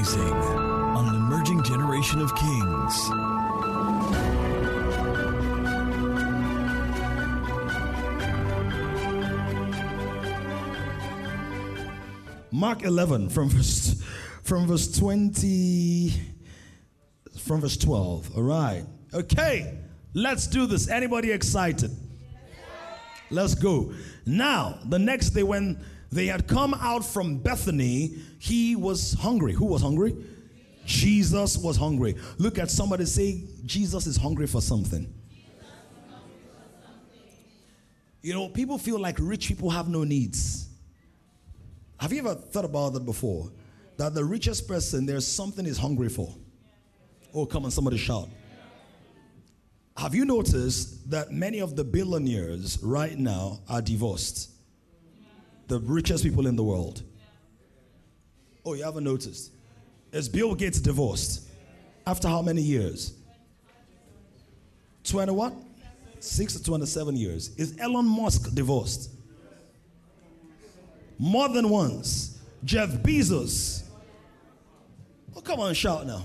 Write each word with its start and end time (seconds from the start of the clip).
Rising 0.00 0.32
on 0.32 1.08
an 1.08 1.14
emerging 1.14 1.62
generation 1.62 2.22
of 2.22 2.34
kings. 2.34 3.10
Mark 12.50 12.82
11 12.82 13.28
from 13.28 13.50
verse 13.50 14.02
from 14.42 14.66
verse 14.66 14.90
20 14.98 16.14
from 17.38 17.60
verse 17.60 17.76
12. 17.76 18.38
All 18.38 18.42
right. 18.42 18.86
Okay. 19.12 19.80
Let's 20.14 20.46
do 20.46 20.64
this. 20.64 20.88
Anybody 20.88 21.30
excited? 21.30 21.90
Let's 23.28 23.54
go. 23.54 23.92
Now, 24.24 24.78
the 24.86 24.98
next 24.98 25.30
day 25.30 25.42
when 25.42 25.84
they 26.12 26.26
had 26.26 26.48
come 26.48 26.74
out 26.74 27.04
from 27.04 27.38
Bethany, 27.38 28.16
he 28.38 28.74
was 28.76 29.14
hungry. 29.14 29.52
Who 29.52 29.66
was 29.66 29.82
hungry? 29.82 30.16
Jesus 30.84 31.56
was 31.56 31.76
hungry. 31.76 32.16
Look 32.38 32.58
at 32.58 32.70
somebody 32.70 33.04
say 33.04 33.44
Jesus 33.64 34.06
is 34.06 34.16
hungry 34.16 34.46
for 34.46 34.60
something. 34.60 35.12
You 38.22 38.34
know, 38.34 38.48
people 38.48 38.76
feel 38.76 38.98
like 38.98 39.16
rich 39.18 39.48
people 39.48 39.70
have 39.70 39.88
no 39.88 40.04
needs. 40.04 40.68
Have 41.98 42.12
you 42.12 42.18
ever 42.18 42.34
thought 42.34 42.64
about 42.64 42.94
that 42.94 43.04
before? 43.04 43.50
That 43.96 44.14
the 44.14 44.24
richest 44.24 44.66
person, 44.66 45.06
there's 45.06 45.26
something 45.26 45.64
he's 45.64 45.78
hungry 45.78 46.08
for. 46.08 46.34
Oh, 47.32 47.46
come 47.46 47.64
on, 47.64 47.70
somebody 47.70 47.96
shout. 47.96 48.28
Have 49.96 50.14
you 50.14 50.24
noticed 50.24 51.10
that 51.10 51.30
many 51.30 51.60
of 51.60 51.76
the 51.76 51.84
billionaires 51.84 52.78
right 52.82 53.18
now 53.18 53.60
are 53.68 53.82
divorced? 53.82 54.50
The 55.70 55.78
richest 55.78 56.24
people 56.24 56.48
in 56.48 56.56
the 56.56 56.64
world. 56.64 57.04
Oh, 58.66 58.74
you 58.74 58.82
haven't 58.82 59.04
noticed? 59.04 59.52
Is 60.10 60.28
Bill 60.28 60.52
Gates 60.56 60.80
divorced? 60.80 61.48
After 62.04 62.26
how 62.26 62.42
many 62.42 62.60
years? 62.60 63.14
20 65.04 65.30
what? 65.30 65.52
6 66.18 66.54
to 66.54 66.64
27 66.64 67.14
years. 67.14 67.54
Is 67.56 67.78
Elon 67.78 68.04
Musk 68.04 68.52
divorced? 68.52 69.10
More 71.20 71.48
than 71.48 71.68
once. 71.68 72.40
Jeff 72.64 72.88
Bezos. 72.88 73.84
Oh, 75.36 75.40
come 75.40 75.60
on, 75.60 75.72
shout 75.74 76.04
now. 76.04 76.24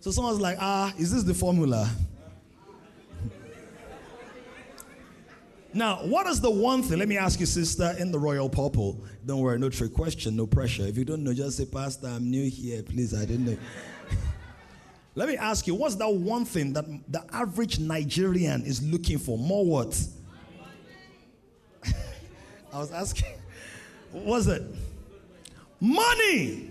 So 0.00 0.10
someone's 0.10 0.40
like, 0.40 0.56
ah, 0.58 0.94
is 0.96 1.12
this 1.12 1.22
the 1.22 1.34
formula? 1.34 1.86
Now, 5.74 5.96
what 6.04 6.26
is 6.26 6.40
the 6.40 6.50
one 6.50 6.82
thing? 6.82 6.98
Let 6.98 7.08
me 7.08 7.16
ask 7.16 7.40
you, 7.40 7.46
sister, 7.46 7.94
in 7.98 8.12
the 8.12 8.18
royal 8.18 8.48
purple. 8.48 9.02
Don't 9.24 9.40
worry, 9.40 9.58
no 9.58 9.70
trick 9.70 9.94
question, 9.94 10.36
no 10.36 10.46
pressure. 10.46 10.86
If 10.86 10.98
you 10.98 11.04
don't 11.04 11.24
know, 11.24 11.32
just 11.32 11.56
say, 11.56 11.64
Pastor, 11.64 12.08
I'm 12.08 12.30
new 12.30 12.48
here, 12.50 12.82
please. 12.82 13.14
I 13.14 13.24
didn't 13.24 13.46
know. 13.46 13.56
Let 15.14 15.28
me 15.28 15.36
ask 15.36 15.66
you, 15.66 15.74
what's 15.74 15.94
that 15.96 16.08
one 16.12 16.44
thing 16.44 16.74
that 16.74 16.84
the 17.10 17.24
average 17.32 17.78
Nigerian 17.78 18.62
is 18.62 18.82
looking 18.82 19.18
for? 19.18 19.38
More 19.38 19.64
what? 19.64 19.98
I 22.72 22.78
was 22.78 22.92
asking, 22.92 23.32
what 24.10 24.24
was 24.24 24.48
it? 24.48 24.62
Money. 25.80 26.70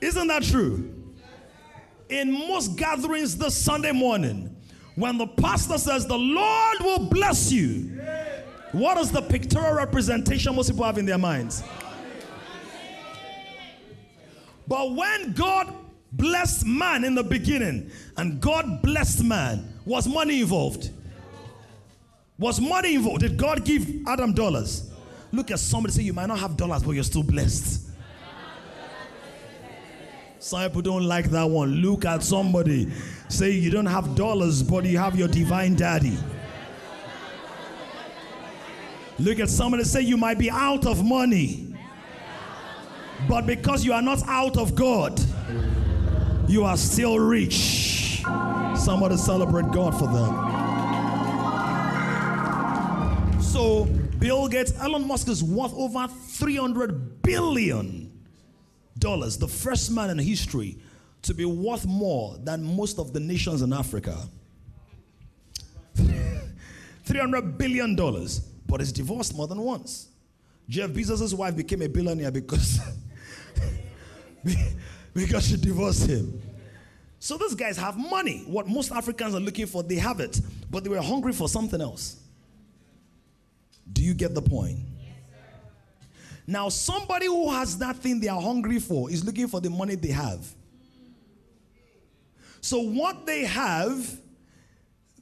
Isn't 0.00 0.28
that 0.28 0.42
true? 0.42 0.94
In 2.08 2.32
most 2.32 2.76
gatherings 2.76 3.36
this 3.36 3.56
Sunday 3.56 3.92
morning, 3.92 4.53
when 4.96 5.18
the 5.18 5.26
pastor 5.26 5.78
says, 5.78 6.06
The 6.06 6.18
Lord 6.18 6.78
will 6.80 7.06
bless 7.08 7.50
you, 7.50 8.00
what 8.72 8.98
is 8.98 9.10
the 9.10 9.22
pictorial 9.22 9.74
representation 9.74 10.54
most 10.54 10.70
people 10.70 10.84
have 10.84 10.98
in 10.98 11.06
their 11.06 11.18
minds? 11.18 11.62
But 14.66 14.94
when 14.94 15.32
God 15.32 15.72
blessed 16.12 16.64
man 16.66 17.04
in 17.04 17.14
the 17.14 17.24
beginning 17.24 17.90
and 18.16 18.40
God 18.40 18.82
blessed 18.82 19.24
man, 19.24 19.74
was 19.84 20.08
money 20.08 20.40
involved? 20.40 20.90
Was 22.38 22.60
money 22.60 22.94
involved? 22.94 23.20
Did 23.20 23.36
God 23.36 23.64
give 23.64 23.86
Adam 24.06 24.32
dollars? 24.32 24.90
Look 25.30 25.50
at 25.50 25.58
somebody 25.58 25.92
say, 25.92 26.02
You 26.02 26.12
might 26.12 26.26
not 26.26 26.38
have 26.38 26.56
dollars, 26.56 26.82
but 26.82 26.92
you're 26.92 27.04
still 27.04 27.22
blessed. 27.22 27.82
Some 30.38 30.60
people 30.62 30.82
don't 30.82 31.04
like 31.04 31.30
that 31.30 31.48
one. 31.48 31.76
Look 31.76 32.04
at 32.04 32.22
somebody. 32.22 32.92
Say 33.28 33.50
you 33.52 33.70
don't 33.70 33.86
have 33.86 34.14
dollars, 34.14 34.62
but 34.62 34.84
you 34.84 34.98
have 34.98 35.16
your 35.16 35.28
divine 35.28 35.74
daddy. 35.74 36.16
Look 39.18 39.38
at 39.40 39.48
somebody. 39.48 39.84
Say 39.84 40.02
you 40.02 40.16
might 40.16 40.38
be 40.38 40.50
out 40.50 40.86
of 40.86 41.04
money, 41.04 41.74
but 43.28 43.46
because 43.46 43.84
you 43.84 43.92
are 43.92 44.02
not 44.02 44.22
out 44.26 44.56
of 44.56 44.74
God, 44.74 45.20
you 46.48 46.64
are 46.64 46.76
still 46.76 47.18
rich. 47.18 48.22
Somebody 48.76 49.16
celebrate 49.16 49.70
God 49.70 49.98
for 49.98 50.06
them. 50.08 50.52
So, 53.42 53.84
Bill 54.18 54.48
Gates, 54.48 54.72
Elon 54.80 55.06
Musk 55.06 55.28
is 55.28 55.42
worth 55.44 55.72
over 55.74 56.08
300 56.08 57.22
billion 57.22 58.10
dollars, 58.98 59.38
the 59.38 59.48
first 59.48 59.90
man 59.90 60.10
in 60.10 60.18
history 60.18 60.76
to 61.24 61.34
be 61.34 61.44
worth 61.44 61.86
more 61.86 62.36
than 62.38 62.62
most 62.76 62.98
of 62.98 63.12
the 63.12 63.20
nations 63.20 63.62
in 63.62 63.72
Africa. 63.72 64.16
300 67.04 67.58
billion 67.58 67.96
dollars, 67.96 68.40
but 68.66 68.80
he's 68.80 68.92
divorced 68.92 69.34
more 69.34 69.46
than 69.46 69.60
once. 69.60 70.08
Jeff 70.68 70.90
Bezos' 70.90 71.34
wife 71.34 71.56
became 71.56 71.82
a 71.82 71.88
billionaire 71.88 72.30
because 72.30 72.78
because 75.14 75.46
she 75.48 75.56
divorced 75.56 76.08
him. 76.08 76.40
So 77.18 77.38
these 77.38 77.54
guys 77.54 77.78
have 77.78 77.96
money. 77.96 78.44
What 78.46 78.68
most 78.68 78.92
Africans 78.92 79.34
are 79.34 79.40
looking 79.40 79.66
for, 79.66 79.82
they 79.82 79.96
have 79.96 80.20
it, 80.20 80.38
but 80.70 80.84
they 80.84 80.90
were 80.90 81.00
hungry 81.00 81.32
for 81.32 81.48
something 81.48 81.80
else. 81.80 82.20
Do 83.90 84.02
you 84.02 84.12
get 84.12 84.34
the 84.34 84.42
point? 84.42 84.78
Now, 86.46 86.68
somebody 86.68 87.26
who 87.26 87.50
has 87.50 87.78
that 87.78 87.96
thing 87.96 88.20
they 88.20 88.28
are 88.28 88.40
hungry 88.40 88.78
for 88.78 89.10
is 89.10 89.24
looking 89.24 89.48
for 89.48 89.60
the 89.62 89.70
money 89.70 89.94
they 89.94 90.10
have. 90.10 90.46
So, 92.64 92.80
what 92.80 93.26
they 93.26 93.44
have, 93.44 94.18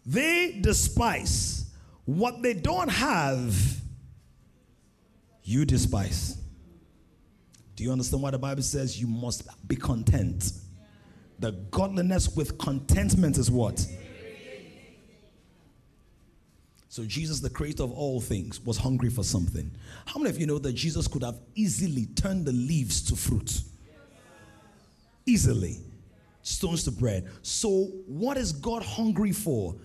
they 0.06 0.60
despise. 0.60 1.72
What 2.04 2.41
they 2.41 2.54
don't 2.54 2.88
have, 2.88 3.53
you 5.42 5.64
despise. 5.64 6.41
Do 7.75 7.82
you 7.82 7.91
understand 7.91 8.22
why 8.22 8.31
the 8.31 8.38
Bible 8.38 8.62
says 8.62 9.00
you 9.00 9.08
must 9.08 9.42
be 9.66 9.75
content? 9.75 10.52
The 11.41 11.50
godliness 11.72 12.32
with 12.36 12.58
contentment 12.58 13.36
is 13.38 13.50
what? 13.50 13.84
So, 16.91 17.04
Jesus, 17.04 17.41
the 17.41 17.50
creator 17.50 17.82
of 17.82 17.91
all 17.91 18.20
things, 18.20 18.60
was 18.60 18.76
hungry 18.76 19.10
for 19.10 19.25
something. 19.25 19.69
How 20.06 20.20
many 20.20 20.31
of 20.31 20.38
you 20.38 20.47
know 20.47 20.60
that 20.60 20.75
Jesus 20.75 21.08
could 21.08 21.25
have 21.25 21.41
easily 21.56 22.06
turned 22.06 22.47
the 22.47 22.52
leaves 22.52 23.02
to 23.02 23.16
fruit? 23.16 23.62
Easily. 25.26 25.81
Stones 26.42 26.84
to 26.84 26.91
bread. 26.91 27.28
So, 27.42 27.84
what 28.06 28.36
is 28.36 28.53
God 28.53 28.82
hungry 28.82 29.32
for? 29.32 29.76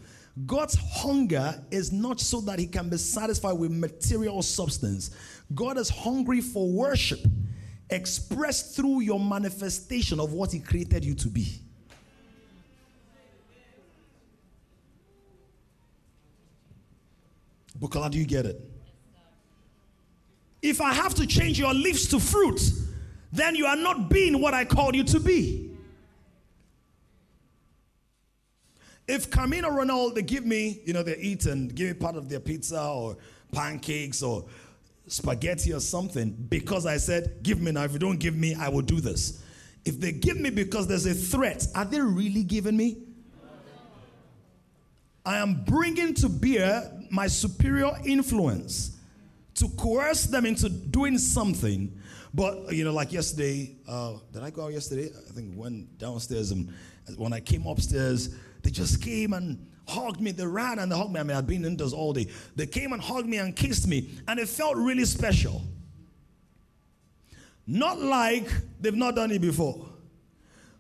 God's 0.46 0.76
hunger 0.76 1.64
is 1.72 1.92
not 1.92 2.20
so 2.20 2.42
that 2.42 2.60
he 2.60 2.68
can 2.68 2.90
be 2.90 2.98
satisfied 2.98 3.54
with 3.54 3.72
material 3.72 4.42
substance. 4.42 5.12
God 5.56 5.78
is 5.78 5.90
hungry 5.90 6.42
for 6.42 6.70
worship 6.70 7.20
expressed 7.90 8.76
through 8.76 9.02
your 9.02 9.20
manifestation 9.20 10.20
of 10.20 10.34
what 10.34 10.52
he 10.52 10.60
created 10.60 11.06
you 11.06 11.16
to 11.16 11.30
be. 11.30 11.62
Bukola, 17.80 18.10
do 18.10 18.18
you 18.18 18.26
get 18.26 18.46
it? 18.46 18.60
If 20.62 20.82
I 20.82 20.94
have 20.94 21.14
to 21.16 21.28
change 21.28 21.60
your 21.60 21.74
leaves 21.74 22.08
to 22.10 22.20
fruit, 22.20 22.60
then 23.32 23.56
you 23.56 23.66
are 23.66 23.76
not 23.76 24.10
being 24.10 24.42
what 24.42 24.54
I 24.54 24.66
called 24.66 24.96
you 24.96 25.04
to 25.06 25.20
be. 25.20 25.77
If 29.08 29.32
Camino 29.32 29.70
Ronaldo 29.70 30.16
they 30.16 30.22
give 30.22 30.46
me, 30.46 30.82
you 30.86 30.94
know, 30.94 31.04
they 31.04 31.18
eat 31.18 31.46
and 31.46 31.74
give 31.74 31.88
me 31.88 31.94
part 31.94 32.16
of 32.16 32.28
their 32.28 32.40
pizza 32.40 32.82
or 32.82 33.18
pancakes 33.52 34.22
or 34.22 34.46
spaghetti 35.08 35.74
or 35.74 35.80
something 35.80 36.32
because 36.50 36.86
I 36.86 36.98
said, 36.98 37.40
give 37.42 37.62
me 37.62 37.72
now. 37.72 37.84
If 37.84 37.94
you 37.94 38.00
don't 38.00 38.20
give 38.20 38.36
me, 38.36 38.56
I 38.56 38.70
will 38.70 38.82
do 38.82 39.00
this. 39.00 39.42
If 39.86 40.00
they 40.02 40.12
give 40.12 40.38
me 40.38 40.50
because 40.50 40.88
there's 40.88 41.06
a 41.06 41.14
threat, 41.14 41.66
are 41.74 41.86
they 41.86 42.02
really 42.02 42.44
giving 42.44 42.76
me? 42.76 42.98
I 45.26 45.38
am 45.38 45.64
bringing 45.64 46.14
to 46.16 46.30
bear 46.30 46.92
my 47.10 47.28
superior 47.28 47.92
influence 48.06 48.98
to 49.56 49.70
coerce 49.70 50.24
them 50.24 50.46
into 50.46 50.70
doing 50.70 51.18
something. 51.18 51.98
But, 52.34 52.74
you 52.74 52.84
know, 52.84 52.94
like 52.94 53.12
yesterday, 53.12 53.76
uh, 53.88 54.14
did 54.32 54.44
I 54.44 54.50
go 54.50 54.66
out 54.66 54.74
yesterday? 54.74 55.10
I 55.10 55.32
think 55.32 55.58
went 55.58 55.98
downstairs, 55.98 56.52
and 56.52 56.74
when 57.18 57.34
I 57.34 57.40
came 57.40 57.66
upstairs, 57.66 58.36
they 58.64 58.70
just 58.70 59.02
came 59.02 59.34
and 59.34 59.66
hugged 59.88 60.22
me. 60.22 60.32
They 60.32 60.46
ran 60.46 60.80
and 60.80 60.92
they 60.92 60.98
hugged 60.98 61.12
me. 61.12 61.20
I 61.20 61.24
mean, 61.24 61.38
I'd 61.38 61.48
been 61.48 61.66
indoors 61.66 61.94
all 61.94 62.14
day. 62.14 62.28
They 62.56 62.68
came 62.68 62.94
and 62.94 63.02
hugged 63.02 63.28
me 63.28 63.38
and 63.38 63.56
kissed 63.56 63.88
me, 63.88 64.10
and 64.28 64.40
it 64.40 64.50
felt 64.50 64.76
really 64.76 65.06
special. 65.06 65.62
Not 67.66 68.00
like 68.00 68.50
they've 68.80 68.96
not 68.96 69.16
done 69.16 69.32
it 69.32 69.42
before, 69.42 69.86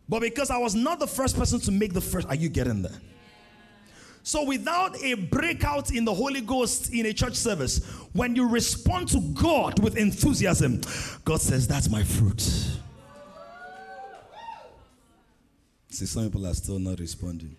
but 0.07 0.21
because 0.21 0.49
I 0.49 0.57
was 0.57 0.73
not 0.73 0.99
the 0.99 1.07
first 1.07 1.37
person 1.37 1.59
to 1.61 1.71
make 1.71 1.93
the 1.93 2.01
first. 2.01 2.27
Are 2.27 2.35
you 2.35 2.49
getting 2.49 2.81
that? 2.83 2.99
So, 4.23 4.43
without 4.43 5.01
a 5.01 5.13
breakout 5.13 5.91
in 5.91 6.03
the 6.03 6.13
Holy 6.13 6.41
Ghost 6.41 6.93
in 6.93 7.05
a 7.05 7.13
church 7.13 7.35
service, 7.35 7.85
when 8.11 8.35
you 8.35 8.45
respond 8.45 9.07
to 9.09 9.21
God 9.21 9.81
with 9.81 9.95
enthusiasm, 9.95 10.81
God 11.23 11.39
says, 11.39 11.65
That's 11.65 11.89
my 11.89 12.03
fruit. 12.03 12.41
See, 15.89 16.05
some 16.05 16.25
people 16.25 16.45
are 16.45 16.53
still 16.53 16.77
not 16.77 16.99
responding. 16.99 17.55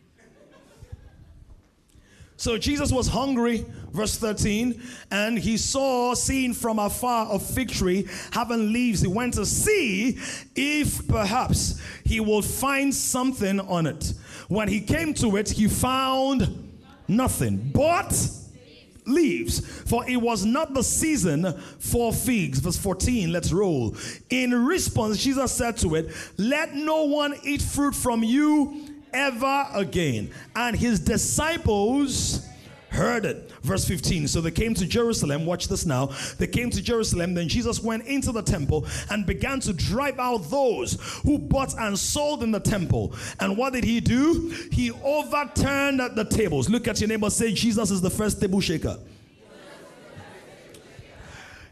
So 2.38 2.56
Jesus 2.56 2.93
was 2.93 3.08
hungry, 3.08 3.67
verse 3.90 4.17
13, 4.17 4.81
and 5.11 5.37
he 5.37 5.56
saw, 5.56 6.14
seen 6.14 6.55
from 6.55 6.79
afar, 6.79 7.35
a 7.35 7.38
fig 7.40 7.69
tree 7.69 8.08
having 8.31 8.73
leaves. 8.73 9.00
He 9.00 9.08
went 9.08 9.35
to 9.35 9.44
see 9.44 10.20
if 10.55 11.08
perhaps 11.08 11.82
he 12.05 12.20
would 12.20 12.44
find 12.44 12.94
something 12.94 13.58
on 13.58 13.88
it. 13.88 14.14
When 14.46 14.69
he 14.69 14.81
came 14.81 15.14
to 15.14 15.37
it, 15.37 15.50
he 15.50 15.67
found 15.67 16.79
nothing 17.08 17.73
but 17.75 18.14
leaves, 19.05 19.58
for 19.91 20.08
it 20.08 20.19
was 20.19 20.44
not 20.44 20.75
the 20.75 20.84
season 20.84 21.61
for 21.81 22.12
figs. 22.12 22.61
Verse 22.61 22.79
14, 22.79 23.32
let's 23.32 23.52
roll. 23.52 23.96
In 24.31 24.64
response, 24.64 25.19
Jesus 25.19 25.50
said 25.50 25.76
to 25.79 25.96
it, 25.96 26.14
Let 26.37 26.73
no 26.73 27.02
one 27.02 27.34
eat 27.43 27.62
fruit 27.62 27.96
from 27.96 28.23
you 28.23 28.97
ever 29.12 29.66
again. 29.75 30.31
And 30.55 30.76
his 30.76 31.00
disciples 31.00 32.46
heard 32.90 33.25
it. 33.25 33.50
Verse 33.62 33.84
15. 33.87 34.28
So 34.28 34.40
they 34.40 34.50
came 34.50 34.75
to 34.75 34.87
Jerusalem. 34.87 35.46
Watch 35.46 35.69
this 35.69 35.84
now. 35.87 36.06
They 36.38 36.46
came 36.46 36.70
to 36.70 36.82
Jerusalem. 36.82 37.34
Then 37.34 37.49
Jesus 37.49 37.82
went 37.82 38.06
into 38.06 38.32
the 38.32 38.43
temple 38.43 38.87
and 39.10 39.26
began 39.26 39.60
to 39.60 39.72
drive 39.72 40.19
out 40.19 40.50
those 40.50 40.99
who 41.25 41.38
bought 41.38 41.75
and 41.78 41.99
sold 41.99 42.43
in 42.43 42.50
the 42.50 42.60
temple. 42.60 43.14
And 43.40 43.56
what 43.56 43.72
did 43.72 43.84
he 43.84 44.00
do? 44.00 44.55
He 44.72 44.90
overturned 44.90 46.00
the 46.00 46.26
tables. 46.28 46.69
Look 46.69 46.88
at 46.88 47.00
your 47.00 47.08
neighbor. 47.08 47.31
Say, 47.31 47.52
Jesus 47.52 47.90
is 47.90 48.00
the 48.00 48.10
first 48.10 48.40
table 48.40 48.60
shaker. 48.60 48.99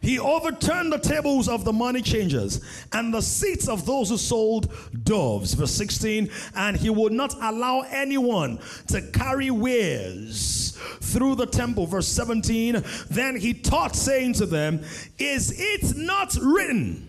He 0.07 0.21
overturned 0.21 0.93
the 0.93 0.99
tables 0.99 1.49
of 1.49 1.65
the 1.65 1.73
money 1.73 2.01
changers 2.01 2.61
and 2.93 3.13
the 3.13 3.21
seats 3.21 3.67
of 3.67 3.87
those 3.87 4.11
who 4.11 4.17
sold 4.17 4.73
doves. 5.03 5.55
Verse 5.55 5.73
16, 5.73 6.31
and 6.55 6.77
he 6.77 6.91
would 6.91 7.13
not 7.13 7.35
allow 7.43 7.81
anyone 7.81 8.61
to 8.87 9.03
carry 9.03 9.51
wares 9.51 10.79
through 11.01 11.35
the 11.35 11.47
temple. 11.47 11.87
Verse 11.87 12.07
17, 12.07 12.85
then 13.11 13.35
he 13.35 13.53
taught, 13.53 13.97
saying 13.97 14.35
to 14.35 14.47
them, 14.47 14.81
Is 15.19 15.53
it 15.59 15.97
not 15.97 16.37
written, 16.41 17.09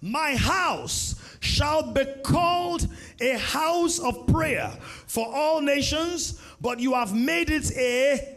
My 0.00 0.36
house 0.36 1.16
shall 1.40 1.82
be 1.90 2.04
called 2.22 2.86
a 3.20 3.38
house 3.38 3.98
of 3.98 4.28
prayer 4.28 4.70
for 5.08 5.26
all 5.26 5.60
nations, 5.60 6.40
but 6.60 6.78
you 6.78 6.94
have 6.94 7.12
made 7.12 7.50
it 7.50 7.76
a 7.76 8.36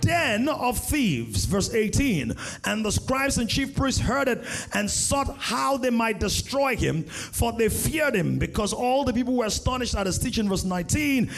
den 0.00 0.48
of 0.48 0.78
thieves. 0.78 1.44
Verse 1.44 1.72
18. 1.72 2.34
And 2.64 2.84
the 2.84 2.92
scribes 2.92 3.38
and 3.38 3.48
chief 3.48 3.74
priests 3.74 4.00
heard 4.00 4.28
it 4.28 4.44
and 4.72 4.90
sought 4.90 5.36
how 5.38 5.76
they 5.76 5.90
might 5.90 6.20
destroy 6.20 6.76
him, 6.76 7.04
for 7.04 7.52
they 7.52 7.68
feared 7.68 8.14
him, 8.14 8.38
because 8.38 8.72
all 8.72 9.04
the 9.04 9.12
people 9.12 9.36
were 9.36 9.46
astonished 9.46 9.94
at 9.94 10.06
his 10.06 10.18
teaching. 10.18 10.48
Verse 10.48 10.64
19. 10.64 11.30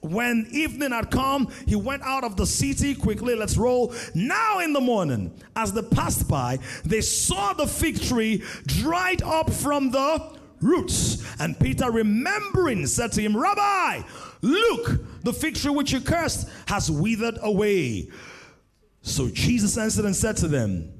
When 0.00 0.46
evening 0.50 0.90
had 0.90 1.10
come, 1.10 1.50
he 1.66 1.76
went 1.76 2.02
out 2.02 2.24
of 2.24 2.36
the 2.36 2.46
city 2.46 2.94
quickly. 2.94 3.34
Let's 3.34 3.56
roll. 3.56 3.94
Now 4.14 4.58
in 4.58 4.72
the 4.72 4.80
morning, 4.80 5.32
as 5.56 5.72
they 5.72 5.82
passed 5.82 6.28
by, 6.28 6.58
they 6.84 7.00
saw 7.00 7.54
the 7.54 7.66
fig 7.66 8.00
tree 8.02 8.42
dried 8.66 9.22
up 9.22 9.50
from 9.50 9.90
the 9.90 10.34
roots. 10.60 11.24
And 11.40 11.58
Peter, 11.58 11.90
remembering, 11.90 12.86
said 12.86 13.12
to 13.12 13.22
him, 13.22 13.36
Rabbi, 13.36 14.02
look, 14.44 15.22
the 15.22 15.32
fig 15.32 15.56
tree 15.56 15.70
which 15.70 15.92
you 15.92 16.00
cursed 16.00 16.48
has 16.66 16.90
withered 16.90 17.38
away. 17.42 18.10
So 19.02 19.28
Jesus 19.28 19.76
answered 19.76 20.04
and 20.04 20.14
said 20.14 20.36
to 20.38 20.48
them, 20.48 20.92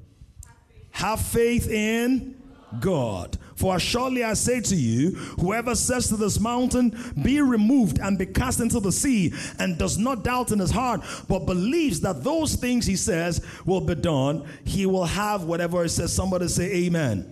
Have 0.92 1.20
faith 1.20 1.68
in 1.68 2.42
God. 2.80 3.38
For 3.56 3.78
surely 3.78 4.24
I 4.24 4.34
say 4.34 4.60
to 4.62 4.74
you, 4.74 5.10
whoever 5.40 5.74
says 5.74 6.08
to 6.08 6.16
this 6.16 6.40
mountain, 6.40 6.98
Be 7.22 7.40
removed 7.40 7.98
and 7.98 8.18
be 8.18 8.26
cast 8.26 8.60
into 8.60 8.80
the 8.80 8.92
sea, 8.92 9.32
and 9.58 9.78
does 9.78 9.96
not 9.96 10.24
doubt 10.24 10.50
in 10.50 10.58
his 10.58 10.70
heart, 10.70 11.02
but 11.28 11.46
believes 11.46 12.00
that 12.00 12.24
those 12.24 12.56
things 12.56 12.86
he 12.86 12.96
says 12.96 13.44
will 13.64 13.80
be 13.80 13.94
done, 13.94 14.46
he 14.64 14.86
will 14.86 15.04
have 15.04 15.44
whatever 15.44 15.82
he 15.82 15.88
says. 15.88 16.12
Somebody 16.12 16.48
say, 16.48 16.86
Amen. 16.86 17.30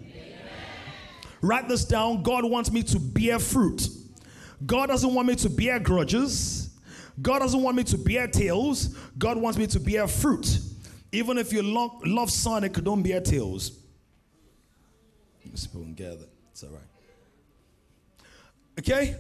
Write 1.41 1.69
this 1.69 1.85
down. 1.85 2.23
God 2.23 2.45
wants 2.45 2.71
me 2.71 2.85
to 2.85 3.01
bear 3.01 3.39
fruit. 3.41 3.89
God 4.67 4.87
doesn't 4.87 5.13
want 5.13 5.29
me 5.29 5.35
to 5.37 5.51
bear 5.51 5.79
grudges. 5.79 6.71
God 7.21 7.41
doesn't 7.41 7.61
want 7.63 7.77
me 7.77 7.85
to 7.85 7.99
bear 7.99 8.27
tails. 8.27 8.97
God 9.19 9.37
wants 9.37 9.59
me 9.59 9.67
to 9.69 9.81
bear 9.81 10.07
fruit. 10.07 10.59
Even 11.13 11.37
if 11.37 11.53
you 11.53 11.63
love, 11.63 11.91
love 12.05 12.31
Sonic, 12.31 12.73
don't 12.75 13.03
bear 13.03 13.21
tails. 13.21 13.79
Spoon 15.55 15.93
gather. 15.93 16.25
It's 16.51 16.63
all 16.63 16.71
right. 16.71 16.81
Okay? 18.79 19.17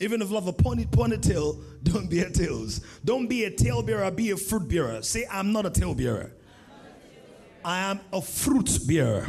Even 0.00 0.22
if 0.22 0.28
you 0.28 0.34
love 0.34 0.46
a 0.46 0.52
pony, 0.52 0.84
ponytail, 0.86 1.62
don't 1.82 2.10
bear 2.10 2.30
tails. 2.30 2.80
Don't 3.04 3.26
be 3.26 3.44
a 3.44 3.50
tail 3.50 3.82
bearer, 3.82 4.10
be 4.10 4.30
a 4.30 4.36
fruit 4.36 4.68
bearer. 4.68 5.02
Say, 5.02 5.26
I'm 5.30 5.52
not 5.52 5.66
a 5.66 5.70
tail 5.70 5.94
bearer. 5.94 6.32
I 7.64 7.80
am 7.90 8.00
a 8.12 8.22
fruit 8.22 8.78
bearer. 8.86 9.28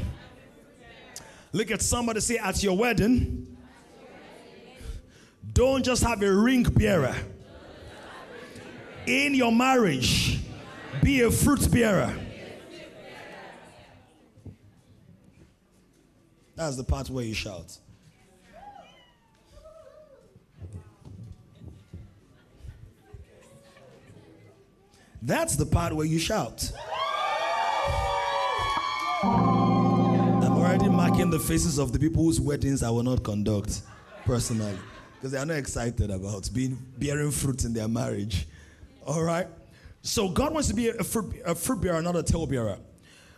Look 1.51 1.71
at 1.71 1.81
somebody 1.81 2.19
say, 2.19 2.37
at 2.37 2.61
your 2.61 2.77
wedding, 2.77 3.56
don't 5.57 5.83
just 5.83 6.03
have 6.03 6.21
a 6.21 6.31
ring 6.31 6.61
bearer. 6.61 7.15
In 9.07 9.33
your 9.33 9.51
marriage, 9.51 10.39
be 11.01 11.21
a 11.21 11.31
fruit 11.31 11.71
bearer. 11.71 12.15
That's 16.55 16.75
the 16.75 16.83
part 16.83 17.09
where 17.09 17.25
you 17.25 17.33
shout. 17.33 17.75
That's 25.23 25.55
the 25.55 25.65
part 25.65 25.91
where 25.93 26.05
you 26.05 26.19
shout. 26.19 26.71
I'm 29.23 30.53
already 30.53 30.87
marking 30.87 31.31
the 31.31 31.39
faces 31.39 31.79
of 31.79 31.93
the 31.93 31.97
people 31.97 32.21
whose 32.21 32.39
weddings 32.39 32.83
I 32.83 32.91
will 32.91 33.01
not 33.01 33.23
conduct 33.23 33.81
personally 34.23 34.77
because 35.17 35.31
they 35.31 35.37
are 35.37 35.45
not 35.45 35.57
excited 35.57 36.11
about 36.11 36.49
being 36.53 36.77
bearing 36.97 37.31
fruit 37.31 37.63
in 37.65 37.73
their 37.73 37.87
marriage. 37.87 38.47
All 39.05 39.23
right. 39.23 39.47
So 40.01 40.29
God 40.29 40.53
wants 40.53 40.67
to 40.69 40.75
be 40.75 40.89
a 40.89 41.03
fruit, 41.03 41.35
a 41.43 41.55
fruit 41.55 41.81
bearer, 41.81 42.01
not 42.01 42.15
a 42.15 42.23
tail 42.23 42.45
bearer. 42.45 42.77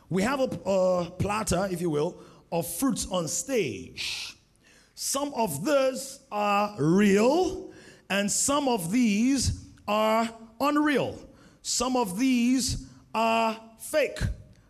We 0.10 0.24
have 0.24 0.40
a, 0.40 0.60
a 0.66 1.12
platter, 1.12 1.68
if 1.72 1.82
you 1.82 1.90
will, 1.90 2.20
of 2.52 2.68
fruits 2.68 3.08
on 3.10 3.28
stage. 3.28 4.36
Some 4.94 5.34
of 5.34 5.64
these 5.64 6.20
are 6.32 6.76
real, 6.78 7.72
and 8.10 8.30
some 8.30 8.68
of 8.68 8.92
these 8.92 9.64
are 9.88 10.30
unreal. 10.60 11.18
Some 11.62 11.96
of 11.96 12.20
these 12.20 12.86
are 13.16 13.58
fake. 13.80 14.20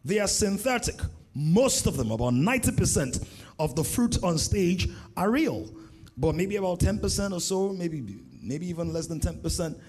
They 0.05 0.19
are 0.19 0.27
synthetic. 0.27 0.99
Most 1.33 1.87
of 1.87 1.97
them, 1.97 2.11
about 2.11 2.33
90% 2.33 3.25
of 3.57 3.75
the 3.75 3.83
fruit 3.83 4.23
on 4.23 4.37
stage, 4.37 4.89
are 5.17 5.31
real. 5.31 5.69
But 6.19 6.35
maybe 6.35 6.57
about 6.57 6.81
10% 6.81 7.31
or 7.31 7.39
so, 7.39 7.69
maybe, 7.69 8.03
maybe 8.41 8.67
even 8.67 8.91
less 8.91 9.07
than 9.07 9.21
10%, 9.21 9.79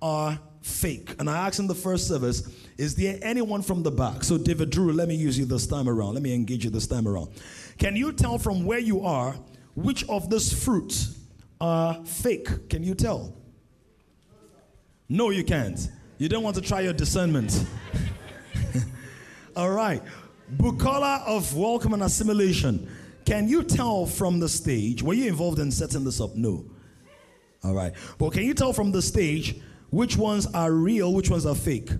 are 0.00 0.38
fake. 0.62 1.14
And 1.18 1.28
I 1.28 1.46
asked 1.46 1.58
in 1.58 1.66
the 1.66 1.74
first 1.74 2.08
service, 2.08 2.48
is 2.78 2.94
there 2.94 3.18
anyone 3.20 3.60
from 3.60 3.82
the 3.82 3.90
back? 3.90 4.24
So, 4.24 4.38
David 4.38 4.70
Drew, 4.70 4.92
let 4.92 5.08
me 5.08 5.14
use 5.14 5.38
you 5.38 5.44
this 5.44 5.66
time 5.66 5.86
around. 5.86 6.14
Let 6.14 6.22
me 6.22 6.34
engage 6.34 6.64
you 6.64 6.70
this 6.70 6.86
time 6.86 7.06
around. 7.06 7.28
Can 7.78 7.96
you 7.96 8.12
tell 8.12 8.38
from 8.38 8.64
where 8.64 8.78
you 8.78 9.04
are 9.04 9.36
which 9.74 10.08
of 10.08 10.30
these 10.30 10.64
fruits 10.64 11.18
are 11.60 12.02
fake? 12.06 12.70
Can 12.70 12.82
you 12.82 12.94
tell? 12.94 13.36
No, 15.10 15.28
you 15.28 15.44
can't. 15.44 15.90
You 16.16 16.30
don't 16.30 16.42
want 16.42 16.56
to 16.56 16.62
try 16.62 16.80
your 16.80 16.94
discernment. 16.94 17.66
All 19.56 19.70
right. 19.70 20.02
Bukola 20.56 21.26
of 21.26 21.54
Welcome 21.54 21.92
and 21.92 22.02
Assimilation. 22.02 22.88
Can 23.24 23.48
you 23.48 23.62
tell 23.62 24.06
from 24.06 24.38
the 24.38 24.48
stage? 24.48 25.02
Were 25.02 25.14
you 25.14 25.26
involved 25.28 25.58
in 25.58 25.70
setting 25.70 26.04
this 26.04 26.20
up? 26.20 26.34
No. 26.34 26.64
All 27.62 27.74
right. 27.74 27.94
But 28.18 28.32
can 28.32 28.42
you 28.42 28.54
tell 28.54 28.72
from 28.72 28.92
the 28.92 29.00
stage 29.00 29.56
which 29.90 30.16
ones 30.16 30.46
are 30.46 30.70
real, 30.70 31.12
which 31.14 31.30
ones 31.30 31.46
are 31.46 31.54
fake? 31.54 31.90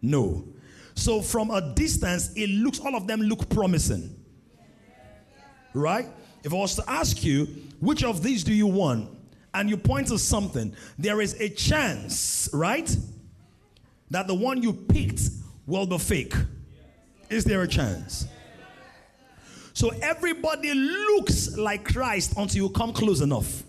No. 0.00 0.48
So 0.94 1.20
from 1.20 1.50
a 1.50 1.74
distance, 1.74 2.32
it 2.34 2.48
looks, 2.48 2.78
all 2.80 2.94
of 2.94 3.06
them 3.06 3.20
look 3.20 3.48
promising. 3.50 4.14
Right? 5.74 6.06
If 6.42 6.52
I 6.52 6.56
was 6.56 6.76
to 6.76 6.84
ask 6.86 7.24
you, 7.24 7.46
which 7.80 8.04
of 8.04 8.22
these 8.22 8.44
do 8.44 8.54
you 8.54 8.66
want? 8.66 9.10
And 9.52 9.68
you 9.68 9.76
point 9.76 10.08
to 10.08 10.18
something, 10.18 10.74
there 10.98 11.20
is 11.20 11.34
a 11.40 11.48
chance, 11.48 12.48
right? 12.52 12.96
That 14.10 14.26
the 14.26 14.34
one 14.34 14.62
you 14.62 14.72
picked 14.72 15.22
will 15.66 15.86
be 15.86 15.98
fake. 15.98 16.34
Is 17.30 17.44
there 17.44 17.62
a 17.62 17.68
chance? 17.68 18.26
So 19.74 19.90
everybody 20.00 20.72
looks 20.72 21.56
like 21.56 21.84
Christ 21.84 22.34
until 22.36 22.64
you 22.64 22.70
come 22.70 22.92
close 22.92 23.20
enough. 23.20 23.64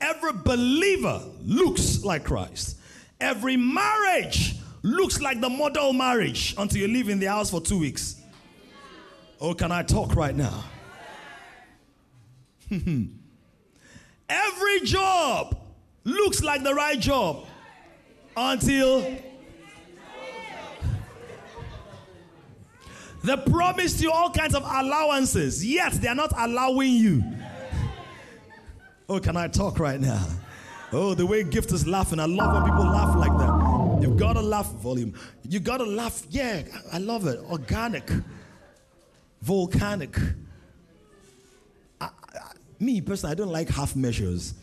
Every 0.00 0.32
believer 0.32 1.22
looks 1.44 2.02
like 2.02 2.24
Christ. 2.24 2.78
Every 3.20 3.56
marriage 3.56 4.56
looks 4.82 5.20
like 5.20 5.40
the 5.40 5.50
model 5.50 5.92
marriage 5.92 6.54
until 6.56 6.80
you 6.80 6.88
live 6.88 7.08
in 7.08 7.20
the 7.20 7.26
house 7.26 7.50
for 7.50 7.60
two 7.60 7.78
weeks. 7.78 8.20
Oh, 9.40 9.52
can 9.54 9.70
I 9.70 9.82
talk 9.82 10.16
right 10.16 10.34
now? 10.34 10.64
Every 14.28 14.80
job 14.84 15.58
looks 16.04 16.42
like 16.42 16.62
the 16.62 16.74
right 16.74 16.98
job 16.98 17.46
until 18.36 19.06
they 23.24 23.36
promised 23.36 24.02
you 24.02 24.12
all 24.12 24.30
kinds 24.30 24.54
of 24.54 24.62
allowances, 24.62 25.64
yet 25.64 25.92
they 25.94 26.08
are 26.08 26.14
not 26.14 26.32
allowing 26.36 26.92
you. 26.92 27.24
Oh, 29.08 29.18
can 29.18 29.36
I 29.36 29.48
talk 29.48 29.78
right 29.78 30.00
now? 30.00 30.26
Oh, 30.92 31.14
the 31.14 31.24
way 31.26 31.42
gift 31.42 31.72
is 31.72 31.86
laughing. 31.86 32.20
I 32.20 32.26
love 32.26 32.52
when 32.52 32.70
people 32.70 32.84
laugh 32.84 33.16
like 33.16 33.36
that. 33.38 33.98
You've 34.02 34.18
got 34.18 34.34
to 34.34 34.42
laugh 34.42 34.70
volume. 34.74 35.14
You 35.48 35.58
got 35.58 35.78
to 35.78 35.84
laugh. 35.84 36.22
Yeah, 36.30 36.62
I 36.92 36.98
love 36.98 37.26
it. 37.26 37.40
Organic, 37.50 38.08
volcanic. 39.40 40.16
I, 42.00 42.06
I, 42.06 42.10
me 42.78 43.00
personally, 43.00 43.32
I 43.32 43.34
don't 43.34 43.50
like 43.50 43.70
half 43.70 43.96
measures. 43.96 44.54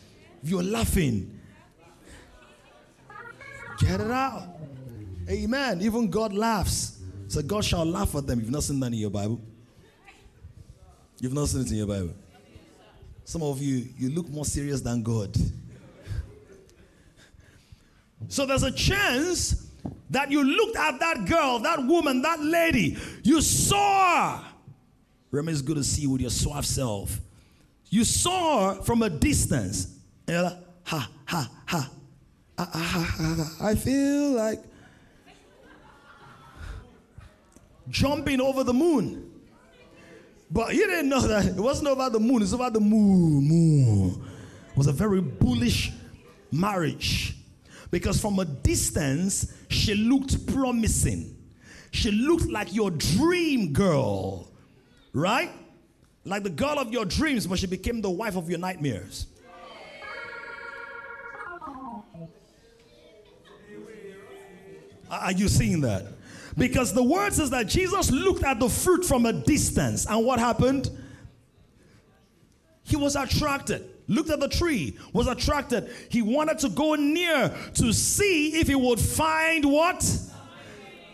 You're 0.44 0.62
laughing, 0.62 1.40
get 3.78 4.00
it 4.00 4.10
out. 4.10 4.48
Amen. 5.28 5.82
Even 5.82 6.08
God 6.08 6.32
laughs. 6.32 7.01
So 7.32 7.40
God 7.40 7.64
shall 7.64 7.86
laugh 7.86 8.14
at 8.14 8.26
them. 8.26 8.40
You've 8.40 8.50
not 8.50 8.62
seen 8.62 8.78
that 8.80 8.88
in 8.88 8.92
your 8.92 9.08
Bible. 9.08 9.40
You've 11.18 11.32
not 11.32 11.48
seen 11.48 11.62
it 11.62 11.70
in 11.70 11.78
your 11.78 11.86
Bible. 11.86 12.12
Some 13.24 13.42
of 13.42 13.62
you, 13.62 13.86
you 13.96 14.10
look 14.10 14.28
more 14.28 14.44
serious 14.44 14.82
than 14.82 15.02
God. 15.02 15.34
So 18.28 18.44
there's 18.44 18.64
a 18.64 18.70
chance 18.70 19.66
that 20.10 20.30
you 20.30 20.44
looked 20.44 20.76
at 20.76 21.00
that 21.00 21.24
girl, 21.24 21.58
that 21.60 21.82
woman, 21.82 22.20
that 22.20 22.38
lady, 22.38 22.98
you 23.22 23.40
saw 23.40 24.36
her. 24.36 24.44
Remember, 25.30 25.52
it's 25.52 25.62
good 25.62 25.78
to 25.78 25.84
see 25.84 26.02
you 26.02 26.10
with 26.10 26.20
your 26.20 26.28
suave 26.28 26.66
self. 26.66 27.18
You 27.88 28.04
saw 28.04 28.74
her 28.74 28.82
from 28.82 29.00
a 29.00 29.08
distance. 29.08 29.86
And 30.26 30.34
you're 30.34 30.42
like, 30.42 30.58
ha, 30.84 31.10
ha, 31.24 31.50
ha. 31.64 31.90
I, 32.58 32.68
I, 32.74 33.64
I, 33.64 33.70
I 33.70 33.74
feel 33.74 34.32
like 34.32 34.62
jumping 37.88 38.40
over 38.40 38.64
the 38.64 38.72
moon. 38.72 39.30
But 40.50 40.74
you 40.74 40.86
didn't 40.86 41.08
know 41.08 41.20
that 41.20 41.46
it 41.46 41.56
wasn't 41.56 41.88
about 41.88 42.12
the 42.12 42.20
moon, 42.20 42.42
it's 42.42 42.52
about 42.52 42.74
the 42.74 42.80
moon. 42.80 43.48
Moon. 43.48 44.24
It 44.70 44.76
was 44.76 44.86
a 44.86 44.92
very 44.92 45.20
bullish 45.20 45.92
marriage. 46.50 47.36
Because 47.90 48.20
from 48.20 48.38
a 48.38 48.44
distance, 48.44 49.52
she 49.68 49.94
looked 49.94 50.46
promising. 50.46 51.36
She 51.90 52.10
looked 52.10 52.50
like 52.50 52.74
your 52.74 52.90
dream 52.90 53.72
girl, 53.72 54.50
right? 55.12 55.50
Like 56.24 56.42
the 56.42 56.50
girl 56.50 56.78
of 56.78 56.90
your 56.90 57.04
dreams, 57.04 57.46
but 57.46 57.58
she 57.58 57.66
became 57.66 58.00
the 58.00 58.10
wife 58.10 58.36
of 58.36 58.48
your 58.48 58.58
nightmares. 58.58 59.26
Are 65.10 65.32
you 65.32 65.48
seeing 65.48 65.82
that? 65.82 66.06
Because 66.56 66.92
the 66.92 67.02
word 67.02 67.32
says 67.32 67.50
that 67.50 67.66
Jesus 67.66 68.10
looked 68.10 68.44
at 68.44 68.60
the 68.60 68.68
fruit 68.68 69.04
from 69.04 69.26
a 69.26 69.32
distance, 69.32 70.06
and 70.06 70.24
what 70.24 70.38
happened? 70.38 70.90
He 72.84 72.96
was 72.96 73.16
attracted. 73.16 73.88
Looked 74.08 74.30
at 74.30 74.40
the 74.40 74.48
tree, 74.48 74.98
was 75.12 75.28
attracted. 75.28 75.90
He 76.10 76.22
wanted 76.22 76.58
to 76.58 76.68
go 76.68 76.94
near 76.96 77.54
to 77.74 77.92
see 77.92 78.60
if 78.60 78.66
he 78.66 78.74
would 78.74 79.00
find 79.00 79.64
what? 79.64 80.02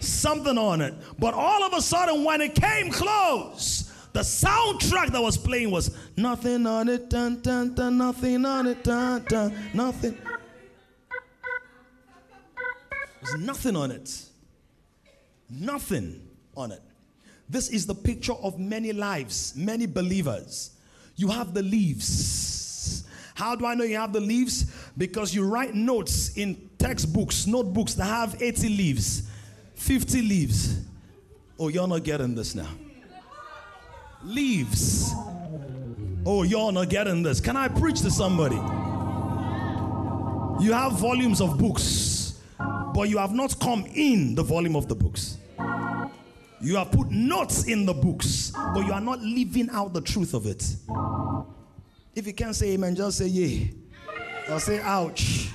Something 0.00 0.56
on 0.56 0.80
it. 0.80 0.94
But 1.18 1.34
all 1.34 1.62
of 1.62 1.74
a 1.74 1.82
sudden, 1.82 2.24
when 2.24 2.40
it 2.40 2.54
came 2.54 2.90
close, 2.90 3.92
the 4.12 4.20
soundtrack 4.20 5.12
that 5.12 5.22
was 5.22 5.36
playing 5.36 5.70
was 5.70 5.96
nothing 6.16 6.66
on 6.66 6.88
it, 6.88 7.10
dun, 7.10 7.40
dun, 7.40 7.74
dun, 7.74 7.98
nothing 7.98 8.44
on 8.44 8.66
it, 8.66 8.82
dun, 8.82 9.24
dun, 9.28 9.54
nothing. 9.74 10.16
There's 13.22 13.40
nothing 13.40 13.76
on 13.76 13.90
it. 13.90 14.27
Nothing 15.50 16.20
on 16.56 16.72
it. 16.72 16.82
This 17.48 17.70
is 17.70 17.86
the 17.86 17.94
picture 17.94 18.34
of 18.34 18.58
many 18.58 18.92
lives, 18.92 19.54
many 19.56 19.86
believers. 19.86 20.72
You 21.16 21.28
have 21.28 21.54
the 21.54 21.62
leaves. 21.62 23.04
How 23.34 23.54
do 23.54 23.64
I 23.66 23.74
know 23.74 23.84
you 23.84 23.96
have 23.96 24.12
the 24.12 24.20
leaves? 24.20 24.66
Because 24.98 25.34
you 25.34 25.44
write 25.44 25.74
notes 25.74 26.36
in 26.36 26.68
textbooks, 26.78 27.46
notebooks 27.46 27.94
that 27.94 28.04
have 28.04 28.42
80 28.42 28.68
leaves, 28.68 29.22
50 29.74 30.22
leaves. 30.22 30.80
Oh, 31.58 31.68
you're 31.68 31.88
not 31.88 32.04
getting 32.04 32.34
this 32.34 32.54
now. 32.54 32.68
Leaves. 34.24 35.12
Oh, 36.26 36.42
you're 36.42 36.72
not 36.72 36.88
getting 36.88 37.22
this. 37.22 37.40
Can 37.40 37.56
I 37.56 37.68
preach 37.68 38.00
to 38.02 38.10
somebody? 38.10 38.56
You 40.62 40.72
have 40.72 40.92
volumes 40.92 41.40
of 41.40 41.56
books, 41.56 42.27
but 42.98 43.08
you 43.08 43.16
have 43.18 43.32
not 43.32 43.56
come 43.60 43.86
in 43.94 44.34
the 44.34 44.42
volume 44.42 44.74
of 44.74 44.88
the 44.88 44.94
books. 44.96 45.38
You 46.60 46.74
have 46.74 46.90
put 46.90 47.12
notes 47.12 47.68
in 47.68 47.86
the 47.86 47.94
books, 47.94 48.50
but 48.74 48.84
you 48.84 48.92
are 48.92 49.00
not 49.00 49.20
living 49.20 49.68
out 49.70 49.92
the 49.92 50.00
truth 50.00 50.34
of 50.34 50.46
it. 50.46 50.64
If 52.16 52.26
you 52.26 52.32
can't 52.32 52.56
say 52.56 52.70
amen, 52.72 52.96
just 52.96 53.18
say 53.18 53.28
yay. 53.28 53.70
Or 54.50 54.58
say 54.58 54.80
ouch. 54.80 55.48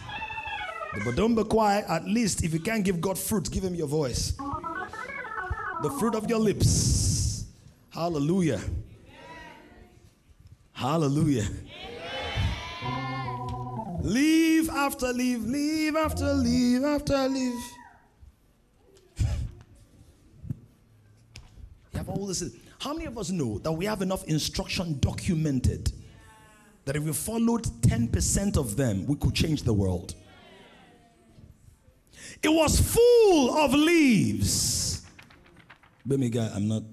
But 1.03 1.17
don't 1.17 1.35
be 1.35 1.43
quiet. 1.43 1.83
At 1.89 2.05
least 2.05 2.45
if 2.45 2.53
you 2.53 2.61
can't 2.61 2.85
give 2.85 3.01
God 3.01 3.19
fruit, 3.19 3.51
give 3.51 3.65
him 3.65 3.75
your 3.75 3.87
voice. 3.87 4.37
The 5.81 5.89
fruit 5.99 6.15
of 6.15 6.29
your 6.29 6.39
lips. 6.39 7.43
Hallelujah. 7.89 8.61
Hallelujah. 10.71 11.49
Leave 14.03 14.69
after 14.69 15.13
leave, 15.13 15.45
leave 15.45 15.95
after 15.95 16.33
leave 16.33 16.83
after 16.83 17.29
leave. 17.29 17.63
You 19.17 19.25
have 21.93 22.09
all 22.09 22.27
this. 22.27 22.43
How 22.79 22.93
many 22.93 23.05
of 23.05 23.17
us 23.17 23.29
know 23.29 23.59
that 23.59 23.71
we 23.71 23.85
have 23.85 24.01
enough 24.01 24.25
instruction 24.25 24.99
documented 24.99 25.93
that 26.83 26.97
if 26.97 27.03
we 27.03 27.13
followed 27.13 27.63
10% 27.63 28.57
of 28.57 28.75
them, 28.75 29.05
we 29.05 29.15
could 29.15 29.33
change 29.33 29.63
the 29.63 29.71
world? 29.71 30.15
It 32.41 32.49
was 32.49 32.77
full 32.81 33.57
of 33.57 33.73
leaves. 33.73 35.01
Baby 36.05 36.29
guy, 36.29 36.51
I'm 36.53 36.67
not, 36.67 36.83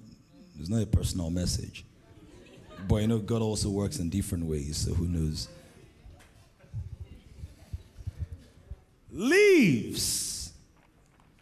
it's 0.61 0.69
not 0.69 0.81
a 0.81 0.87
personal 0.87 1.31
message. 1.31 1.85
But 2.87 3.03
you 3.03 3.09
know, 3.09 3.19
God 3.19 3.43
also 3.43 3.69
works 3.69 3.99
in 3.99 4.11
different 4.11 4.45
ways, 4.45 4.77
so 4.77 4.95
who 4.95 5.09
knows? 5.09 5.49
Leaves. 9.13 10.53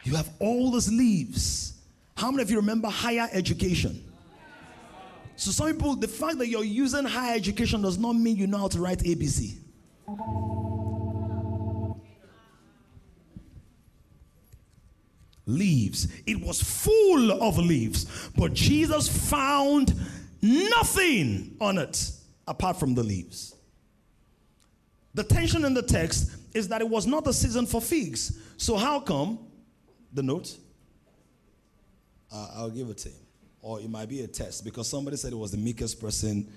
You 0.03 0.15
have 0.15 0.29
all 0.39 0.71
those 0.71 0.91
leaves. 0.91 1.73
How 2.15 2.31
many 2.31 2.43
of 2.43 2.49
you 2.49 2.57
remember 2.57 2.87
higher 2.87 3.29
education? 3.31 4.03
So, 5.35 5.51
some 5.51 5.67
people, 5.67 5.95
the 5.95 6.07
fact 6.07 6.37
that 6.39 6.47
you're 6.47 6.65
using 6.65 7.05
higher 7.05 7.35
education 7.35 7.81
does 7.81 7.97
not 7.97 8.13
mean 8.13 8.35
you 8.35 8.47
know 8.47 8.57
how 8.57 8.67
to 8.67 8.79
write 8.79 8.99
ABC. 8.99 9.55
Leaves. 15.45 16.07
It 16.27 16.41
was 16.41 16.61
full 16.61 17.41
of 17.41 17.57
leaves, 17.57 18.29
but 18.35 18.53
Jesus 18.53 19.07
found 19.29 19.93
nothing 20.41 21.55
on 21.61 21.77
it 21.77 22.11
apart 22.47 22.77
from 22.77 22.93
the 22.93 23.03
leaves. 23.03 23.55
The 25.13 25.23
tension 25.23 25.65
in 25.65 25.73
the 25.73 25.81
text 25.81 26.35
is 26.53 26.67
that 26.69 26.81
it 26.81 26.89
was 26.89 27.05
not 27.05 27.23
the 27.23 27.33
season 27.33 27.65
for 27.65 27.81
figs. 27.81 28.39
So, 28.57 28.75
how 28.77 28.99
come 28.99 29.39
the 30.13 30.23
note? 30.23 30.55
Uh, 32.31 32.47
I'll 32.55 32.69
give 32.69 32.89
it 32.89 32.97
to 32.99 33.09
him. 33.09 33.15
Or 33.61 33.79
it 33.79 33.89
might 33.89 34.07
be 34.07 34.21
a 34.21 34.27
test 34.27 34.63
because 34.63 34.87
somebody 34.87 35.17
said 35.17 35.33
it 35.33 35.37
was 35.37 35.51
the 35.51 35.57
meekest 35.57 35.99
person 35.99 36.47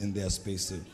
in 0.00 0.12
their 0.12 0.30
space 0.30 0.68
too. 0.68 0.84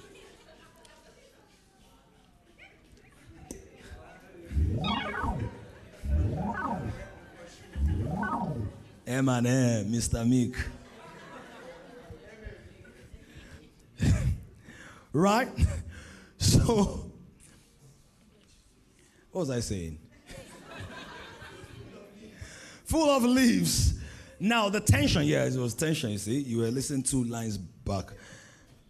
M 9.07 9.29
and 9.29 9.47
M, 9.47 9.93
Mr. 9.93 10.27
Meek. 10.29 10.57
right? 15.13 15.49
So, 16.37 17.11
what 19.35 19.41
was 19.41 19.51
I 19.51 19.59
saying? 19.59 19.99
Full 22.85 23.11
of 23.11 23.25
leaves. 23.25 23.95
Now, 24.39 24.69
the 24.69 24.79
tension, 24.79 25.25
yeah, 25.25 25.45
it 25.45 25.57
was 25.57 25.75
tension, 25.75 26.11
you 26.11 26.19
see. 26.19 26.39
You 26.39 26.59
were 26.59 26.71
listening 26.71 27.03
two 27.03 27.25
lines 27.25 27.59
back. 27.59 28.13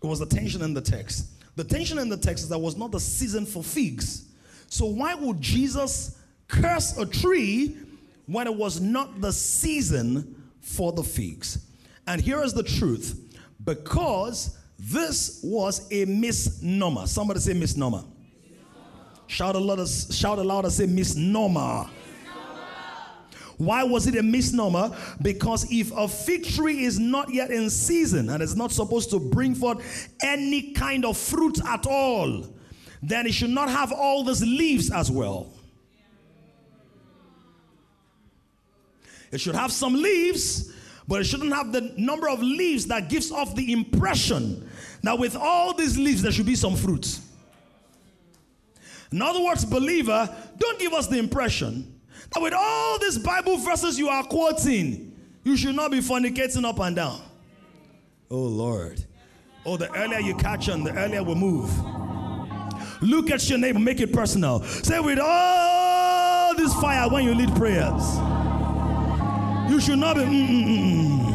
It 0.02 0.06
was 0.06 0.18
the 0.18 0.26
tension 0.26 0.60
in 0.60 0.74
the 0.74 0.82
text. 0.82 1.28
The 1.56 1.64
tension 1.64 1.98
in 1.98 2.10
the 2.10 2.18
text 2.18 2.44
is 2.44 2.50
that 2.50 2.58
was 2.58 2.76
not 2.76 2.90
the 2.90 3.00
season 3.00 3.46
for 3.46 3.62
figs. 3.62 4.26
So, 4.68 4.84
why 4.84 5.14
would 5.14 5.40
Jesus 5.40 6.18
curse 6.46 6.98
a 6.98 7.06
tree 7.06 7.78
when 8.26 8.46
it 8.46 8.54
was 8.54 8.82
not 8.82 9.22
the 9.22 9.32
season 9.32 10.44
for 10.60 10.92
the 10.92 11.02
figs? 11.02 11.66
And 12.06 12.20
here 12.20 12.42
is 12.42 12.52
the 12.52 12.64
truth 12.64 13.34
because 13.64 14.58
this 14.78 15.40
was 15.42 15.90
a 15.90 16.04
misnomer. 16.04 17.06
Somebody 17.06 17.40
say 17.40 17.54
misnomer. 17.54 18.04
Shout 19.26 19.56
a 19.56 19.58
aloud, 19.58 19.88
shout 19.88 20.38
aloud 20.38 20.64
and 20.64 20.72
say 20.72 20.86
misnomer. 20.86 21.86
Why 23.56 23.84
was 23.84 24.06
it 24.06 24.16
a 24.16 24.22
misnomer? 24.22 24.96
Because 25.22 25.70
if 25.70 25.92
a 25.96 26.08
fig 26.08 26.44
tree 26.44 26.84
is 26.84 26.98
not 26.98 27.32
yet 27.32 27.50
in 27.50 27.70
season 27.70 28.28
and 28.30 28.42
is 28.42 28.56
not 28.56 28.72
supposed 28.72 29.10
to 29.10 29.20
bring 29.20 29.54
forth 29.54 30.08
any 30.22 30.72
kind 30.72 31.04
of 31.04 31.16
fruit 31.16 31.64
at 31.64 31.86
all, 31.86 32.46
then 33.02 33.26
it 33.26 33.34
should 33.34 33.50
not 33.50 33.68
have 33.68 33.92
all 33.92 34.24
these 34.24 34.42
leaves 34.42 34.90
as 34.90 35.10
well. 35.10 35.52
It 39.30 39.40
should 39.40 39.54
have 39.54 39.72
some 39.72 39.94
leaves, 39.94 40.72
but 41.06 41.20
it 41.20 41.24
shouldn't 41.24 41.52
have 41.52 41.72
the 41.72 41.92
number 41.96 42.28
of 42.28 42.40
leaves 42.40 42.86
that 42.86 43.08
gives 43.08 43.30
off 43.30 43.54
the 43.54 43.72
impression 43.72 44.68
that 45.02 45.18
with 45.18 45.36
all 45.36 45.74
these 45.74 45.98
leaves 45.98 46.22
there 46.22 46.32
should 46.32 46.46
be 46.46 46.54
some 46.56 46.76
fruit. 46.76 47.18
In 49.14 49.22
other 49.22 49.40
words, 49.40 49.64
believer, 49.64 50.28
don't 50.58 50.80
give 50.80 50.92
us 50.92 51.06
the 51.06 51.18
impression 51.18 52.00
that 52.32 52.42
with 52.42 52.52
all 52.52 52.98
these 52.98 53.16
Bible 53.16 53.58
verses 53.58 53.96
you 53.96 54.08
are 54.08 54.24
quoting, 54.24 55.16
you 55.44 55.56
should 55.56 55.76
not 55.76 55.92
be 55.92 56.00
fornicating 56.00 56.64
up 56.64 56.80
and 56.80 56.96
down. 56.96 57.20
Oh 58.28 58.42
Lord. 58.42 59.04
Oh, 59.64 59.76
the 59.76 59.88
earlier 59.94 60.18
you 60.18 60.34
catch 60.34 60.68
on, 60.68 60.82
the 60.82 60.92
earlier 60.98 61.22
we 61.22 61.36
move. 61.36 61.70
Look 63.00 63.30
at 63.30 63.48
your 63.48 63.60
neighbor, 63.60 63.78
make 63.78 64.00
it 64.00 64.12
personal. 64.12 64.64
Say, 64.64 64.98
with 64.98 65.20
all 65.22 66.56
this 66.56 66.74
fire 66.74 67.08
when 67.08 67.22
you 67.22 67.36
lead 67.36 67.54
prayers, 67.54 68.16
you 69.70 69.80
should 69.80 70.00
not 70.00 70.16
be. 70.16 70.22
Mm-mm-mm. 70.22 71.33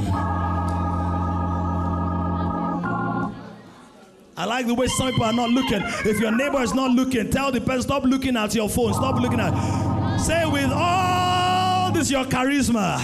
I 4.40 4.46
like 4.46 4.68
the 4.68 4.74
way 4.74 4.88
some 4.88 5.12
people 5.12 5.26
are 5.26 5.34
not 5.34 5.50
looking. 5.50 5.82
If 6.10 6.18
your 6.22 6.32
neighbor 6.32 6.62
is 6.62 6.74
not 6.74 6.92
looking, 6.92 7.30
tell 7.30 7.52
the 7.52 7.60
person, 7.60 7.82
stop 7.82 8.04
looking 8.04 8.38
at 8.38 8.56
your 8.56 8.70
phone. 8.70 8.94
Stop 8.94 9.20
looking 9.20 9.42
at. 9.42 10.18
Say, 10.18 10.46
with 10.46 10.72
all 10.74 11.92
this, 11.92 12.10
your 12.10 12.24
charisma, 12.24 13.02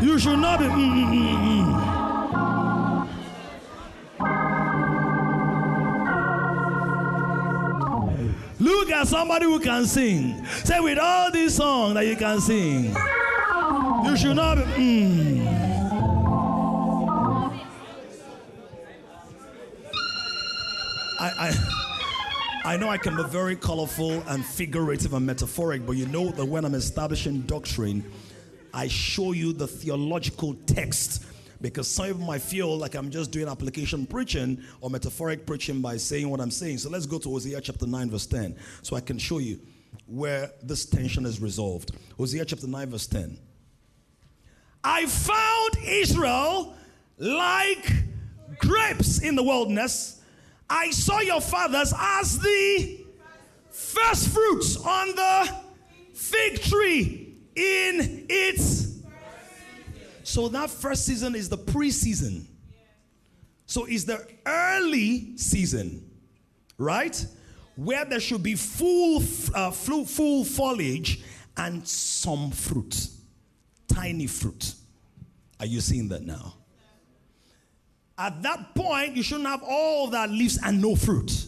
you 0.00 0.16
should 0.16 0.38
not 0.38 0.60
be. 0.60 0.66
Mm-mm-mm. 0.66 1.74
Look 8.60 8.92
at 8.92 9.08
somebody 9.08 9.46
who 9.46 9.58
can 9.58 9.86
sing. 9.86 10.46
Say, 10.62 10.78
with 10.78 10.98
all 11.00 11.32
these 11.32 11.56
songs 11.56 11.94
that 11.94 12.06
you 12.06 12.14
can 12.14 12.40
sing, 12.40 12.94
you 14.04 14.16
should 14.16 14.36
not 14.36 14.54
be. 14.54 14.62
Mm. 14.62 15.43
I, 21.18 21.52
I, 22.64 22.64
I 22.74 22.76
know 22.76 22.88
I 22.88 22.98
can 22.98 23.16
be 23.16 23.24
very 23.24 23.56
colorful 23.56 24.22
and 24.28 24.44
figurative 24.44 25.12
and 25.12 25.26
metaphoric, 25.26 25.86
but 25.86 25.92
you 25.92 26.06
know 26.06 26.30
that 26.30 26.44
when 26.44 26.64
I'm 26.64 26.74
establishing 26.74 27.42
doctrine, 27.42 28.10
I 28.72 28.88
show 28.88 29.32
you 29.32 29.52
the 29.52 29.66
theological 29.66 30.54
text 30.66 31.24
because 31.60 31.88
some 31.88 32.10
of 32.10 32.20
my 32.20 32.38
feel 32.38 32.76
like 32.76 32.94
I'm 32.94 33.10
just 33.10 33.30
doing 33.30 33.48
application 33.48 34.06
preaching 34.06 34.62
or 34.80 34.90
metaphoric 34.90 35.46
preaching 35.46 35.80
by 35.80 35.96
saying 35.96 36.28
what 36.28 36.40
I'm 36.40 36.50
saying. 36.50 36.78
So 36.78 36.90
let's 36.90 37.06
go 37.06 37.18
to 37.18 37.28
Hosea 37.30 37.60
chapter 37.60 37.86
9, 37.86 38.10
verse 38.10 38.26
10, 38.26 38.56
so 38.82 38.96
I 38.96 39.00
can 39.00 39.18
show 39.18 39.38
you 39.38 39.60
where 40.06 40.50
this 40.62 40.84
tension 40.84 41.24
is 41.24 41.40
resolved. 41.40 41.92
Hosea 42.18 42.44
chapter 42.44 42.66
9, 42.66 42.90
verse 42.90 43.06
10. 43.06 43.38
I 44.82 45.06
found 45.06 45.76
Israel 45.86 46.74
like 47.18 47.92
grapes 48.58 49.22
in 49.22 49.34
the 49.34 49.42
wilderness. 49.42 50.20
I 50.74 50.90
saw 50.90 51.20
your 51.20 51.40
fathers 51.40 51.94
as 51.96 52.36
the 52.40 53.06
first 53.70 54.30
fruits 54.30 54.76
on 54.76 55.14
the 55.14 55.54
fig 56.14 56.60
tree 56.62 57.36
in 57.54 58.26
its 58.28 58.98
so 60.24 60.48
that 60.48 60.70
first 60.70 61.06
season 61.06 61.36
is 61.36 61.48
the 61.48 61.56
pre-season. 61.56 62.48
So 63.66 63.84
it's 63.84 64.02
the 64.02 64.26
early 64.44 65.36
season, 65.36 66.10
right? 66.76 67.24
Where 67.76 68.04
there 68.04 68.18
should 68.18 68.42
be 68.42 68.56
full, 68.56 69.22
uh, 69.54 69.70
full, 69.70 70.04
full 70.04 70.44
foliage 70.44 71.22
and 71.56 71.86
some 71.86 72.50
fruit, 72.50 73.08
tiny 73.86 74.26
fruit. 74.26 74.74
Are 75.60 75.66
you 75.66 75.80
seeing 75.80 76.08
that 76.08 76.22
now? 76.22 76.54
At 78.16 78.42
that 78.42 78.74
point, 78.74 79.16
you 79.16 79.22
shouldn't 79.22 79.48
have 79.48 79.62
all 79.62 80.08
that 80.08 80.30
leaves 80.30 80.58
and 80.62 80.80
no 80.80 80.94
fruit. 80.94 81.46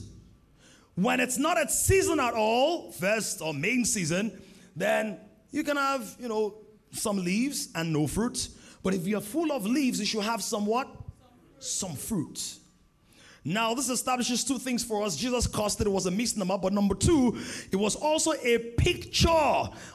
When 0.96 1.20
it's 1.20 1.38
not 1.38 1.58
at 1.58 1.70
season 1.70 2.18
at 2.18 2.34
all, 2.34 2.90
first 2.92 3.40
or 3.40 3.54
main 3.54 3.84
season, 3.84 4.42
then 4.74 5.18
you 5.50 5.62
can 5.62 5.76
have, 5.76 6.16
you 6.18 6.28
know, 6.28 6.56
some 6.90 7.22
leaves 7.22 7.68
and 7.74 7.92
no 7.92 8.06
fruit. 8.06 8.48
But 8.82 8.94
if 8.94 9.06
you're 9.06 9.20
full 9.20 9.52
of 9.52 9.66
leaves, 9.66 10.00
you 10.00 10.06
should 10.06 10.24
have 10.24 10.42
somewhat 10.42 10.88
some 11.58 11.94
fruit. 11.94 12.56
Now, 13.48 13.74
this 13.74 13.90
establishes 13.90 14.42
two 14.42 14.58
things 14.58 14.82
for 14.82 15.04
us. 15.04 15.14
Jesus 15.14 15.46
caused 15.46 15.80
it, 15.80 15.86
it 15.86 15.90
was 15.90 16.06
a 16.06 16.10
misnomer, 16.10 16.58
but 16.58 16.72
number 16.72 16.96
two, 16.96 17.38
it 17.70 17.76
was 17.76 17.94
also 17.94 18.32
a 18.42 18.58
picture 18.76 19.28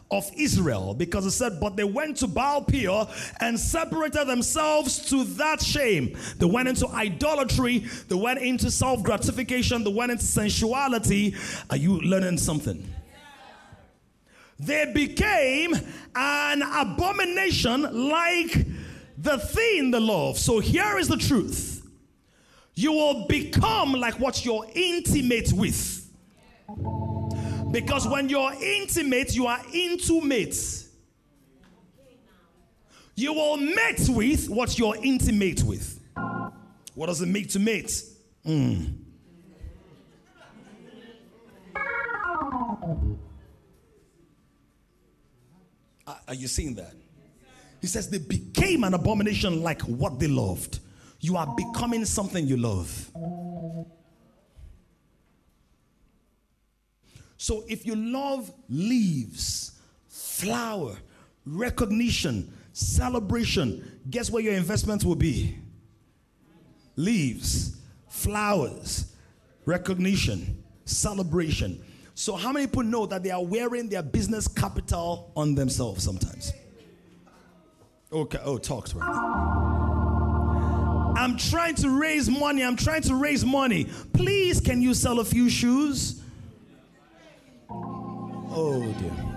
of 0.10 0.32
Israel 0.38 0.94
because 0.94 1.26
it 1.26 1.32
said, 1.32 1.60
But 1.60 1.76
they 1.76 1.84
went 1.84 2.16
to 2.18 2.28
Baal 2.28 2.62
Peor 2.64 3.10
and 3.42 3.60
separated 3.60 4.26
themselves 4.28 5.10
to 5.10 5.26
that 5.26 5.62
shame. 5.62 6.18
They 6.38 6.46
went 6.46 6.70
into 6.70 6.88
idolatry, 6.88 7.80
they 8.08 8.16
went 8.16 8.40
into 8.40 8.72
self 8.72 9.04
gratification, 9.04 9.84
they 9.84 9.92
went 9.92 10.14
into 10.14 10.24
sensuality. 10.24 11.36
Are 11.70 11.76
you 11.76 12.00
learning 12.00 12.38
something? 12.38 12.90
They 14.60 14.94
became 14.94 15.74
an 16.16 16.62
abomination 16.62 18.10
like 18.10 18.66
the 19.18 19.40
thing 19.40 19.92
the 19.92 20.00
love. 20.00 20.38
So 20.38 20.60
here 20.60 20.98
is 20.98 21.10
the 21.10 21.18
truth. 21.18 21.81
You 22.82 22.94
will 22.94 23.28
become 23.28 23.94
like 23.94 24.20
what 24.20 24.44
you're 24.44 24.65
intimate 24.74 25.54
with. 25.54 26.10
Because 27.72 28.08
when 28.08 28.28
you're 28.28 28.54
intimate, 28.60 29.36
you 29.36 29.46
are 29.46 29.62
intimate. 29.72 30.56
You 33.15 33.34
will 33.34 33.58
mate 33.58 34.10
with 34.10 34.50
what 34.50 34.80
you're 34.80 34.96
intimate 34.96 35.62
with. 35.62 36.00
What 36.96 37.06
does 37.06 37.22
it 37.22 37.28
mean 37.28 37.48
to 37.50 37.60
mate? 37.60 38.02
Mm. 38.48 38.96
Are 46.08 46.34
you 46.34 46.48
seeing 46.48 46.74
that? 46.76 46.96
He 47.80 47.86
says 47.86 48.10
they 48.10 48.17
became 48.17 48.84
an 48.84 48.96
abomination 48.96 49.62
like 49.62 49.84
what 49.84 50.20
they 50.20 50.28
loved. 50.28 50.80
You 51.22 51.38
are 51.38 51.48
becoming 51.56 52.04
something 52.04 52.46
you 52.46 52.58
love. 52.58 53.12
So 57.38 57.64
if 57.68 57.86
you 57.86 57.96
love 57.96 58.52
leaves, 58.70 59.80
flower, 60.08 60.96
recognition, 61.46 62.52
celebration, 62.74 64.00
guess 64.10 64.30
where 64.30 64.44
your 64.44 64.54
investment 64.54 65.04
will 65.04 65.16
be? 65.16 65.58
Leaves, 66.96 67.78
flowers, 68.08 69.16
recognition, 69.66 70.64
celebration. 70.86 71.84
So, 72.14 72.36
how 72.36 72.52
many 72.52 72.68
people 72.68 72.84
know 72.84 73.06
that 73.06 73.24
they 73.24 73.32
are 73.32 73.44
wearing 73.44 73.90
their 73.90 74.04
business 74.04 74.48
capital 74.48 75.32
on 75.36 75.56
themselves 75.56 76.04
sometimes? 76.04 76.54
Okay, 78.12 78.40
oh, 78.44 78.58
talks 78.58 78.94
right. 78.94 79.81
I'm 81.15 81.38
trying 81.38 81.76
to 81.76 81.89
raise 81.89 82.30
money. 82.30 82.63
I'm 82.63 82.76
trying 82.76 83.02
to 83.04 83.15
raise 83.15 83.45
money. 83.45 83.86
Please, 84.13 84.60
can 84.60 84.82
you 84.82 84.93
sell 84.93 85.19
a 85.19 85.26
few 85.26 85.50
shoes? 85.50 86.21
Oh, 87.69 88.82
dear. 89.00 89.32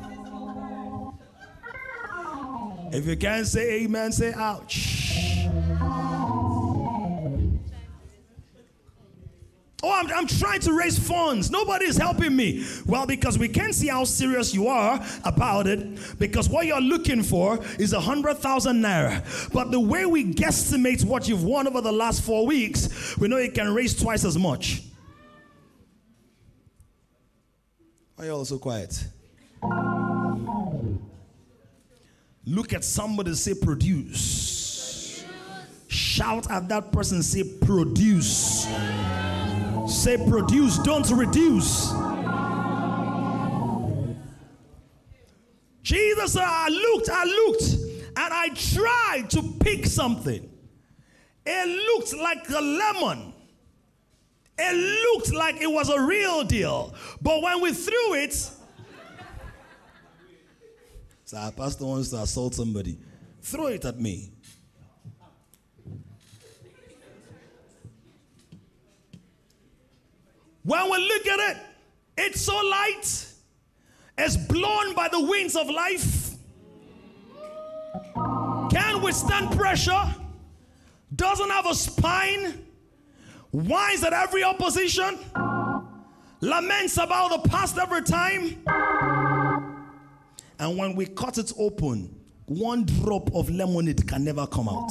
If 2.92 3.06
you 3.06 3.16
can't 3.16 3.46
say 3.46 3.82
amen, 3.82 4.12
say 4.12 4.32
ouch. 4.34 5.46
Oh, 9.86 9.92
I'm, 9.92 10.10
I'm 10.12 10.26
trying 10.26 10.60
to 10.60 10.72
raise 10.72 10.98
funds. 10.98 11.50
Nobody 11.50 11.84
is 11.84 11.98
helping 11.98 12.34
me. 12.34 12.64
Well, 12.86 13.04
because 13.04 13.38
we 13.38 13.48
can 13.48 13.74
see 13.74 13.88
how 13.88 14.04
serious 14.04 14.54
you 14.54 14.66
are 14.66 14.98
about 15.24 15.66
it, 15.66 16.18
because 16.18 16.48
what 16.48 16.64
you're 16.64 16.80
looking 16.80 17.22
for 17.22 17.62
is 17.78 17.92
a 17.92 18.00
hundred 18.00 18.38
thousand 18.38 18.82
naira. 18.82 19.52
But 19.52 19.70
the 19.70 19.78
way 19.78 20.06
we 20.06 20.24
guesstimate 20.24 21.04
what 21.04 21.28
you've 21.28 21.44
won 21.44 21.66
over 21.66 21.82
the 21.82 21.92
last 21.92 22.22
four 22.22 22.46
weeks, 22.46 23.18
we 23.18 23.28
know 23.28 23.36
you 23.36 23.52
can 23.52 23.74
raise 23.74 23.94
twice 23.94 24.24
as 24.24 24.38
much. 24.38 24.84
Why 28.16 28.24
are 28.24 28.28
you 28.28 28.32
all 28.32 28.44
so 28.46 28.58
quiet? 28.58 29.04
Look 32.46 32.72
at 32.72 32.84
somebody 32.84 33.34
say 33.34 33.52
produce. 33.52 35.22
Shout 35.88 36.50
at 36.50 36.70
that 36.70 36.90
person, 36.90 37.22
say 37.22 37.44
produce. 37.60 38.66
Say 39.86 40.16
produce, 40.16 40.78
don't 40.78 41.08
reduce. 41.10 41.92
Jesus 45.82 46.32
said, 46.32 46.44
I 46.44 46.68
looked, 46.68 47.10
I 47.10 47.24
looked, 47.24 47.74
and 48.16 48.16
I 48.16 48.48
tried 48.54 49.28
to 49.30 49.42
pick 49.60 49.84
something. 49.84 50.50
It 51.44 51.68
looked 51.68 52.16
like 52.16 52.48
a 52.48 52.60
lemon. 52.60 53.34
It 54.58 55.12
looked 55.12 55.34
like 55.34 55.60
it 55.60 55.70
was 55.70 55.90
a 55.90 56.00
real 56.00 56.44
deal. 56.44 56.94
But 57.20 57.42
when 57.42 57.60
we 57.60 57.72
threw 57.72 58.14
it, 58.14 58.32
so 61.24 61.36
our 61.36 61.52
pastor 61.52 61.84
wants 61.84 62.08
to 62.10 62.22
assault 62.22 62.54
somebody. 62.54 62.98
Throw 63.42 63.66
it 63.66 63.84
at 63.84 64.00
me. 64.00 64.33
When 70.64 70.90
we 70.90 70.96
look 71.08 71.26
at 71.26 71.50
it, 71.50 71.62
it's 72.16 72.40
so 72.40 72.56
light, 72.56 73.26
it's 74.16 74.36
blown 74.36 74.94
by 74.94 75.08
the 75.08 75.20
winds 75.20 75.56
of 75.56 75.68
life, 75.68 76.36
can 78.70 79.02
withstand 79.02 79.54
pressure, 79.56 80.14
doesn't 81.14 81.50
have 81.50 81.66
a 81.66 81.74
spine, 81.74 82.64
whines 83.50 84.02
at 84.04 84.14
every 84.14 84.42
opposition, 84.42 85.18
laments 86.40 86.96
about 86.96 87.42
the 87.42 87.48
past 87.48 87.76
every 87.76 88.02
time. 88.02 88.64
And 90.58 90.78
when 90.78 90.96
we 90.96 91.04
cut 91.06 91.36
it 91.36 91.52
open, 91.58 92.18
one 92.46 92.84
drop 92.86 93.34
of 93.34 93.50
lemonade 93.50 94.06
can 94.08 94.24
never 94.24 94.46
come 94.46 94.70
out. 94.70 94.90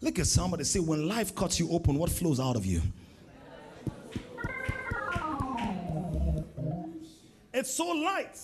Look 0.00 0.18
at 0.20 0.26
somebody 0.26 0.64
say, 0.64 0.78
when 0.78 1.08
life 1.08 1.34
cuts 1.34 1.58
you 1.58 1.70
open, 1.70 1.96
what 1.98 2.08
flows 2.10 2.38
out 2.38 2.56
of 2.56 2.64
you? 2.64 2.80
It's 7.52 7.72
so 7.72 7.88
light. 7.88 8.38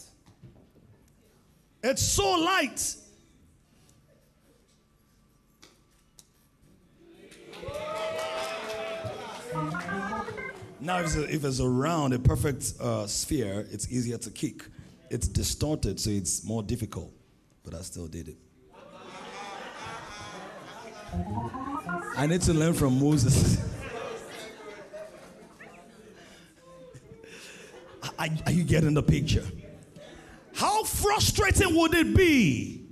It's 1.83 2.03
so 2.03 2.35
light. 2.41 2.97
Now, 10.81 10.99
if 10.99 11.07
it's, 11.07 11.17
a, 11.17 11.35
if 11.35 11.45
it's 11.45 11.61
around 11.61 12.13
a 12.13 12.19
perfect 12.19 12.75
uh, 12.81 13.07
sphere, 13.07 13.67
it's 13.71 13.91
easier 13.91 14.19
to 14.19 14.31
kick. 14.31 14.65
It's 15.11 15.29
distorted, 15.29 15.99
so 16.01 16.11
it's 16.11 16.45
more 16.45 16.63
difficult. 16.63 17.13
But 17.65 17.75
I 17.75 17.83
still 17.83 18.07
did 18.07 18.29
it. 18.29 18.37
I 22.17 22.27
need 22.27 22.43
to 22.43 22.55
learn 22.55 22.75
from 22.75 23.01
Moses. 23.01 23.59
Are, 28.19 28.29
are 28.47 28.53
you 28.53 28.65
getting 28.65 28.95
the 28.95 29.03
picture? 29.03 29.45
How 30.55 30.85
frustrating 30.85 31.75
would 31.77 31.95
it 31.95 32.17
be 32.17 32.87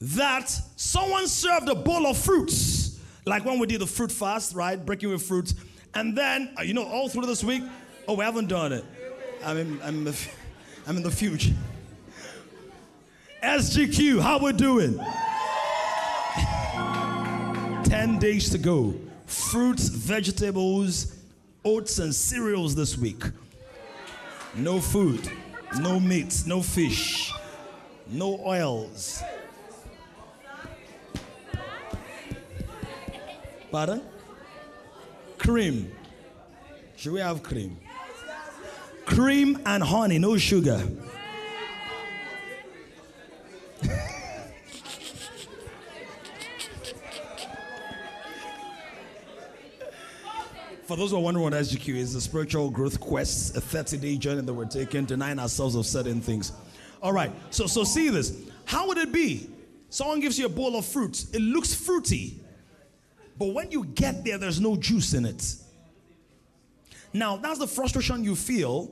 that 0.00 0.48
someone 0.76 1.26
served 1.26 1.68
a 1.68 1.74
bowl 1.74 2.06
of 2.06 2.16
fruits, 2.16 3.00
like 3.26 3.44
when 3.44 3.58
we 3.58 3.66
did 3.66 3.80
the 3.80 3.86
fruit 3.86 4.12
fast, 4.12 4.54
right? 4.54 4.76
Breaking 4.84 5.10
with 5.10 5.22
fruits, 5.22 5.54
and 5.94 6.16
then, 6.16 6.54
uh, 6.58 6.62
you 6.62 6.74
know, 6.74 6.84
all 6.84 7.08
through 7.08 7.26
this 7.26 7.42
week, 7.42 7.62
oh, 8.06 8.14
we 8.14 8.24
haven't 8.24 8.48
done 8.48 8.72
it. 8.72 8.84
I'm 9.44 9.56
in, 9.56 9.82
I'm 9.82 9.94
in, 9.96 10.04
the, 10.04 10.28
I'm 10.86 10.96
in 10.96 11.02
the 11.02 11.10
future. 11.10 11.54
SGQ, 13.42 14.20
how 14.20 14.38
we 14.38 14.52
doing? 14.52 14.98
10 17.84 18.18
days 18.18 18.50
to 18.50 18.58
go. 18.58 18.94
Fruits, 19.26 19.88
vegetables, 19.88 21.16
oats, 21.64 21.98
and 21.98 22.14
cereals 22.14 22.74
this 22.74 22.96
week. 22.96 23.22
No 24.56 24.80
food, 24.80 25.30
no 25.78 26.00
meat, 26.00 26.42
no 26.46 26.60
fish, 26.60 27.32
no 28.08 28.40
oils. 28.44 29.22
Pardon? 33.70 34.02
Cream. 35.38 35.92
Should 36.96 37.12
we 37.12 37.20
have 37.20 37.42
cream? 37.42 37.78
Cream 39.06 39.60
and 39.64 39.82
honey, 39.82 40.18
no 40.18 40.36
sugar. 40.36 40.82
For 50.90 50.96
those 50.96 51.12
who 51.12 51.18
are 51.18 51.22
wondering 51.22 51.44
what 51.44 51.52
SGQ 51.52 51.94
is, 51.94 52.14
the 52.14 52.20
spiritual 52.20 52.68
growth 52.68 52.98
quest, 52.98 53.56
a 53.56 53.60
30 53.60 53.96
day 53.98 54.16
journey 54.16 54.40
that 54.40 54.52
we're 54.52 54.64
taking, 54.64 55.04
denying 55.04 55.38
ourselves 55.38 55.76
of 55.76 55.86
certain 55.86 56.20
things. 56.20 56.50
All 57.00 57.12
right, 57.12 57.30
so 57.50 57.68
so 57.68 57.84
see 57.84 58.08
this. 58.08 58.36
How 58.64 58.88
would 58.88 58.98
it 58.98 59.12
be? 59.12 59.48
Someone 59.88 60.18
gives 60.18 60.36
you 60.36 60.46
a 60.46 60.48
bowl 60.48 60.76
of 60.76 60.84
fruit. 60.84 61.26
It 61.32 61.42
looks 61.42 61.72
fruity, 61.72 62.40
but 63.38 63.54
when 63.54 63.70
you 63.70 63.84
get 63.84 64.24
there, 64.24 64.36
there's 64.36 64.60
no 64.60 64.74
juice 64.74 65.14
in 65.14 65.26
it. 65.26 65.54
Now, 67.12 67.36
that's 67.36 67.60
the 67.60 67.68
frustration 67.68 68.24
you 68.24 68.34
feel, 68.34 68.90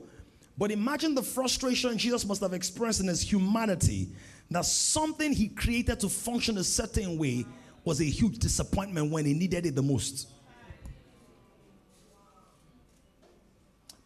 but 0.57 0.71
imagine 0.71 1.15
the 1.15 1.21
frustration 1.21 1.97
Jesus 1.97 2.25
must 2.25 2.39
have 2.39 2.53
experienced 2.53 3.01
in 3.01 3.07
his 3.07 3.29
humanity 3.29 4.07
that 4.51 4.63
something 4.63 5.33
he 5.33 5.49
created 5.49 5.99
to 5.99 6.07
function 6.07 6.57
a 6.59 6.63
certain 6.63 7.17
way 7.17 7.45
was 7.83 7.99
a 7.99 8.05
huge 8.05 8.39
disappointment 8.39 9.11
when 9.11 9.25
he 9.25 9.33
needed 9.33 9.65
it 9.65 9.75
the 9.75 9.83
most. 9.83 10.29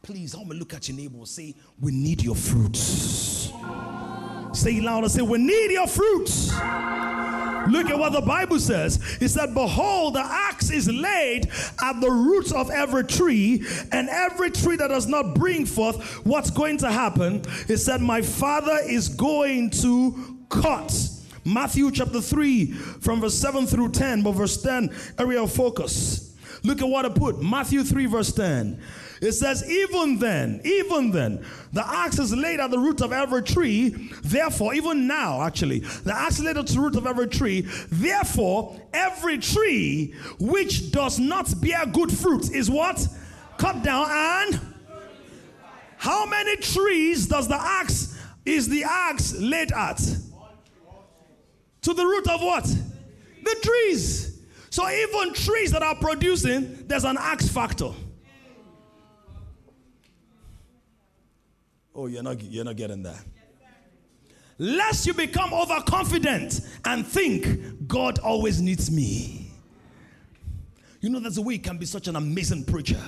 Please 0.04 0.34
help 0.34 0.48
me 0.48 0.58
look 0.58 0.74
at 0.74 0.90
your 0.90 0.98
neighbor. 0.98 1.26
Say, 1.26 1.56
We 1.80 1.94
need 1.94 2.22
your 2.22 2.36
fruits. 2.36 3.54
Say 4.52 4.82
louder. 4.82 5.08
Say, 5.08 5.22
We 5.22 5.38
need 5.38 5.72
your 5.72 5.88
fruits. 5.88 6.48
Look 6.52 7.90
at 7.90 7.98
what 7.98 8.12
the 8.12 8.22
Bible 8.26 8.60
says. 8.60 9.00
It 9.22 9.30
said, 9.30 9.54
Behold, 9.54 10.16
the 10.16 10.20
axe 10.20 10.72
is 10.72 10.90
laid 10.92 11.50
at 11.82 12.02
the 12.02 12.12
roots 12.12 12.52
of 12.52 12.70
every 12.70 13.06
tree, 13.06 13.66
and 13.94 14.10
every 14.10 14.52
tree 14.52 14.76
that 14.76 14.90
does 14.90 15.08
not 15.08 15.36
bring 15.36 15.66
forth, 15.66 16.26
what's 16.26 16.50
going 16.50 16.80
to 16.80 16.92
happen? 16.92 17.42
It 17.70 17.78
said, 17.78 18.02
My 18.02 18.22
father 18.22 18.80
is 18.86 19.08
going 19.08 19.70
to 19.70 20.38
cut. 20.50 20.94
Matthew 21.46 21.92
chapter 21.92 22.20
3, 22.20 22.74
from 22.74 23.22
verse 23.22 23.36
7 23.36 23.66
through 23.68 23.92
10, 23.92 24.22
but 24.22 24.34
verse 24.34 24.62
10, 24.62 24.94
area 25.18 25.42
of 25.42 25.54
focus. 25.54 26.36
Look 26.64 26.82
at 26.82 26.88
what 26.88 27.06
I 27.06 27.10
put. 27.10 27.42
Matthew 27.42 27.84
3, 27.84 28.06
verse 28.06 28.34
10. 28.34 28.82
It 29.22 29.34
says, 29.34 29.70
Even 29.70 30.20
then, 30.20 30.62
even 30.64 31.12
then, 31.12 31.46
the 31.72 31.88
axe 31.88 32.20
is 32.20 32.34
laid 32.34 32.60
at 32.60 32.72
the 32.72 32.80
root 32.80 33.02
of 33.02 33.14
every 33.14 33.44
tree. 33.44 33.90
Therefore, 34.24 34.74
even 34.74 35.08
now, 35.08 35.42
actually, 35.42 35.80
the 35.80 36.16
axe 36.16 36.40
is 36.40 36.46
laid 36.46 36.58
at 36.58 36.68
the 36.68 36.80
root 36.80 36.96
of 36.96 37.08
every 37.08 37.28
tree. 37.28 37.62
Therefore, 37.90 38.80
every 38.94 39.38
tree 39.38 40.14
which 40.40 40.92
does 40.92 41.20
not 41.20 41.50
bear 41.62 41.86
good 41.86 42.12
fruit 42.12 42.52
is 42.52 42.70
what? 42.70 43.08
Cut 43.58 43.84
down 43.84 44.08
and. 44.10 44.60
How 45.98 46.26
many 46.26 46.58
trees 46.58 47.28
does 47.28 47.48
the 47.48 47.60
axe, 47.60 48.20
is 48.46 48.68
the 48.68 48.84
axe 48.84 49.34
laid 49.40 49.72
at? 49.72 50.02
To 51.84 51.94
the 51.94 52.06
root 52.06 52.30
of 52.30 52.42
what? 52.42 52.64
The 52.64 53.56
trees. 53.62 54.42
So 54.70 54.90
even 54.90 55.34
trees 55.34 55.72
that 55.72 55.82
are 55.82 55.96
producing, 55.96 56.88
there's 56.88 57.04
an 57.04 57.18
axe 57.20 57.48
factor. 57.48 57.92
Oh, 61.96 62.08
you're 62.08 62.24
not, 62.24 62.42
you're 62.42 62.66
not 62.66 62.76
getting 62.76 63.04
that. 63.04 63.24
Lest 64.58 65.06
you 65.06 65.14
become 65.14 65.54
overconfident 65.54 66.62
and 66.86 67.06
think 67.06 67.88
God 67.88 68.20
always 68.20 68.62
needs 68.62 68.92
me. 68.92 69.52
You 71.02 71.10
know, 71.10 71.20
there's 71.20 71.38
a 71.38 71.42
way 71.42 71.56
you 71.56 71.60
can 71.60 71.78
be 71.78 71.86
such 71.86 72.08
an 72.08 72.16
amazing 72.16 72.64
preacher, 72.66 73.02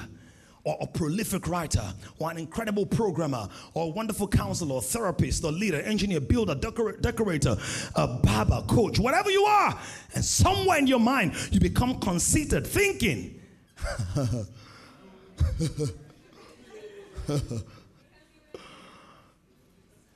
or 0.63 0.77
a 0.81 0.87
prolific 0.87 1.47
writer, 1.47 1.83
or 2.19 2.29
an 2.31 2.37
incredible 2.37 2.85
programmer, 2.85 3.47
or 3.73 3.85
a 3.85 3.89
wonderful 3.89 4.27
counselor, 4.27 4.75
or 4.75 4.81
therapist, 4.81 5.45
or 5.45 5.51
leader, 5.51 5.79
engineer, 5.81 6.19
builder, 6.19 6.55
decor- 6.55 6.97
decorator, 6.97 7.55
a 7.95 8.07
barber, 8.07 8.61
coach, 8.67 8.99
whatever 8.99 9.29
you 9.31 9.43
are. 9.45 9.79
And 10.15 10.25
somewhere 10.25 10.79
in 10.79 10.87
your 10.87 10.99
mind, 10.99 11.35
you 11.51 11.59
become 11.59 11.99
conceited, 11.99 12.67
thinking, 12.67 13.39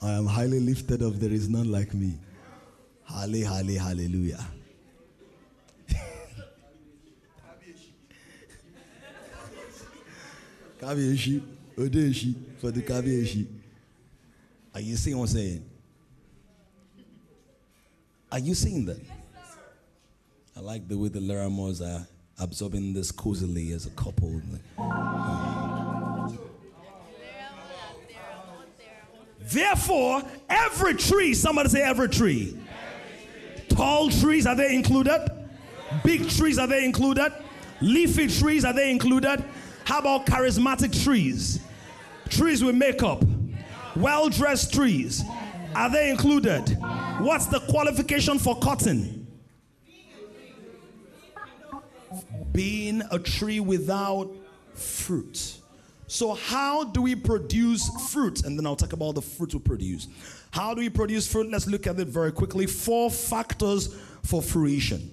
I 0.02 0.12
am 0.12 0.26
highly 0.28 0.60
lifted 0.60 1.04
up, 1.04 1.14
there 1.16 1.32
is 1.32 1.50
none 1.50 1.70
like 1.72 1.94
me. 1.94 2.18
Halle, 3.04 3.42
halle, 3.42 3.76
hallelujah. 3.76 4.46
Kabieshi, 10.80 11.42
Odeshi, 11.78 12.34
for 12.60 12.72
the 12.72 12.82
Kabieshi. 12.82 13.46
Are 14.74 14.80
you 14.80 14.96
seeing 14.96 15.18
what 15.18 15.30
I'm 15.30 15.36
saying? 15.36 15.66
Are 18.32 18.40
you 18.40 18.56
seeing 18.56 18.86
that? 18.86 19.02
I 20.56 20.62
like 20.62 20.88
the 20.88 20.98
way 20.98 21.10
the 21.10 21.20
Laramores 21.20 21.82
are 21.82 22.08
absorbing 22.40 22.94
this 22.94 23.12
cozily 23.12 23.72
as 23.74 23.86
a 23.86 23.90
couple. 23.92 24.42
Therefore, 29.52 30.22
every 30.48 30.94
tree, 30.96 31.34
somebody 31.34 31.70
say 31.70 31.82
every 31.82 32.10
tree. 32.10 32.58
Tall 33.70 34.10
trees, 34.10 34.46
are 34.46 34.56
they 34.56 34.76
included? 34.76 35.28
Big 36.04 36.30
trees, 36.30 36.60
are 36.60 36.68
they 36.68 36.86
included? 36.86 37.34
Leafy 37.82 38.28
trees, 38.28 38.64
are 38.64 38.74
they 38.74 38.92
included? 38.92 39.44
How 39.86 40.00
about 40.00 40.26
charismatic 40.28 41.04
trees? 41.04 41.60
Trees 42.30 42.64
with 42.64 42.76
makeup. 42.76 43.24
Well 43.96 44.30
dressed 44.30 44.74
trees. 44.74 45.24
Are 45.76 45.90
they 45.90 46.12
included? 46.12 46.78
What's 47.20 47.48
the 47.48 47.60
qualification 47.62 48.38
for 48.38 48.56
cotton? 48.60 49.28
Being 52.52 53.02
a 53.12 53.18
tree 53.18 53.60
without 53.60 54.30
fruit. 54.74 55.59
So, 56.10 56.34
how 56.34 56.86
do 56.86 57.04
we 57.04 57.14
produce 57.14 57.88
fruit? 58.12 58.44
And 58.44 58.58
then 58.58 58.66
I'll 58.66 58.76
talk 58.76 58.94
about 58.94 59.14
the 59.14 59.22
fruit 59.22 59.54
we 59.54 59.60
produce. 59.60 60.08
How 60.50 60.74
do 60.74 60.82
we 60.82 60.90
produce 60.90 61.32
fruit? 61.32 61.52
Let's 61.52 61.68
look 61.68 61.86
at 61.86 62.00
it 62.00 62.08
very 62.08 62.32
quickly. 62.32 62.66
Four 62.66 63.12
factors 63.12 63.96
for 64.24 64.42
fruition, 64.42 65.12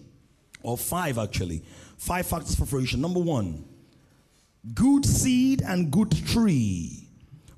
or 0.62 0.78
five 0.78 1.18
actually. 1.18 1.62
Five 1.98 2.26
factors 2.26 2.54
for 2.54 2.64
fruition. 2.64 3.02
Number 3.02 3.20
one, 3.20 3.62
good 4.72 5.04
seed 5.04 5.60
and 5.60 5.90
good 5.90 6.12
tree. 6.28 7.06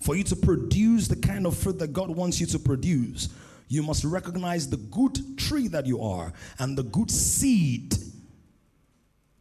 For 0.01 0.17
you 0.17 0.25
to 0.25 0.37
produce 0.37 1.07
the 1.07 1.17
kind 1.17 1.47
of 1.47 1.57
fruit 1.57 1.79
that 1.79 1.93
God 1.93 2.11
wants 2.11 2.41
you 2.41 2.47
to 2.47 2.59
produce, 2.59 3.29
you 3.69 3.85
must 3.85 4.03
recognize 4.03 4.69
the 4.69 4.79
good 4.79 5.39
tree 5.39 5.69
that 5.69 5.87
you 5.87 6.03
are 6.03 6.33
and 6.59 6.77
the 6.77 6.83
good 6.83 7.11
seed 7.11 7.95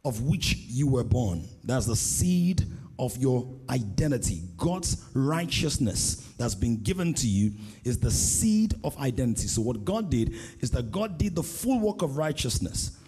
of 0.04 0.22
which 0.22 0.54
you 0.68 0.86
were 0.86 1.04
born. 1.04 1.48
That's 1.64 1.86
the 1.86 1.96
seed 1.96 2.64
of 2.98 3.16
your 3.16 3.48
identity. 3.70 4.42
God's 4.56 5.04
righteousness 5.14 6.32
that's 6.36 6.54
been 6.54 6.82
given 6.82 7.14
to 7.14 7.26
you 7.26 7.52
is 7.84 7.98
the 7.98 8.10
seed 8.10 8.74
of 8.82 8.96
identity. 8.98 9.48
So, 9.48 9.62
what 9.62 9.84
God 9.84 10.10
did 10.10 10.34
is 10.60 10.70
that 10.72 10.90
God 10.90 11.18
did 11.18 11.34
the 11.34 11.42
full 11.42 11.80
work 11.80 12.02
of 12.02 12.16
righteousness 12.16 12.98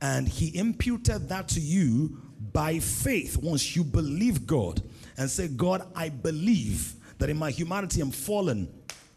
and 0.00 0.28
He 0.28 0.56
imputed 0.56 1.28
that 1.28 1.48
to 1.48 1.60
you 1.60 2.18
by 2.52 2.78
faith 2.78 3.36
once 3.36 3.74
you 3.74 3.82
believe 3.82 4.46
God 4.46 4.82
and 5.16 5.30
say, 5.30 5.48
God, 5.48 5.86
I 5.94 6.08
believe 6.08 6.94
that 7.18 7.30
in 7.30 7.38
my 7.38 7.50
humanity 7.50 8.00
I'm 8.00 8.10
fallen. 8.10 8.68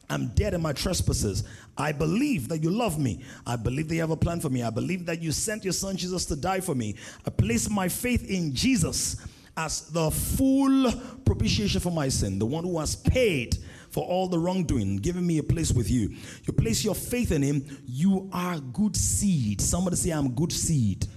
I'm 0.10 0.28
dead 0.30 0.54
in 0.54 0.62
my 0.62 0.72
trespasses. 0.72 1.44
I 1.78 1.92
believe 1.92 2.48
that 2.48 2.64
you 2.64 2.70
love 2.70 2.98
me. 2.98 3.22
I 3.46 3.58
believe 3.58 3.90
that 3.90 3.96
you 3.96 4.02
have 4.02 4.12
a 4.12 4.16
plan 4.16 4.40
for 4.40 4.50
me. 4.50 4.64
I 4.64 4.70
believe 4.70 5.06
that 5.06 5.22
you 5.22 5.34
sent 5.34 5.66
your 5.66 5.74
son 5.74 5.98
Jesus 5.98 6.26
to 6.28 6.38
die 6.38 6.62
for 6.62 6.74
me. 6.74 6.96
I 7.26 7.30
place 7.30 7.70
my 7.70 7.90
faith 7.90 8.30
in 8.30 8.56
Jesus 8.56 9.18
as 9.58 9.82
the 9.90 10.12
full 10.12 10.92
propitiation 11.26 11.82
for 11.82 11.92
my 11.92 12.08
sin, 12.08 12.38
the 12.38 12.46
one 12.46 12.64
who 12.64 12.80
has 12.80 12.96
paid 12.96 13.58
for 13.90 14.06
all 14.06 14.28
the 14.28 14.38
wrongdoing, 14.38 14.98
giving 14.98 15.26
me 15.26 15.40
a 15.40 15.44
place 15.44 15.72
with 15.72 15.90
you. 15.90 16.16
You 16.46 16.54
place 16.54 16.86
your 16.86 16.94
faith 16.94 17.32
in 17.32 17.42
him, 17.42 17.66
you 17.88 18.30
are 18.32 18.60
good 18.60 18.96
seed. 18.96 19.60
Somebody 19.60 19.96
say, 19.96 20.12
I'm 20.12 20.30
good 20.30 20.54
seed. 20.54 21.08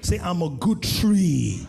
Say, 0.00 0.18
I'm 0.18 0.40
a 0.42 0.48
good 0.48 0.82
tree. 0.82 1.66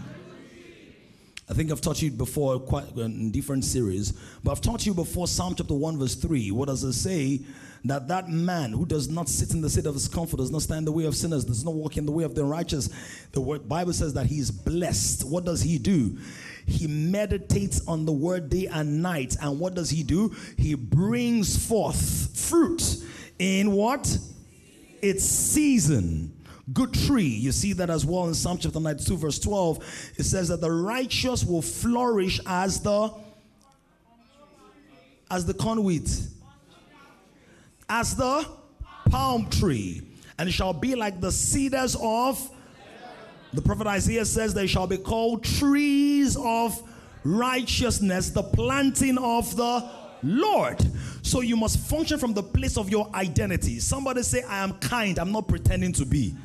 I 1.47 1.53
think 1.53 1.71
I've 1.71 1.81
taught 1.81 2.01
you 2.01 2.12
before 2.12 2.60
quite 2.60 2.89
in 2.97 3.31
different 3.31 3.65
series, 3.65 4.13
but 4.43 4.51
I've 4.51 4.62
taught 4.62 4.86
you 4.86 4.93
before 4.93 5.27
Psalm 5.27 5.53
chapter 5.55 5.75
1 5.75 5.99
verse 5.99 6.15
3. 6.15 6.51
What 6.51 6.67
does 6.67 6.84
it 6.84 6.93
say? 6.93 7.41
that 7.86 8.08
that 8.08 8.29
man 8.29 8.71
who 8.71 8.86
does 8.86 9.08
not 9.10 9.29
sit 9.29 9.53
in 9.53 9.62
the 9.62 9.69
seat 9.69 9.86
of 9.86 9.93
his 9.93 10.08
comfort, 10.08 10.38
does 10.38 10.51
not 10.51 10.63
stand 10.63 10.79
in 10.79 10.86
the 10.86 10.91
way 10.91 11.05
of 11.05 11.15
sinners, 11.15 11.45
does 11.45 11.63
not 11.63 11.75
walk 11.75 11.97
in 11.97 12.05
the 12.05 12.12
way 12.12 12.23
of 12.23 12.34
the 12.34 12.43
righteous, 12.43 12.89
the 13.31 13.39
word, 13.39 13.69
Bible 13.69 13.93
says 13.93 14.13
that 14.15 14.25
he 14.25 14.39
is 14.39 14.49
blessed. 14.49 15.23
What 15.23 15.45
does 15.45 15.62
he 15.62 15.77
do? 15.77 16.17
He 16.65 16.88
meditates 16.88 17.88
on 17.88 18.05
the 18.05 18.12
word 18.12 18.49
day 18.49 18.65
and 18.65 19.03
night. 19.03 19.38
And 19.39 19.60
what 19.60 19.75
does 19.75 19.91
he 19.91 20.01
do? 20.01 20.36
He 20.58 20.73
brings 20.73 21.63
forth 21.67 22.36
fruit 22.36 22.97
in 23.38 23.71
what? 23.71 24.17
Its 25.01 25.23
season 25.23 26.35
good 26.73 26.93
tree. 26.93 27.28
You 27.28 27.51
see 27.51 27.73
that 27.73 27.89
as 27.89 28.06
well 28.06 28.28
in 28.28 28.34
Psalm 28.34 28.58
chapter 28.58 28.80
92, 28.80 29.17
verse 29.17 29.39
12. 29.39 30.13
It 30.17 30.23
says 30.23 30.47
that 30.49 30.62
the 30.62 30.71
righteous 30.71 31.43
will 31.43 31.62
flourish 31.62 32.39
as 32.45 32.82
the 32.82 33.13
as 35.32 35.45
the 35.45 35.54
conduit 35.56 36.08
as 37.89 38.15
the 38.15 38.47
palm 39.10 39.49
tree, 39.49 40.01
and 40.38 40.49
it 40.49 40.51
shall 40.51 40.73
be 40.73 40.95
like 40.95 41.19
the 41.19 41.32
cedars 41.32 41.95
of 42.01 42.51
the 43.54 43.62
prophet 43.62 43.88
Isaiah 43.88 44.25
says 44.25 44.54
they 44.54 44.67
shall 44.67 44.86
be 44.86 44.97
called 44.97 45.43
trees 45.43 46.36
of 46.36 46.82
righteousness, 47.23 48.30
the 48.32 48.43
planting 48.43 49.17
of 49.17 49.56
the 49.56 49.89
Lord. 50.23 50.86
So 51.21 51.39
you 51.39 51.56
must 51.56 51.80
function 51.80 52.19
from 52.19 52.34
the 52.34 52.43
place 52.43 52.78
of 52.78 52.89
your 52.89 53.10
identity. 53.15 53.80
Somebody 53.80 54.23
say, 54.23 54.43
I 54.43 54.62
am 54.62 54.73
kind, 54.80 55.17
I'm 55.17 55.32
not 55.32 55.47
pretending 55.47 55.93
to 55.93 56.06
be. 56.06 56.36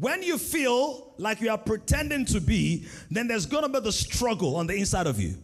When 0.00 0.22
you 0.22 0.38
feel 0.38 1.12
like 1.18 1.42
you 1.42 1.50
are 1.50 1.58
pretending 1.58 2.24
to 2.26 2.40
be, 2.40 2.86
then 3.10 3.28
there's 3.28 3.44
gonna 3.44 3.68
be 3.68 3.80
the 3.80 3.92
struggle 3.92 4.56
on 4.56 4.66
the 4.66 4.74
inside 4.74 5.06
of 5.06 5.20
you. 5.20 5.36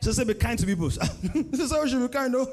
So 0.00 0.10
say 0.10 0.24
be 0.24 0.34
kind 0.34 0.58
to 0.58 0.66
people. 0.66 0.88
this 0.88 1.60
is 1.60 1.70
how 1.70 1.84
you 1.84 1.88
should 1.88 2.02
be 2.02 2.08
kind, 2.08 2.34
though. 2.34 2.52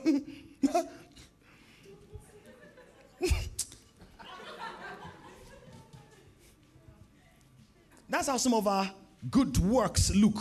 That's 8.10 8.28
how 8.28 8.38
some 8.38 8.54
of 8.54 8.68
our 8.68 8.92
good 9.32 9.58
works 9.58 10.14
look. 10.16 10.38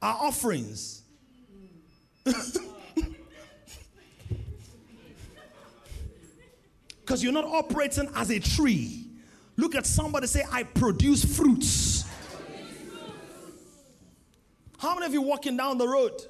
Our 0.00 0.26
offerings. 0.28 1.02
Because 7.04 7.22
you're 7.22 7.34
not 7.34 7.44
operating 7.44 8.08
as 8.14 8.30
a 8.30 8.40
tree. 8.40 9.03
Look 9.56 9.74
at 9.74 9.86
somebody 9.86 10.26
say, 10.26 10.44
I 10.50 10.64
produce 10.64 11.24
fruits. 11.36 12.04
How 14.78 14.94
many 14.94 15.06
of 15.06 15.12
you 15.12 15.22
walking 15.22 15.56
down 15.56 15.78
the 15.78 15.88
road? 15.88 16.20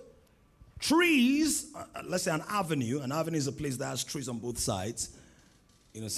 Trees, 0.78 1.72
uh, 1.74 1.84
uh, 1.94 2.02
let's 2.04 2.24
say 2.24 2.30
an 2.30 2.42
avenue. 2.48 3.00
An 3.00 3.10
avenue 3.10 3.38
is 3.38 3.46
a 3.46 3.52
place 3.52 3.76
that 3.78 3.86
has 3.86 4.04
trees 4.04 4.28
on 4.28 4.38
both 4.38 4.58
sides. 4.58 5.16
You 5.92 6.02
know, 6.02 6.08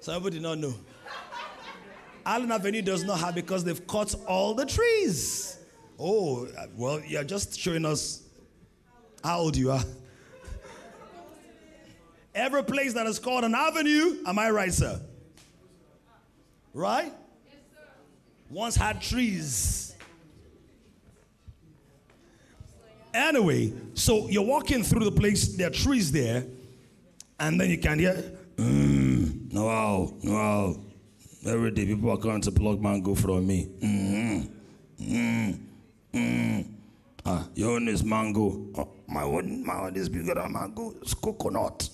somebody 0.00 0.36
did 0.36 0.42
not 0.42 0.58
know. 0.58 0.74
Allen 2.24 2.50
Avenue 2.52 2.82
does 2.82 3.04
not 3.04 3.18
have 3.20 3.34
because 3.34 3.64
they've 3.64 3.86
cut 3.86 4.14
all 4.26 4.54
the 4.54 4.66
trees. 4.66 5.58
Oh, 5.98 6.46
uh, 6.46 6.66
well, 6.76 7.00
you're 7.00 7.24
just 7.24 7.58
showing 7.58 7.84
us 7.84 8.22
how 9.22 9.40
old 9.40 9.56
you 9.56 9.70
are. 9.70 9.82
Every 12.34 12.62
place 12.62 12.94
that 12.94 13.06
is 13.06 13.18
called 13.18 13.44
an 13.44 13.54
avenue, 13.54 14.18
am 14.26 14.38
I 14.38 14.50
right, 14.50 14.72
sir? 14.72 15.00
Right? 16.72 17.12
Yes, 17.44 17.54
sir. 17.74 17.84
Once 18.50 18.76
had 18.76 19.02
trees. 19.02 19.94
Anyway, 23.12 23.72
so 23.94 24.28
you're 24.28 24.44
walking 24.44 24.84
through 24.84 25.04
the 25.04 25.12
place, 25.12 25.56
there 25.56 25.66
are 25.66 25.70
trees 25.70 26.12
there, 26.12 26.44
and 27.40 27.60
then 27.60 27.68
you 27.68 27.78
can 27.78 27.98
hear, 27.98 28.14
mm, 28.56 29.52
no, 29.52 30.16
no. 30.22 30.80
Every 31.44 31.72
day 31.72 31.86
people 31.86 32.10
are 32.10 32.18
coming 32.18 32.42
to 32.42 32.52
plug 32.52 32.80
mango 32.80 33.14
from 33.14 33.46
me. 33.46 33.68
Mm-hmm. 33.82 35.12
Mm, 35.12 35.58
mm. 36.12 36.66
Ah, 37.24 37.48
your 37.54 37.72
own 37.72 37.88
is 37.88 38.04
mango. 38.04 38.66
Oh, 38.76 38.88
my 39.08 39.22
own, 39.22 39.64
my 39.66 39.86
own 39.86 39.96
is 39.96 40.08
bigger 40.08 40.34
than 40.34 40.52
mango. 40.52 40.94
It's 41.00 41.14
coconut. 41.14 41.88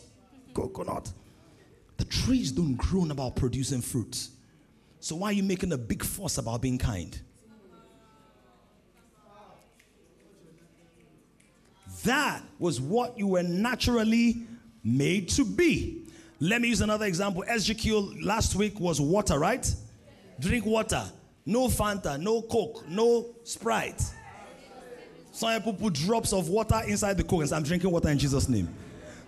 Coconut. 0.57 1.13
The 1.99 2.07
trees 2.07 2.51
don't 2.51 2.77
grow 2.77 3.05
about 3.11 3.37
producing 3.37 3.83
fruits. 3.83 4.31
So 5.01 5.17
why 5.17 5.29
are 5.29 5.33
you 5.33 5.43
making 5.43 5.73
a 5.73 5.79
big 5.79 6.03
fuss 6.03 6.39
about 6.39 6.63
being 6.63 6.79
kind? 6.79 7.19
That 12.05 12.43
was 12.59 12.81
what 12.81 13.19
you 13.19 13.27
were 13.27 13.43
naturally 13.43 14.37
made 14.83 15.29
to 15.31 15.45
be. 15.45 16.07
Let 16.41 16.63
me 16.63 16.69
use 16.69 16.81
another 16.81 17.05
example. 17.05 17.45
SGQ 17.49 18.25
last 18.25 18.55
week 18.55 18.81
was 18.81 19.01
water, 19.01 19.39
right? 19.39 19.71
Drink 20.41 20.65
water. 20.65 21.05
No 21.45 21.69
Fanta, 21.69 22.19
no 22.19 22.43
Coke, 22.43 22.89
no 22.89 23.27
Sprite. 23.45 24.03
Some 25.33 25.55
people 25.61 25.75
put 25.75 25.93
drops 25.93 26.33
of 26.33 26.49
water 26.49 26.81
inside 26.87 27.19
the 27.19 27.25
Coke 27.25 27.41
and 27.41 27.49
say, 27.51 27.57
I'm 27.57 27.63
drinking 27.63 27.91
water 27.91 28.09
in 28.09 28.19
Jesus' 28.19 28.49
name. 28.49 28.69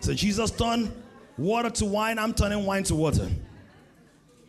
So 0.01 0.15
Jesus 0.15 0.51
turned 0.51 0.91
water 1.39 1.71
to 1.71 1.85
wine, 1.85 2.19
I'm 2.19 2.35
turning 2.35 2.67
wine 2.67 2.83
to 2.85 2.95
water. 2.95 3.29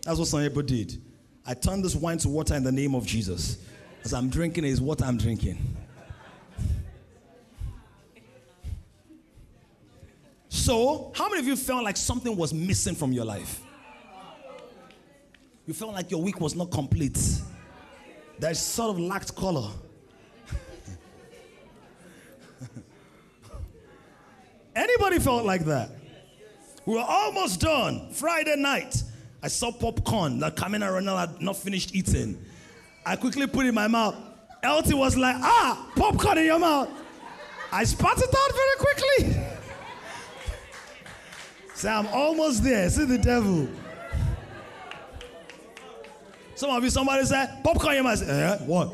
That's 0.04 0.18
what 0.18 0.28
some 0.28 0.42
people 0.42 0.64
did. 0.64 0.98
I 1.46 1.54
turned 1.54 1.86
this 1.86 1.96
wine 1.96 2.18
to 2.20 2.30
water 2.30 2.56
in 2.56 2.64
the 2.64 2.72
name 2.72 2.96
of 2.96 3.06
Jesus. 3.06 3.60
As 4.04 4.14
I'm 4.14 4.30
drinking 4.30 4.66
is 4.66 4.82
what 4.82 5.02
I'm 5.02 5.18
drinking. 5.18 5.78
So, 10.50 11.12
how 11.16 11.30
many 11.30 11.40
of 11.40 11.48
you 11.48 11.56
felt 11.56 11.84
like 11.84 11.98
something 11.98 12.36
was 12.36 12.54
missing 12.54 12.96
from 12.96 13.12
your 13.12 13.26
life? 13.26 13.62
You 15.66 15.74
felt 15.74 15.94
like 15.94 16.10
your 16.10 16.22
week 16.22 16.42
was 16.42 16.56
not 16.56 16.72
complete. 16.72 17.20
That 18.40 18.58
sort 18.58 18.92
of 18.92 19.00
lacked 19.00 19.36
color. 19.36 19.70
Anybody 24.76 25.20
felt 25.20 25.46
like 25.46 25.66
that? 25.66 25.92
We 26.90 26.96
were 26.96 27.06
almost 27.08 27.60
done. 27.60 28.10
Friday 28.10 28.56
night, 28.56 29.04
I 29.44 29.48
saw 29.48 29.72
popcorn 29.72 30.40
that 30.40 30.56
Camina 30.56 30.90
Ronell 30.90 31.20
had 31.20 31.40
not 31.40 31.56
finished 31.56 31.94
eating. 31.94 32.44
I 33.06 33.16
quickly 33.16 33.46
put 33.46 33.68
it 33.68 33.70
in 33.70 33.76
my 33.76 33.88
mouth. 33.88 34.16
LT 34.66 34.96
was 34.96 35.16
like, 35.16 35.36
ah, 35.40 35.92
popcorn 35.96 36.40
in 36.40 36.46
your 36.46 36.58
mouth. 36.58 36.90
I 37.72 37.84
spat 37.84 38.18
it 38.18 38.24
out 38.24 38.56
very 38.56 38.76
quickly. 38.80 39.44
Say, 41.76 41.90
I'm 41.92 42.08
almost 42.08 42.64
there. 42.64 42.90
See 42.90 43.06
the 43.06 43.20
devil. 43.20 43.70
Some 46.56 46.72
of 46.72 46.84
you, 46.84 46.90
somebody 46.90 47.24
said, 47.24 47.64
popcorn 47.64 47.98
in 47.98 48.04
your 48.04 48.04
mouth. 48.06 48.28
Eh, 48.28 48.58
what? 48.66 48.88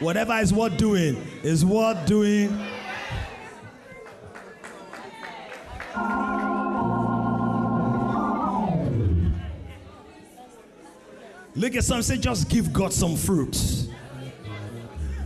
Whatever 0.00 0.34
is 0.34 0.52
worth 0.52 0.76
doing 0.76 1.16
is 1.42 1.64
worth 1.64 2.04
doing. 2.04 2.62
Look 11.54 11.76
at 11.76 11.84
some 11.84 12.02
say, 12.02 12.16
just 12.16 12.48
give 12.48 12.72
God 12.72 12.92
some 12.92 13.16
fruit. 13.16 13.56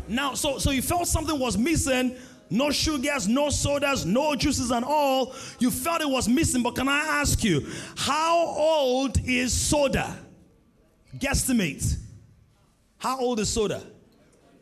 Now, 0.08 0.34
so 0.34 0.58
so 0.58 0.70
you 0.70 0.82
felt 0.82 1.06
something 1.08 1.38
was 1.38 1.56
missing, 1.56 2.16
no 2.50 2.70
sugars, 2.70 3.26
no 3.26 3.50
sodas, 3.50 4.04
no 4.04 4.36
juices, 4.36 4.70
and 4.70 4.84
all. 4.84 5.34
You 5.58 5.70
felt 5.70 6.00
it 6.00 6.08
was 6.08 6.28
missing, 6.28 6.62
but 6.62 6.74
can 6.74 6.88
I 6.88 6.98
ask 6.98 7.42
you, 7.42 7.66
how 7.96 8.36
old 8.36 9.18
is 9.24 9.52
soda? 9.52 10.16
Guesstimate. 11.16 11.96
How 12.98 13.18
old 13.18 13.40
is 13.40 13.48
soda? 13.48 13.82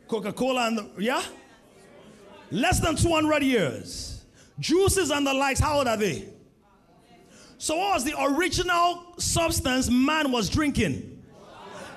Coca-Cola 0.07 0.67
and 0.67 0.77
the, 0.77 0.89
yeah? 0.99 1.23
Less 2.51 2.79
than 2.79 2.95
200 2.95 3.43
years. 3.43 4.14
Juices 4.59 5.11
and 5.11 5.25
the 5.25 5.33
likes, 5.33 5.59
how 5.59 5.79
old 5.79 5.87
are 5.87 5.97
they? 5.97 6.29
So 7.57 7.75
what 7.75 7.95
was 7.95 8.03
the 8.03 8.13
original 8.21 9.15
substance 9.17 9.89
man 9.89 10.31
was 10.31 10.49
drinking? 10.49 11.23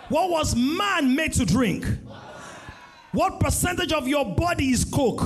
What 0.09 0.31
was 0.31 0.57
man 0.57 1.15
made 1.15 1.35
to 1.35 1.45
drink? 1.45 1.85
What 3.13 3.41
percentage 3.41 3.93
of 3.93 4.09
your 4.09 4.25
body 4.25 4.71
is 4.71 4.85
coke? 4.85 5.23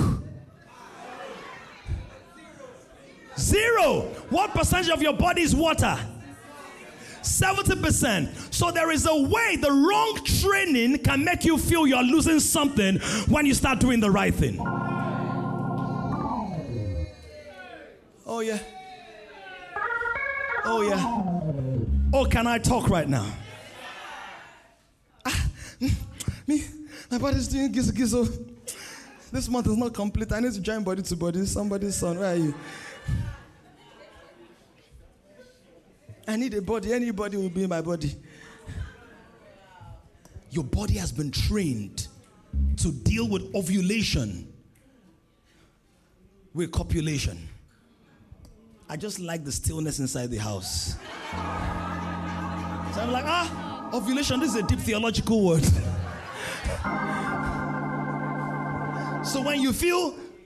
Zero. 3.37 4.01
What 4.29 4.51
percentage 4.51 4.89
of 4.89 5.01
your 5.01 5.13
body 5.13 5.41
is 5.41 5.55
water? 5.55 5.97
70%. 7.21 8.53
So 8.53 8.69
there 8.71 8.91
is 8.91 9.05
a 9.05 9.15
way 9.15 9.55
the 9.55 9.71
wrong 9.71 10.19
training 10.23 10.99
can 10.99 11.23
make 11.23 11.45
you 11.45 11.57
feel 11.57 11.87
you're 11.87 12.03
losing 12.03 12.39
something 12.39 12.99
when 13.27 13.45
you 13.45 13.53
start 13.53 13.79
doing 13.79 13.99
the 13.99 14.11
right 14.11 14.33
thing. 14.33 14.57
Oh, 18.35 18.39
yeah. 18.39 18.57
Oh, 20.65 20.81
yeah. 20.81 22.11
Oh, 22.11 22.25
can 22.25 22.47
I 22.47 22.57
talk 22.57 22.89
right 22.89 23.07
now? 23.07 23.31
Ah, 25.23 25.45
me, 26.47 26.63
my 27.11 27.19
body's 27.19 27.47
doing 27.47 27.71
gizzle 27.71 27.93
gizzle. 27.93 28.27
This 29.31 29.47
month 29.47 29.67
is 29.67 29.77
not 29.77 29.93
complete. 29.93 30.31
I 30.31 30.39
need 30.39 30.51
to 30.53 30.61
join 30.61 30.83
body 30.83 31.03
to 31.03 31.15
body. 31.15 31.45
Somebody's 31.45 31.93
son, 31.95 32.17
where 32.17 32.33
are 32.33 32.35
you? 32.35 32.55
I 36.27 36.35
need 36.35 36.55
a 36.55 36.61
body. 36.63 36.91
Anybody 36.91 37.37
will 37.37 37.51
be 37.51 37.67
my 37.67 37.81
body. 37.81 38.15
Your 40.49 40.63
body 40.63 40.95
has 40.95 41.11
been 41.11 41.29
trained 41.29 42.07
to 42.77 42.91
deal 42.91 43.29
with 43.29 43.53
ovulation, 43.53 44.51
with 46.55 46.71
copulation. 46.71 47.37
I 48.93 48.95
just 48.95 49.17
like 49.19 49.43
the 49.43 49.51
stillness 49.51 49.97
inside 49.97 50.29
the 50.29 50.37
house. 50.37 50.93
So 52.93 53.01
I'm 53.01 53.11
like, 53.11 53.25
ah, 53.25 53.89
ovulation, 53.91 54.39
this 54.39 54.51
is 54.51 54.55
a 54.57 54.61
deep 54.61 54.77
theological 54.77 55.43
word. 55.43 55.63
so 59.25 59.41
when 59.41 59.61
you 59.61 59.73
feel, 59.73 60.13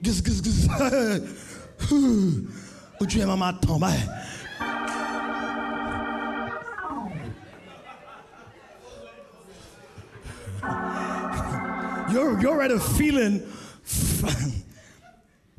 you're, 12.10 12.40
you're 12.40 12.52
already 12.52 12.78
feeling, 12.78 13.34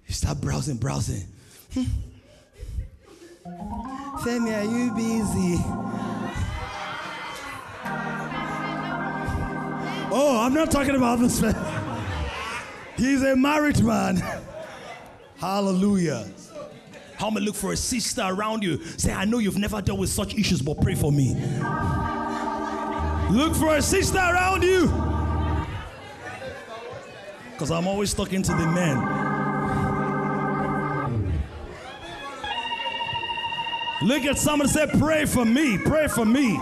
you 0.08 0.13
start 0.15 0.41
browsing, 0.41 0.78
browsing. 0.78 1.28
Femi, 3.45 4.54
are 4.54 4.63
you 4.63 4.91
busy? 4.93 5.63
Oh, 10.12 10.41
I'm 10.41 10.54
not 10.54 10.71
talking 10.71 10.95
about 10.95 11.19
this 11.19 11.41
man. 11.41 11.56
He's 12.97 13.23
a 13.23 13.36
married 13.36 13.84
man. 13.84 14.17
Hallelujah. 15.38 16.28
How 17.15 17.30
may 17.30 17.41
look 17.41 17.56
for 17.56 17.73
a 17.73 17.78
sister 17.78 18.23
around 18.25 18.63
you? 18.63 18.84
Say, 18.97 19.13
I 19.13 19.25
know 19.25 19.39
you've 19.39 19.58
never 19.58 19.82
dealt 19.82 19.99
with 19.99 20.10
such 20.10 20.36
issues, 20.36 20.62
but 20.62 20.82
pray 20.82 20.95
for 20.95 21.12
me. 21.12 21.34
Look 23.30 23.56
for 23.56 23.75
a 23.75 23.82
sister 23.82 24.17
around 24.17 24.63
you. 24.63 24.88
Because 27.52 27.71
I'm 27.71 27.88
always 27.88 28.13
talking 28.13 28.41
to 28.41 28.52
the 28.52 28.65
men. 28.65 29.29
Look 34.02 34.24
at 34.24 34.38
someone 34.38 34.68
and 34.68 34.70
say, 34.70 34.88
Pray 34.98 35.26
for 35.26 35.44
me, 35.44 35.78
pray 35.78 36.08
for 36.08 36.24
me. 36.24 36.58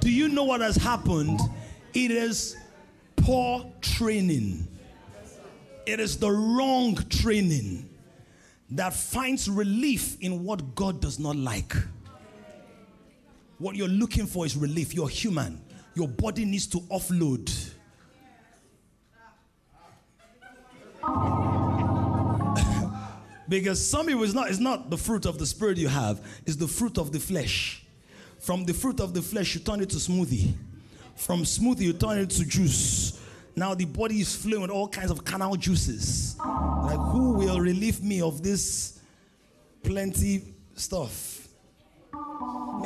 Do 0.00 0.10
you 0.10 0.28
know 0.28 0.44
what 0.44 0.60
has 0.60 0.76
happened? 0.76 1.40
It 1.94 2.12
is 2.12 2.56
poor 3.16 3.66
training, 3.80 4.68
it 5.84 5.98
is 5.98 6.16
the 6.16 6.30
wrong 6.30 6.94
training 7.08 7.88
that 8.70 8.94
finds 8.94 9.50
relief 9.50 10.16
in 10.20 10.44
what 10.44 10.76
God 10.76 11.00
does 11.00 11.18
not 11.18 11.34
like. 11.34 11.74
What 13.58 13.74
you're 13.74 13.88
looking 13.88 14.26
for 14.26 14.46
is 14.46 14.56
relief. 14.56 14.94
You're 14.94 15.08
human, 15.08 15.60
your 15.94 16.06
body 16.06 16.44
needs 16.44 16.68
to 16.68 16.78
offload. 16.82 17.74
because 23.48 23.88
some 23.88 24.06
people 24.06 24.24
it's 24.24 24.34
not, 24.34 24.50
it's 24.50 24.58
not 24.58 24.90
the 24.90 24.96
fruit 24.96 25.26
of 25.26 25.38
the 25.38 25.46
spirit 25.46 25.78
you 25.78 25.88
have, 25.88 26.20
it's 26.46 26.56
the 26.56 26.68
fruit 26.68 26.98
of 26.98 27.12
the 27.12 27.20
flesh. 27.20 27.84
From 28.38 28.64
the 28.64 28.72
fruit 28.72 29.00
of 29.00 29.12
the 29.12 29.22
flesh, 29.22 29.54
you 29.54 29.60
turn 29.60 29.80
it 29.80 29.90
to 29.90 29.96
smoothie. 29.96 30.54
From 31.16 31.42
smoothie, 31.42 31.80
you 31.80 31.92
turn 31.92 32.18
it 32.18 32.30
to 32.30 32.44
juice. 32.44 33.20
Now 33.54 33.74
the 33.74 33.84
body 33.84 34.20
is 34.20 34.34
flowing 34.34 34.62
with 34.62 34.70
all 34.70 34.88
kinds 34.88 35.10
of 35.10 35.24
canal 35.24 35.56
juices. 35.56 36.36
Like, 36.38 36.98
who 36.98 37.32
will 37.32 37.60
relieve 37.60 38.02
me 38.02 38.22
of 38.22 38.42
this 38.42 39.00
plenty 39.82 40.54
stuff? 40.74 41.40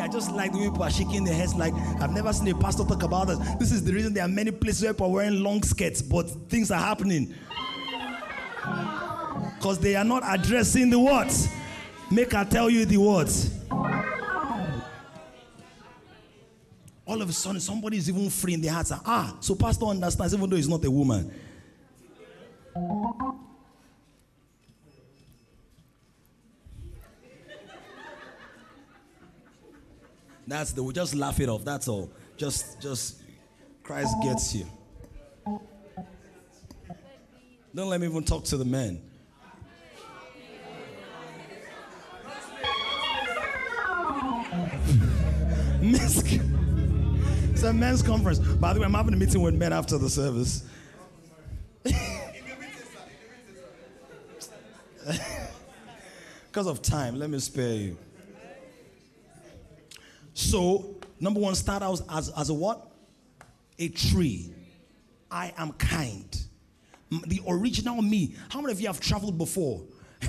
I 0.00 0.08
just 0.08 0.32
like 0.32 0.52
the 0.52 0.58
way 0.58 0.64
people 0.64 0.82
are 0.82 0.90
shaking 0.90 1.24
their 1.24 1.34
heads 1.34 1.54
like 1.54 1.72
I've 2.00 2.10
never 2.10 2.32
seen 2.32 2.48
a 2.48 2.58
pastor 2.58 2.84
talk 2.84 3.02
about 3.04 3.28
this. 3.28 3.38
This 3.60 3.72
is 3.72 3.84
the 3.84 3.92
reason 3.92 4.12
there 4.12 4.24
are 4.24 4.28
many 4.28 4.50
places 4.50 4.82
where 4.82 4.92
people 4.92 5.06
are 5.06 5.12
wearing 5.12 5.42
long 5.42 5.62
skirts, 5.62 6.02
but 6.02 6.28
things 6.48 6.70
are 6.70 6.80
happening. 6.80 7.34
Because 9.56 9.78
they 9.78 9.96
are 9.96 10.04
not 10.04 10.22
addressing 10.26 10.90
the 10.90 10.98
words. 10.98 11.48
Make 12.10 12.34
I 12.34 12.44
tell 12.44 12.68
you 12.68 12.84
the 12.84 12.98
words. 12.98 13.50
All 17.06 17.14
all 17.14 17.22
of 17.22 17.28
a 17.28 17.32
sudden 17.32 17.60
somebody 17.60 17.96
is 17.96 18.08
even 18.08 18.28
free 18.30 18.54
in 18.54 18.60
their 18.60 18.72
hearts. 18.72 18.92
Ah, 18.92 19.36
so 19.40 19.54
pastor 19.54 19.86
understands 19.86 20.34
even 20.34 20.48
though 20.48 20.56
he's 20.56 20.68
not 20.68 20.84
a 20.84 20.90
woman. 20.90 21.32
That's 30.46 30.72
the 30.72 30.82
we 30.82 30.92
just 30.92 31.14
laugh 31.14 31.40
it 31.40 31.48
off. 31.48 31.64
That's 31.64 31.88
all. 31.88 32.10
Just 32.36 32.80
just 32.80 33.22
Christ 33.82 34.14
gets 34.22 34.54
you. 34.54 34.66
Don't 37.74 37.88
let 37.88 38.00
me 38.00 38.06
even 38.06 38.22
talk 38.22 38.44
to 38.44 38.56
the 38.56 38.64
men. 38.64 39.02
it's 45.82 47.62
a 47.64 47.72
men's 47.72 48.02
conference. 48.02 48.38
By 48.38 48.72
the 48.72 48.80
way, 48.80 48.86
I'm 48.86 48.94
having 48.94 49.12
a 49.12 49.16
meeting 49.16 49.42
with 49.42 49.54
men 49.54 49.72
after 49.72 49.98
the 49.98 50.08
service. 50.08 50.64
Because 56.54 56.68
of 56.68 56.82
time, 56.82 57.18
let 57.18 57.28
me 57.30 57.40
spare 57.40 57.74
you. 57.74 57.96
So, 60.34 60.94
number 61.18 61.40
one, 61.40 61.56
start 61.56 61.82
out 61.82 62.00
as, 62.08 62.28
as 62.28 62.48
a 62.48 62.54
what? 62.54 62.92
A 63.80 63.88
tree. 63.88 64.54
I 65.32 65.52
am 65.56 65.72
kind. 65.72 66.43
The 67.26 67.40
original 67.48 68.00
me. 68.02 68.34
How 68.48 68.60
many 68.60 68.72
of 68.72 68.80
you 68.80 68.86
have 68.86 69.00
traveled 69.00 69.38
before? 69.38 69.82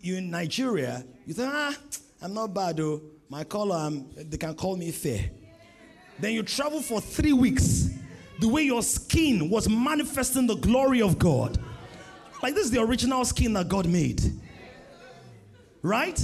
you 0.00 0.16
in 0.16 0.30
Nigeria, 0.30 1.04
you 1.26 1.34
think, 1.34 1.50
ah, 1.52 1.76
I'm 2.20 2.34
not 2.34 2.54
bad 2.54 2.76
though. 2.76 3.02
My 3.28 3.44
color, 3.44 3.76
I'm, 3.76 4.06
they 4.16 4.36
can 4.36 4.54
call 4.54 4.76
me 4.76 4.90
fair. 4.90 5.30
Then 6.18 6.32
you 6.34 6.42
travel 6.42 6.82
for 6.82 7.00
three 7.00 7.32
weeks. 7.32 7.88
The 8.40 8.48
way 8.48 8.62
your 8.62 8.82
skin 8.82 9.48
was 9.48 9.68
manifesting 9.68 10.46
the 10.46 10.56
glory 10.56 11.00
of 11.00 11.18
God. 11.18 11.58
Like 12.42 12.54
this 12.54 12.66
is 12.66 12.70
the 12.70 12.80
original 12.80 13.24
skin 13.24 13.52
that 13.54 13.68
God 13.68 13.86
made. 13.86 14.20
Right? 15.82 16.20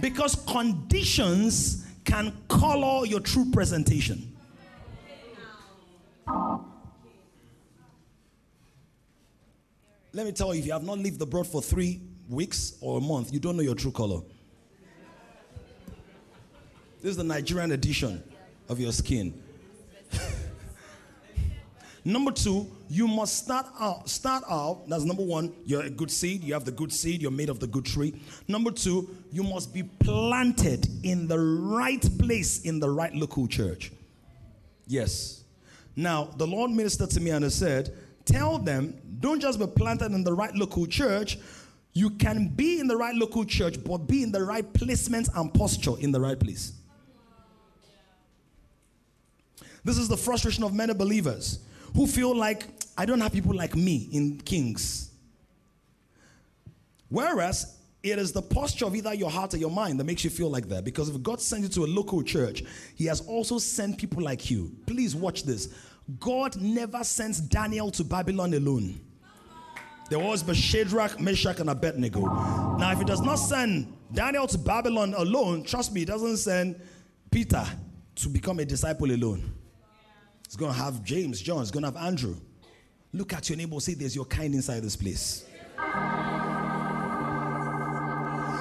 Because 0.00 0.34
conditions 0.46 1.86
can 2.04 2.36
color 2.48 3.06
your 3.06 3.20
true 3.20 3.50
presentation. 3.52 4.32
Let 10.14 10.26
me 10.26 10.32
tell 10.32 10.54
you, 10.54 10.60
if 10.60 10.66
you 10.66 10.72
have 10.72 10.84
not 10.84 10.98
lived 10.98 11.20
abroad 11.20 11.44
for 11.48 11.60
three 11.60 12.00
weeks 12.28 12.74
or 12.80 12.98
a 12.98 13.00
month, 13.00 13.32
you 13.32 13.40
don't 13.40 13.56
know 13.56 13.64
your 13.64 13.74
true 13.74 13.90
color. 13.90 14.20
This 17.02 17.10
is 17.10 17.16
the 17.16 17.24
Nigerian 17.24 17.72
edition 17.72 18.22
of 18.68 18.78
your 18.78 18.92
skin. 18.92 19.42
number 22.04 22.30
two, 22.30 22.70
you 22.88 23.08
must 23.08 23.38
start 23.38 23.66
out. 23.80 24.08
Start 24.08 24.44
out. 24.48 24.88
That's 24.88 25.02
number 25.02 25.24
one. 25.24 25.52
You're 25.66 25.82
a 25.82 25.90
good 25.90 26.12
seed. 26.12 26.44
You 26.44 26.54
have 26.54 26.64
the 26.64 26.70
good 26.70 26.92
seed. 26.92 27.20
You're 27.20 27.32
made 27.32 27.48
of 27.48 27.58
the 27.58 27.66
good 27.66 27.84
tree. 27.84 28.14
Number 28.46 28.70
two, 28.70 29.10
you 29.32 29.42
must 29.42 29.74
be 29.74 29.82
planted 29.82 30.86
in 31.02 31.26
the 31.26 31.40
right 31.40 32.08
place 32.20 32.60
in 32.60 32.78
the 32.78 32.88
right 32.88 33.12
local 33.12 33.48
church. 33.48 33.90
Yes. 34.86 35.42
Now 35.96 36.30
the 36.36 36.46
Lord 36.46 36.70
ministered 36.70 37.10
to 37.10 37.20
me 37.20 37.30
and 37.30 37.52
said, 37.52 37.92
"Tell 38.24 38.58
them, 38.58 39.00
don't 39.20 39.40
just 39.40 39.58
be 39.58 39.66
planted 39.66 40.12
in 40.12 40.24
the 40.24 40.32
right 40.32 40.54
local 40.54 40.86
church." 40.86 41.38
You 41.96 42.10
can 42.10 42.48
be 42.48 42.80
in 42.80 42.88
the 42.88 42.96
right 42.96 43.14
local 43.14 43.44
church, 43.44 43.76
but 43.84 43.98
be 44.08 44.24
in 44.24 44.32
the 44.32 44.42
right 44.42 44.70
placement 44.72 45.28
and 45.32 45.54
posture 45.54 45.96
in 46.00 46.10
the 46.10 46.20
right 46.20 46.38
place. 46.38 46.72
This 49.84 49.98
is 49.98 50.08
the 50.08 50.16
frustration 50.16 50.64
of 50.64 50.74
many 50.74 50.92
believers 50.92 51.60
who 51.94 52.06
feel 52.08 52.34
like 52.34 52.66
I 52.98 53.06
don't 53.06 53.20
have 53.20 53.32
people 53.32 53.54
like 53.54 53.76
me 53.76 54.08
in 54.10 54.38
Kings. 54.38 55.10
Whereas 57.08 57.76
it 58.02 58.18
is 58.18 58.32
the 58.32 58.42
posture 58.42 58.86
of 58.86 58.96
either 58.96 59.14
your 59.14 59.30
heart 59.30 59.54
or 59.54 59.58
your 59.58 59.70
mind 59.70 60.00
that 60.00 60.04
makes 60.04 60.24
you 60.24 60.30
feel 60.30 60.50
like 60.50 60.68
that. 60.70 60.84
Because 60.84 61.08
if 61.08 61.22
God 61.22 61.40
sent 61.40 61.62
you 61.62 61.68
to 61.68 61.84
a 61.84 61.86
local 61.86 62.22
church, 62.22 62.64
He 62.96 63.06
has 63.06 63.20
also 63.20 63.58
sent 63.58 63.98
people 63.98 64.22
like 64.22 64.50
you. 64.50 64.72
Please 64.86 65.14
watch 65.14 65.44
this. 65.44 65.68
God 66.20 66.56
never 66.60 67.02
sends 67.02 67.40
Daniel 67.40 67.90
to 67.92 68.04
Babylon 68.04 68.54
alone. 68.54 69.00
There 70.10 70.18
was 70.18 70.42
but 70.42 70.56
Shadrach, 70.56 71.18
Meshach, 71.18 71.60
and 71.60 71.70
Abednego. 71.70 72.20
Now, 72.78 72.92
if 72.92 72.98
He 72.98 73.04
does 73.04 73.22
not 73.22 73.36
send 73.36 73.92
Daniel 74.12 74.46
to 74.48 74.58
Babylon 74.58 75.14
alone, 75.16 75.64
trust 75.64 75.92
me, 75.92 76.00
He 76.00 76.06
doesn't 76.06 76.36
send 76.38 76.80
Peter 77.30 77.64
to 78.16 78.28
become 78.28 78.58
a 78.58 78.64
disciple 78.64 79.10
alone. 79.10 79.54
He's 80.46 80.56
going 80.56 80.72
to 80.72 80.78
have 80.78 81.02
James, 81.02 81.40
John, 81.40 81.60
he's 81.60 81.70
going 81.70 81.82
to 81.82 81.90
have 81.90 81.96
Andrew. 81.96 82.36
Look 83.12 83.32
at 83.32 83.48
your 83.48 83.56
neighbor, 83.56 83.80
say, 83.80 83.94
There's 83.94 84.14
your 84.14 84.26
kind 84.26 84.54
inside 84.54 84.82
this 84.82 84.96
place. 84.96 85.46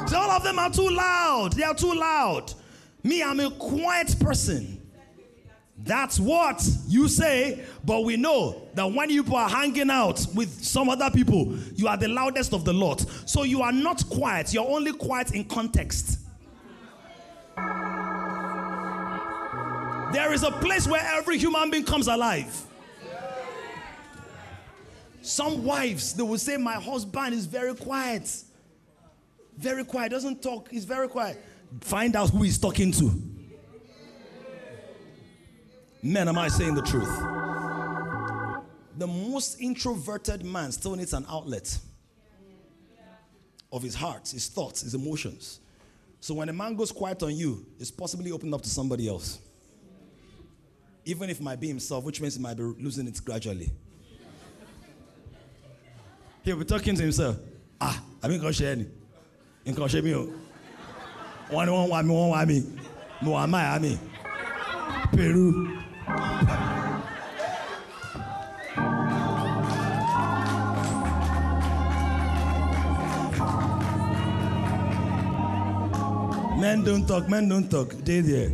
So 0.07 0.17
all 0.17 0.31
of 0.31 0.43
them 0.43 0.59
are 0.59 0.69
too 0.71 0.89
loud. 0.89 1.53
They 1.53 1.63
are 1.63 1.75
too 1.75 1.93
loud. 1.93 2.53
Me, 3.03 3.21
I'm 3.21 3.39
a 3.39 3.51
quiet 3.51 4.15
person. 4.19 4.82
That's 5.77 6.19
what 6.19 6.65
you 6.87 7.07
say, 7.07 7.65
but 7.83 8.03
we 8.03 8.15
know 8.15 8.67
that 8.75 8.85
when 8.91 9.09
you 9.09 9.25
are 9.35 9.49
hanging 9.49 9.89
out 9.89 10.25
with 10.33 10.63
some 10.63 10.87
other 10.87 11.09
people, 11.09 11.57
you 11.75 11.87
are 11.87 11.97
the 11.97 12.07
loudest 12.07 12.53
of 12.53 12.63
the 12.63 12.73
lot. 12.73 13.03
So 13.25 13.43
you 13.43 13.61
are 13.61 13.71
not 13.71 14.07
quiet, 14.09 14.53
you're 14.53 14.69
only 14.69 14.93
quiet 14.93 15.33
in 15.33 15.45
context. 15.45 16.19
There 20.13 20.31
is 20.31 20.43
a 20.43 20.51
place 20.51 20.87
where 20.87 21.01
every 21.15 21.39
human 21.39 21.71
being 21.71 21.83
comes 21.83 22.07
alive. 22.07 22.65
Some 25.23 25.63
wives, 25.63 26.13
they 26.13 26.23
will 26.23 26.37
say, 26.37 26.57
My 26.57 26.75
husband 26.75 27.33
is 27.33 27.45
very 27.45 27.73
quiet. 27.73 28.29
Very 29.57 29.83
quiet, 29.83 30.11
doesn't 30.11 30.41
talk, 30.41 30.69
he's 30.69 30.85
very 30.85 31.07
quiet. 31.07 31.43
Find 31.81 32.15
out 32.15 32.29
who 32.29 32.43
he's 32.43 32.59
talking 32.59 32.91
to. 32.93 33.32
Men, 36.03 36.27
am 36.27 36.37
I 36.37 36.49
saying 36.49 36.75
the 36.75 36.81
truth? 36.83 37.09
The 38.97 39.07
most 39.07 39.59
introverted 39.59 40.45
man 40.45 40.71
still 40.71 40.95
needs 40.95 41.13
an 41.13 41.25
outlet 41.27 41.75
of 43.71 43.81
his 43.81 43.95
heart, 43.95 44.27
his 44.27 44.47
thoughts, 44.47 44.81
his 44.81 44.93
emotions. 44.93 45.59
So 46.19 46.35
when 46.35 46.49
a 46.49 46.53
man 46.53 46.75
goes 46.75 46.91
quiet 46.91 47.23
on 47.23 47.35
you, 47.35 47.65
it's 47.79 47.89
possibly 47.89 48.31
opened 48.31 48.53
up 48.53 48.61
to 48.61 48.69
somebody 48.69 49.09
else 49.09 49.39
even 51.05 51.29
if 51.29 51.39
it 51.39 51.43
might 51.43 51.59
be 51.59 51.67
himself, 51.67 52.03
which 52.03 52.21
means 52.21 52.35
he 52.35 52.41
might 52.41 52.55
be 52.55 52.63
losing 52.63 53.07
it 53.07 53.19
gradually. 53.23 53.71
He'll 56.43 56.57
be 56.57 56.65
talking 56.65 56.95
to 56.95 57.01
himself. 57.01 57.37
Ah, 57.79 58.01
I 58.21 58.27
mean, 58.27 58.41
go 58.41 58.51
share 58.51 58.73
any. 58.73 58.87
In 59.65 59.73
go 59.73 59.87
share 59.87 60.01
me. 60.01 60.13
One, 60.13 61.71
one, 61.71 61.89
one, 61.89 62.07
one, 62.07 62.29
one, 62.29 62.47
me. 62.47 62.63
No, 63.21 63.37
am 63.37 63.55
I. 63.55 63.97
Peru. 65.11 65.72
Men 76.63 76.83
don't 76.83 77.05
talk, 77.05 77.29
men 77.29 77.49
don't 77.49 77.69
talk. 77.69 77.89
They 77.89 78.21
there. 78.21 78.51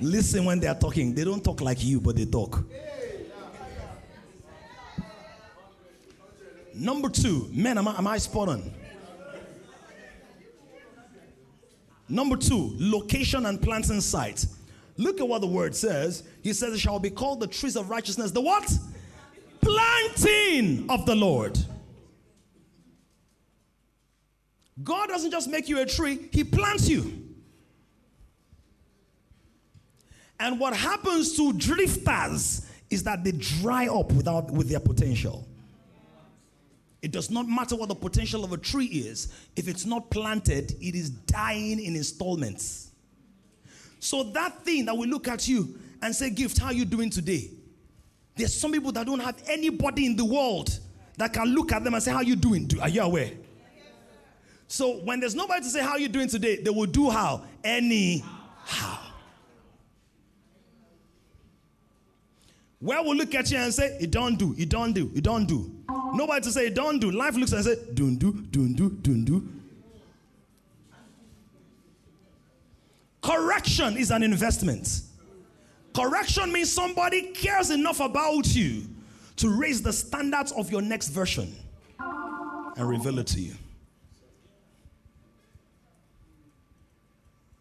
Listen 0.00 0.44
when 0.44 0.60
they 0.60 0.66
are 0.66 0.78
talking. 0.78 1.14
They 1.14 1.24
don't 1.24 1.42
talk 1.42 1.60
like 1.60 1.82
you, 1.82 2.00
but 2.00 2.16
they 2.16 2.24
talk. 2.24 2.64
Number 6.74 7.08
two, 7.08 7.48
men, 7.52 7.78
am 7.78 7.88
I, 7.88 7.98
am 7.98 8.06
I 8.06 8.18
spot 8.18 8.50
on? 8.50 8.72
Number 12.08 12.36
two, 12.36 12.76
location 12.78 13.46
and 13.46 13.60
planting 13.60 14.00
site. 14.00 14.46
Look 14.98 15.20
at 15.20 15.28
what 15.28 15.40
the 15.40 15.46
word 15.46 15.74
says. 15.74 16.24
He 16.42 16.52
says, 16.52 16.74
It 16.74 16.80
shall 16.80 16.98
be 16.98 17.08
called 17.08 17.40
the 17.40 17.46
trees 17.46 17.76
of 17.76 17.88
righteousness. 17.88 18.32
The 18.32 18.40
what? 18.40 18.70
Planting 19.60 20.90
of 20.90 21.06
the 21.06 21.14
Lord. 21.14 21.56
God 24.82 25.08
doesn't 25.08 25.30
just 25.30 25.48
make 25.48 25.68
you 25.68 25.80
a 25.80 25.86
tree, 25.86 26.28
He 26.32 26.44
plants 26.44 26.88
you. 26.88 27.24
And 30.40 30.60
what 30.60 30.76
happens 30.76 31.36
to 31.36 31.52
drifters 31.52 32.66
is 32.90 33.02
that 33.04 33.24
they 33.24 33.32
dry 33.32 33.86
up 33.86 34.12
without 34.12 34.50
with 34.50 34.68
their 34.68 34.80
potential. 34.80 35.46
It 37.02 37.12
does 37.12 37.30
not 37.30 37.48
matter 37.48 37.76
what 37.76 37.88
the 37.88 37.94
potential 37.94 38.44
of 38.44 38.52
a 38.52 38.56
tree 38.56 38.86
is. 38.86 39.32
If 39.54 39.68
it's 39.68 39.84
not 39.84 40.10
planted, 40.10 40.72
it 40.80 40.94
is 40.94 41.10
dying 41.10 41.80
in 41.80 41.94
installments. 41.94 42.87
So 44.00 44.22
that 44.24 44.64
thing 44.64 44.84
that 44.86 44.96
will 44.96 45.08
look 45.08 45.28
at 45.28 45.48
you 45.48 45.78
and 46.02 46.14
say, 46.14 46.30
"Gift, 46.30 46.58
how 46.58 46.66
are 46.66 46.72
you 46.72 46.84
doing 46.84 47.10
today?" 47.10 47.50
There's 48.36 48.54
some 48.54 48.72
people 48.72 48.92
that 48.92 49.06
don't 49.06 49.20
have 49.20 49.42
anybody 49.48 50.06
in 50.06 50.16
the 50.16 50.24
world 50.24 50.78
that 51.16 51.32
can 51.32 51.48
look 51.48 51.72
at 51.72 51.82
them 51.84 51.94
and 51.94 52.02
say, 52.02 52.10
"How 52.10 52.18
are 52.18 52.24
you 52.24 52.36
doing?" 52.36 52.70
Are 52.80 52.88
you 52.88 53.02
aware? 53.02 53.32
So 54.68 54.98
when 54.98 55.18
there's 55.18 55.34
nobody 55.34 55.62
to 55.62 55.70
say, 55.70 55.82
"How 55.82 55.92
are 55.92 55.98
you 55.98 56.08
doing 56.08 56.28
today?" 56.28 56.62
They 56.62 56.70
will 56.70 56.86
do 56.86 57.10
how? 57.10 57.44
Anyhow. 57.64 59.08
Where 62.80 63.02
will 63.02 63.16
look 63.16 63.34
at 63.34 63.50
you 63.50 63.58
and 63.58 63.74
say, 63.74 63.98
it 64.00 64.12
don't 64.12 64.38
do, 64.38 64.54
it 64.56 64.68
don't 64.68 64.92
do, 64.92 65.10
it 65.14 65.24
don't 65.24 65.46
do. 65.46 65.70
Nobody 66.14 66.42
to 66.42 66.52
say 66.52 66.66
it 66.68 66.74
don't 66.74 67.00
do. 67.00 67.10
Life 67.10 67.34
looks 67.34 67.52
and 67.52 67.64
say, 67.64 67.74
don't 67.92 68.16
do, 68.16 68.32
don't 68.52 68.74
do, 68.74 68.90
don't 68.90 69.24
do. 69.24 69.48
Correction 73.22 73.96
is 73.96 74.10
an 74.10 74.22
investment. 74.22 75.02
Correction 75.94 76.52
means 76.52 76.72
somebody 76.72 77.32
cares 77.32 77.70
enough 77.70 78.00
about 78.00 78.54
you 78.54 78.84
to 79.36 79.50
raise 79.50 79.82
the 79.82 79.92
standards 79.92 80.52
of 80.52 80.70
your 80.70 80.82
next 80.82 81.08
version 81.08 81.54
and 81.98 82.88
reveal 82.88 83.18
it 83.18 83.26
to 83.28 83.40
you. 83.40 83.54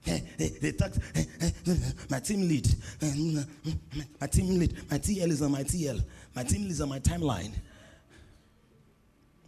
Eh, 0.06 0.20
eh, 0.40 0.46
eh, 0.46 0.50
they 0.62 0.72
talk, 0.72 0.92
my 2.10 2.20
team 2.20 2.48
lead, 2.48 2.68
my 4.22 4.28
team 4.28 4.60
lead, 4.60 4.74
my 4.90 4.98
TL 4.98 5.30
is 5.30 5.42
on 5.42 5.52
my 5.52 5.64
TL, 5.64 6.02
my 6.36 6.44
team 6.44 6.62
lead 6.62 6.72
is 6.72 6.82
on 6.82 6.90
my 6.90 7.00
timeline. 7.00 7.52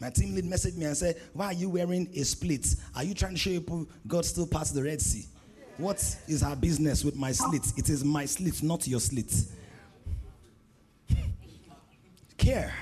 My 0.01 0.09
team 0.09 0.33
lead 0.33 0.45
messaged 0.45 0.77
me 0.77 0.85
and 0.85 0.95
said, 0.95 1.21
Why 1.33 1.47
are 1.47 1.53
you 1.53 1.69
wearing 1.69 2.09
a 2.15 2.23
split? 2.23 2.65
Are 2.95 3.03
you 3.03 3.13
trying 3.13 3.33
to 3.33 3.37
show 3.37 3.49
people 3.51 3.85
God 4.07 4.25
still 4.25 4.47
passed 4.47 4.73
the 4.73 4.83
Red 4.83 5.01
Sea? 5.01 5.25
What 5.79 6.03
is 6.27 6.43
our 6.43 6.57
business 6.57 7.05
with 7.05 7.15
my 7.15 7.31
slit? 7.31 7.65
It 7.77 7.87
is 7.89 8.03
my 8.03 8.25
slit, 8.25 8.61
not 8.61 8.85
your 8.85 8.99
slit. 8.99 9.33
Care. 12.37 12.73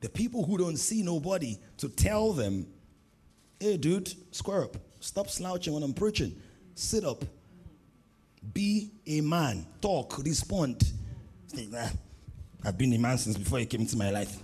The 0.00 0.08
people 0.08 0.44
who 0.44 0.56
don't 0.56 0.76
see 0.76 1.02
nobody 1.02 1.58
to 1.78 1.88
tell 1.88 2.32
them, 2.32 2.68
hey, 3.58 3.76
dude, 3.76 4.14
square 4.30 4.62
up. 4.62 4.76
Stop 5.00 5.28
slouching 5.28 5.74
when 5.74 5.82
I'm 5.82 5.92
preaching. 5.92 6.40
Sit 6.76 7.04
up. 7.04 7.24
Be 8.54 8.92
a 9.08 9.20
man. 9.20 9.66
Talk. 9.80 10.18
Respond. 10.18 10.92
I've 12.64 12.78
been 12.78 12.92
a 12.92 12.98
man 12.98 13.18
since 13.18 13.36
before 13.36 13.58
you 13.58 13.66
came 13.66 13.80
into 13.80 13.96
my 13.96 14.10
life. 14.10 14.38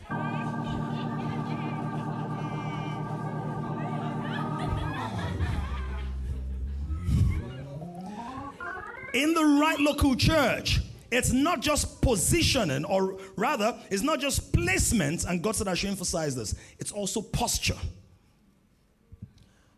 In 9.16 9.34
the 9.34 9.44
right 9.44 9.78
local 9.80 10.14
church, 10.14 10.80
it's 11.10 11.32
not 11.32 11.62
just 11.62 12.02
positioning, 12.02 12.84
or 12.84 13.18
rather, 13.36 13.76
it's 13.90 14.02
not 14.02 14.20
just 14.20 14.52
placement, 14.52 15.24
and 15.24 15.42
God 15.42 15.56
said 15.56 15.68
I 15.68 15.74
should 15.74 15.90
emphasize 15.90 16.36
this, 16.36 16.54
it's 16.78 16.92
also 16.92 17.22
posture. 17.22 17.78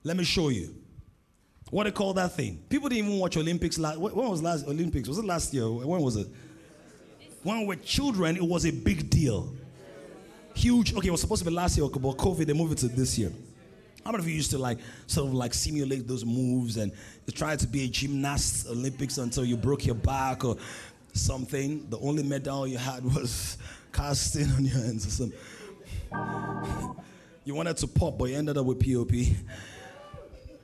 Let 0.02 0.16
me 0.16 0.24
show 0.24 0.48
you. 0.48 0.74
What 1.70 1.84
they 1.84 1.90
call 1.90 2.14
that 2.14 2.32
thing? 2.32 2.62
People 2.68 2.88
didn't 2.88 3.06
even 3.06 3.18
watch 3.18 3.36
Olympics 3.36 3.78
last. 3.78 3.98
When 3.98 4.14
was 4.14 4.42
last 4.42 4.66
Olympics? 4.66 5.06
Was 5.06 5.18
it 5.18 5.24
last 5.24 5.52
year? 5.52 5.68
When 5.70 6.00
was 6.00 6.16
it? 6.16 6.26
When 7.42 7.60
we 7.60 7.66
were 7.66 7.76
children, 7.76 8.36
it 8.36 8.42
was 8.42 8.64
a 8.64 8.70
big 8.70 9.10
deal. 9.10 9.54
Huge. 10.54 10.94
Okay, 10.94 11.08
it 11.08 11.10
was 11.10 11.20
supposed 11.20 11.44
to 11.44 11.50
be 11.50 11.54
last 11.54 11.76
year, 11.76 11.86
but 11.86 12.00
COVID, 12.00 12.46
they 12.46 12.54
moved 12.54 12.72
it 12.72 12.78
to 12.78 12.88
this 12.88 13.18
year. 13.18 13.32
How 14.04 14.12
many 14.12 14.22
of 14.22 14.28
you 14.28 14.34
used 14.34 14.50
to 14.52 14.58
like 14.58 14.78
sort 15.06 15.28
of 15.28 15.34
like 15.34 15.52
simulate 15.52 16.06
those 16.08 16.24
moves 16.24 16.76
and 16.76 16.92
try 17.34 17.56
to 17.56 17.66
be 17.66 17.84
a 17.84 17.88
gymnast 17.88 18.66
Olympics 18.68 19.18
until 19.18 19.44
you 19.44 19.56
broke 19.56 19.86
your 19.86 19.94
back 19.94 20.44
or 20.44 20.56
something? 21.12 21.88
The 21.90 21.98
only 21.98 22.22
medal 22.22 22.66
you 22.66 22.78
had 22.78 23.04
was 23.04 23.58
casting 23.92 24.50
on 24.52 24.64
your 24.64 24.78
hands 24.78 25.06
or 25.06 25.10
something. 25.10 25.38
You 27.44 27.54
wanted 27.54 27.76
to 27.78 27.86
pop, 27.86 28.18
but 28.18 28.26
you 28.26 28.36
ended 28.36 28.56
up 28.58 28.66
with 28.66 28.78
POP. 28.78 29.12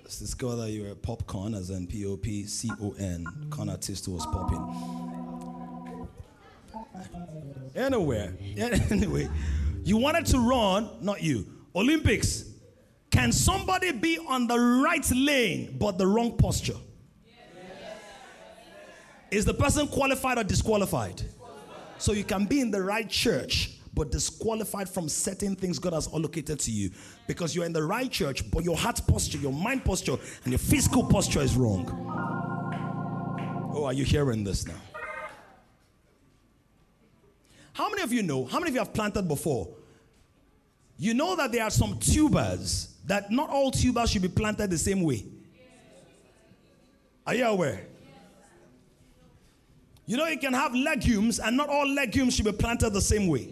Let's 0.03 0.19
discover 0.19 0.57
that 0.57 0.71
you 0.71 0.85
were 0.85 0.95
popcorn, 0.95 1.55
as 1.55 1.71
in 1.71 1.87
P 1.87 2.05
O 2.07 2.17
P 2.17 2.45
C 2.47 2.71
O 2.81 2.95
N. 2.99 3.27
Con 3.51 3.71
artist 3.71 4.05
who 4.07 4.13
was 4.13 4.27
popping. 4.27 6.09
Anywhere, 7.75 8.35
anyway, 8.91 9.29
you 9.83 9.97
wanted 9.97 10.27
to 10.27 10.39
run, 10.39 10.91
not 11.01 11.23
you. 11.23 11.47
Olympics. 11.75 12.54
Can 13.15 13.31
somebody 13.31 13.93
be 13.93 14.19
on 14.19 14.49
the 14.49 14.59
right 14.59 15.09
lane 15.15 15.77
but 15.79 15.99
the 15.99 16.07
wrong 16.07 16.37
posture? 16.37 16.75
Is 19.31 19.45
the 19.45 19.55
person 19.55 19.87
qualified 19.87 20.37
or 20.37 20.43
disqualified? 20.43 21.23
So 21.97 22.11
you 22.13 22.25
can 22.25 22.45
be 22.45 22.61
in 22.61 22.73
the 22.73 22.83
right 22.83 23.09
church 23.09 23.79
but 23.95 24.11
disqualified 24.11 24.89
from 24.89 25.09
certain 25.09 25.55
things 25.55 25.79
God 25.79 25.93
has 25.93 26.09
allocated 26.13 26.59
to 26.59 26.73
you 26.73 26.91
because 27.29 27.55
you're 27.55 27.65
in 27.65 27.73
the 27.73 27.85
right 27.85 28.11
church, 28.11 28.51
but 28.51 28.65
your 28.65 28.77
heart 28.77 29.01
posture, 29.07 29.39
your 29.39 29.53
mind 29.53 29.85
posture, 29.85 30.17
and 30.43 30.53
your 30.53 30.59
physical 30.59 31.05
posture 31.05 31.41
is 31.41 31.55
wrong. 31.55 31.87
Oh, 33.73 33.85
are 33.85 33.93
you 33.93 34.05
hearing 34.05 34.43
this 34.43 34.67
now? 34.67 34.75
How 37.75 37.89
many 37.89 38.03
of 38.03 38.13
you 38.13 38.25
know? 38.25 38.45
How 38.45 38.59
many 38.59 38.71
of 38.71 38.75
you 38.75 38.81
have 38.81 38.93
planted 38.93 39.29
before? 39.29 39.69
You 40.99 41.15
know 41.15 41.37
that 41.37 41.53
there 41.53 41.63
are 41.63 41.71
some 41.71 41.97
tubers 42.01 42.94
that 43.07 43.31
not 43.31 43.51
all 43.51 43.71
tubers 43.71 44.11
should 44.11 44.23
be 44.23 44.29
planted 44.29 44.71
the 44.71 44.79
same 44.79 45.03
way. 45.03 45.25
Are 47.27 47.35
you 47.35 47.45
aware? 47.45 47.87
You 50.07 50.17
know, 50.19 50.27
you 50.27 50.39
can 50.39 50.53
have 50.53 50.75
legumes, 50.75 51.41
and 51.41 51.57
not 51.57 51.69
all 51.69 51.89
legumes 51.89 52.37
should 52.37 52.45
be 52.45 52.53
planted 52.53 52.91
the 52.91 53.01
same 53.01 53.27
way. 53.27 53.49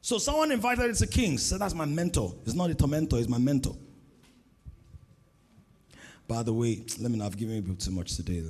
So 0.00 0.18
someone 0.18 0.52
invited 0.52 0.86
me 0.88 0.94
to 0.94 1.06
Kings. 1.06 1.42
Said 1.42 1.60
that's 1.60 1.74
my 1.74 1.86
mentor. 1.86 2.34
It's 2.44 2.54
not 2.54 2.70
a 2.70 2.74
tormentor, 2.74 3.18
it's 3.18 3.28
my 3.28 3.38
mentor. 3.38 3.74
By 6.26 6.42
the 6.42 6.52
way, 6.52 6.84
let 7.00 7.10
me 7.10 7.18
know, 7.18 7.26
I've 7.26 7.36
given 7.36 7.54
you 7.54 7.74
too 7.74 7.90
much 7.90 8.16
today. 8.16 8.42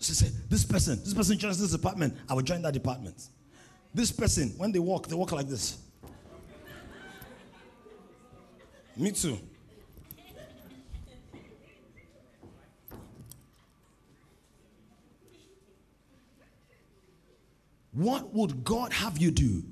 She 0.00 0.12
said, 0.12 0.32
This 0.48 0.64
person, 0.64 0.98
this 1.04 1.14
person 1.14 1.38
joins 1.38 1.60
this 1.60 1.70
department. 1.72 2.16
I 2.28 2.34
will 2.34 2.42
join 2.42 2.62
that 2.62 2.72
department. 2.72 3.28
This 3.92 4.12
person, 4.12 4.50
when 4.56 4.72
they 4.72 4.78
walk, 4.78 5.08
they 5.08 5.14
walk 5.14 5.32
like 5.32 5.48
this. 5.48 5.78
Me 8.96 9.10
too. 9.10 9.38
What 17.92 18.32
would 18.32 18.64
God 18.64 18.92
have 18.92 19.18
you 19.18 19.30
do? 19.30 19.64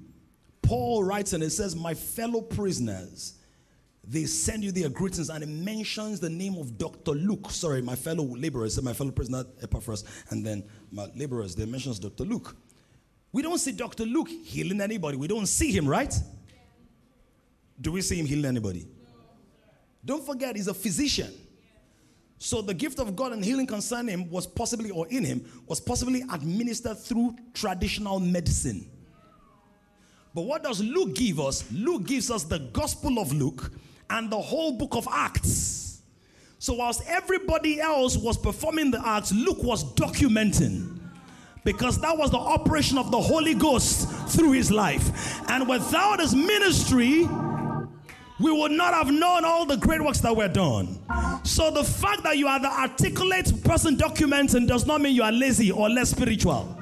Paul 0.62 1.04
writes 1.04 1.32
and 1.32 1.42
it 1.42 1.50
says, 1.50 1.76
My 1.76 1.94
fellow 1.94 2.40
prisoners, 2.40 3.34
they 4.04 4.24
send 4.24 4.64
you 4.64 4.72
their 4.72 4.88
greetings, 4.88 5.28
and 5.28 5.42
it 5.42 5.48
mentions 5.48 6.18
the 6.18 6.30
name 6.30 6.56
of 6.56 6.76
Dr. 6.76 7.12
Luke. 7.12 7.50
Sorry, 7.50 7.80
my 7.80 7.94
fellow 7.94 8.24
laborers, 8.24 8.80
my 8.82 8.92
fellow 8.92 9.12
prisoner 9.12 9.44
Epaphras, 9.62 10.04
and 10.30 10.44
then 10.44 10.64
my 10.90 11.06
laborers, 11.14 11.54
they 11.54 11.66
mentions 11.66 11.98
Dr. 11.98 12.24
Luke. 12.24 12.56
We 13.32 13.42
don't 13.42 13.58
see 13.58 13.72
Dr. 13.72 14.04
Luke 14.04 14.28
healing 14.28 14.80
anybody. 14.80 15.16
We 15.16 15.28
don't 15.28 15.46
see 15.46 15.70
him, 15.70 15.86
right? 15.86 16.14
Do 17.80 17.92
we 17.92 18.00
see 18.00 18.18
him 18.18 18.26
healing 18.26 18.46
anybody? 18.46 18.86
Don't 20.04 20.24
forget, 20.24 20.56
he's 20.56 20.68
a 20.68 20.74
physician. 20.74 21.32
So 22.38 22.62
the 22.62 22.72
gift 22.72 22.98
of 23.00 23.14
God 23.16 23.32
and 23.32 23.44
healing 23.44 23.66
concerning 23.66 24.08
him 24.08 24.30
was 24.30 24.46
possibly, 24.46 24.90
or 24.90 25.06
in 25.08 25.24
him, 25.24 25.44
was 25.66 25.80
possibly 25.80 26.22
administered 26.32 26.98
through 26.98 27.36
traditional 27.52 28.20
medicine. 28.20 28.88
But 30.34 30.42
what 30.42 30.62
does 30.62 30.80
Luke 30.80 31.14
give 31.14 31.40
us? 31.40 31.70
Luke 31.72 32.04
gives 32.06 32.30
us 32.30 32.44
the 32.44 32.58
Gospel 32.58 33.18
of 33.18 33.32
Luke 33.32 33.72
and 34.08 34.30
the 34.30 34.40
whole 34.40 34.72
book 34.72 34.94
of 34.94 35.08
Acts. 35.10 36.00
So, 36.60 36.74
whilst 36.74 37.02
everybody 37.06 37.80
else 37.80 38.16
was 38.16 38.36
performing 38.36 38.90
the 38.90 39.00
acts, 39.06 39.32
Luke 39.32 39.62
was 39.62 39.84
documenting 39.94 40.97
because 41.64 42.00
that 42.00 42.16
was 42.16 42.30
the 42.30 42.38
operation 42.38 42.98
of 42.98 43.10
the 43.10 43.20
Holy 43.20 43.54
Ghost 43.54 44.08
through 44.28 44.52
his 44.52 44.70
life. 44.70 45.40
And 45.50 45.68
without 45.68 46.20
his 46.20 46.34
ministry, 46.34 47.26
we 48.40 48.52
would 48.52 48.72
not 48.72 48.94
have 48.94 49.10
known 49.10 49.44
all 49.44 49.66
the 49.66 49.76
great 49.76 50.00
works 50.02 50.20
that 50.20 50.34
were 50.36 50.48
done. 50.48 50.98
So 51.44 51.70
the 51.70 51.84
fact 51.84 52.22
that 52.22 52.38
you 52.38 52.46
are 52.46 52.60
the 52.60 52.70
articulate 52.70 53.64
person 53.64 53.96
documenting 53.96 54.68
does 54.68 54.86
not 54.86 55.00
mean 55.00 55.14
you 55.14 55.22
are 55.24 55.32
lazy 55.32 55.72
or 55.72 55.88
less 55.88 56.10
spiritual. 56.10 56.76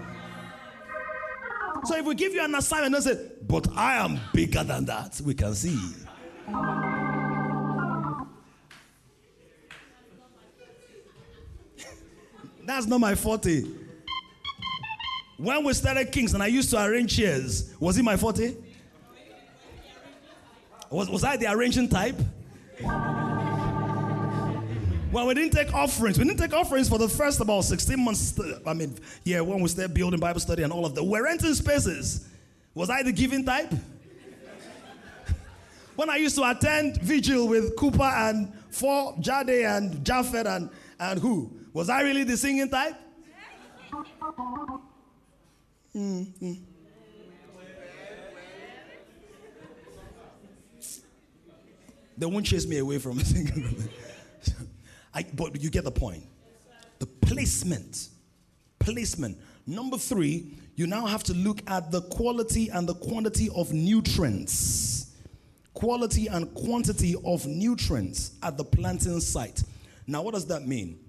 So 1.85 1.97
if 1.97 2.05
we 2.05 2.15
give 2.15 2.35
you 2.35 2.45
an 2.45 2.55
assignment 2.55 2.95
and 2.97 3.05
say, 3.05 3.31
but 3.43 3.69
I 3.77 3.95
am 3.95 4.21
bigger 4.35 4.65
than 4.65 4.85
that, 4.87 5.21
we 5.25 5.35
can 5.35 5.55
see. 5.55 5.79
That's 12.67 12.87
not 12.87 13.01
my 13.01 13.15
forte. 13.15 13.63
When 15.37 15.65
we 15.65 15.73
started 15.75 16.13
Kings 16.13 16.33
and 16.33 16.43
I 16.43 16.47
used 16.47 16.71
to 16.71 16.83
arrange 16.83 17.17
chairs, 17.17 17.75
was 17.79 17.99
it 17.99 18.03
my 18.03 18.17
forte? 18.17 18.55
Was, 20.91 21.11
was 21.11 21.25
I 21.25 21.37
the 21.37 21.51
arranging 21.51 21.89
type? 21.89 22.17
Well, 25.13 25.27
we 25.27 25.35
didn't 25.35 25.53
take 25.53 25.75
offerings. 25.75 26.19
We 26.19 26.25
didn't 26.25 26.39
take 26.39 26.55
offerings 26.55 26.89
for 26.89 26.99
the 26.99 27.09
first 27.09 27.41
about 27.41 27.65
16 27.65 28.03
months. 28.03 28.39
I 28.67 28.75
mean, 28.75 28.97
yeah, 29.25 29.41
when 29.41 29.61
we 29.61 29.69
started 29.69 29.95
building 29.95 30.21
Bible 30.21 30.41
study 30.41 30.63
and 30.63 30.73
all 30.73 30.87
of 30.87 30.95
that. 30.95 31.05
We're 31.05 31.25
renting 31.25 31.55
spaces. 31.55 32.29
Was 32.75 32.91
I 32.91 33.03
the 33.03 33.13
giving 33.13 33.45
type? 33.45 33.71
when 35.97 36.11
I 36.11 36.17
used 36.17 36.37
to 36.37 36.51
attend 36.51 37.01
vigil 37.03 37.49
with 37.49 37.77
Cooper 37.77 38.03
and 38.03 38.53
for 38.71 39.17
Jade 39.21 39.65
and 39.65 40.05
Japheth 40.05 40.47
and, 40.47 40.71
and 40.99 41.21
who? 41.21 41.51
Was 41.73 41.89
I 41.89 42.03
really 42.03 42.25
the 42.25 42.37
singing 42.37 42.69
type? 42.69 42.95
Mm-hmm. 45.97 46.53
They 52.19 52.27
won't 52.27 52.47
chase 52.47 52.67
me 52.67 52.79
away 52.79 52.99
from 52.99 53.19
singing. 53.25 53.89
I, 55.15 55.25
but 55.35 55.61
you 55.63 55.71
get 55.71 55.85
the 55.85 55.91
point. 55.91 56.25
The 56.99 57.07
placement. 57.07 58.09
Placement. 58.79 59.39
Number 59.67 59.97
three, 59.97 60.55
you 60.77 60.87
now 60.87 61.07
have 61.07 61.23
to 61.25 61.35
look 61.35 61.63
at 61.67 61.91
the 61.91 62.03
quality 62.03 62.69
and 62.69 62.87
the 62.87 62.95
quantity 62.95 63.49
of 63.55 63.73
nutrients. 63.73 65.15
Quality 65.73 66.27
and 66.27 66.53
quantity 66.55 67.17
of 67.25 67.47
nutrients 67.47 68.33
at 68.43 68.57
the 68.57 68.65
planting 68.65 69.21
site. 69.21 69.63
Now, 70.07 70.23
what 70.23 70.35
does 70.35 70.47
that 70.47 70.67
mean? 70.67 71.01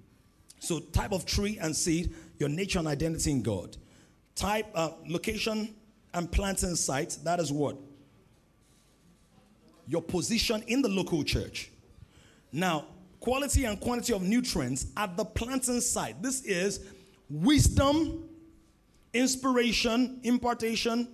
So, 0.60 0.80
type 0.80 1.12
of 1.12 1.24
tree 1.24 1.58
and 1.60 1.76
seed, 1.76 2.14
your 2.38 2.48
nature 2.48 2.78
and 2.78 2.88
identity 2.88 3.30
in 3.30 3.42
God. 3.42 3.76
Type, 4.38 4.66
uh, 4.72 4.90
location 5.08 5.74
and 6.14 6.30
planting 6.30 6.76
site, 6.76 7.18
that 7.24 7.40
is 7.40 7.50
what? 7.50 7.76
Your 9.88 10.00
position 10.00 10.62
in 10.68 10.80
the 10.80 10.88
local 10.88 11.24
church. 11.24 11.72
Now, 12.52 12.84
quality 13.18 13.64
and 13.64 13.80
quantity 13.80 14.12
of 14.12 14.22
nutrients 14.22 14.86
at 14.96 15.16
the 15.16 15.24
planting 15.24 15.80
site. 15.80 16.22
This 16.22 16.42
is 16.44 16.86
wisdom, 17.28 18.28
inspiration, 19.12 20.20
impartation, 20.22 21.08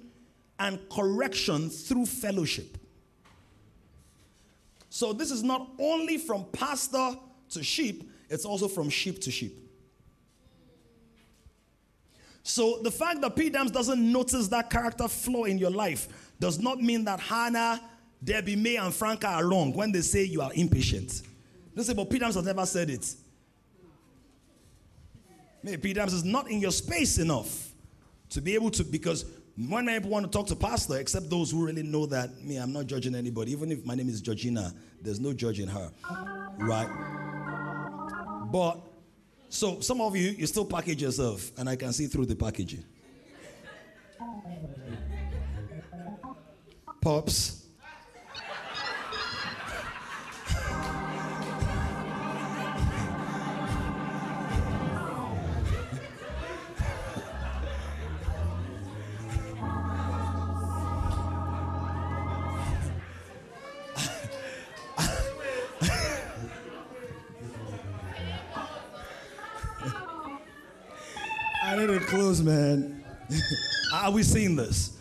and 0.58 0.78
correction 0.90 1.70
through 1.70 2.04
fellowship. 2.04 2.76
So 4.90 5.14
this 5.14 5.30
is 5.30 5.42
not 5.42 5.70
only 5.78 6.18
from 6.18 6.44
pastor 6.52 7.16
to 7.52 7.62
sheep, 7.62 8.10
it's 8.28 8.44
also 8.44 8.68
from 8.68 8.90
sheep 8.90 9.22
to 9.22 9.30
sheep. 9.30 9.63
So 12.46 12.78
the 12.82 12.90
fact 12.90 13.22
that 13.22 13.34
P. 13.34 13.48
Dams 13.48 13.70
doesn't 13.70 14.12
notice 14.12 14.48
that 14.48 14.68
character 14.68 15.08
flaw 15.08 15.44
in 15.44 15.56
your 15.56 15.70
life 15.70 16.32
does 16.38 16.60
not 16.60 16.78
mean 16.78 17.02
that 17.04 17.18
Hannah, 17.18 17.80
Debbie, 18.22 18.54
May, 18.54 18.76
and 18.76 18.92
Franca 18.94 19.28
are 19.28 19.46
wrong 19.46 19.72
when 19.72 19.90
they 19.90 20.02
say 20.02 20.24
you 20.24 20.42
are 20.42 20.52
impatient. 20.54 21.22
They 21.74 21.82
say, 21.82 21.94
but 21.94 22.10
P. 22.10 22.18
Dams 22.18 22.34
has 22.34 22.44
never 22.44 22.66
said 22.66 22.90
it. 22.90 23.14
Maybe 25.62 25.78
P. 25.78 25.92
Dams 25.94 26.12
is 26.12 26.22
not 26.22 26.50
in 26.50 26.60
your 26.60 26.70
space 26.70 27.16
enough 27.16 27.70
to 28.28 28.42
be 28.42 28.54
able 28.54 28.70
to, 28.72 28.84
because 28.84 29.24
when 29.56 29.86
people 29.86 30.10
want 30.10 30.26
to 30.26 30.30
talk 30.30 30.46
to 30.48 30.56
pastor, 30.56 30.98
except 30.98 31.30
those 31.30 31.50
who 31.50 31.64
really 31.64 31.82
know 31.82 32.04
that 32.04 32.44
me, 32.44 32.56
I'm 32.58 32.74
not 32.74 32.86
judging 32.86 33.14
anybody. 33.14 33.52
Even 33.52 33.72
if 33.72 33.86
my 33.86 33.94
name 33.94 34.10
is 34.10 34.20
Georgina, 34.20 34.74
there's 35.00 35.18
no 35.18 35.32
judging 35.32 35.68
her, 35.68 35.90
right? 36.58 36.88
But 38.52 38.80
so 39.54 39.80
some 39.80 40.00
of 40.00 40.16
you, 40.16 40.30
you 40.30 40.46
still 40.46 40.64
package 40.64 41.02
yourself, 41.02 41.52
and 41.56 41.68
I 41.68 41.76
can 41.76 41.92
see 41.92 42.06
through 42.08 42.26
the 42.26 42.34
packaging. 42.34 42.84
Pops. 47.00 47.63
I 71.90 71.98
close, 71.98 72.42
man. 72.42 73.04
Are 73.92 74.10
we 74.10 74.22
seeing 74.22 74.56
this? 74.56 74.96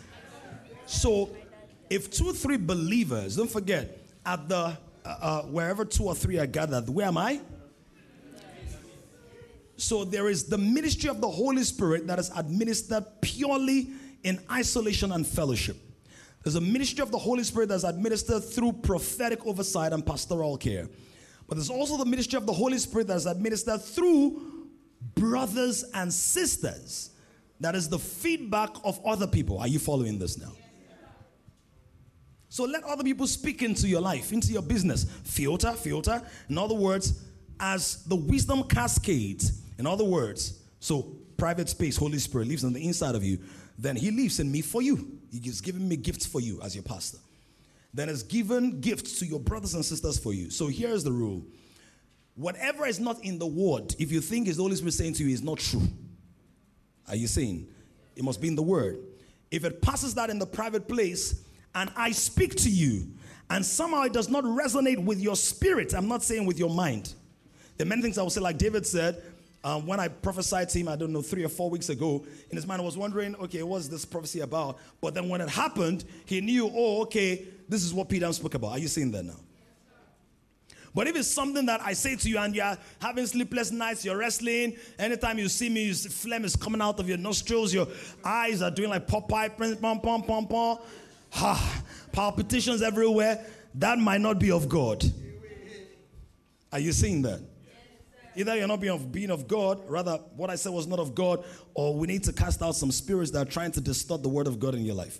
So, 0.86 1.30
if 1.88 2.10
two 2.10 2.26
or 2.26 2.32
three 2.32 2.56
believers, 2.56 3.36
don't 3.36 3.50
forget, 3.50 3.98
at 4.24 4.48
the 4.48 4.56
uh, 4.56 4.76
uh, 5.04 5.42
wherever 5.42 5.84
two 5.84 6.04
or 6.04 6.14
three 6.14 6.38
are 6.38 6.46
gathered, 6.46 6.88
where 6.88 7.06
am 7.06 7.18
I? 7.18 7.40
So 9.76 10.04
there 10.04 10.28
is 10.28 10.44
the 10.44 10.58
ministry 10.58 11.10
of 11.10 11.20
the 11.20 11.28
Holy 11.28 11.62
Spirit 11.64 12.06
that 12.06 12.18
is 12.18 12.30
administered 12.36 13.04
purely 13.20 13.88
in 14.22 14.40
isolation 14.50 15.12
and 15.12 15.26
fellowship. 15.26 15.76
There's 16.42 16.54
a 16.54 16.60
ministry 16.60 17.02
of 17.02 17.10
the 17.10 17.18
Holy 17.18 17.42
Spirit 17.42 17.70
that's 17.70 17.84
administered 17.84 18.44
through 18.44 18.72
prophetic 18.72 19.44
oversight 19.46 19.92
and 19.92 20.04
pastoral 20.04 20.56
care. 20.56 20.88
But 21.48 21.56
there's 21.56 21.70
also 21.70 21.96
the 21.96 22.04
ministry 22.04 22.36
of 22.36 22.46
the 22.46 22.52
Holy 22.52 22.78
Spirit 22.78 23.08
that's 23.08 23.26
administered 23.26 23.82
through 23.82 24.53
brothers 25.14 25.84
and 25.94 26.12
sisters. 26.12 27.10
That 27.60 27.74
is 27.74 27.88
the 27.88 27.98
feedback 27.98 28.70
of 28.84 29.00
other 29.04 29.26
people. 29.26 29.58
Are 29.58 29.68
you 29.68 29.78
following 29.78 30.18
this 30.18 30.38
now? 30.38 30.52
So 32.48 32.64
let 32.64 32.84
other 32.84 33.02
people 33.02 33.26
speak 33.26 33.62
into 33.62 33.88
your 33.88 34.00
life, 34.00 34.32
into 34.32 34.52
your 34.52 34.62
business. 34.62 35.04
Filter, 35.24 35.72
filter. 35.72 36.22
In 36.48 36.56
other 36.56 36.74
words, 36.74 37.24
as 37.58 38.04
the 38.04 38.14
wisdom 38.14 38.64
cascades, 38.64 39.60
in 39.78 39.86
other 39.86 40.04
words, 40.04 40.60
so 40.78 41.16
private 41.36 41.68
space, 41.68 41.96
Holy 41.96 42.18
Spirit 42.18 42.48
lives 42.48 42.64
on 42.64 42.72
the 42.72 42.86
inside 42.86 43.14
of 43.14 43.24
you, 43.24 43.38
then 43.76 43.96
He 43.96 44.10
lives 44.10 44.38
in 44.38 44.52
me 44.52 44.62
for 44.62 44.82
you. 44.82 45.18
He 45.32 45.48
is 45.48 45.60
giving 45.60 45.88
me 45.88 45.96
gifts 45.96 46.26
for 46.26 46.40
you 46.40 46.60
as 46.62 46.76
your 46.76 46.84
pastor. 46.84 47.18
Then 47.92 48.08
has 48.08 48.22
given 48.22 48.80
gifts 48.80 49.18
to 49.18 49.26
your 49.26 49.40
brothers 49.40 49.74
and 49.74 49.84
sisters 49.84 50.18
for 50.18 50.32
you. 50.32 50.50
So 50.50 50.68
here's 50.68 51.02
the 51.02 51.12
rule. 51.12 51.42
Whatever 52.36 52.86
is 52.86 52.98
not 52.98 53.24
in 53.24 53.38
the 53.38 53.46
word, 53.46 53.94
if 53.98 54.10
you 54.10 54.20
think 54.20 54.48
is 54.48 54.56
the 54.56 54.62
Holy 54.62 54.76
Spirit 54.76 54.94
saying 54.94 55.14
to 55.14 55.24
you 55.24 55.32
is 55.32 55.42
not 55.42 55.58
true, 55.58 55.82
are 57.08 57.16
you 57.16 57.26
saying? 57.26 57.68
It 58.16 58.24
must 58.24 58.40
be 58.40 58.48
in 58.48 58.56
the 58.56 58.62
word. 58.62 58.98
If 59.50 59.64
it 59.64 59.80
passes 59.80 60.14
that 60.14 60.30
in 60.30 60.38
the 60.38 60.46
private 60.46 60.88
place, 60.88 61.44
and 61.74 61.90
I 61.96 62.10
speak 62.12 62.54
to 62.56 62.70
you, 62.70 63.08
and 63.50 63.64
somehow 63.64 64.02
it 64.02 64.12
does 64.12 64.28
not 64.28 64.44
resonate 64.44 65.04
with 65.04 65.20
your 65.20 65.36
spirit, 65.36 65.94
I'm 65.94 66.08
not 66.08 66.22
saying 66.22 66.46
with 66.46 66.58
your 66.58 66.70
mind. 66.70 67.14
There 67.76 67.86
are 67.86 67.88
many 67.88 68.02
things 68.02 68.18
I 68.18 68.22
will 68.22 68.30
say, 68.30 68.40
like 68.40 68.58
David 68.58 68.86
said, 68.86 69.22
um, 69.62 69.86
when 69.86 69.98
I 69.98 70.08
prophesied 70.08 70.68
to 70.70 70.78
him, 70.78 70.88
I 70.88 70.96
don't 70.96 71.12
know, 71.12 71.22
three 71.22 71.44
or 71.44 71.48
four 71.48 71.70
weeks 71.70 71.88
ago, 71.88 72.24
in 72.50 72.56
his 72.56 72.66
mind, 72.66 72.82
I 72.82 72.84
was 72.84 72.98
wondering, 72.98 73.34
okay, 73.36 73.62
what's 73.62 73.88
this 73.88 74.04
prophecy 74.04 74.40
about? 74.40 74.78
But 75.00 75.14
then 75.14 75.28
when 75.28 75.40
it 75.40 75.48
happened, 75.48 76.04
he 76.26 76.40
knew, 76.40 76.70
oh, 76.72 77.02
okay, 77.02 77.46
this 77.68 77.82
is 77.82 77.94
what 77.94 78.08
Peter 78.08 78.30
spoke 78.32 78.54
about. 78.54 78.72
Are 78.72 78.78
you 78.78 78.88
seeing 78.88 79.10
that 79.12 79.24
now? 79.24 79.40
But 80.94 81.08
if 81.08 81.16
it's 81.16 81.28
something 81.28 81.66
that 81.66 81.80
I 81.82 81.92
say 81.92 82.14
to 82.14 82.28
you 82.28 82.38
and 82.38 82.54
you're 82.54 82.78
having 83.00 83.26
sleepless 83.26 83.72
nights, 83.72 84.04
you're 84.04 84.16
wrestling, 84.16 84.76
anytime 84.96 85.38
you 85.38 85.48
see 85.48 85.68
me, 85.68 85.86
you 85.86 85.94
see 85.94 86.08
phlegm 86.08 86.44
is 86.44 86.54
coming 86.54 86.80
out 86.80 87.00
of 87.00 87.08
your 87.08 87.18
nostrils, 87.18 87.74
your 87.74 87.88
eyes 88.24 88.62
are 88.62 88.70
doing 88.70 88.90
like 88.90 89.08
Popeye, 89.08 89.80
pom, 89.80 90.00
pom, 90.00 90.22
pom, 90.22 90.46
pom, 90.46 90.78
ha, 91.30 91.82
palpitations 92.12 92.80
everywhere, 92.80 93.44
that 93.74 93.98
might 93.98 94.20
not 94.20 94.38
be 94.38 94.52
of 94.52 94.68
God. 94.68 95.04
Are 96.72 96.78
you 96.78 96.92
seeing 96.92 97.22
that? 97.22 97.40
Either 98.36 98.56
you're 98.56 98.68
not 98.68 98.80
being 98.80 98.92
of, 98.92 99.10
being 99.10 99.30
of 99.30 99.48
God, 99.48 99.80
rather, 99.88 100.18
what 100.36 100.50
I 100.50 100.54
said 100.54 100.72
was 100.72 100.86
not 100.86 101.00
of 101.00 101.14
God, 101.14 101.44
or 101.74 101.94
we 101.94 102.06
need 102.06 102.22
to 102.24 102.32
cast 102.32 102.62
out 102.62 102.76
some 102.76 102.92
spirits 102.92 103.32
that 103.32 103.48
are 103.48 103.50
trying 103.50 103.72
to 103.72 103.80
distort 103.80 104.22
the 104.22 104.28
word 104.28 104.46
of 104.46 104.60
God 104.60 104.74
in 104.74 104.84
your 104.84 104.94
life. 104.94 105.18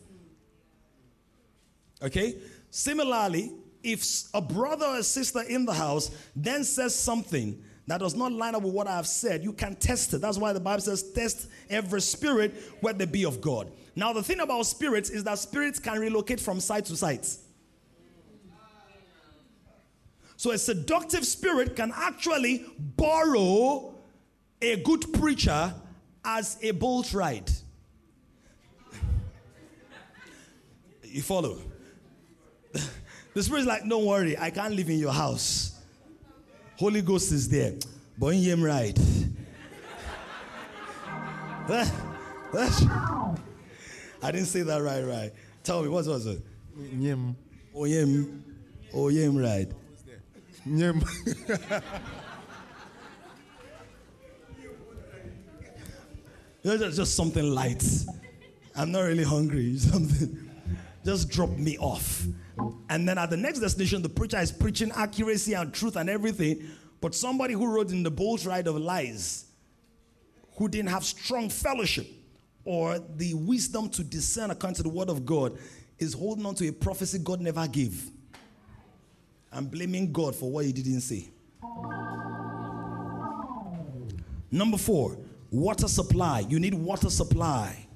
Okay? 2.03 2.37
Similarly, 2.71 3.53
if 3.85 4.25
a 4.35 4.41
brother 4.41 4.87
or 4.87 4.97
a 4.97 5.03
sister 5.03 5.43
in 5.43 5.65
the 5.65 5.75
house 5.75 6.11
then 6.35 6.65
says 6.65 6.95
something 6.95 7.63
that 7.87 7.99
does 8.01 8.15
not 8.15 8.33
line 8.33 8.55
up 8.55 8.63
with 8.63 8.73
what 8.73 8.87
I 8.87 8.97
have 8.97 9.07
said, 9.07 9.45
you 9.45 9.53
can 9.53 9.77
test 9.77 10.15
it. 10.15 10.23
That's 10.23 10.39
why 10.39 10.55
the 10.55 10.61
Bible 10.61 10.81
says, 10.81 11.13
test 11.13 11.49
every 11.69 12.01
spirit 12.01 12.55
whether 12.81 13.07
be 13.07 13.27
of 13.27 13.43
God. 13.43 13.71
Now, 13.95 14.13
the 14.13 14.23
thing 14.23 14.41
about 14.41 14.65
spirits 14.65 15.11
is 15.11 15.23
that 15.25 15.39
spirits 15.39 15.79
can 15.79 15.99
relocate 15.99 16.41
from 16.41 16.61
site 16.61 16.87
to 16.87 16.97
site. 16.97 17.29
So, 20.37 20.51
a 20.51 20.59
seductive 20.59 21.27
spirit 21.27 21.77
can 21.77 21.93
actually 21.95 22.67
borrow 22.79 23.95
a 24.61 24.77
good 24.83 25.13
preacher 25.13 25.75
as 26.25 26.59
a 26.63 26.71
bolt 26.73 27.13
ride. 27.13 27.51
You 31.03 31.23
follow? 31.23 31.59
The 33.35 33.43
spirit's 33.43 33.67
like, 33.67 33.89
don't 33.89 34.07
worry, 34.07 34.39
I 34.39 34.51
can't 34.51 34.75
live 34.75 34.89
in 34.89 34.99
your 34.99 35.13
house. 35.13 35.79
Holy 36.77 37.03
Ghost 37.03 37.33
is 37.33 37.49
there. 37.49 37.75
But 38.17 38.29
in 38.29 38.43
him 38.43 38.63
right. 38.63 38.97
I 44.23 44.31
didn't 44.31 44.47
say 44.47 44.63
that 44.63 44.81
right, 44.81 45.03
right. 45.03 45.33
Tell 45.65 45.83
me, 45.83 45.89
what 45.89 46.07
was 46.07 46.27
it? 46.27 46.41
Nyem. 46.79 47.35
Oh, 47.75 47.85
him. 47.85 48.45
Oh, 48.95 49.09
right. 49.09 49.69
Nyem. 50.67 51.03
Just, 56.65 56.97
just 56.97 57.15
something 57.15 57.45
light. 57.45 57.85
I'm 58.75 58.91
not 58.91 59.01
really 59.01 59.23
hungry. 59.23 59.77
Something. 59.79 60.51
just 61.05 61.29
drop 61.29 61.51
me 61.51 61.77
off. 61.77 62.25
And 62.89 63.09
then 63.09 63.19
at 63.19 63.31
the 63.31 63.37
next 63.37 63.61
destination, 63.61 64.03
the 64.03 64.09
preacher 64.09 64.39
is 64.39 64.53
preaching 64.53 64.93
accuracy 64.95 65.55
and 65.55 65.73
truth 65.73 65.97
and 65.97 66.09
everything. 66.09 66.69
But 67.01 67.15
somebody 67.15 67.55
who 67.55 67.67
rode 67.67 67.91
in 67.91 68.03
the 68.03 68.11
boat 68.11 68.45
ride 68.45 68.67
of 68.67 68.77
lies, 68.77 69.47
who 70.57 70.69
didn't 70.69 70.91
have 70.91 71.05
strong 71.05 71.49
fellowship 71.49 72.07
or 72.65 72.99
the 72.99 73.35
wisdom 73.35 73.89
to 73.91 74.05
discern 74.05 74.51
according 74.51 74.77
to 74.77 74.83
the 74.83 74.89
word 74.89 75.11
of 75.11 75.27
God, 75.27 75.59
is 75.99 76.15
holding 76.15 76.47
on 76.47 76.55
to 76.57 76.69
a 76.69 76.73
prophecy 76.73 77.19
God 77.19 77.41
never 77.41 77.67
gave 77.67 78.11
and 79.53 79.71
blaming 79.71 80.13
God 80.13 80.35
for 80.35 80.51
what 80.51 80.65
he 80.65 80.73
didn't 80.73 81.01
say. 81.01 81.29
Number 84.51 84.77
four, 84.77 85.19
water 85.51 85.89
supply. 85.89 86.41
You 86.49 86.59
need 86.61 86.75
water 86.75 87.11
supply. 87.11 87.87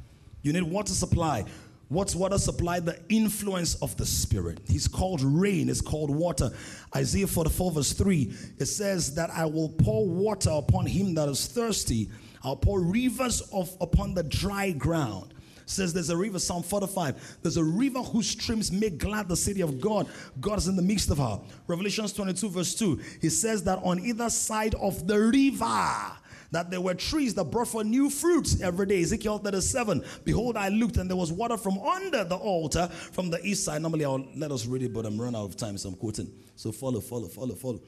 You 0.43 0.53
need 0.53 0.63
water 0.63 0.93
supply. 0.93 1.45
What's 1.89 2.14
water 2.14 2.39
supply? 2.39 2.80
The 2.80 2.99
influence 3.09 3.74
of 3.76 3.97
the 3.97 4.05
Spirit. 4.05 4.61
He's 4.68 4.86
called 4.86 5.22
rain, 5.22 5.70
it's 5.70 5.80
called 5.80 6.11
water. 6.11 6.51
Isaiah 6.95 7.26
44, 7.26 7.72
verse 7.72 7.93
3, 7.93 8.32
it 8.59 8.66
says 8.66 9.14
that 9.14 9.30
I 9.30 9.47
will 9.47 9.70
pour 9.70 10.07
water 10.07 10.51
upon 10.51 10.86
him 10.86 11.14
that 11.14 11.28
is 11.28 11.47
thirsty. 11.47 12.11
I'll 12.45 12.57
pour 12.57 12.80
rivers 12.80 13.41
of 13.53 13.74
upon 13.80 14.14
the 14.14 14.22
dry 14.22 14.70
ground 14.72 15.34
says 15.70 15.93
there's 15.93 16.11
a 16.11 16.16
river, 16.16 16.39
Psalm 16.39 16.62
45. 16.62 17.39
There's 17.43 17.57
a 17.57 17.64
river 17.64 18.01
whose 18.01 18.28
streams 18.28 18.72
make 18.72 18.99
glad 18.99 19.28
the 19.28 19.36
city 19.36 19.61
of 19.61 19.80
God. 19.80 20.09
God 20.41 20.59
is 20.59 20.68
in 20.68 20.76
the 20.76 20.82
midst 20.82 21.11
of 21.11 21.18
her. 21.18 21.41
Revelations 21.66 22.12
22, 22.12 22.49
verse 22.49 22.74
2. 22.74 23.01
He 23.20 23.28
says 23.28 23.62
that 23.64 23.78
on 23.82 24.01
either 24.01 24.30
side 24.30 24.74
of 24.76 25.07
the 25.07 25.18
river, 25.20 26.16
that 26.51 26.70
there 26.70 26.80
were 26.80 26.94
trees 26.94 27.34
that 27.34 27.44
brought 27.44 27.68
forth 27.68 27.86
new 27.86 28.09
fruits 28.09 28.61
every 28.61 28.86
day. 28.86 29.03
Ezekiel 29.03 29.38
37. 29.38 30.05
Behold, 30.24 30.57
I 30.57 30.68
looked, 30.68 30.96
and 30.96 31.09
there 31.09 31.16
was 31.16 31.32
water 31.32 31.57
from 31.57 31.78
under 31.78 32.24
the 32.24 32.36
altar 32.36 32.88
from 32.88 33.30
the 33.30 33.40
east 33.44 33.64
side. 33.64 33.82
Normally, 33.82 34.05
I'll 34.05 34.26
let 34.36 34.51
us 34.51 34.66
read 34.66 34.82
it, 34.82 34.92
but 34.92 35.05
I'm 35.05 35.20
running 35.20 35.38
out 35.38 35.44
of 35.44 35.57
time, 35.57 35.76
so 35.76 35.90
I'm 35.90 35.96
quoting. 35.96 36.30
So 36.57 36.72
follow, 36.72 37.01
follow, 37.01 37.28
follow, 37.28 37.55
follow. 37.55 37.80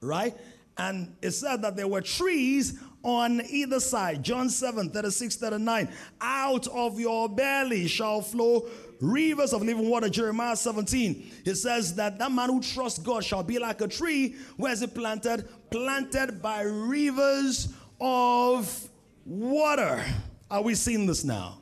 Right? 0.00 0.34
And 0.76 1.16
it 1.20 1.32
said 1.32 1.62
that 1.62 1.76
there 1.76 1.88
were 1.88 2.00
trees 2.00 2.78
on 3.02 3.42
either 3.48 3.80
side. 3.80 4.22
John 4.22 4.48
7 4.48 4.90
36, 4.90 5.36
39. 5.36 5.88
Out 6.20 6.68
of 6.68 7.00
your 7.00 7.28
belly 7.28 7.88
shall 7.88 8.22
flow 8.22 8.68
rivers 9.00 9.52
of 9.52 9.62
living 9.62 9.88
water. 9.88 10.08
Jeremiah 10.08 10.56
17. 10.56 11.30
It 11.44 11.56
says 11.56 11.94
that 11.96 12.18
that 12.18 12.30
man 12.30 12.48
who 12.48 12.60
trusts 12.60 13.00
God 13.00 13.24
shall 13.24 13.42
be 13.42 13.58
like 13.58 13.80
a 13.80 13.88
tree. 13.88 14.36
Where 14.56 14.72
is 14.72 14.82
it 14.82 14.94
planted? 14.94 15.48
Planted 15.70 16.40
by 16.40 16.62
rivers 16.62 17.68
of 18.00 18.88
water. 19.24 20.04
Are 20.50 20.62
we 20.62 20.74
seeing 20.74 21.06
this 21.06 21.24
now? 21.24 21.58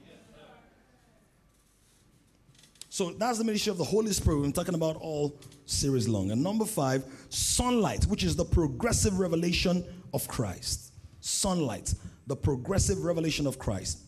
So 2.89 3.11
that's 3.11 3.37
the 3.37 3.45
ministry 3.45 3.71
of 3.71 3.77
the 3.77 3.85
Holy 3.85 4.11
Spirit. 4.13 4.41
We're 4.41 4.51
talking 4.53 4.75
about 4.75 4.97
all 4.97 5.39
series 5.67 6.09
long. 6.09 6.31
And 6.31 6.43
number 6.43 6.65
five, 6.65 7.05
sunlight, 7.29 8.05
which 8.07 8.25
is 8.25 8.37
the 8.37 8.45
progressive 8.45 9.19
revelation 9.19 9.85
of 10.15 10.27
Christ. 10.29 10.93
Sunlight, 11.21 11.93
the 12.27 12.37
progressive 12.37 13.05
revelation 13.05 13.47
of 13.47 13.59
Christ. 13.59 13.99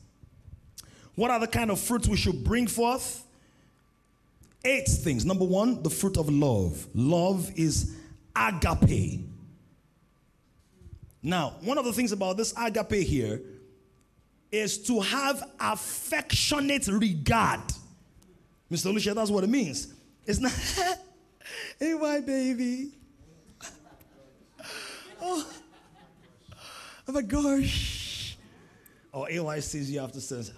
What 1.17 1.31
are 1.31 1.39
the 1.39 1.49
kind 1.49 1.71
of 1.71 1.79
fruits 1.79 2.09
we 2.09 2.17
should 2.17 2.43
bring 2.45 2.67
forth? 2.67 3.25
Eight 4.65 4.89
things. 4.89 5.27
Number 5.27 5.45
one, 5.45 5.83
the 5.83 5.91
fruit 5.91 6.17
of 6.17 6.31
love. 6.31 6.87
Love 6.95 7.51
is 7.57 7.95
agape. 8.35 9.28
Now, 11.23 11.57
one 11.61 11.79
of 11.79 11.85
the 11.85 11.93
things 11.93 12.13
about 12.13 12.37
this 12.37 12.55
agape 12.57 13.07
here 13.07 13.41
is 14.51 14.79
to 14.87 15.01
have 15.01 15.51
affectionate 15.61 16.87
regard. 16.89 17.61
Mr. 18.71 18.93
Lucia, 18.93 19.15
that's 19.15 19.31
what 19.31 19.45
it 19.45 19.51
means. 19.51 19.93
It's 20.27 20.39
not, 20.39 20.53
hey, 21.79 21.95
my 21.95 22.21
baby. 22.21 22.91
Oh, 25.21 25.45
oh 27.09 27.13
my 27.13 27.23
gosh. 27.23 28.37
Oh, 29.13 29.23
or 29.23 29.29
AY 29.29 29.59
sees 29.59 29.91
you 29.91 30.01
after 30.01 30.21
says, 30.21 30.53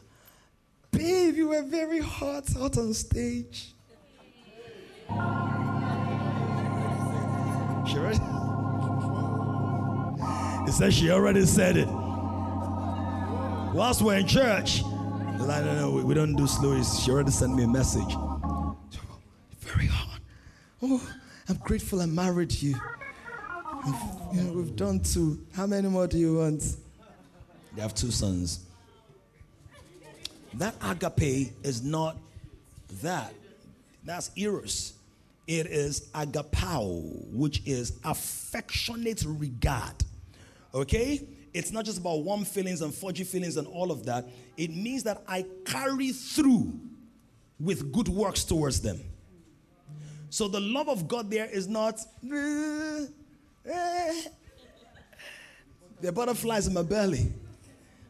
Babe, 0.91 1.35
you 1.35 1.49
were 1.49 1.63
very 1.63 2.01
hot, 2.01 2.45
out 2.57 2.77
on 2.77 2.93
stage. 2.93 3.73
She 7.87 7.97
already, 10.61 10.71
it 10.71 10.73
says 10.73 10.95
she 10.95 11.11
already 11.11 11.47
said 11.47 11.77
it. 11.77 11.89
Whilst 13.75 14.03
we're 14.03 14.19
in 14.19 14.27
church, 14.27 14.83
I 14.83 15.63
don't 15.63 15.77
know, 15.77 15.91
we 16.05 16.15
don't 16.15 16.37
do 16.37 16.45
slowies. 16.45 17.05
She 17.05 17.11
already 17.11 17.31
sent 17.31 17.55
me 17.55 17.65
a 17.65 17.69
message. 17.69 18.15
Very 19.61 19.87
hard. 19.87 20.21
Oh, 20.83 21.03
I'm 21.49 21.57
grateful 21.57 22.01
I 22.01 22.07
married 22.07 22.53
you. 22.61 22.75
you 24.33 24.43
know, 24.43 24.53
we've 24.53 24.77
done 24.77 25.01
two. 25.01 25.39
How 25.55 25.67
many 25.67 25.89
more 25.89 26.07
do 26.07 26.19
you 26.19 26.37
want? 26.39 26.63
They 27.75 27.83
have 27.83 27.95
two 27.95 28.11
sons. 28.11 28.67
That 30.55 30.75
agape 30.83 31.53
is 31.63 31.83
not 31.83 32.17
that. 33.03 33.33
That's 34.05 34.31
eros. 34.37 34.95
It 35.47 35.67
is 35.67 36.09
agapao, 36.13 37.33
which 37.33 37.63
is 37.67 37.99
affectionate 38.05 39.25
regard. 39.27 39.95
Okay? 40.75 41.27
It's 41.53 41.73
not 41.73 41.85
just 41.85 41.99
about 41.99 42.23
warm 42.23 42.45
feelings 42.45 42.81
and 42.81 42.93
fudgy 42.93 43.27
feelings 43.27 43.57
and 43.57 43.67
all 43.67 43.91
of 43.91 44.05
that. 44.07 44.29
It 44.57 44.71
means 44.71 45.03
that 45.05 45.23
I 45.27 45.45
carry 45.65 46.13
through 46.13 46.79
with 47.59 47.93
good 47.93 48.09
works 48.09 48.45
towards 48.45 48.81
them. 48.81 49.01
So 50.31 50.47
the 50.47 50.61
love 50.61 50.89
of 50.89 51.09
God 51.09 51.29
there 51.29 51.47
is 51.47 51.67
not, 51.67 51.99
eh, 52.33 53.07
eh. 53.67 54.23
there 56.01 56.11
are 56.11 56.13
butterflies 56.13 56.69
in 56.69 56.75
my 56.75 56.83
belly. 56.83 57.33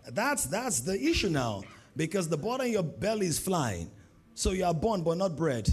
That's, 0.07 0.45
that's 0.45 0.81
the 0.81 1.01
issue 1.01 1.31
now 1.31 1.63
because 1.97 2.29
the 2.29 2.37
bottom 2.37 2.67
of 2.67 2.73
your 2.73 2.83
belly 2.83 3.27
is 3.27 3.39
flying. 3.39 3.91
So 4.35 4.51
you 4.51 4.65
are 4.65 4.75
born 4.75 5.03
but 5.03 5.17
not 5.17 5.35
bred 5.35 5.69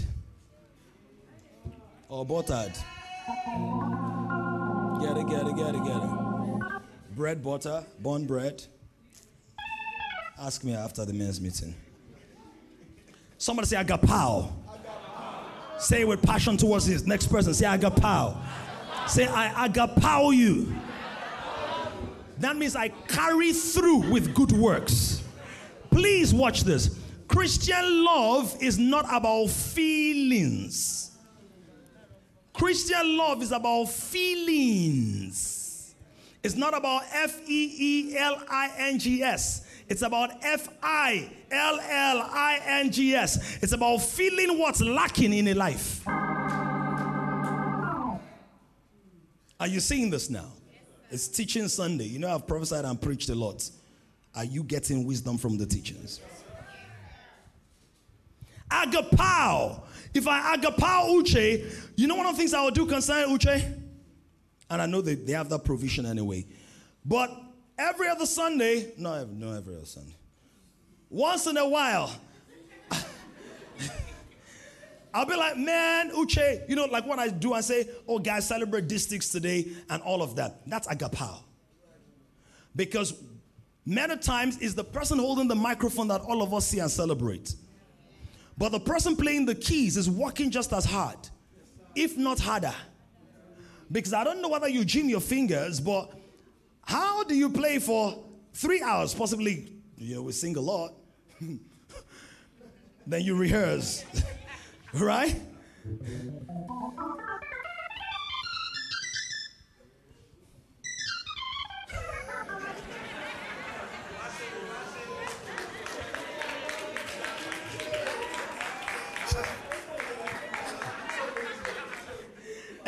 or 2.08 2.24
buttered. 2.24 2.72
Get 5.00 5.16
it, 5.16 5.28
get 5.28 5.46
it, 5.46 5.56
get 5.56 5.74
it, 5.74 5.84
get 5.84 6.02
it. 6.02 6.27
Bread, 7.18 7.42
butter, 7.42 7.84
born 7.98 8.26
bread. 8.26 8.64
Ask 10.38 10.62
me 10.62 10.72
after 10.72 11.04
the 11.04 11.12
men's 11.12 11.40
meeting. 11.40 11.74
Somebody 13.38 13.66
say, 13.66 13.82
got 13.82 14.02
power. 14.02 14.48
Say 15.80 16.02
it 16.02 16.06
with 16.06 16.22
passion 16.22 16.56
towards 16.56 16.86
this 16.86 17.04
next 17.06 17.26
person. 17.26 17.54
Say, 17.54 17.66
power. 17.96 18.40
Say, 19.08 19.26
I, 19.26 19.68
power 20.00 20.32
you. 20.32 20.72
That 22.38 22.56
means 22.56 22.76
I 22.76 22.90
carry 23.08 23.52
through 23.52 24.12
with 24.12 24.32
good 24.32 24.52
works. 24.52 25.20
Please 25.90 26.32
watch 26.32 26.62
this. 26.62 27.00
Christian 27.26 28.04
love 28.04 28.56
is 28.62 28.78
not 28.78 29.06
about 29.12 29.50
feelings. 29.50 31.18
Christian 32.52 33.16
love 33.16 33.42
is 33.42 33.50
about 33.50 33.86
feelings. 33.86 35.57
It's 36.42 36.54
not 36.54 36.76
about 36.76 37.02
F 37.12 37.40
E 37.48 37.74
E 37.78 38.16
L 38.16 38.42
I 38.48 38.70
N 38.78 38.98
G 38.98 39.22
S. 39.22 39.66
It's 39.88 40.02
about 40.02 40.30
F 40.42 40.68
I 40.82 41.30
L 41.50 41.80
L 41.80 42.20
I 42.32 42.60
N 42.64 42.92
G 42.92 43.14
S. 43.14 43.58
It's 43.62 43.72
about 43.72 43.98
feeling 43.98 44.58
what's 44.58 44.80
lacking 44.80 45.32
in 45.32 45.48
a 45.48 45.54
life. 45.54 46.06
Are 49.60 49.66
you 49.66 49.80
seeing 49.80 50.10
this 50.10 50.30
now? 50.30 50.52
It's 51.10 51.26
teaching 51.26 51.66
Sunday. 51.68 52.04
You 52.04 52.20
know, 52.20 52.32
I've 52.32 52.46
prophesied 52.46 52.84
and 52.84 53.00
preached 53.00 53.28
a 53.30 53.34
lot. 53.34 53.68
Are 54.36 54.44
you 54.44 54.62
getting 54.62 55.04
wisdom 55.04 55.38
from 55.38 55.58
the 55.58 55.66
teachings? 55.66 56.20
Agapao. 58.70 59.82
If 60.14 60.28
I 60.28 60.56
agapao 60.56 61.20
Uche, 61.20 61.90
you 61.96 62.06
know 62.06 62.14
one 62.14 62.26
of 62.26 62.32
the 62.32 62.38
things 62.38 62.54
I 62.54 62.62
will 62.62 62.70
do 62.70 62.86
concerning 62.86 63.36
Uche? 63.36 63.77
And 64.70 64.82
I 64.82 64.86
know 64.86 65.00
they, 65.00 65.14
they 65.14 65.32
have 65.32 65.48
that 65.50 65.64
provision 65.64 66.06
anyway. 66.06 66.46
But 67.04 67.30
every 67.78 68.08
other 68.08 68.26
Sunday, 68.26 68.92
no, 68.98 69.24
no, 69.24 69.52
every 69.52 69.76
other 69.76 69.86
Sunday. 69.86 70.14
Once 71.10 71.46
in 71.46 71.56
a 71.56 71.66
while, 71.66 72.14
I'll 75.14 75.24
be 75.24 75.36
like, 75.36 75.56
man, 75.56 76.10
Uche, 76.10 76.68
you 76.68 76.76
know, 76.76 76.84
like 76.84 77.06
what 77.06 77.18
I 77.18 77.28
do, 77.28 77.54
I 77.54 77.62
say, 77.62 77.88
oh, 78.06 78.18
guys, 78.18 78.46
celebrate 78.46 78.88
districts 78.88 79.30
today 79.30 79.68
and 79.88 80.02
all 80.02 80.22
of 80.22 80.36
that. 80.36 80.60
That's 80.66 80.86
agapao. 80.86 81.40
Because 82.76 83.14
many 83.86 84.18
times 84.18 84.58
it's 84.58 84.74
the 84.74 84.84
person 84.84 85.18
holding 85.18 85.48
the 85.48 85.54
microphone 85.54 86.08
that 86.08 86.20
all 86.20 86.42
of 86.42 86.52
us 86.52 86.66
see 86.66 86.78
and 86.78 86.90
celebrate. 86.90 87.54
But 88.58 88.72
the 88.72 88.80
person 88.80 89.16
playing 89.16 89.46
the 89.46 89.54
keys 89.54 89.96
is 89.96 90.10
working 90.10 90.50
just 90.50 90.72
as 90.72 90.84
hard, 90.84 91.16
if 91.94 92.18
not 92.18 92.38
harder. 92.38 92.74
Because 93.90 94.12
I 94.12 94.24
don't 94.24 94.42
know 94.42 94.48
whether 94.48 94.68
you 94.68 94.84
gym 94.84 95.08
your 95.08 95.20
fingers, 95.20 95.80
but 95.80 96.12
how 96.82 97.24
do 97.24 97.34
you 97.34 97.50
play 97.50 97.78
for 97.78 98.22
three 98.52 98.82
hours? 98.82 99.14
Possibly, 99.14 99.72
you 99.96 100.16
know, 100.16 100.22
we 100.22 100.32
sing 100.32 100.56
a 100.56 100.60
lot. 100.60 100.92
then 103.06 103.22
you 103.22 103.36
rehearse. 103.36 104.04
right? 104.94 105.40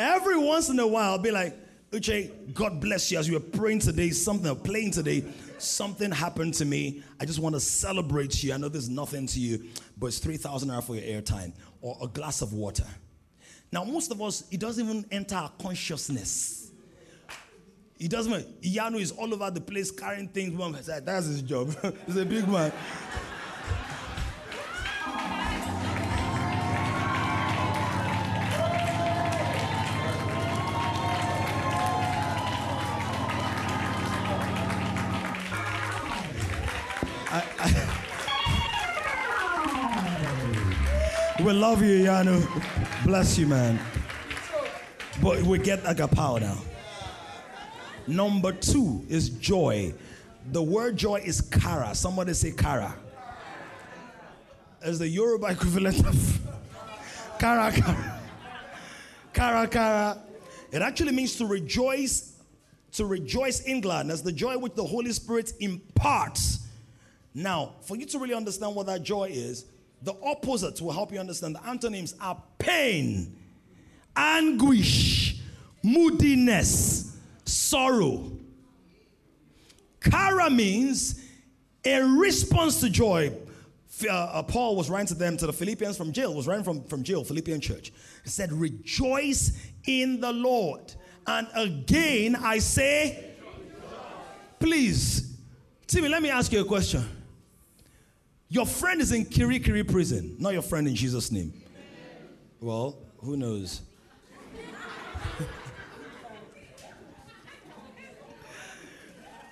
Every 0.01 0.35
once 0.35 0.69
in 0.69 0.79
a 0.79 0.87
while, 0.87 1.11
I'll 1.11 1.19
be 1.19 1.29
like, 1.29 1.55
Uche, 1.91 2.55
God 2.55 2.81
bless 2.81 3.11
you 3.11 3.19
as 3.19 3.27
you 3.27 3.35
were 3.35 3.39
praying 3.39 3.79
today, 3.79 4.09
something 4.09 4.49
or 4.49 4.55
playing 4.55 4.89
today, 4.89 5.23
something 5.59 6.11
happened 6.11 6.55
to 6.55 6.65
me. 6.65 7.03
I 7.19 7.25
just 7.25 7.37
want 7.37 7.53
to 7.53 7.59
celebrate 7.59 8.43
you. 8.43 8.51
I 8.51 8.57
know 8.57 8.67
there's 8.67 8.89
nothing 8.89 9.27
to 9.27 9.39
you, 9.39 9.63
but 9.99 10.07
it's 10.07 10.17
3,000 10.17 10.69
naira 10.69 10.83
for 10.83 10.95
your 10.95 11.03
airtime 11.03 11.53
or 11.81 11.95
a 12.01 12.07
glass 12.07 12.41
of 12.41 12.51
water. 12.51 12.87
Now, 13.71 13.83
most 13.83 14.09
of 14.09 14.19
us, 14.23 14.43
it 14.49 14.59
doesn't 14.59 14.83
even 14.83 15.05
enter 15.11 15.35
our 15.35 15.51
consciousness. 15.61 16.71
He 17.99 18.07
doesn't. 18.07 18.63
Yano 18.63 18.99
is 18.99 19.11
all 19.11 19.31
over 19.31 19.51
the 19.51 19.61
place 19.61 19.91
carrying 19.91 20.29
things. 20.29 20.51
Mom 20.51 20.75
said, 20.81 21.05
That's 21.05 21.27
his 21.27 21.43
job. 21.43 21.75
He's 22.07 22.17
a 22.17 22.25
big 22.25 22.47
man. 22.47 22.73
Love 41.61 41.83
you, 41.83 42.05
Yanu. 42.05 42.41
Bless 43.05 43.37
you, 43.37 43.45
man. 43.45 43.79
But 45.21 45.43
we 45.43 45.59
get 45.59 45.83
agapao 45.83 46.41
now. 46.41 46.57
Number 48.07 48.51
two 48.51 49.05
is 49.07 49.29
joy. 49.29 49.93
The 50.51 50.63
word 50.63 50.97
joy 50.97 51.17
is 51.23 51.39
kara. 51.39 51.93
Somebody 51.93 52.33
say 52.33 52.49
kara. 52.49 52.95
As 54.81 54.97
the 54.97 55.07
Yoruba 55.07 55.49
equivalent 55.49 55.99
of 56.03 56.39
kara 57.39 57.71
kara. 57.71 58.19
Kara 59.31 59.67
kara. 59.67 60.17
It 60.71 60.81
actually 60.81 61.11
means 61.11 61.35
to 61.35 61.45
rejoice, 61.45 62.41
to 62.93 63.05
rejoice 63.05 63.61
in 63.65 63.81
gladness, 63.81 64.21
the 64.21 64.31
joy 64.31 64.57
which 64.57 64.73
the 64.73 64.83
Holy 64.83 65.11
Spirit 65.11 65.53
imparts. 65.59 66.65
Now, 67.35 67.73
for 67.81 67.95
you 67.97 68.07
to 68.07 68.17
really 68.17 68.33
understand 68.33 68.75
what 68.75 68.87
that 68.87 69.03
joy 69.03 69.25
is, 69.25 69.65
the 70.01 70.15
opposite 70.23 70.81
will 70.81 70.91
help 70.91 71.11
you 71.11 71.19
understand. 71.19 71.55
The 71.55 71.65
antonyms 71.67 72.15
are 72.19 72.41
pain, 72.57 73.37
anguish, 74.15 75.37
moodiness, 75.83 77.17
sorrow. 77.45 78.31
Kara 79.99 80.49
means 80.49 81.23
a 81.85 82.01
response 82.01 82.79
to 82.81 82.89
joy. 82.89 83.31
Uh, 84.03 84.11
uh, 84.11 84.43
Paul 84.43 84.75
was 84.75 84.89
writing 84.89 85.07
to 85.07 85.13
them, 85.13 85.37
to 85.37 85.45
the 85.45 85.53
Philippians 85.53 85.95
from 85.95 86.11
jail, 86.11 86.33
was 86.33 86.47
writing 86.47 86.63
from, 86.63 86.83
from 86.85 87.03
jail, 87.03 87.23
Philippian 87.23 87.61
church. 87.61 87.91
He 88.23 88.29
said, 88.29 88.51
Rejoice 88.51 89.51
in 89.85 90.19
the 90.19 90.31
Lord. 90.31 90.93
And 91.27 91.47
again, 91.53 92.35
I 92.35 92.57
say, 92.57 93.35
please, 94.59 95.37
Timmy, 95.85 96.09
let 96.09 96.23
me 96.23 96.31
ask 96.31 96.51
you 96.51 96.61
a 96.61 96.65
question. 96.65 97.20
Your 98.51 98.65
friend 98.65 98.99
is 98.99 99.13
in 99.13 99.23
Kirikiri 99.25 99.89
prison, 99.89 100.35
not 100.37 100.51
your 100.51 100.61
friend 100.61 100.85
in 100.85 100.93
Jesus' 100.93 101.31
name. 101.31 101.53
Well, 102.59 102.97
who 103.19 103.37
knows? 103.37 103.81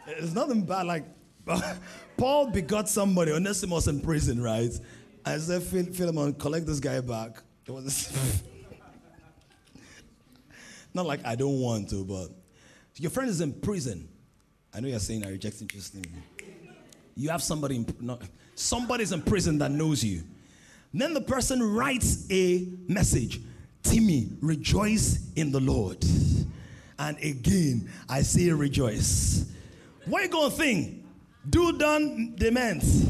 it's 0.06 0.34
nothing 0.34 0.64
bad. 0.64 0.86
Like, 0.86 1.06
Paul 2.18 2.47
begot 2.47 2.89
somebody, 2.89 3.32
Onesimus 3.32 3.88
in 3.88 4.02
prison, 4.02 4.43
right? 4.43 4.78
I 5.26 5.38
said, 5.38 5.64
Phil- 5.64 5.93
Philemon, 5.93 6.34
collect 6.34 6.66
this 6.66 6.82
guy 6.82 7.00
back. 7.00 7.41
It 7.66 7.72
was 7.72 8.12
not 10.93 11.06
like 11.06 11.26
I 11.26 11.36
don't 11.36 11.62
want 11.62 11.89
to, 11.91 12.04
but 12.04 12.32
your 12.97 13.12
friend 13.12 13.30
is 13.30 13.39
in 13.39 13.54
prison. 13.54 14.10
I 14.74 14.82
know 14.82 14.89
you're 14.89 15.00
saying 15.00 15.26
I 15.26 15.30
reject 15.30 15.66
Jesus' 15.70 15.93
name. 15.93 16.22
You 17.16 17.30
have 17.30 17.41
somebody 17.41 17.78
in, 17.78 17.86
Somebody's 18.60 19.14
in 19.14 19.22
prison 19.22 19.57
that 19.60 19.72
knows 19.72 20.03
you. 20.03 20.22
Then 20.93 21.14
the 21.14 21.22
person 21.22 21.64
writes 21.64 22.26
a 22.30 22.68
message 22.89 23.39
Timmy, 23.84 24.28
rejoice 24.41 25.32
in 25.38 25.53
the 25.53 25.62
Lord. 25.62 26.03
And 26.99 27.18
again, 27.20 27.89
I 28.10 28.22
say 28.22 28.49
rejoice. 28.49 29.49
What 30.05 30.24
you 30.24 30.30
to 30.30 30.49
think? 30.49 31.05
Do 31.49 31.78
done 31.78 32.34
demands. 32.36 33.07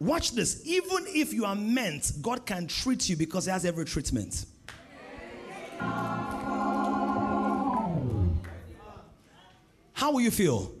Watch 0.00 0.32
this. 0.32 0.62
Even 0.64 1.04
if 1.08 1.34
you 1.34 1.44
are 1.44 1.54
meant, 1.54 2.12
God 2.22 2.46
can 2.46 2.66
treat 2.66 3.10
you 3.10 3.16
because 3.16 3.44
He 3.44 3.50
has 3.50 3.66
every 3.66 3.84
treatment. 3.84 4.46
How 9.94 10.12
will 10.12 10.20
you 10.20 10.32
feel? 10.32 10.72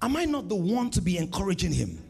Am 0.00 0.16
I 0.16 0.26
not 0.26 0.48
the 0.48 0.54
one 0.54 0.90
to 0.90 1.00
be 1.00 1.16
encouraging 1.16 1.72
him? 1.72 2.00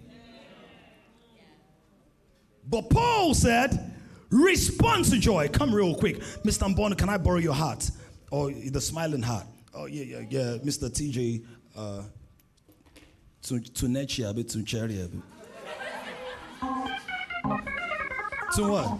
But 2.68 2.90
Paul 2.90 3.32
said, 3.32 3.94
respond 4.28 5.06
to 5.06 5.18
joy. 5.18 5.48
Come 5.48 5.72
real 5.72 5.94
quick. 5.94 6.18
Mr. 6.44 6.74
Mbon, 6.74 6.98
can 6.98 7.08
I 7.08 7.16
borrow 7.16 7.38
your 7.38 7.54
heart? 7.54 7.90
Or 8.30 8.50
the 8.50 8.80
smiling 8.80 9.22
heart? 9.22 9.46
Oh, 9.72 9.86
yeah, 9.86 10.02
yeah, 10.02 10.26
yeah. 10.28 10.58
Mr. 10.58 10.90
TJ, 10.90 11.46
uh, 11.76 12.02
to 13.42 14.26
a 14.26 14.34
bit 14.34 14.48
to 14.50 14.62
cherry. 14.64 15.08
To 18.56 18.68
what? 18.68 18.98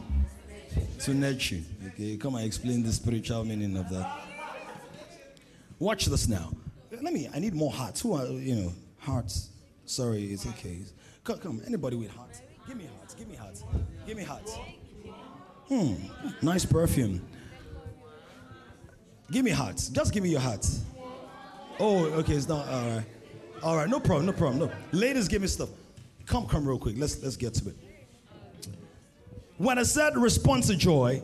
To 1.00 1.12
nature. 1.12 1.60
Okay, 1.88 2.16
come 2.16 2.36
and 2.36 2.46
explain 2.46 2.82
the 2.84 2.92
spiritual 2.92 3.44
meaning 3.44 3.76
of 3.76 3.90
that. 3.90 4.22
Watch 5.78 6.06
this 6.06 6.28
now 6.28 6.52
let 7.02 7.12
me, 7.12 7.28
I 7.34 7.38
need 7.38 7.54
more 7.54 7.72
hearts. 7.72 8.00
Who 8.00 8.14
are, 8.14 8.26
you 8.26 8.54
know, 8.54 8.72
hearts? 8.98 9.50
Sorry, 9.84 10.24
it's 10.24 10.46
okay. 10.46 10.80
Come, 11.24 11.38
come, 11.38 11.62
anybody 11.66 11.96
with 11.96 12.10
hearts. 12.10 12.42
Give 12.66 12.76
me 12.76 12.88
hearts, 12.96 13.14
give 13.14 13.28
me 13.28 13.36
hearts, 13.36 13.64
give 14.06 14.16
me 14.16 14.22
hearts. 14.22 14.56
Hmm, 15.68 15.94
nice 16.42 16.64
perfume. 16.64 17.26
Give 19.30 19.44
me 19.44 19.50
hearts. 19.50 19.88
Just 19.88 20.12
give 20.12 20.22
me 20.22 20.30
your 20.30 20.40
hearts. 20.40 20.82
Oh, 21.78 22.06
okay, 22.06 22.34
it's 22.34 22.48
not, 22.48 22.66
all 22.66 22.86
right. 22.88 23.04
All 23.62 23.76
right, 23.76 23.88
no 23.88 24.00
problem, 24.00 24.26
no 24.26 24.32
problem. 24.32 24.58
No. 24.58 24.70
Ladies, 24.92 25.28
give 25.28 25.42
me 25.42 25.48
stuff. 25.48 25.68
Come, 26.26 26.46
come 26.46 26.66
real 26.66 26.78
quick. 26.78 26.94
Let's, 26.98 27.22
let's 27.22 27.36
get 27.36 27.54
to 27.54 27.70
it. 27.70 27.76
When 29.56 29.78
I 29.78 29.82
said 29.82 30.16
response 30.16 30.68
to 30.68 30.76
joy, 30.76 31.22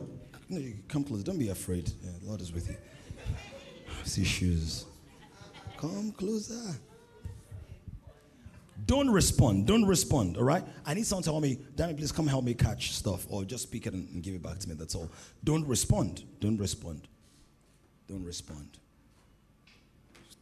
come 0.87 1.03
close. 1.03 1.23
Don't 1.23 1.39
be 1.39 1.49
afraid. 1.49 1.89
Yeah, 2.03 2.11
Lord 2.23 2.41
is 2.41 2.51
with 2.51 2.69
you. 2.69 2.75
See 4.03 4.25
shoes. 4.25 4.85
Come 5.77 6.11
closer. 6.11 6.75
Don't 8.85 9.09
respond. 9.09 9.65
Don't 9.65 9.85
respond, 9.85 10.37
all 10.37 10.43
right? 10.43 10.63
I 10.85 10.93
need 10.93 11.05
someone 11.05 11.23
to 11.23 11.29
tell 11.29 11.41
me, 11.41 11.57
Danny, 11.75 11.93
please 11.93 12.11
come 12.11 12.27
help 12.27 12.43
me 12.43 12.53
catch 12.53 12.93
stuff 12.93 13.25
or 13.29 13.43
just 13.43 13.63
speak 13.63 13.87
it 13.87 13.93
and, 13.93 14.07
and 14.09 14.21
give 14.21 14.35
it 14.35 14.43
back 14.43 14.59
to 14.59 14.69
me. 14.69 14.75
That's 14.75 14.93
all. 14.95 15.09
Don't 15.43 15.65
respond. 15.65 16.23
Don't 16.39 16.57
respond. 16.57 17.07
Don't 18.07 18.23
respond. 18.23 18.77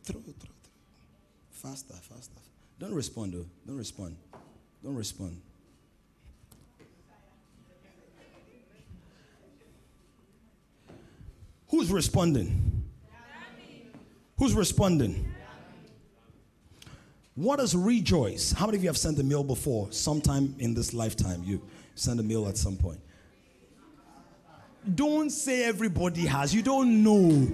Throw, 0.04 0.20
throw, 0.20 0.34
throw. 0.34 0.50
Faster, 1.52 1.94
faster. 1.94 2.42
Don't 2.80 2.94
respond, 2.94 3.34
though. 3.34 3.46
Don't 3.66 3.78
respond. 3.78 4.18
Don't 4.84 4.96
respond. 4.96 5.40
Who's 11.70 11.90
responding? 11.92 12.73
Who's 14.44 14.56
responding? 14.56 15.26
What 17.36 17.60
does 17.60 17.74
rejoice? 17.78 18.52
How 18.52 18.66
many 18.66 18.78
of 18.78 18.84
you 18.84 18.90
have 18.90 18.98
sent 18.98 19.18
a 19.18 19.24
mail 19.24 19.42
before? 19.42 19.90
Sometime 19.90 20.54
in 20.60 20.74
this 20.74 20.94
lifetime, 20.94 21.44
you 21.46 21.62
send 21.96 22.20
a 22.20 22.24
mail 22.24 22.50
at 22.50 22.58
some 22.58 22.76
point. 22.76 23.00
Don't 24.96 25.30
say 25.30 25.64
everybody 25.64 26.26
has. 26.26 26.54
You 26.54 26.62
don't 26.62 27.04
know. 27.04 27.48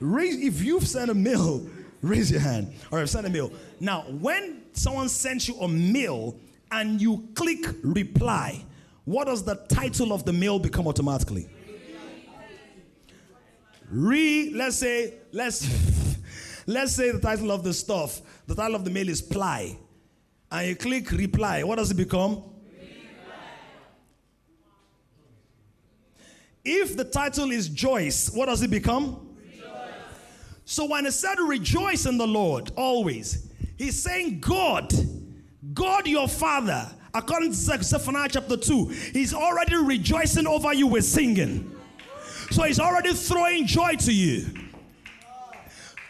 Raise 0.00 0.36
if 0.42 0.64
you've 0.64 0.88
sent 0.88 1.12
a 1.12 1.14
mail, 1.14 1.64
raise 2.02 2.32
your 2.32 2.40
hand. 2.40 2.74
Or 2.90 2.98
I've 2.98 3.08
sent 3.08 3.24
a 3.24 3.30
mail. 3.30 3.52
Now, 3.78 4.00
when 4.00 4.64
someone 4.72 5.08
sends 5.08 5.46
you 5.46 5.54
a 5.60 5.68
mail 5.68 6.34
and 6.72 7.00
you 7.00 7.28
click 7.36 7.64
reply, 7.84 8.64
what 9.04 9.28
does 9.28 9.44
the 9.44 9.54
title 9.68 10.12
of 10.12 10.24
the 10.24 10.32
mail 10.32 10.58
become 10.58 10.88
automatically? 10.88 11.48
Re, 13.90 14.52
let's 14.54 14.76
say, 14.76 15.14
let's 15.32 15.66
let's 16.66 16.94
say 16.94 17.10
the 17.10 17.20
title 17.20 17.50
of 17.50 17.64
the 17.64 17.72
stuff, 17.72 18.20
the 18.46 18.54
title 18.54 18.74
of 18.74 18.84
the 18.84 18.90
mail 18.90 19.08
is 19.08 19.22
Ply, 19.22 19.78
and 20.50 20.68
you 20.68 20.76
click 20.76 21.10
reply, 21.10 21.62
what 21.62 21.76
does 21.76 21.90
it 21.90 21.96
become? 21.96 22.42
If 26.70 26.98
the 26.98 27.04
title 27.04 27.50
is 27.50 27.70
Joyce, 27.70 28.30
what 28.30 28.46
does 28.46 28.62
it 28.62 28.68
become? 28.68 29.34
Rejoice. 29.40 29.70
So 30.66 30.84
when 30.84 31.06
it 31.06 31.12
said 31.12 31.38
rejoice 31.38 32.04
in 32.04 32.18
the 32.18 32.26
Lord 32.26 32.72
always, 32.76 33.50
he's 33.78 34.02
saying 34.02 34.40
God, 34.40 34.92
God 35.72 36.06
your 36.06 36.28
Father, 36.28 36.86
according 37.14 37.52
to 37.52 37.56
Zephaniah 37.56 38.28
chapter 38.30 38.58
2, 38.58 38.84
he's 39.14 39.32
already 39.32 39.76
rejoicing 39.76 40.46
over 40.46 40.74
you 40.74 40.88
with 40.88 41.06
singing. 41.06 41.74
So 42.50 42.62
he's 42.62 42.80
already 42.80 43.12
throwing 43.14 43.66
joy 43.66 43.96
to 43.96 44.12
you. 44.12 44.46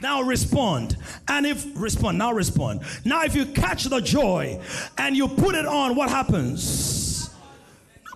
Now 0.01 0.22
respond. 0.22 0.97
And 1.26 1.47
if 1.47 1.66
respond, 1.74 2.18
now 2.18 2.32
respond. 2.32 2.82
Now 3.05 3.24
if 3.24 3.34
you 3.34 3.47
catch 3.47 3.84
the 3.84 4.01
joy 4.01 4.61
and 4.97 5.16
you 5.16 5.26
put 5.28 5.55
it 5.55 5.66
on, 5.66 5.97
what 5.97 6.09
happens? 6.09 7.30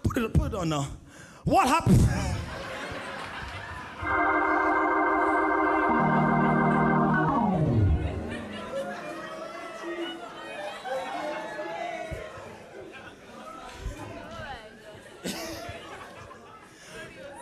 Put 0.04 0.22
it, 0.22 0.34
put 0.34 0.52
it 0.52 0.54
on 0.54 0.68
now. 0.68 0.88
What 1.44 1.66
happens? 1.66 2.06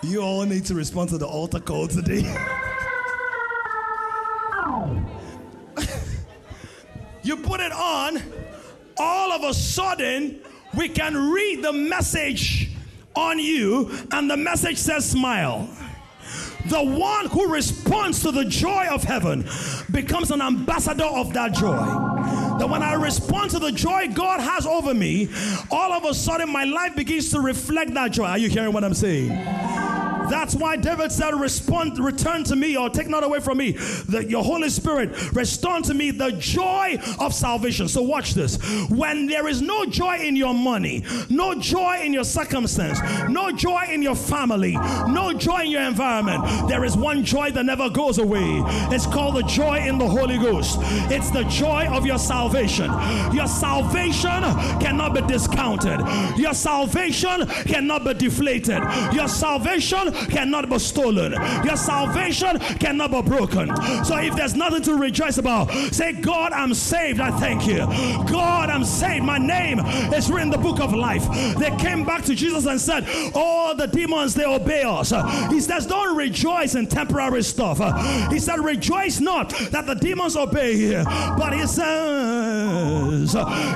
You 0.02 0.22
all 0.22 0.44
need 0.44 0.64
to 0.66 0.74
respond 0.74 1.10
to 1.10 1.18
the 1.18 1.26
altar 1.26 1.60
call 1.60 1.86
today. 1.86 2.22
you 7.22 7.36
put 7.36 7.60
it 7.60 7.72
on, 7.72 8.22
all 8.96 9.30
of 9.32 9.44
a 9.44 9.52
sudden, 9.52 10.40
we 10.74 10.88
can 10.88 11.14
read 11.32 11.62
the 11.62 11.74
message 11.74 12.70
on 13.14 13.38
you, 13.38 13.90
and 14.12 14.30
the 14.30 14.38
message 14.38 14.78
says, 14.78 15.10
Smile. 15.10 15.68
The 16.68 16.82
one 16.82 17.26
who 17.26 17.52
responds 17.52 18.22
to 18.22 18.32
the 18.32 18.44
joy 18.44 18.86
of 18.90 19.02
heaven 19.04 19.46
becomes 19.90 20.30
an 20.30 20.40
ambassador 20.40 21.04
of 21.04 21.34
that 21.34 21.52
joy. 21.54 22.39
That 22.60 22.68
when 22.68 22.82
I 22.82 22.92
respond 22.92 23.52
to 23.52 23.58
the 23.58 23.72
joy 23.72 24.08
God 24.08 24.38
has 24.40 24.66
over 24.66 24.92
me, 24.92 25.30
all 25.70 25.94
of 25.94 26.04
a 26.04 26.12
sudden 26.12 26.52
my 26.52 26.64
life 26.64 26.94
begins 26.94 27.30
to 27.30 27.40
reflect 27.40 27.94
that 27.94 28.12
joy. 28.12 28.26
Are 28.26 28.36
you 28.36 28.50
hearing 28.50 28.74
what 28.74 28.84
I'm 28.84 28.92
saying? 28.92 29.30
That's 30.28 30.54
why 30.54 30.76
David 30.76 31.12
said, 31.12 31.34
Respond, 31.34 31.98
return 31.98 32.44
to 32.44 32.56
me, 32.56 32.76
or 32.76 32.90
take 32.90 33.08
not 33.08 33.24
away 33.24 33.40
from 33.40 33.58
me 33.58 33.72
the, 33.72 34.24
your 34.28 34.44
Holy 34.44 34.68
Spirit. 34.68 35.32
Restore 35.32 35.80
to 35.82 35.94
me 35.94 36.10
the 36.10 36.32
joy 36.32 36.98
of 37.18 37.34
salvation. 37.34 37.88
So, 37.88 38.02
watch 38.02 38.34
this. 38.34 38.58
When 38.88 39.26
there 39.26 39.48
is 39.48 39.62
no 39.62 39.86
joy 39.86 40.18
in 40.18 40.36
your 40.36 40.54
money, 40.54 41.04
no 41.28 41.54
joy 41.54 42.00
in 42.02 42.12
your 42.12 42.24
circumstance, 42.24 43.00
no 43.28 43.52
joy 43.52 43.86
in 43.90 44.02
your 44.02 44.16
family, 44.16 44.72
no 44.72 45.32
joy 45.32 45.62
in 45.62 45.70
your 45.70 45.82
environment, 45.82 46.68
there 46.68 46.84
is 46.84 46.96
one 46.96 47.24
joy 47.24 47.50
that 47.52 47.64
never 47.64 47.88
goes 47.88 48.18
away. 48.18 48.62
It's 48.90 49.06
called 49.06 49.36
the 49.36 49.42
joy 49.42 49.78
in 49.78 49.98
the 49.98 50.08
Holy 50.08 50.38
Ghost. 50.38 50.78
It's 51.10 51.30
the 51.30 51.44
joy 51.44 51.86
of 51.86 52.06
your 52.06 52.18
salvation. 52.18 52.90
Your 53.32 53.46
salvation 53.46 54.42
cannot 54.80 55.14
be 55.14 55.20
discounted, 55.22 56.00
your 56.38 56.54
salvation 56.54 57.46
cannot 57.66 58.04
be 58.04 58.14
deflated. 58.14 58.82
Your 59.12 59.28
salvation 59.28 60.09
cannot 60.28 60.68
be 60.68 60.78
stolen. 60.78 61.32
Your 61.64 61.76
salvation 61.76 62.58
cannot 62.78 63.10
be 63.10 63.22
broken. 63.22 63.74
So 64.04 64.18
if 64.18 64.34
there's 64.36 64.54
nothing 64.54 64.82
to 64.82 64.94
rejoice 64.94 65.38
about, 65.38 65.70
say, 65.92 66.12
God, 66.12 66.52
I'm 66.52 66.74
saved. 66.74 67.20
I 67.20 67.30
thank 67.38 67.66
you. 67.66 67.78
God, 68.30 68.70
I'm 68.70 68.84
saved. 68.84 69.24
My 69.24 69.38
name 69.38 69.80
is 69.80 70.30
written 70.30 70.40
in 70.40 70.50
the 70.50 70.58
book 70.58 70.80
of 70.80 70.94
life. 70.94 71.24
They 71.58 71.74
came 71.76 72.04
back 72.04 72.24
to 72.24 72.34
Jesus 72.34 72.66
and 72.66 72.80
said, 72.80 73.06
All 73.34 73.74
the 73.74 73.86
demons, 73.86 74.34
they 74.34 74.44
obey 74.44 74.82
us. 74.82 75.12
He 75.50 75.60
says, 75.60 75.86
Don't 75.86 76.16
rejoice 76.16 76.74
in 76.74 76.86
temporary 76.86 77.42
stuff. 77.42 77.78
He 78.30 78.38
said, 78.38 78.60
Rejoice 78.60 79.20
not 79.20 79.50
that 79.70 79.86
the 79.86 79.94
demons 79.94 80.36
obey 80.36 80.72
you. 80.74 81.04
But 81.04 81.52
he 81.52 81.66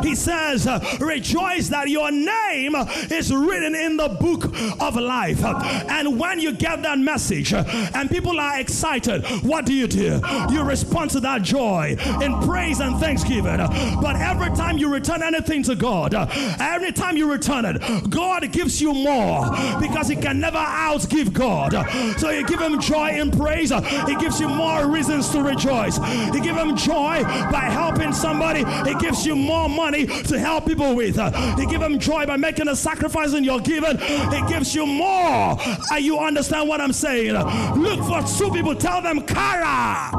He 0.03 0.15
says, 0.15 0.69
Rejoice 1.01 1.69
that 1.69 1.89
your 1.89 2.11
name 2.11 2.75
is 3.11 3.33
written 3.33 3.75
in 3.75 3.97
the 3.97 4.09
book 4.09 4.45
of 4.81 4.97
life. 4.97 5.45
And 5.45 6.19
when 6.19 6.41
you 6.41 6.53
get 6.53 6.83
that 6.83 6.99
message 6.99 7.53
and 7.53 8.11
people 8.11 8.39
are 8.39 8.59
excited, 8.61 9.25
what 9.43 9.67
do 9.67 9.73
you 9.73 9.87
do? 9.87 10.21
You 10.51 10.63
respond 10.63 11.11
to 11.13 11.21
that 11.21 11.43
joy 11.43 11.97
in 12.23 12.41
praise 12.41 12.81
and 12.81 12.99
thanksgiving. 12.99 13.59
But 14.01 14.17
every 14.17 14.51
time 14.57 14.79
you 14.79 14.93
return 14.93 15.23
anything 15.23 15.63
to 15.65 15.75
God, 15.75 16.15
every 16.15 16.93
time 16.93 17.17
you 17.17 17.31
return 17.31 17.65
it, 17.65 18.11
God 18.11 18.51
gives 18.53 18.81
you 18.81 18.93
more 18.93 19.51
because 19.81 20.09
He 20.09 20.17
can 20.17 20.41
never 20.41 20.59
outgive 20.59 21.33
God. 21.33 21.73
So 22.19 22.31
you 22.31 22.47
give 22.47 22.61
Him 22.61 22.81
joy 22.81 23.11
in 23.11 23.31
praise, 23.31 23.71
He 23.71 24.17
gives 24.17 24.41
you 24.41 24.49
more 24.49 24.87
reasons 24.87 25.29
to 25.31 25.43
rejoice. 25.43 25.99
You 26.35 26.43
give 26.43 26.57
Him 26.57 26.77
joy 26.77 27.23
by 27.51 27.69
helping 27.71 28.13
somebody, 28.13 28.65
He 28.87 28.95
gives 28.97 29.27
you 29.27 29.37
more 29.37 29.69
money 29.69 30.07
to 30.07 30.39
help 30.39 30.67
people 30.67 30.95
with. 30.95 31.17
You 31.59 31.69
give 31.69 31.81
them 31.81 31.99
joy 31.99 32.27
by 32.27 32.37
making 32.37 32.69
a 32.69 32.77
sacrifice 32.77 33.33
in 33.35 33.45
your 33.45 33.61
giving, 33.61 33.99
He 33.99 34.43
gives 34.49 34.75
you 34.75 34.87
more. 34.87 35.59
Are 35.91 36.01
you 36.01 36.19
understand 36.19 36.69
what 36.69 36.81
I'm 36.81 36.93
saying? 36.93 37.35
Look 37.35 38.01
for 38.05 38.23
two 38.39 38.51
people, 38.53 38.75
tell 38.75 39.01
them, 39.03 39.27
Chara. 39.27 40.11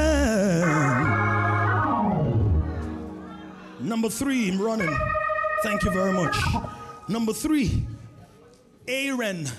Number 3.81 4.09
three, 4.09 4.51
I'm 4.51 4.61
running. 4.61 4.97
Thank 5.63 5.85
you 5.85 5.91
very 5.91 6.13
much. 6.13 6.37
Number 7.09 7.33
three, 7.33 7.87
Eirene 8.87 9.53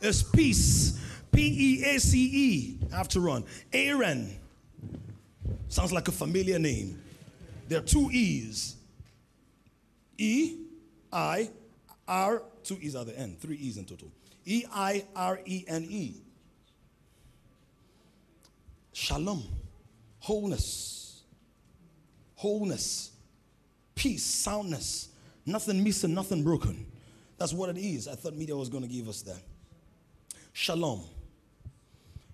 is 0.00 0.22
peace. 0.22 0.99
P 1.32 1.42
E 1.42 1.84
A 1.84 2.00
C 2.00 2.30
E. 2.32 2.78
I 2.92 2.96
have 2.96 3.08
to 3.08 3.20
run. 3.20 3.44
Eirene. 3.72 4.34
Sounds 5.68 5.92
like 5.92 6.08
a 6.08 6.12
familiar 6.12 6.58
name. 6.58 7.00
There 7.68 7.78
are 7.78 7.82
two 7.82 8.10
E's. 8.12 8.76
E 10.18 10.56
I 11.12 11.50
R, 12.06 12.42
two 12.62 12.78
E's 12.80 12.94
at 12.94 13.06
the 13.06 13.18
end, 13.18 13.40
three 13.40 13.56
E's 13.56 13.78
in 13.78 13.84
total. 13.84 14.10
E 14.44 14.64
I 14.70 15.06
R 15.16 15.40
E 15.46 15.64
N 15.66 15.86
E. 15.88 16.14
Shalom, 18.92 19.42
wholeness, 20.18 21.22
wholeness, 22.34 23.12
peace, 23.94 24.24
soundness, 24.24 25.08
nothing 25.46 25.82
missing, 25.82 26.12
nothing 26.12 26.44
broken. 26.44 26.86
That's 27.38 27.54
what 27.54 27.70
it 27.70 27.78
is. 27.78 28.06
I 28.06 28.14
thought 28.14 28.36
media 28.36 28.54
was 28.54 28.68
going 28.68 28.82
to 28.82 28.88
give 28.88 29.08
us 29.08 29.22
that. 29.22 29.40
Shalom. 30.52 31.02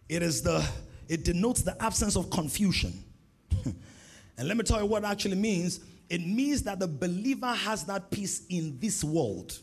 It 0.08 0.22
is 0.22 0.42
the 0.42 0.66
it 1.08 1.24
denotes 1.24 1.62
the 1.62 1.80
absence 1.82 2.16
of 2.16 2.30
confusion. 2.30 2.92
and 3.64 4.48
let 4.48 4.56
me 4.56 4.64
tell 4.64 4.80
you 4.80 4.86
what 4.86 5.04
actually 5.04 5.36
means 5.36 5.80
it 6.08 6.20
means 6.20 6.62
that 6.62 6.78
the 6.78 6.86
believer 6.86 7.52
has 7.52 7.84
that 7.84 8.10
peace 8.10 8.46
in 8.48 8.78
this 8.78 9.02
world. 9.02 9.58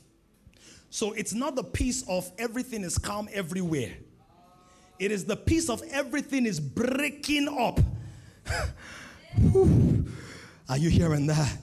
So 0.90 1.14
it's 1.14 1.34
not 1.34 1.56
the 1.56 1.64
peace 1.64 2.04
of 2.08 2.30
everything 2.38 2.84
is 2.84 2.98
calm 2.98 3.30
everywhere. 3.34 3.94
It 5.00 5.12
is 5.12 5.26
the 5.26 5.36
peace 5.36 5.70
of 5.70 5.82
everything 5.90 6.46
is 6.46 6.60
breaking 6.60 7.48
up. 7.48 7.80
Are 10.70 10.78
you 10.78 10.90
hearing 10.90 11.28
that? 11.28 11.58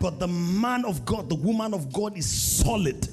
But 0.00 0.18
the 0.18 0.28
man 0.28 0.84
of 0.84 1.04
God, 1.04 1.28
the 1.28 1.34
woman 1.34 1.74
of 1.74 1.92
God 1.92 2.16
is 2.16 2.30
solid 2.30 3.08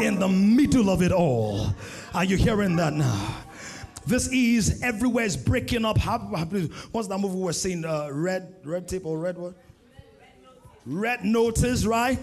in 0.00 0.18
the 0.18 0.28
middle 0.28 0.88
of 0.88 1.02
it 1.02 1.12
all. 1.12 1.74
Are 2.14 2.24
you 2.24 2.36
hearing 2.36 2.76
that 2.76 2.92
now? 2.92 3.36
This 4.06 4.28
is 4.28 4.82
everywhere 4.82 5.24
is 5.24 5.36
breaking 5.36 5.84
up. 5.84 5.98
What's 6.00 7.08
that 7.08 7.18
movie 7.18 7.36
we 7.36 7.42
were 7.42 7.52
seeing? 7.52 7.84
Uh, 7.84 8.08
red, 8.10 8.54
red 8.64 8.88
tape 8.88 9.06
or 9.06 9.18
red 9.18 9.38
what? 9.38 9.54
Red 10.84 11.24
Notice, 11.24 11.86
right? 11.86 12.18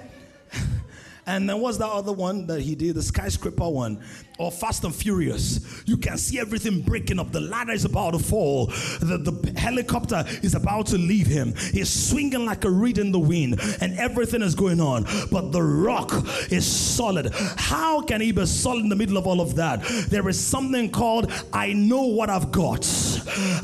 And 1.30 1.48
then 1.48 1.62
what's 1.62 1.78
that 1.78 1.88
other 1.88 2.12
one 2.12 2.48
that 2.48 2.62
he 2.62 2.74
did? 2.74 2.96
The 2.96 3.04
skyscraper 3.04 3.70
one 3.70 4.02
or 4.40 4.52
Fast 4.52 4.84
and 4.86 4.96
Furious. 4.96 5.84
You 5.86 5.98
can 5.98 6.18
see 6.18 6.40
everything 6.40 6.82
breaking 6.82 7.20
up. 7.20 7.32
The 7.32 7.42
ladder 7.42 7.74
is 7.74 7.86
about 7.86 8.12
to 8.12 8.20
fall. 8.20 8.68
The, 9.00 9.18
the 9.18 9.60
helicopter 9.60 10.24
is 10.42 10.56
about 10.56 10.88
to 10.88 10.98
leave 10.98 11.28
him. 11.28 11.54
He's 11.72 11.90
swinging 12.10 12.46
like 12.46 12.64
a 12.64 12.72
reed 12.72 12.98
in 12.98 13.12
the 13.12 13.20
wind, 13.20 13.60
and 13.82 14.00
everything 14.00 14.42
is 14.42 14.56
going 14.56 14.80
on. 14.80 15.06
But 15.30 15.52
the 15.52 15.62
rock 15.62 16.12
is 16.50 16.66
solid. 16.66 17.32
How 17.58 18.02
can 18.02 18.22
he 18.22 18.32
be 18.32 18.46
solid 18.46 18.84
in 18.84 18.90
the 18.90 18.96
middle 18.96 19.18
of 19.18 19.28
all 19.28 19.42
of 19.42 19.56
that? 19.56 19.84
There 20.10 20.28
is 20.30 20.40
something 20.40 20.90
called 20.90 21.32
I 21.54 21.74
know 21.74 22.04
what 22.04 22.30
I've 22.30 22.52
got. 22.52 22.88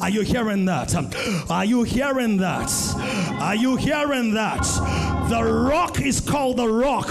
Are 0.01 0.09
you 0.09 0.22
hearing 0.22 0.66
that? 0.66 0.93
Are 1.49 1.66
you 1.66 1.84
hearing 1.84 2.38
that? 2.38 2.70
Are 3.39 3.55
you 3.55 3.78
hearing 3.78 4.34
that? 4.34 4.61
The 5.30 5.43
rock 5.43 6.01
is 6.01 6.21
called 6.21 6.57
the 6.57 6.67
rock. 6.67 7.09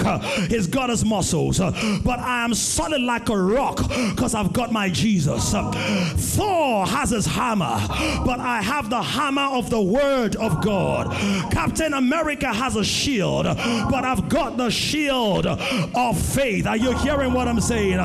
He's 0.49 0.67
got 0.67 0.91
his 0.91 1.05
muscles. 1.05 1.61
Uh, 1.61 1.73
but 2.05 2.19
I 2.21 2.45
am 2.45 2.55
solid 2.55 3.01
like 3.01 3.29
a 3.29 3.37
rock 3.37 3.89
because 4.11 4.35
I've 4.35 4.53
got 4.53 4.73
my 4.73 4.89
Jesus. 4.89 5.53
Uh, 5.53 5.71
Thor 6.17 6.87
has 6.87 7.11
his 7.11 7.27
hammer, 7.27 7.79
but 8.25 8.39
I 8.41 8.63
have 8.63 8.89
the 8.91 9.03
hammer 9.03 9.43
of 9.43 9.71
the 9.71 9.81
word 9.83 10.37
of 10.37 10.63
God. 10.63 11.11
Captain 11.51 11.95
America 11.95 12.53
has 12.53 12.77
a 12.77 12.85
shield, 12.85 13.47
but 13.47 14.05
I've 14.05 14.29
got 14.29 14.57
the 14.57 14.71
shield 14.71 15.47
of 15.47 16.21
faith. 16.21 16.67
Are 16.67 16.77
you 16.77 16.97
hearing 16.99 17.33
what 17.33 17.49
I'm 17.49 17.61
saying? 17.61 17.99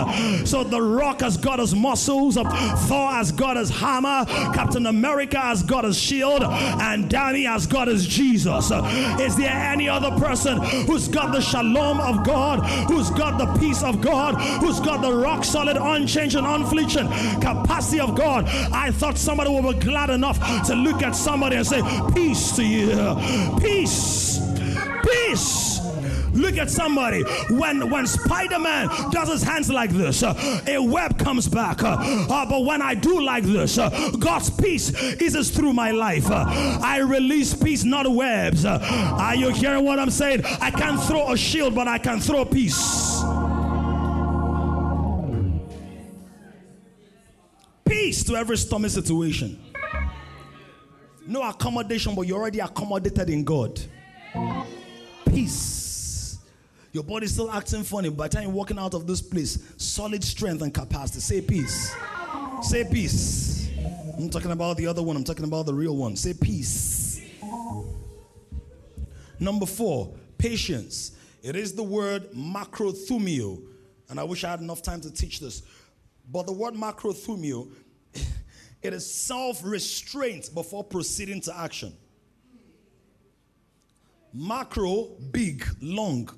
So 0.46 0.64
the 0.64 0.82
rock 0.82 1.22
has 1.22 1.38
got 1.38 1.60
his 1.60 1.76
muscles, 1.76 2.36
Thor 2.36 3.12
has 3.12 3.32
got 3.32 3.58
his 3.58 3.70
hammer, 3.70 4.26
Captain 4.54 4.88
America 4.88 5.40
has 5.40 5.62
got 5.64 5.84
his 5.84 5.98
shield, 5.98 6.42
and 6.44 7.10
Danny 7.10 7.44
has 7.44 7.68
got 7.68 7.88
his 7.88 8.08
Jesus. 8.08 8.72
Is 9.20 9.36
there 9.36 9.52
any 9.52 9.88
other 9.88 9.99
person 10.20 10.58
who's 10.86 11.08
got 11.08 11.32
the 11.32 11.42
shalom 11.42 12.00
of 12.00 12.26
God, 12.26 12.60
who's 12.90 13.10
got 13.12 13.38
the 13.38 13.60
peace 13.60 13.84
of 13.84 14.02
God, 14.02 14.36
who's 14.62 14.80
got 14.80 15.02
the 15.02 15.14
rock 15.14 15.44
solid, 15.44 15.78
unchanging, 15.78 16.46
unflinching 16.46 17.08
capacity 17.42 18.00
of 18.00 18.16
God? 18.16 18.46
I 18.72 18.92
thought 18.92 19.18
somebody 19.18 19.50
would 19.50 19.80
be 19.80 19.86
glad 19.86 20.10
enough 20.10 20.40
to 20.68 20.76
look 20.76 21.02
at 21.04 21.16
somebody 21.16 21.56
and 21.56 21.66
say, 21.66 21.82
Peace 22.14 22.56
to 22.56 22.64
you. 22.64 22.90
Peace. 23.60 24.40
Peace. 25.04 25.79
Look 26.40 26.58
at 26.58 26.70
somebody. 26.70 27.24
When 27.50 27.90
when 27.90 28.08
Spider-Man 28.08 28.88
does 29.12 29.30
his 29.30 29.44
hands 29.44 29.70
like 29.70 29.92
this, 29.92 30.24
uh, 30.24 30.62
a 30.68 30.82
web 30.82 31.20
comes 31.20 31.48
back. 31.48 31.84
Uh, 31.84 31.98
uh, 32.00 32.46
but 32.46 32.64
when 32.64 32.82
I 32.82 32.96
do 32.96 33.22
like 33.22 33.44
this, 33.44 33.78
God's 33.78 34.50
peace 34.50 34.92
is 35.22 35.50
through 35.52 35.74
my 35.74 35.92
life. 35.92 36.30
I 36.32 37.00
release 37.00 37.54
peace, 37.54 37.84
not 37.84 38.08
webs. 38.10 38.66
Are 38.66 39.36
you 39.36 39.50
hearing 39.50 39.86
what 39.86 40.00
I'm 40.00 40.10
saying? 40.10 40.44
I 40.46 40.72
can't 40.72 41.02
throw 41.04 41.32
a 41.32 41.38
shield, 41.38 41.76
but 41.76 41.88
I 41.88 41.98
can 41.98 42.20
throw 42.20 42.46
peace. 42.46 43.22
Peace 47.86 48.24
to 48.24 48.36
every 48.36 48.58
stormy 48.58 48.90
situation. 48.90 49.60
No 51.28 51.44
accommodation, 51.44 52.16
but 52.16 52.24
you're 52.24 52.40
already 52.40 52.60
accommodated 52.60 53.30
in 53.30 53.44
God. 53.44 53.80
Peace. 55.32 55.79
Your 56.92 57.04
body's 57.04 57.34
still 57.34 57.52
acting 57.52 57.84
funny. 57.84 58.10
By 58.10 58.28
the 58.28 58.36
time 58.36 58.44
you're 58.44 58.52
walking 58.52 58.80
out 58.80 58.94
of 58.94 59.06
this 59.06 59.22
place, 59.22 59.74
solid 59.78 60.24
strength 60.24 60.62
and 60.62 60.74
capacity. 60.74 61.20
Say 61.20 61.42
peace. 61.42 61.96
Say 62.64 62.84
peace. 62.84 63.70
I'm 64.18 64.30
talking 64.30 64.52
about 64.52 64.78
the 64.78 64.88
other 64.88 65.04
one. 65.04 65.16
I'm 65.16 65.24
talking 65.24 65.46
about 65.46 65.66
the 65.66 65.74
real 65.74 65.96
one. 65.96 66.16
Say 66.16 66.34
peace. 66.34 67.22
Number 69.40 69.66
four, 69.66 70.14
patience. 70.38 71.12
It 71.42 71.56
is 71.56 71.74
the 71.74 71.84
word 71.84 72.32
macrothumio. 72.32 73.62
And 74.10 74.20
I 74.20 74.24
wish 74.24 74.44
I 74.44 74.50
had 74.50 74.60
enough 74.60 74.82
time 74.82 75.00
to 75.02 75.12
teach 75.12 75.40
this. 75.40 75.62
But 76.30 76.48
the 76.48 76.54
word 76.54 76.74
macrothumio, 76.74 77.70
it 78.82 78.94
is 78.94 79.12
self 79.12 79.62
restraint 79.64 80.50
before 80.54 80.84
proceeding 80.84 81.40
to 81.42 81.58
action. 81.58 81.94
Macro, 84.34 85.06
big, 85.32 85.66
long. 85.82 86.30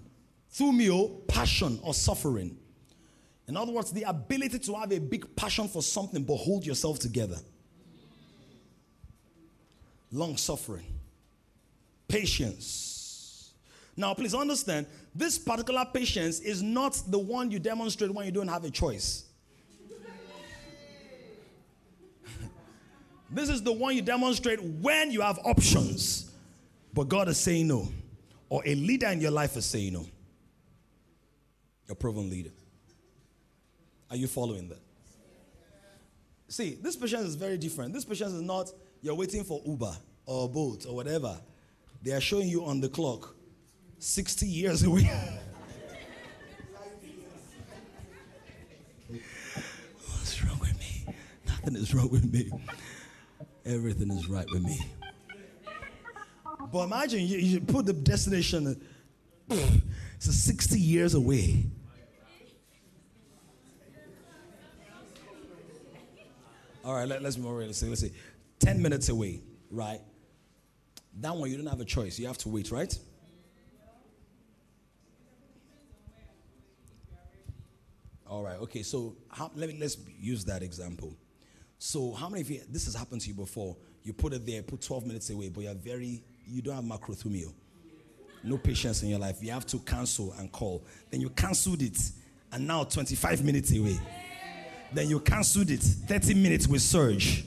Thumio, 0.54 0.91
oh, 0.91 1.08
passion 1.28 1.80
or 1.84 1.93
suffering. 1.93 2.58
In 3.47 3.56
other 3.58 3.72
words, 3.72 3.91
the 3.91 4.04
ability 4.04 4.60
to 4.60 4.76
have 4.76 4.91
a 4.91 4.99
big 4.99 5.36
passion 5.36 5.68
for 5.68 5.82
something 5.82 6.24
but 6.24 6.38
hold 6.38 6.66
yourself 6.66 6.99
together. 6.99 7.38
Long 10.12 10.38
suffering. 10.38 10.86
Patience. 12.08 13.54
Now, 13.95 14.14
please 14.14 14.34
understand, 14.34 14.88
this 15.14 15.38
particular 15.38 15.86
patience 15.93 16.39
is 16.39 16.62
not 16.62 17.02
the 17.08 17.20
one 17.20 17.52
you 17.52 17.60
demonstrate 17.60 18.14
when 18.14 18.26
you 18.26 18.32
don't 18.32 18.47
have 18.47 18.64
a 18.64 18.70
choice. 18.70 19.26
this 23.30 23.49
is 23.49 23.62
the 23.62 23.72
one 23.72 23.95
you 23.95 24.02
demonstrate 24.02 24.62
when 24.62 25.12
you 25.12 25.22
have 25.22 25.39
options, 25.43 26.32
but 26.93 27.10
God 27.10 27.28
is 27.30 27.38
saying 27.38 27.68
no, 27.68 27.89
or 28.49 28.62
a 28.66 28.76
leader 28.76 29.08
in 29.08 29.22
your 29.22 29.32
life 29.32 29.56
is 29.58 29.66
saying 29.66 29.93
no. 29.93 30.06
A 31.92 31.96
proven 31.96 32.30
leader. 32.30 32.52
Are 34.10 34.16
you 34.16 34.28
following 34.28 34.70
that? 34.70 34.80
See, 36.48 36.78
this 36.82 36.96
patience 36.96 37.28
is 37.28 37.36
very 37.36 37.58
different. 37.58 37.94
This 37.94 38.06
patience 38.06 38.32
is 38.32 38.42
not 38.42 38.72
you're 39.02 39.16
waiting 39.16 39.44
for 39.44 39.62
Uber 39.66 39.94
or 40.26 40.48
Bolt 40.50 40.86
or 40.88 40.96
whatever. 40.96 41.38
They 42.02 42.14
are 42.14 42.22
showing 42.22 42.48
you 42.48 42.64
on 42.66 42.80
the 42.80 42.88
clock 42.88 43.36
60 44.00 44.46
years 44.46 44.84
away. 44.84 45.04
What's 49.10 50.44
wrong 50.44 50.60
with 50.60 50.80
me? 50.80 51.06
Nothing 51.46 51.76
is 51.76 51.94
wrong 51.94 52.10
with 52.10 52.32
me. 52.32 52.50
Everything 53.66 54.12
is 54.12 54.30
right 54.30 54.48
with 54.50 54.64
me. 54.64 54.80
But 56.72 56.84
imagine 56.84 57.28
you, 57.28 57.38
you 57.38 57.60
put 57.60 57.86
the 57.86 57.94
destination, 57.94 58.82
it's 59.50 60.34
60 60.34 60.80
years 60.80 61.16
away. 61.16 61.66
All 66.84 66.95
right, 66.95 67.07
let, 67.07 67.23
us 67.23 67.36
be 67.36 67.43
more 67.43 67.55
realistic. 67.55 67.89
Let's 67.89 68.01
see. 68.01 68.11
10 68.59 68.82
minutes 68.82 69.09
away, 69.09 69.41
right? 69.69 69.99
That 71.19 71.36
one, 71.36 71.49
you 71.51 71.57
don't 71.57 71.67
have 71.67 71.82
a 71.82 71.86
choice. 71.86 72.17
You 72.17 72.27
have 72.27 72.38
to 72.39 72.49
wait, 72.49 72.71
right? 72.71 72.97
All 78.27 78.43
right, 78.43 78.57
okay, 78.61 78.82
so 78.82 79.17
how, 79.29 79.51
let 79.55 79.67
me, 79.67 79.77
let's 79.77 79.97
use 80.17 80.45
that 80.45 80.63
example. 80.63 81.13
So, 81.77 82.13
how 82.13 82.29
many 82.29 82.41
of 82.41 82.49
you, 82.49 82.61
this 82.69 82.86
has 82.86 82.95
happened 82.95 83.21
to 83.21 83.27
you 83.27 83.34
before? 83.34 83.75
You 84.03 84.13
put 84.13 84.34
it 84.34 84.45
there, 84.45 84.63
put 84.63 84.82
12 84.82 85.05
minutes 85.05 85.29
away, 85.29 85.49
but 85.49 85.61
you're 85.65 85.73
very, 85.73 86.23
you 86.47 86.61
don't 86.61 86.75
have 86.75 86.84
macrothumio. 86.86 87.53
No 88.43 88.57
patience 88.57 89.03
in 89.03 89.09
your 89.09 89.19
life. 89.19 89.38
You 89.41 89.51
have 89.51 89.65
to 89.67 89.79
cancel 89.79 90.34
and 90.39 90.51
call. 90.51 90.86
Then 91.09 91.21
you 91.21 91.29
canceled 91.29 91.82
it, 91.82 91.97
and 92.51 92.65
now 92.65 92.86
25 92.86 93.43
minutes 93.43 93.75
away. 93.75 93.99
Then 94.94 95.10
you 95.10 95.20
canceled 95.20 95.70
it, 95.70 95.82
30 95.82 96.34
minutes 96.34 96.68
with 96.68 96.82
surge. 96.82 97.46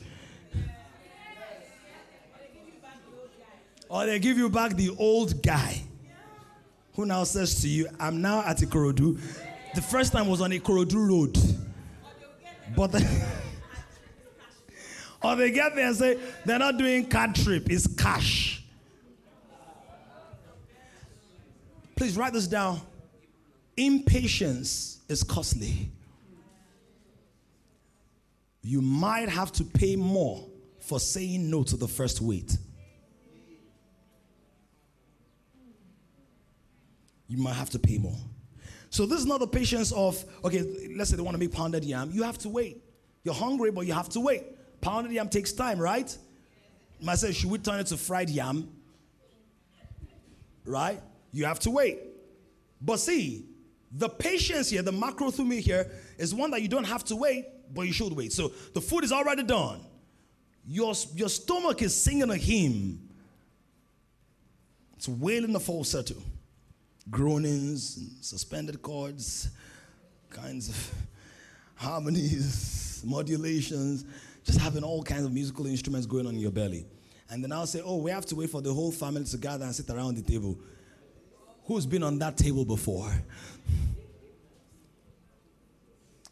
Or 3.88 4.06
they 4.06 4.18
give 4.18 4.38
you 4.38 4.48
back 4.48 4.74
the 4.74 4.90
old 4.98 5.42
guy 5.42 5.82
who 6.94 7.06
now 7.06 7.24
says 7.24 7.60
to 7.62 7.68
you, 7.68 7.88
I'm 8.00 8.22
now 8.22 8.40
at 8.40 8.58
Ikorodu. 8.58 9.20
The 9.74 9.82
first 9.82 10.12
time 10.12 10.26
was 10.28 10.40
on 10.40 10.50
Ikorodu 10.50 11.08
Road. 11.08 11.38
But 12.74 12.92
the 12.92 13.00
or 15.22 15.36
they 15.36 15.50
get 15.50 15.74
there 15.74 15.86
and 15.86 15.96
say, 15.96 16.18
they're 16.44 16.58
not 16.58 16.78
doing 16.78 17.06
card 17.06 17.34
trip, 17.34 17.70
it's 17.70 17.86
cash. 17.86 18.62
Please 21.96 22.16
write 22.16 22.32
this 22.32 22.46
down. 22.46 22.80
Impatience 23.76 25.00
is 25.08 25.22
costly. 25.22 25.90
You 28.66 28.80
might 28.80 29.28
have 29.28 29.52
to 29.52 29.64
pay 29.64 29.94
more 29.94 30.48
for 30.80 30.98
saying 30.98 31.50
no 31.50 31.62
to 31.64 31.76
the 31.76 31.86
first 31.86 32.22
wait. 32.22 32.56
You 37.28 37.36
might 37.36 37.52
have 37.52 37.68
to 37.70 37.78
pay 37.78 37.98
more. 37.98 38.16
So 38.88 39.04
this 39.04 39.18
is 39.18 39.26
not 39.26 39.40
the 39.40 39.46
patience 39.46 39.92
of, 39.92 40.24
okay, 40.42 40.62
let's 40.96 41.10
say 41.10 41.16
they 41.16 41.22
want 41.22 41.34
to 41.34 41.38
make 41.38 41.52
pounded 41.52 41.84
yam. 41.84 42.10
You 42.10 42.22
have 42.22 42.38
to 42.38 42.48
wait. 42.48 42.82
You're 43.22 43.34
hungry, 43.34 43.70
but 43.70 43.86
you 43.86 43.92
have 43.92 44.08
to 44.10 44.20
wait. 44.20 44.44
Pounded 44.80 45.12
yam 45.12 45.28
takes 45.28 45.52
time, 45.52 45.78
right? 45.78 46.16
I 47.06 47.14
said, 47.16 47.34
should 47.34 47.50
we 47.50 47.58
turn 47.58 47.80
it 47.80 47.88
to 47.88 47.98
fried 47.98 48.30
yam? 48.30 48.70
Right? 50.64 51.02
You 51.32 51.44
have 51.44 51.58
to 51.60 51.70
wait. 51.70 51.98
But 52.80 52.98
see, 52.98 53.44
the 53.92 54.08
patience 54.08 54.70
here, 54.70 54.80
the 54.80 54.92
macrothumia 54.92 55.60
here, 55.60 55.90
is 56.16 56.34
one 56.34 56.50
that 56.52 56.62
you 56.62 56.68
don't 56.68 56.84
have 56.84 57.04
to 57.04 57.16
wait, 57.16 57.44
but 57.74 57.82
you 57.82 57.92
should 57.92 58.12
wait. 58.12 58.32
So 58.32 58.52
the 58.72 58.80
food 58.80 59.04
is 59.04 59.12
already 59.12 59.42
done. 59.42 59.80
Your, 60.66 60.94
your 61.14 61.28
stomach 61.28 61.82
is 61.82 61.94
singing 61.94 62.30
a 62.30 62.36
hymn. 62.36 63.08
It's 64.96 65.08
wailing 65.08 65.52
the 65.52 65.60
falsetto. 65.60 66.14
Groanings, 67.10 67.98
and 67.98 68.24
suspended 68.24 68.80
chords, 68.80 69.50
kinds 70.30 70.70
of 70.70 70.94
harmonies, 71.74 73.02
modulations 73.04 74.06
just 74.44 74.60
having 74.60 74.84
all 74.84 75.02
kinds 75.02 75.24
of 75.24 75.32
musical 75.32 75.66
instruments 75.66 76.06
going 76.06 76.26
on 76.26 76.34
in 76.34 76.40
your 76.40 76.50
belly. 76.50 76.84
And 77.30 77.42
then 77.42 77.50
I'll 77.52 77.66
say, 77.66 77.80
oh, 77.84 77.96
we 77.96 78.10
have 78.10 78.26
to 78.26 78.36
wait 78.36 78.50
for 78.50 78.60
the 78.60 78.72
whole 78.72 78.92
family 78.92 79.24
to 79.24 79.36
gather 79.38 79.64
and 79.64 79.74
sit 79.74 79.88
around 79.88 80.16
the 80.16 80.22
table. 80.22 80.58
Who's 81.64 81.86
been 81.86 82.02
on 82.02 82.18
that 82.18 82.36
table 82.36 82.64
before? 82.64 83.10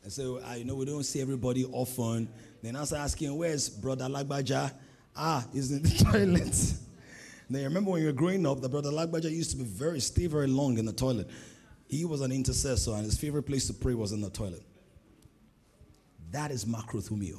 So, 0.09 0.41
uh, 0.43 0.55
you 0.55 0.65
know, 0.65 0.75
we 0.75 0.85
don't 0.85 1.05
see 1.05 1.21
everybody 1.21 1.65
often. 1.65 2.29
Then 2.61 2.77
I 2.77 2.85
start 2.85 3.03
asking, 3.03 3.37
where's 3.37 3.69
Brother 3.69 4.07
Lagbaja? 4.07 4.73
Ah, 5.15 5.47
he's 5.53 5.71
in 5.71 5.83
the 5.83 6.05
toilet. 6.11 6.75
Now, 7.49 7.59
you 7.59 7.65
remember 7.67 7.91
when 7.91 8.01
you 8.01 8.07
were 8.07 8.13
growing 8.13 8.47
up, 8.47 8.61
the 8.61 8.69
brother 8.69 8.91
Lagbaja 8.91 9.31
used 9.31 9.51
to 9.53 9.57
be 9.57 9.65
very, 9.65 10.01
stay 10.01 10.27
very 10.27 10.47
long 10.47 10.79
in 10.79 10.87
the 10.87 10.93
toilet. 10.93 11.29
He 11.87 12.05
was 12.05 12.21
an 12.23 12.33
intercessor, 12.33 12.93
and 12.93 13.05
his 13.05 13.19
favorite 13.19 13.43
place 13.43 13.67
to 13.67 13.75
pray 13.75 13.95
was 13.95 14.13
in 14.13 14.23
the 14.23 14.31
toilet. 14.31 14.63
That 16.31 16.51
is 16.51 16.65
macrothumio. 16.65 17.39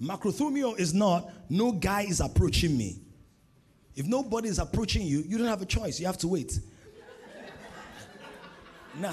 Macrothumio 0.00 0.78
is 0.78 0.92
not, 0.92 1.30
no 1.48 1.72
guy 1.72 2.02
is 2.02 2.20
approaching 2.20 2.76
me. 2.76 3.00
If 3.96 4.06
nobody 4.06 4.48
is 4.48 4.58
approaching 4.58 5.06
you, 5.06 5.24
you 5.26 5.38
don't 5.38 5.48
have 5.48 5.62
a 5.62 5.66
choice. 5.66 5.98
You 5.98 6.06
have 6.06 6.18
to 6.18 6.28
wait. 6.28 6.60
now, 9.00 9.12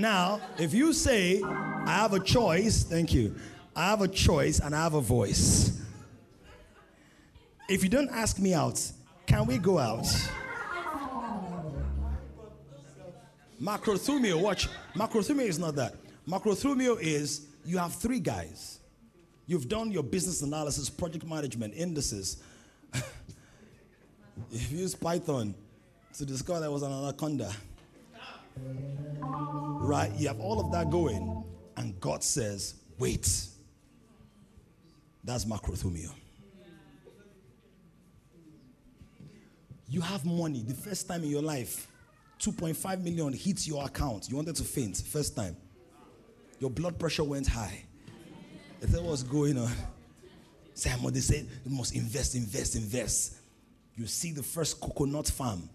now, 0.00 0.40
if 0.58 0.72
you 0.72 0.92
say, 0.92 1.42
I 1.42 1.86
have 1.86 2.12
a 2.12 2.20
choice, 2.20 2.82
thank 2.82 3.12
you. 3.12 3.34
I 3.74 3.90
have 3.90 4.02
a 4.02 4.08
choice 4.08 4.60
and 4.60 4.74
I 4.74 4.82
have 4.82 4.94
a 4.94 5.00
voice. 5.00 5.80
If 7.68 7.82
you 7.82 7.88
don't 7.88 8.10
ask 8.10 8.38
me 8.38 8.54
out, 8.54 8.80
can 9.26 9.46
we 9.46 9.58
go 9.58 9.78
out? 9.78 10.06
Macrothumio, 13.60 14.40
watch. 14.40 14.68
Macrothumio 14.94 15.46
is 15.46 15.58
not 15.58 15.76
that. 15.76 15.94
Macrothumio 16.28 17.00
is 17.00 17.46
you 17.64 17.78
have 17.78 17.94
three 17.94 18.20
guys. 18.20 18.80
You've 19.46 19.68
done 19.68 19.90
your 19.92 20.02
business 20.02 20.42
analysis, 20.42 20.90
project 20.90 21.24
management, 21.24 21.74
indices. 21.74 22.42
You've 24.50 24.72
used 24.72 25.00
Python 25.00 25.54
to 26.14 26.26
discover 26.26 26.60
there 26.60 26.70
was 26.70 26.82
an 26.82 26.92
anaconda. 26.92 27.52
Right? 28.56 30.12
You 30.16 30.28
have 30.28 30.40
all 30.40 30.60
of 30.60 30.70
that 30.72 30.90
going, 30.90 31.44
and 31.76 31.98
God 32.00 32.22
says, 32.22 32.74
wait. 32.98 33.28
That's 35.24 35.44
macrothumio. 35.44 36.10
You 39.88 40.00
have 40.00 40.24
money 40.24 40.64
the 40.66 40.74
first 40.74 41.06
time 41.06 41.22
in 41.22 41.30
your 41.30 41.42
life, 41.42 41.86
2.5 42.40 43.02
million 43.02 43.32
hits 43.34 43.68
your 43.68 43.84
account. 43.84 44.28
You 44.28 44.36
wanted 44.36 44.56
to 44.56 44.64
faint, 44.64 44.96
first 44.96 45.36
time. 45.36 45.56
Your 46.58 46.70
blood 46.70 46.98
pressure 46.98 47.24
went 47.24 47.46
high. 47.46 47.84
I 48.82 48.86
said, 48.86 49.04
What's 49.04 49.22
going 49.22 49.58
on? 49.58 49.70
Simon, 50.74 51.12
they 51.12 51.20
said, 51.20 51.46
You 51.64 51.76
must 51.76 51.94
invest, 51.94 52.34
invest, 52.34 52.74
invest. 52.74 53.34
You 53.94 54.06
see 54.06 54.32
the 54.32 54.42
first 54.42 54.80
coconut 54.80 55.28
farm. 55.28 55.68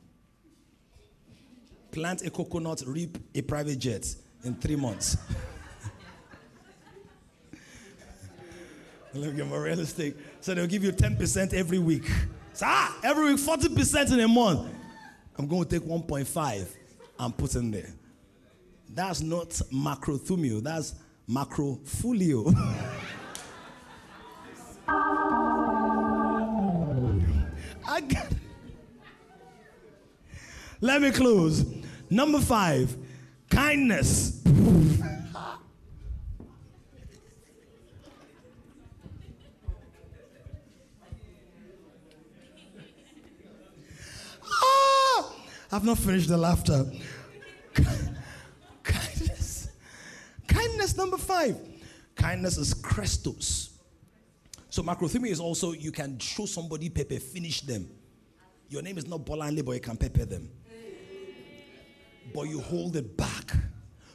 Plant 1.97 2.21
a 2.27 2.29
coconut, 2.29 2.83
reap 2.85 3.17
a 3.33 3.41
private 3.41 3.79
jet 3.79 4.05
in 4.43 4.53
three 4.53 4.75
months. 4.75 5.17
Look 9.15 9.39
at 9.39 9.47
my 9.47 9.57
real 9.57 9.79
estate. 9.79 10.15
So 10.39 10.53
they'll 10.53 10.67
give 10.67 10.83
you 10.83 10.91
10% 10.91 11.55
every 11.55 11.79
week. 11.79 12.07
So, 12.53 12.67
ah, 12.69 12.95
every 13.03 13.33
week, 13.33 13.39
40% 13.39 14.13
in 14.13 14.19
a 14.19 14.27
month. 14.27 14.69
I'm 15.39 15.47
going 15.47 15.63
to 15.63 15.79
take 15.79 15.89
1.5 15.89 16.67
and 17.19 17.35
put 17.35 17.55
in 17.55 17.71
there. 17.71 17.95
That's 18.93 19.21
not 19.21 19.49
macrothumio, 19.73 20.61
that's 20.61 20.93
macrofolio. 21.27 22.53
I 27.87 28.01
got 28.01 28.31
it. 28.31 28.37
Let 30.79 31.01
me 31.01 31.09
close. 31.09 31.65
Number 32.09 32.39
five, 32.39 32.95
kindness. 33.49 34.41
Ah, 44.45 45.33
I've 45.71 45.83
not 45.83 45.97
finished 45.97 46.29
the 46.29 46.37
laughter. 46.37 46.85
Kindness. 48.83 49.69
Kindness, 50.47 50.95
number 50.95 51.17
five. 51.17 51.57
Kindness 52.15 52.57
is 52.57 52.73
Christos. 52.73 53.71
So 54.69 54.81
macrothymia 54.81 55.31
is 55.31 55.41
also 55.41 55.73
you 55.73 55.91
can 55.91 56.17
show 56.19 56.45
somebody 56.45 56.89
pepper, 56.89 57.19
finish 57.19 57.61
them. 57.61 57.89
Your 58.69 58.81
name 58.81 58.97
is 58.97 59.07
not 59.07 59.25
Bolanle, 59.25 59.65
but 59.65 59.73
you 59.73 59.81
can 59.81 59.97
pepper 59.97 60.25
them. 60.25 60.49
But 62.33 62.43
you 62.43 62.59
hold 62.59 62.95
it 62.95 63.17
back. 63.17 63.55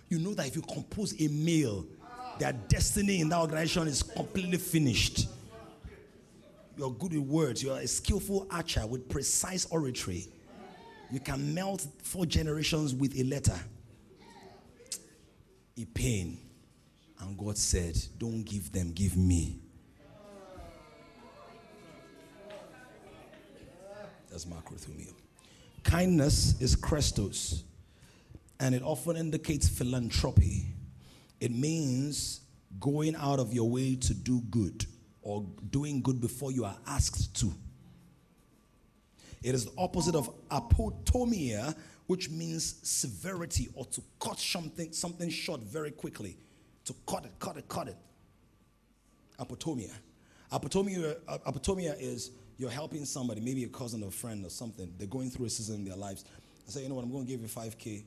You 0.08 0.18
know 0.18 0.34
that 0.34 0.46
if 0.46 0.56
you 0.56 0.62
compose 0.62 1.14
a 1.20 1.28
meal, 1.28 1.86
their 2.38 2.52
destiny 2.52 3.20
in 3.20 3.28
that 3.30 3.40
organization 3.40 3.88
is 3.88 4.02
completely 4.02 4.58
finished. 4.58 5.28
You're 6.76 6.90
good 6.90 7.12
with 7.12 7.22
words. 7.22 7.62
You're 7.62 7.78
a 7.78 7.86
skillful 7.86 8.46
archer 8.50 8.86
with 8.86 9.08
precise 9.08 9.66
oratory. 9.66 10.28
You 11.10 11.20
can 11.20 11.54
melt 11.54 11.86
four 12.02 12.24
generations 12.26 12.94
with 12.94 13.18
a 13.18 13.24
letter. 13.24 13.58
A 15.78 15.84
pain. 15.84 16.38
And 17.20 17.36
God 17.38 17.56
said, 17.56 17.96
Don't 18.18 18.42
give 18.42 18.72
them, 18.72 18.92
give 18.92 19.16
me. 19.16 19.58
That's 24.30 24.46
macrothumia. 24.46 25.12
Kindness 25.84 26.60
is 26.60 26.74
Christos, 26.74 27.64
and 28.62 28.76
it 28.76 28.82
often 28.84 29.16
indicates 29.16 29.68
philanthropy. 29.68 30.68
It 31.40 31.50
means 31.50 32.42
going 32.78 33.16
out 33.16 33.40
of 33.40 33.52
your 33.52 33.68
way 33.68 33.96
to 33.96 34.14
do 34.14 34.40
good 34.50 34.86
or 35.20 35.44
doing 35.70 36.00
good 36.00 36.20
before 36.20 36.52
you 36.52 36.64
are 36.64 36.76
asked 36.86 37.34
to. 37.40 37.52
It 39.42 39.56
is 39.56 39.64
the 39.64 39.72
opposite 39.76 40.14
of 40.14 40.30
apotomia, 40.48 41.74
which 42.06 42.30
means 42.30 42.76
severity 42.88 43.68
or 43.74 43.84
to 43.86 44.00
cut 44.20 44.38
something, 44.38 44.92
something 44.92 45.28
short 45.28 45.62
very 45.62 45.90
quickly. 45.90 46.36
To 46.84 46.94
cut 47.04 47.24
it, 47.24 47.32
cut 47.40 47.56
it, 47.56 47.68
cut 47.68 47.88
it. 47.88 47.96
Apotomia. 49.40 49.90
Apotomia, 50.52 51.16
uh, 51.26 51.38
apotomia 51.48 51.96
is 51.98 52.30
you're 52.58 52.70
helping 52.70 53.04
somebody, 53.06 53.40
maybe 53.40 53.64
a 53.64 53.68
cousin 53.68 54.04
or 54.04 54.12
friend 54.12 54.46
or 54.46 54.50
something. 54.50 54.94
They're 54.98 55.08
going 55.08 55.30
through 55.30 55.46
a 55.46 55.50
season 55.50 55.76
in 55.76 55.84
their 55.84 55.96
lives. 55.96 56.24
I 56.68 56.70
say, 56.70 56.82
you 56.84 56.88
know 56.88 56.94
what, 56.94 57.04
I'm 57.04 57.10
going 57.10 57.26
to 57.26 57.28
give 57.28 57.40
you 57.40 57.48
5K 57.48 58.04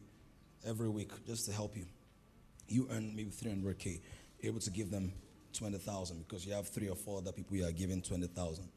every 0.66 0.90
week 0.90 1.12
just 1.26 1.46
to 1.46 1.54
help 1.54 1.76
you. 1.78 1.86
You 2.68 2.88
earn 2.92 3.16
maybe 3.16 3.30
300K. 3.30 4.02
Able 4.44 4.60
to 4.60 4.72
give 4.72 4.92
them 4.92 5.14
20,000 5.54 6.28
because 6.28 6.46
you 6.46 6.54
have 6.54 6.68
three 6.68 6.90
or 6.90 6.96
four 6.96 7.20
other 7.20 7.32
people 7.32 7.56
you 7.56 7.66
are 7.66 7.72
giving 7.72 8.02
20,000 8.02 8.68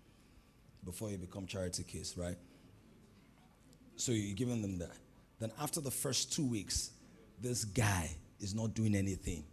before 0.84 1.10
you 1.10 1.18
become 1.18 1.46
charity 1.46 1.82
case, 1.82 2.16
right? 2.16 2.36
So 3.96 4.12
you're 4.12 4.36
giving 4.36 4.62
them 4.62 4.78
that. 4.78 4.96
Then 5.40 5.50
after 5.60 5.80
the 5.80 5.90
first 5.90 6.32
two 6.32 6.46
weeks, 6.46 6.90
this 7.40 7.64
guy 7.64 8.10
is 8.40 8.54
not 8.54 8.74
doing 8.74 8.94
anything. 8.94 9.44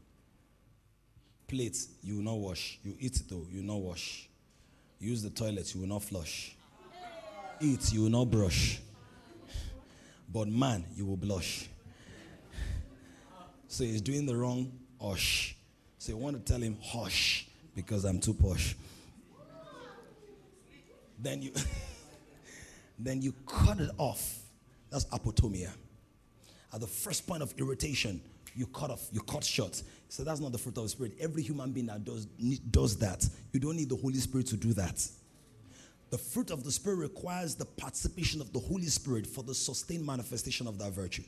Plates, 1.47 1.89
you 2.01 2.17
will 2.17 2.23
not 2.23 2.37
wash. 2.37 2.79
You 2.83 2.95
eat 2.99 3.17
it 3.17 3.29
though, 3.29 3.45
you 3.49 3.59
will 3.59 3.73
not 3.75 3.81
wash. 3.81 4.29
Use 4.99 5.21
the 5.21 5.29
toilet, 5.29 5.73
you 5.73 5.81
will 5.81 5.87
not 5.87 6.03
flush. 6.03 6.55
Eat, 7.59 7.91
you 7.93 8.03
will 8.03 8.09
not 8.09 8.25
brush. 8.31 8.79
But 10.31 10.47
man, 10.47 10.85
you 10.95 11.05
will 11.05 11.17
blush. 11.17 11.69
So 13.67 13.83
he's 13.83 14.01
doing 14.01 14.25
the 14.25 14.35
wrong 14.35 14.71
hush. 15.01 15.55
So 15.97 16.11
you 16.11 16.17
want 16.17 16.37
to 16.37 16.51
tell 16.53 16.61
him 16.61 16.77
hush 16.81 17.47
because 17.75 18.05
I'm 18.05 18.19
too 18.19 18.33
posh. 18.33 18.75
Then 21.19 21.41
you 21.41 21.51
then 22.99 23.21
you 23.21 23.33
cut 23.45 23.79
it 23.79 23.89
off. 23.97 24.39
That's 24.89 25.05
apotomia. 25.05 25.71
At 26.73 26.81
the 26.81 26.87
first 26.87 27.25
point 27.25 27.41
of 27.41 27.53
irritation, 27.57 28.21
you 28.55 28.67
cut 28.67 28.91
off, 28.91 29.07
you 29.11 29.21
cut 29.21 29.43
short. 29.43 29.81
So 30.09 30.23
that's 30.23 30.39
not 30.39 30.51
the 30.51 30.57
fruit 30.57 30.77
of 30.77 30.83
the 30.83 30.89
Spirit. 30.89 31.13
Every 31.19 31.41
human 31.41 31.71
being 31.71 31.87
that 31.87 32.03
does, 32.03 32.25
does 32.25 32.97
that, 32.99 33.27
you 33.51 33.59
don't 33.59 33.75
need 33.75 33.89
the 33.89 33.95
Holy 33.95 34.15
Spirit 34.15 34.47
to 34.47 34.57
do 34.57 34.73
that. 34.73 35.05
The 36.09 36.17
fruit 36.17 36.51
of 36.51 36.63
the 36.63 36.71
Spirit 36.71 36.97
requires 36.97 37.55
the 37.55 37.65
participation 37.65 38.39
of 38.39 38.53
the 38.53 38.59
Holy 38.59 38.85
Spirit 38.85 39.27
for 39.27 39.43
the 39.43 39.55
sustained 39.55 40.05
manifestation 40.05 40.67
of 40.67 40.77
that 40.79 40.93
virtue. 40.93 41.23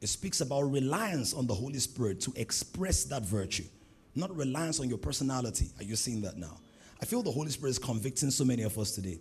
It 0.00 0.08
speaks 0.08 0.40
about 0.40 0.62
reliance 0.62 1.32
on 1.32 1.46
the 1.46 1.54
Holy 1.54 1.78
Spirit 1.78 2.20
to 2.22 2.32
express 2.36 3.04
that 3.04 3.22
virtue, 3.22 3.64
not 4.14 4.34
reliance 4.36 4.78
on 4.80 4.88
your 4.88 4.98
personality. 4.98 5.70
Are 5.78 5.84
you 5.84 5.96
seeing 5.96 6.20
that 6.22 6.36
now? 6.36 6.58
I 7.00 7.04
feel 7.04 7.22
the 7.22 7.30
Holy 7.30 7.50
Spirit 7.50 7.70
is 7.70 7.78
convicting 7.78 8.30
so 8.30 8.44
many 8.44 8.62
of 8.62 8.78
us 8.78 8.92
today. 8.92 9.18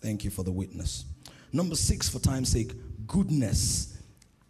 Thank 0.00 0.24
you 0.24 0.30
for 0.30 0.42
the 0.42 0.52
witness. 0.52 1.04
Number 1.52 1.74
six, 1.74 2.08
for 2.08 2.18
time's 2.18 2.50
sake, 2.50 2.72
goodness. 3.06 3.98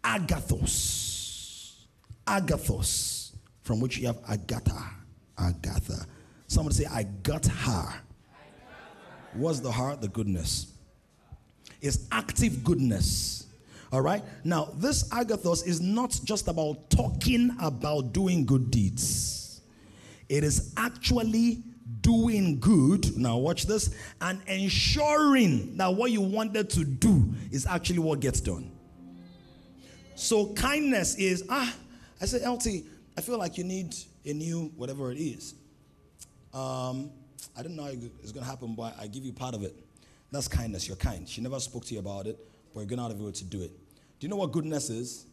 Agathos. 0.03 1.85
Agathos. 2.25 3.31
From 3.63 3.79
which 3.79 3.97
you 3.97 4.07
have 4.07 4.19
Agatha. 4.29 4.91
Agatha. 5.37 6.05
Somebody 6.47 6.75
say, 6.75 6.85
I 6.85 7.03
got 7.03 7.45
her. 7.45 7.93
What's 9.33 9.59
the 9.59 9.71
heart? 9.71 10.01
The 10.01 10.07
goodness. 10.07 10.73
It's 11.81 12.07
active 12.11 12.63
goodness. 12.63 13.45
All 13.91 14.01
right? 14.01 14.23
Now, 14.43 14.69
this 14.75 15.07
agathos 15.09 15.65
is 15.65 15.79
not 15.79 16.19
just 16.23 16.47
about 16.47 16.89
talking 16.89 17.55
about 17.61 18.13
doing 18.13 18.45
good 18.45 18.69
deeds, 18.71 19.61
It 20.29 20.43
is 20.43 20.73
actually 20.75 21.63
doing 22.01 22.59
good. 22.59 23.17
Now, 23.17 23.37
watch 23.37 23.65
this 23.65 23.95
and 24.19 24.41
ensuring 24.47 25.77
that 25.77 25.93
what 25.93 26.11
you 26.11 26.21
wanted 26.21 26.69
to 26.71 26.83
do 26.83 27.33
is 27.51 27.65
actually 27.65 27.99
what 27.99 28.19
gets 28.19 28.41
done. 28.41 28.71
So, 30.15 30.53
kindness 30.53 31.15
is, 31.15 31.45
ah, 31.49 31.73
I 32.19 32.25
said, 32.25 32.41
LT, 32.47 32.83
I 33.17 33.21
feel 33.21 33.37
like 33.37 33.57
you 33.57 33.63
need 33.63 33.95
a 34.25 34.33
new 34.33 34.71
whatever 34.75 35.11
it 35.11 35.17
is. 35.17 35.53
Um, 36.53 37.11
I 37.57 37.63
don't 37.63 37.75
know 37.75 37.85
it's 37.85 38.31
going 38.31 38.43
to 38.43 38.49
happen, 38.49 38.75
but 38.75 38.95
I 38.99 39.07
give 39.07 39.23
you 39.23 39.31
part 39.31 39.55
of 39.55 39.63
it. 39.63 39.75
That's 40.31 40.47
kindness. 40.47 40.87
You're 40.87 40.97
kind. 40.97 41.27
She 41.27 41.41
never 41.41 41.59
spoke 41.59 41.85
to 41.85 41.93
you 41.93 41.99
about 41.99 42.27
it, 42.27 42.37
but 42.73 42.81
you're 42.81 42.87
going 42.87 42.99
out 42.99 43.11
of 43.11 43.17
your 43.17 43.27
way 43.27 43.33
to 43.33 43.43
do 43.43 43.61
it. 43.61 43.71
Do 44.19 44.25
you 44.25 44.29
know 44.29 44.35
what 44.35 44.51
goodness 44.51 44.89
is? 44.89 45.25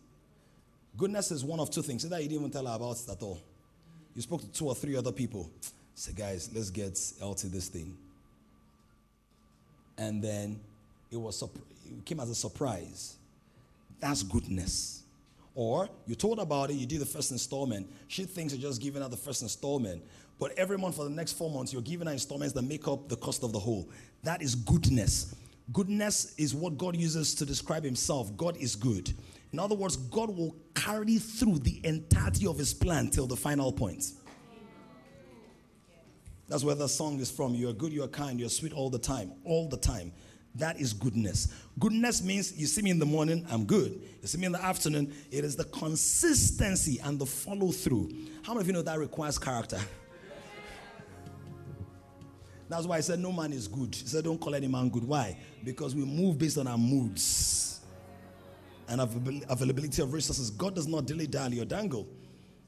Goodness 0.97 1.31
is 1.31 1.45
one 1.45 1.59
of 1.59 1.71
two 1.71 1.83
things. 1.83 2.05
Either 2.05 2.21
you 2.21 2.29
didn't 2.29 2.41
even 2.41 2.51
tell 2.51 2.67
her 2.67 2.77
about 2.77 2.97
it 2.97 3.09
at 3.11 3.23
all. 3.23 3.41
You 4.15 4.23
spoke 4.23 4.43
to 4.43 4.49
two 4.49 4.67
or 4.67 4.75
three 4.75 4.97
other 4.97 5.11
people. 5.11 5.51
Say, 5.95 6.13
guys, 6.13 6.51
let's 6.55 6.71
get 6.71 6.99
LT 7.23 7.53
this 7.53 7.69
thing. 7.69 7.97
And 9.99 10.23
then 10.23 10.61
it 11.11 11.17
was 11.17 11.43
it 11.43 12.05
came 12.05 12.21
as 12.21 12.31
a 12.31 12.35
surprise. 12.35 13.17
That's 14.01 14.23
goodness. 14.23 15.03
Or 15.55 15.89
you 16.07 16.15
told 16.15 16.41
about 16.41 16.71
it, 16.71 16.75
you 16.75 16.87
did 16.87 17.01
the 17.01 17.07
first 17.07 17.31
installment. 17.31 17.89
She 18.09 18.25
thinks 18.25 18.53
you're 18.53 18.69
just 18.69 18.81
giving 18.81 19.03
her 19.03 19.09
the 19.09 19.17
first 19.17 19.43
installment. 19.43 20.03
But 20.39 20.53
every 20.59 20.77
month 20.77 20.97
for 20.97 21.05
the 21.05 21.11
next 21.11 21.35
four 21.35 21.49
months, 21.49 21.73
you're 21.73 21.83
giving 21.83 22.09
her 22.09 22.13
installments 22.13 22.53
that 22.55 22.63
make 22.63 22.89
up 22.89 23.09
the 23.09 23.17
cost 23.17 23.45
of 23.45 23.53
the 23.53 23.59
whole. 23.59 23.89
That 24.25 24.43
is 24.43 24.55
goodness. 24.55 25.35
Goodness 25.73 26.35
is 26.37 26.55
what 26.55 26.77
God 26.77 26.97
uses 26.97 27.35
to 27.37 27.47
describe 27.47 27.85
Himself. 27.85 28.37
God 28.37 28.57
is 28.57 28.75
good. 28.75 29.13
In 29.53 29.59
other 29.59 29.75
words, 29.75 29.97
God 29.97 30.37
will 30.37 30.57
carry 30.75 31.19
through 31.19 31.61
the 31.61 31.81
entirety 31.85 32.47
of 32.47 32.59
His 32.59 32.75
plan 32.75 33.09
till 33.09 33.27
the 33.27 33.37
final 33.37 33.71
point. 33.71 34.05
That's 36.49 36.65
where 36.65 36.75
the 36.75 36.89
song 36.89 37.21
is 37.21 37.31
from. 37.31 37.55
You 37.55 37.71
are 37.71 37.73
good, 37.73 37.93
you 37.93 38.03
are 38.03 38.09
kind, 38.09 38.39
you 38.39 38.47
are 38.47 38.51
sweet 38.51 38.73
all 38.73 38.91
the 38.91 38.99
time. 38.99 39.33
All 39.45 39.69
the 39.69 39.77
time. 39.77 40.13
That 40.57 40.81
is 40.81 40.93
goodness. 40.93 41.53
Goodness 41.79 42.23
means 42.23 42.57
you 42.57 42.67
see 42.67 42.83
me 42.83 42.91
in 42.91 42.99
the 42.99 43.07
morning, 43.07 43.47
I'm 43.51 43.65
good. 43.65 44.01
You 44.23 44.29
see 44.29 44.39
me 44.39 44.47
in 44.47 44.53
the 44.53 44.63
afternoon, 44.63 45.13
it 45.31 45.45
is 45.45 45.57
the 45.57 45.65
consistency 45.65 47.01
and 47.03 47.19
the 47.19 47.27
follow 47.27 47.73
through. 47.73 48.11
How 48.43 48.53
many 48.53 48.63
of 48.63 48.67
you 48.69 48.73
know 48.73 48.83
that 48.83 48.99
requires 48.99 49.39
character? 49.39 49.81
That's 52.69 52.87
why 52.87 52.97
I 52.97 53.01
said 53.01 53.19
no 53.19 53.33
man 53.33 53.53
is 53.53 53.69
good. 53.69 53.95
He 53.95 54.07
said 54.07 54.25
don't 54.25 54.41
call 54.41 54.55
any 54.55 54.69
man 54.69 54.89
good. 54.89 55.05
Why? 55.05 55.37
Because 55.63 55.95
we 55.95 56.05
move 56.05 56.39
based 56.39 56.59
on 56.59 56.67
our 56.67 56.79
moods 56.79 57.81
and 58.89 59.01
availability 59.01 60.03
of 60.03 60.13
resources. 60.13 60.51
God 60.51 60.75
does 60.75 60.87
not 60.87 61.07
dilly 61.07 61.27
dally 61.27 61.61
or 61.61 61.65
dangle. 61.65 62.07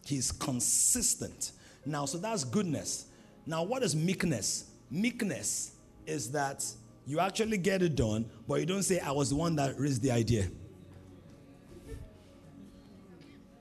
He's 0.04 0.32
consistent. 0.32 1.52
Now, 1.84 2.04
so 2.04 2.18
that's 2.18 2.44
goodness. 2.44 3.06
Now, 3.46 3.62
what 3.62 3.82
is 3.82 3.94
meekness? 3.94 4.70
Meekness 4.90 5.72
is 6.06 6.30
that 6.32 6.64
you 7.06 7.20
actually 7.20 7.58
get 7.58 7.82
it 7.82 7.94
done, 7.94 8.28
but 8.48 8.60
you 8.60 8.66
don't 8.66 8.82
say, 8.82 8.98
I 8.98 9.12
was 9.12 9.30
the 9.30 9.36
one 9.36 9.56
that 9.56 9.78
raised 9.78 10.02
the 10.02 10.10
idea. 10.10 10.48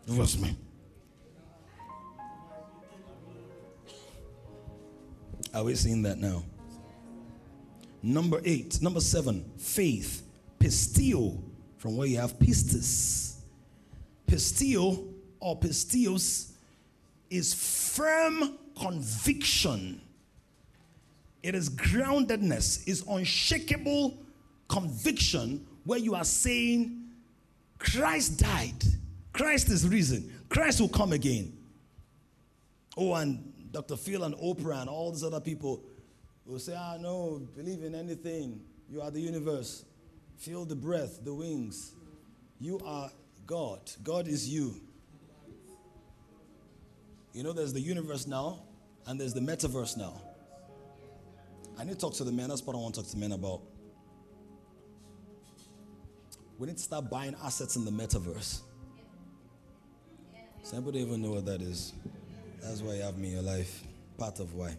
It 0.08 0.18
was 0.18 0.38
me. 0.38 0.56
Are 5.56 5.64
we 5.64 5.74
seeing 5.74 6.04
that 6.04 6.20
now? 6.20 6.44
Number 8.04 8.40
eight, 8.46 8.80
number 8.82 9.00
seven, 9.00 9.50
faith. 9.58 10.22
Pistio, 10.60 11.42
from 11.78 11.98
where 11.98 12.08
you 12.08 12.18
have 12.20 12.38
pistis. 12.38 13.38
Pistio 14.28 15.04
or 15.40 15.60
pistios 15.60 16.52
is 17.30 17.54
firm 17.54 18.58
conviction 18.80 20.02
it 21.46 21.54
is 21.54 21.70
groundedness, 21.70 22.88
is 22.88 23.06
unshakable 23.08 24.18
conviction 24.68 25.64
where 25.84 26.00
you 26.00 26.16
are 26.16 26.24
saying, 26.24 27.04
Christ 27.78 28.40
died, 28.40 28.84
Christ 29.32 29.70
is 29.70 29.88
risen, 29.88 30.34
Christ 30.50 30.82
will 30.82 30.90
come 30.90 31.14
again. 31.14 31.56
Oh, 32.98 33.14
and 33.14 33.54
Dr. 33.76 33.98
Phil 33.98 34.24
and 34.24 34.34
Oprah 34.36 34.80
and 34.80 34.90
all 34.90 35.12
these 35.12 35.26
other 35.26 35.42
people 35.42 35.84
will 36.46 36.60
say, 36.60 36.74
Ah, 36.78 36.96
no, 36.98 37.42
believe 37.58 37.84
in 37.84 37.94
anything. 37.94 38.62
You 38.90 39.02
are 39.02 39.12
the 39.12 39.20
universe. 39.20 39.84
Feel 40.38 40.64
the 40.64 40.78
breath, 40.78 41.26
the 41.26 41.34
wings. 41.34 41.92
You 42.58 42.80
are 42.86 43.12
God. 43.46 43.82
God 44.02 44.30
is 44.30 44.48
you. 44.48 44.80
You 47.34 47.44
know, 47.44 47.52
there's 47.52 47.74
the 47.74 47.82
universe 47.82 48.28
now, 48.28 48.64
and 49.08 49.20
there's 49.20 49.34
the 49.34 49.42
metaverse 49.42 49.98
now. 49.98 50.22
I 51.78 51.84
need 51.84 51.96
to 51.96 52.00
talk 52.00 52.14
to 52.14 52.24
the 52.24 52.32
men. 52.32 52.48
That's 52.48 52.66
what 52.66 52.78
I 52.78 52.80
want 52.80 52.96
to 52.96 53.02
talk 53.02 53.12
to 53.12 53.18
men 53.18 53.34
about. 53.34 53.60
We 56.58 56.68
need 56.68 56.78
to 56.78 56.84
start 56.84 57.10
buying 57.10 57.36
assets 57.44 57.76
in 57.76 57.84
the 57.84 57.92
metaverse. 57.92 58.62
Does 60.64 60.74
anybody 60.74 61.00
even 61.00 61.22
know 61.22 61.32
what 61.32 61.46
that 61.48 61.62
is? 61.62 61.92
That's 62.62 62.82
why 62.82 62.96
you 62.96 63.02
have 63.02 63.18
me 63.18 63.30
in 63.30 63.34
your 63.36 63.44
life. 63.44 63.84
Part 64.18 64.40
of 64.40 64.54
why. 64.54 64.78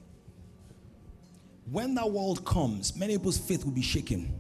When 1.71 1.95
that 1.95 2.11
world 2.11 2.45
comes, 2.45 2.97
many 2.97 3.15
people's 3.15 3.39
faith 3.39 3.65
will 3.65 3.73
be 3.73 3.83
shaken. 3.83 4.39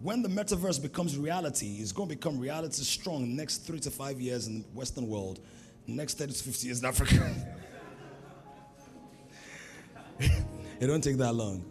When 0.00 0.22
the 0.22 0.28
metaverse 0.28 0.80
becomes 0.80 1.16
reality, 1.16 1.76
it's 1.80 1.92
going 1.92 2.08
to 2.08 2.14
become 2.14 2.38
reality 2.38 2.82
strong 2.82 3.36
next 3.36 3.58
three 3.58 3.80
to 3.80 3.90
five 3.90 4.20
years 4.20 4.46
in 4.46 4.62
the 4.62 4.68
Western 4.74 5.08
world, 5.08 5.40
next 5.86 6.18
30 6.18 6.32
to 6.32 6.44
50 6.44 6.66
years 6.66 6.80
in 6.80 6.86
Africa. 6.86 7.34
It 10.82 10.88
don't 10.88 11.00
take 11.00 11.16
that 11.18 11.32
long. 11.32 11.64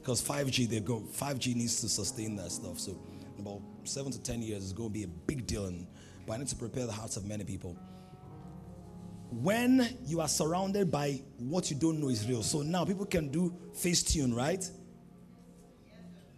Because 0.00 0.22
5G, 0.22 0.66
they 0.70 0.80
go 0.80 1.00
5G 1.00 1.54
needs 1.54 1.82
to 1.82 1.88
sustain 1.88 2.34
that 2.36 2.50
stuff. 2.50 2.78
So 2.78 2.98
about 3.38 3.60
seven 3.84 4.10
to 4.10 4.18
ten 4.18 4.40
years 4.40 4.64
is 4.64 4.72
going 4.72 4.88
to 4.88 4.92
be 4.92 5.04
a 5.04 5.06
big 5.06 5.46
deal. 5.46 5.66
And, 5.66 5.86
but 6.26 6.32
I 6.32 6.36
need 6.38 6.48
to 6.48 6.56
prepare 6.56 6.86
the 6.86 6.92
hearts 6.92 7.18
of 7.18 7.26
many 7.26 7.44
people. 7.44 7.76
When 9.30 9.98
you 10.06 10.20
are 10.20 10.28
surrounded 10.28 10.90
by 10.90 11.22
what 11.38 11.70
you 11.70 11.76
don't 11.76 12.00
know 12.00 12.08
is 12.08 12.28
real. 12.28 12.42
So 12.42 12.62
now 12.62 12.84
people 12.84 13.06
can 13.06 13.28
do 13.28 13.54
face 13.74 14.02
tune, 14.02 14.34
right? 14.34 14.68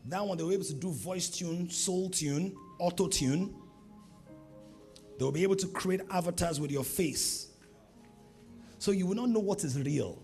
That 0.07 0.25
one 0.25 0.39
they 0.39 0.45
were 0.45 0.53
able 0.53 0.65
to 0.65 0.75
do 0.75 0.91
voice 0.91 1.29
tune, 1.29 1.69
soul 1.69 2.11
tune, 2.11 2.57
auto 2.79 3.09
tune. 3.09 3.55
They'll 5.19 5.33
be 5.33 5.43
able 5.43 5.57
to 5.57 5.67
create 5.69 6.03
avatars 6.11 6.61
with 6.61 6.71
your 6.71 6.85
face. 6.85 7.49
So 8.79 8.93
you 8.93 9.07
will 9.07 9.15
not 9.15 9.31
know 9.31 9.41
what 9.41 9.65
is 9.65 9.79
real. 9.79 10.23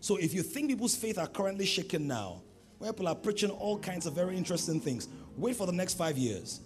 So 0.00 0.16
if 0.16 0.34
you 0.34 0.42
think 0.42 0.68
people's 0.68 0.94
faith 0.94 1.18
are 1.18 1.26
currently 1.26 1.66
shaken 1.66 2.06
now, 2.06 2.42
where 2.78 2.92
people 2.92 3.08
are 3.08 3.14
preaching 3.14 3.50
all 3.50 3.78
kinds 3.78 4.06
of 4.06 4.12
very 4.12 4.36
interesting 4.36 4.80
things, 4.80 5.08
wait 5.36 5.56
for 5.56 5.66
the 5.66 5.72
next 5.72 5.94
five 5.94 6.18
years. 6.18 6.60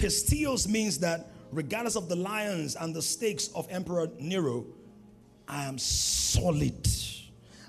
Pistios 0.00 0.66
means 0.66 0.98
that 0.98 1.30
regardless 1.52 1.94
of 1.94 2.08
the 2.08 2.16
lions 2.16 2.74
and 2.74 2.94
the 2.94 3.02
stakes 3.02 3.48
of 3.54 3.66
Emperor 3.70 4.08
Nero, 4.18 4.64
I 5.46 5.64
am 5.64 5.76
solid. 5.76 6.88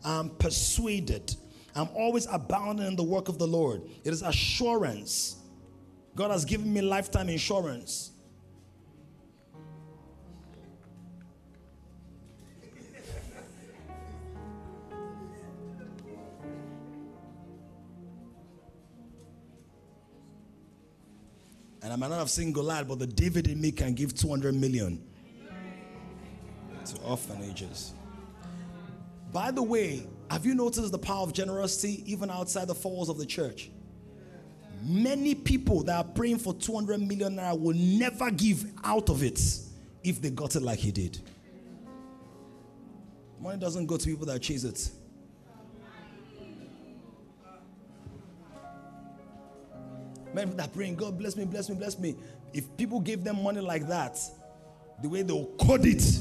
I'm 0.05 0.29
persuaded. 0.29 1.35
I'm 1.75 1.89
always 1.93 2.27
abounding 2.31 2.87
in 2.87 2.95
the 2.95 3.03
work 3.03 3.27
of 3.27 3.37
the 3.37 3.47
Lord. 3.47 3.81
It 4.05 4.13
is 4.13 4.21
assurance. 4.21 5.37
God 6.15 6.31
has 6.31 6.45
given 6.45 6.73
me 6.73 6.81
lifetime 6.81 7.27
insurance. 7.27 8.10
And 21.81 21.91
I 21.91 21.95
might 21.95 22.09
not 22.09 22.19
have 22.19 22.29
seen 22.29 22.51
Goliath, 22.51 22.87
but 22.87 22.99
the 22.99 23.07
David 23.07 23.47
in 23.47 23.59
me 23.59 23.71
can 23.71 23.93
give 23.93 24.13
200 24.13 24.53
million 24.53 25.03
to 26.85 27.01
orphanages. 27.01 27.93
By 29.31 29.51
the 29.51 29.63
way, 29.63 30.05
have 30.29 30.45
you 30.45 30.53
noticed 30.53 30.91
the 30.91 30.97
power 30.99 31.23
of 31.23 31.33
generosity 31.33 32.03
even 32.05 32.29
outside 32.29 32.67
the 32.67 32.73
walls 32.87 33.09
of 33.09 33.17
the 33.17 33.25
church? 33.25 33.71
Many 34.83 35.35
people 35.35 35.83
that 35.83 35.95
are 35.95 36.03
praying 36.03 36.39
for 36.39 36.53
200 36.53 36.99
million 36.99 37.35
naira 37.35 37.59
will 37.59 37.75
never 37.75 38.31
give 38.31 38.65
out 38.83 39.09
of 39.09 39.23
it 39.23 39.39
if 40.03 40.21
they 40.21 40.31
got 40.31 40.55
it 40.55 40.61
like 40.61 40.79
he 40.79 40.91
did. 40.91 41.19
Money 43.39 43.59
doesn't 43.59 43.85
go 43.85 43.97
to 43.97 44.05
people 44.05 44.25
that 44.27 44.41
chase 44.41 44.63
it. 44.63 44.91
Men 50.33 50.55
that 50.57 50.73
praying, 50.73 50.95
God 50.95 51.17
bless 51.17 51.35
me, 51.35 51.45
bless 51.45 51.69
me, 51.69 51.75
bless 51.75 51.99
me. 51.99 52.15
If 52.53 52.75
people 52.77 52.99
gave 52.99 53.23
them 53.23 53.43
money 53.43 53.61
like 53.61 53.87
that, 53.87 54.19
the 55.01 55.09
way 55.09 55.21
they'll 55.23 55.45
code 55.57 55.85
it. 55.85 56.01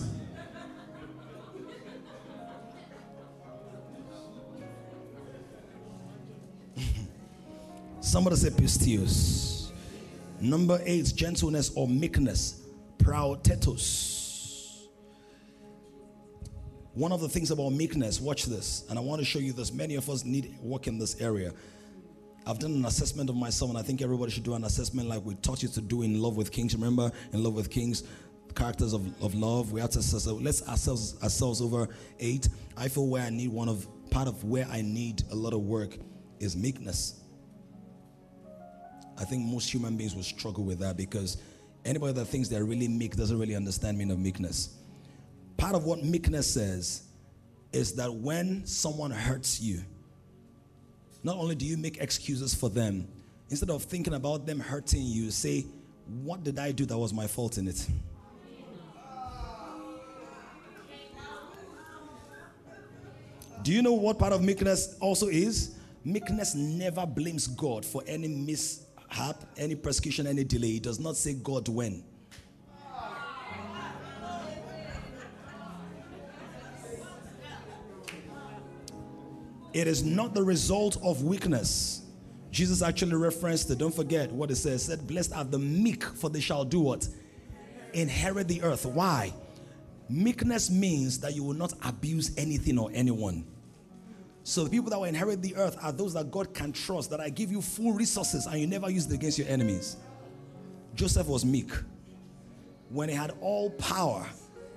Somebody 8.01 8.37
say 8.37 8.51
pistios. 8.51 9.71
Number 10.41 10.81
eight, 10.85 11.13
gentleness 11.15 11.71
or 11.75 11.87
meekness. 11.87 12.63
Prautetos. 12.99 14.19
One 16.95 17.13
of 17.13 17.21
the 17.21 17.29
things 17.29 17.51
about 17.51 17.71
meekness, 17.71 18.21
watch 18.21 18.47
this, 18.47 18.85
and 18.91 18.99
I 18.99 19.03
want 19.03 19.21
to 19.21 19.25
show 19.25 19.39
you 19.39 19.53
this. 19.53 19.73
Many 19.73 19.95
of 19.95 20.11
us 20.11 20.25
need 20.25 20.59
work 20.61 20.87
in 20.89 20.99
this 20.99 21.21
area. 21.21 21.53
I've 22.47 22.59
done 22.59 22.73
an 22.73 22.85
assessment 22.85 23.29
of 23.31 23.37
myself, 23.37 23.71
and 23.71 23.79
I 23.79 23.83
think 23.83 24.03
everybody 24.03 24.31
should 24.31 24.45
do 24.45 24.55
an 24.55 24.65
assessment 24.65 25.09
like 25.09 25.25
we 25.25 25.35
taught 25.37 25.63
you 25.63 25.69
to 25.71 25.81
do 25.81 26.03
in 26.03 26.21
Love 26.21 26.37
with 26.37 26.51
Kings. 26.51 26.75
Remember, 26.75 27.13
in 27.33 27.43
Love 27.43 27.55
with 27.55 27.71
Kings, 27.71 28.05
characters 28.55 28.93
of, 28.93 29.07
of 29.23 29.35
love. 29.35 29.73
We 29.73 29.81
have 29.81 29.91
to 29.91 29.99
assess. 30.01 30.27
Let's 30.27 30.67
ourselves 30.69 31.23
ourselves 31.23 31.61
over 31.61 31.89
eight. 32.19 32.49
I 32.77 32.89
feel 32.89 33.07
where 33.07 33.23
I 33.23 33.31
need 33.31 33.49
one 33.49 33.69
of 33.69 33.87
part 34.11 34.29
of 34.29 34.45
where 34.45 34.67
I 34.67 34.83
need 34.83 35.23
a 35.31 35.35
lot 35.35 35.53
of 35.53 35.61
work 35.61 35.97
is 36.39 36.57
meekness. 36.57 37.21
I 39.19 39.25
think 39.25 39.45
most 39.45 39.73
human 39.73 39.97
beings 39.97 40.15
will 40.15 40.23
struggle 40.23 40.65
with 40.65 40.79
that 40.81 40.97
because 40.97 41.37
anybody 41.85 42.15
that 42.15 42.25
thinks 42.25 42.49
they're 42.49 42.65
really 42.65 42.89
meek 42.89 43.17
doesn't 43.17 43.39
really 43.39 43.55
understand 43.55 43.99
meaning 43.99 44.13
of 44.13 44.19
meekness. 44.19 44.79
Part 45.57 45.75
of 45.75 45.85
what 45.85 46.03
meekness 46.03 46.53
says 46.53 47.03
is 47.73 47.95
that 47.97 48.13
when 48.13 48.67
someone 48.67 49.11
hurts 49.11 49.61
you, 49.61 49.83
not 51.23 51.37
only 51.37 51.55
do 51.55 51.67
you 51.67 51.77
make 51.77 51.99
excuses 51.99 52.55
for 52.55 52.71
them, 52.71 53.07
instead 53.51 53.71
of 53.71 53.85
thinking 53.85 54.15
about 54.15 54.47
them 54.47 54.59
hurting 54.59 55.03
you, 55.03 55.31
say, 55.31 55.67
What 56.23 56.45
did 56.45 56.59
I 56.59 56.73
do 56.73 56.87
that 56.87 56.97
was 56.97 57.13
my 57.13 57.27
fault 57.27 57.59
in 57.59 57.69
it? 57.69 57.87
Do 63.63 63.73
you 63.73 63.83
know 63.83 63.93
what 63.93 64.19
part 64.19 64.33
of 64.33 64.43
meekness 64.43 64.97
also 65.01 65.29
is? 65.29 65.77
Meekness 66.03 66.55
never 66.55 67.05
blames 67.05 67.47
God 67.47 67.85
for 67.85 68.03
any 68.07 68.27
mishap, 68.27 69.45
any 69.59 69.75
persecution, 69.75 70.27
any 70.27 70.45
delay. 70.45 70.77
It 70.77 70.85
does 70.85 70.99
not 70.99 71.17
say 71.17 71.35
God 71.35 71.69
when. 71.69 72.03
It 79.73 79.87
is 79.87 80.03
not 80.03 80.35
the 80.35 80.43
result 80.43 80.97
of 81.03 81.23
weakness. 81.23 82.03
Jesus 82.51 82.83
actually 82.83 83.15
referenced 83.15 83.71
it. 83.71 83.79
Don't 83.79 83.95
forget 83.95 84.33
what 84.33 84.51
it 84.51 84.57
says. 84.57 84.85
Said, 84.85 85.07
Blessed 85.07 85.33
are 85.33 85.45
the 85.45 85.59
meek, 85.59 86.05
for 86.05 86.29
they 86.29 86.41
shall 86.41 86.65
do 86.65 86.81
what? 86.81 87.09
Inherit 87.93 88.49
the 88.49 88.63
earth. 88.63 88.85
Why? 88.85 89.33
Meekness 90.09 90.71
means 90.71 91.21
that 91.21 91.37
you 91.37 91.45
will 91.45 91.55
not 91.55 91.73
abuse 91.85 92.33
anything 92.37 92.79
or 92.79 92.91
anyone. 92.93 93.47
So 94.43 94.65
the 94.65 94.71
people 94.71 94.91
that 94.91 94.99
will 94.99 95.05
inherit 95.05 95.43
the 95.43 95.55
earth 95.55 95.77
are 95.81 95.93
those 95.93 96.15
that 96.15 96.31
God 96.33 96.53
can 96.53 96.73
trust, 96.73 97.11
that 97.11 97.21
I 97.21 97.29
give 97.29 97.53
you 97.53 97.63
full 97.63 97.93
resources 97.93 98.47
and 98.47 98.61
you 98.61 98.67
never 98.67 98.91
use 98.91 99.07
it 99.07 99.13
against 99.13 99.39
your 99.39 99.47
enemies. 99.49 99.97
Joseph 100.97 101.29
was 101.29 101.45
meek. 101.45 101.71
When 102.89 103.09
he 103.09 103.15
had 103.15 103.33
all 103.41 103.71
power, 103.71 104.27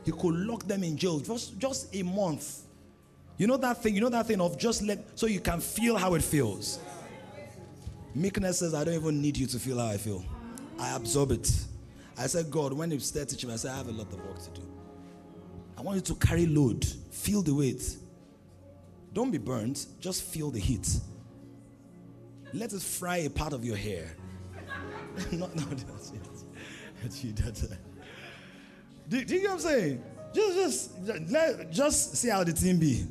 he 0.06 0.12
could 0.12 0.36
lock 0.36 0.64
them 0.64 0.84
in 0.84 0.96
jail 0.96 1.20
just, 1.20 1.58
just 1.58 1.96
a 1.96 2.04
month. 2.04 2.66
You 3.38 3.48
know 3.48 3.58
that 3.58 3.82
thing, 3.82 3.96
you 3.96 4.02
know 4.02 4.10
that 4.10 4.28
thing 4.28 4.40
of 4.42 4.58
just 4.58 4.84
let 4.84 5.18
so 5.18 5.26
you 5.26 5.40
can 5.40 5.60
feel 5.60 5.98
how 5.98 6.14
it 6.14 6.22
feels. 6.22 6.80
Meekness 8.16 8.60
says, 8.60 8.74
I 8.74 8.84
don't 8.84 8.94
even 8.94 9.22
need 9.22 9.38
you 9.38 9.48
to 9.48 9.60
feel 9.60 9.80
how 9.80 9.88
I 9.88 9.98
feel. 9.98 10.24
I 10.80 10.96
absorb 10.96 11.32
it. 11.32 11.52
I 12.18 12.28
said, 12.28 12.52
God, 12.52 12.74
when 12.74 12.92
you 12.92 13.00
start 13.00 13.30
teaching 13.30 13.50
me, 13.50 13.56
I 13.56 13.58
said, 13.58 13.72
I 13.72 13.78
have 13.78 13.88
a 13.88 13.92
lot 13.92 14.12
of 14.14 14.24
work 14.24 14.40
to 14.44 14.62
do. 14.62 14.68
I 15.78 15.82
want 15.82 15.96
you 15.96 16.02
to 16.14 16.16
carry 16.16 16.46
load, 16.46 16.86
feel 17.12 17.42
the 17.42 17.56
weight. 17.56 17.98
Don't 19.14 19.32
be 19.32 19.40
burnt, 19.40 19.88
just 20.00 20.24
feel 20.24 20.52
the 20.52 20.60
heat. 20.60 20.88
Let 22.54 22.72
it 22.74 22.82
fry 22.82 23.18
a 23.18 23.30
part 23.30 23.54
of 23.54 23.66
your 23.66 23.76
hair. 23.76 24.16
no, 25.32 25.50
no, 25.56 25.64
that's 25.64 26.12
it. 26.12 26.22
That's 27.02 27.24
you. 27.24 27.34
That's 27.34 27.64
it. 27.64 27.78
Do, 29.10 29.26
do 29.26 29.36
you 29.36 29.42
get 29.42 29.50
what 29.50 29.56
I'm 29.56 29.60
saying? 29.60 30.04
Just, 30.34 30.56
just, 31.06 31.32
let, 31.32 31.72
just 31.72 32.16
see 32.16 32.30
how 32.30 32.44
the 32.44 32.54
team 32.54 32.78
be. 32.78 33.06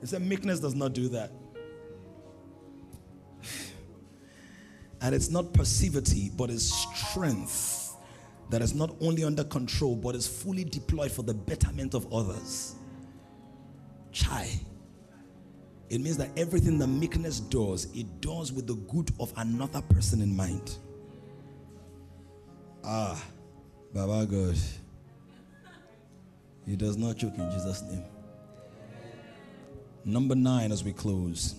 He 0.00 0.06
said 0.06 0.22
meekness 0.22 0.60
does 0.60 0.74
not 0.74 0.92
do 0.92 1.08
that. 1.08 1.30
And 5.02 5.14
it's 5.14 5.30
not 5.30 5.52
passivity, 5.52 6.30
but 6.36 6.50
it's 6.50 6.64
strength 6.64 7.96
that 8.50 8.60
is 8.60 8.74
not 8.74 8.94
only 9.00 9.24
under 9.24 9.44
control, 9.44 9.96
but 9.96 10.14
is 10.14 10.26
fully 10.26 10.64
deployed 10.64 11.10
for 11.10 11.22
the 11.22 11.32
betterment 11.32 11.94
of 11.94 12.12
others. 12.12 12.74
Chai. 14.12 14.48
It 15.88 16.00
means 16.00 16.16
that 16.18 16.30
everything 16.36 16.78
that 16.78 16.86
meekness 16.88 17.40
does, 17.40 17.86
it 17.94 18.20
does 18.20 18.52
with 18.52 18.66
the 18.66 18.74
good 18.74 19.10
of 19.18 19.32
another 19.36 19.80
person 19.82 20.20
in 20.20 20.34
mind. 20.36 20.78
Ah, 22.84 23.22
Baba 23.92 24.26
God. 24.26 24.56
He 26.66 26.76
does 26.76 26.96
not 26.96 27.16
choke 27.16 27.36
in 27.38 27.50
Jesus' 27.50 27.82
name. 27.82 28.04
Number 30.04 30.34
nine, 30.34 30.72
as 30.72 30.82
we 30.82 30.92
close, 30.92 31.54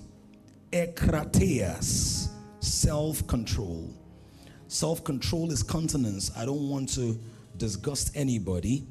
ekrateas, 0.71 2.29
self 2.59 3.25
control. 3.27 3.93
Self 4.67 5.03
control 5.03 5.51
is 5.51 5.61
continence. 5.61 6.31
I 6.35 6.45
don't 6.45 6.69
want 6.69 6.93
to 6.95 7.19
disgust 7.57 8.11
anybody, 8.15 8.87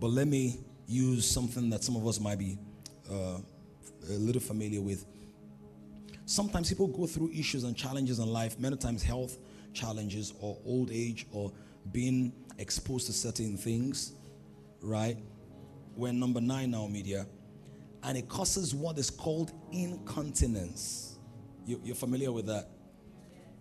but 0.00 0.08
let 0.08 0.28
me 0.28 0.60
use 0.86 1.28
something 1.28 1.68
that 1.70 1.84
some 1.84 1.96
of 1.96 2.06
us 2.06 2.18
might 2.18 2.38
be 2.38 2.56
uh, 3.10 3.38
a 4.08 4.12
little 4.12 4.40
familiar 4.40 4.80
with. 4.80 5.04
Sometimes 6.24 6.68
people 6.68 6.86
go 6.88 7.06
through 7.06 7.30
issues 7.32 7.64
and 7.64 7.76
challenges 7.76 8.18
in 8.18 8.26
life, 8.32 8.58
many 8.58 8.76
times 8.76 9.02
health 9.02 9.38
challenges 9.72 10.32
or 10.40 10.56
old 10.64 10.90
age 10.90 11.26
or 11.32 11.52
being 11.92 12.32
exposed 12.58 13.06
to 13.06 13.12
certain 13.12 13.56
things, 13.56 14.12
right? 14.82 15.16
We're 15.96 16.12
number 16.12 16.40
nine 16.40 16.70
now, 16.70 16.86
media, 16.86 17.26
and 18.02 18.16
it 18.16 18.28
causes 18.28 18.74
what 18.74 18.98
is 18.98 19.10
called 19.10 19.52
incontinence. 19.72 21.18
You, 21.66 21.80
you're 21.84 21.94
familiar 21.94 22.32
with 22.32 22.46
that? 22.46 22.68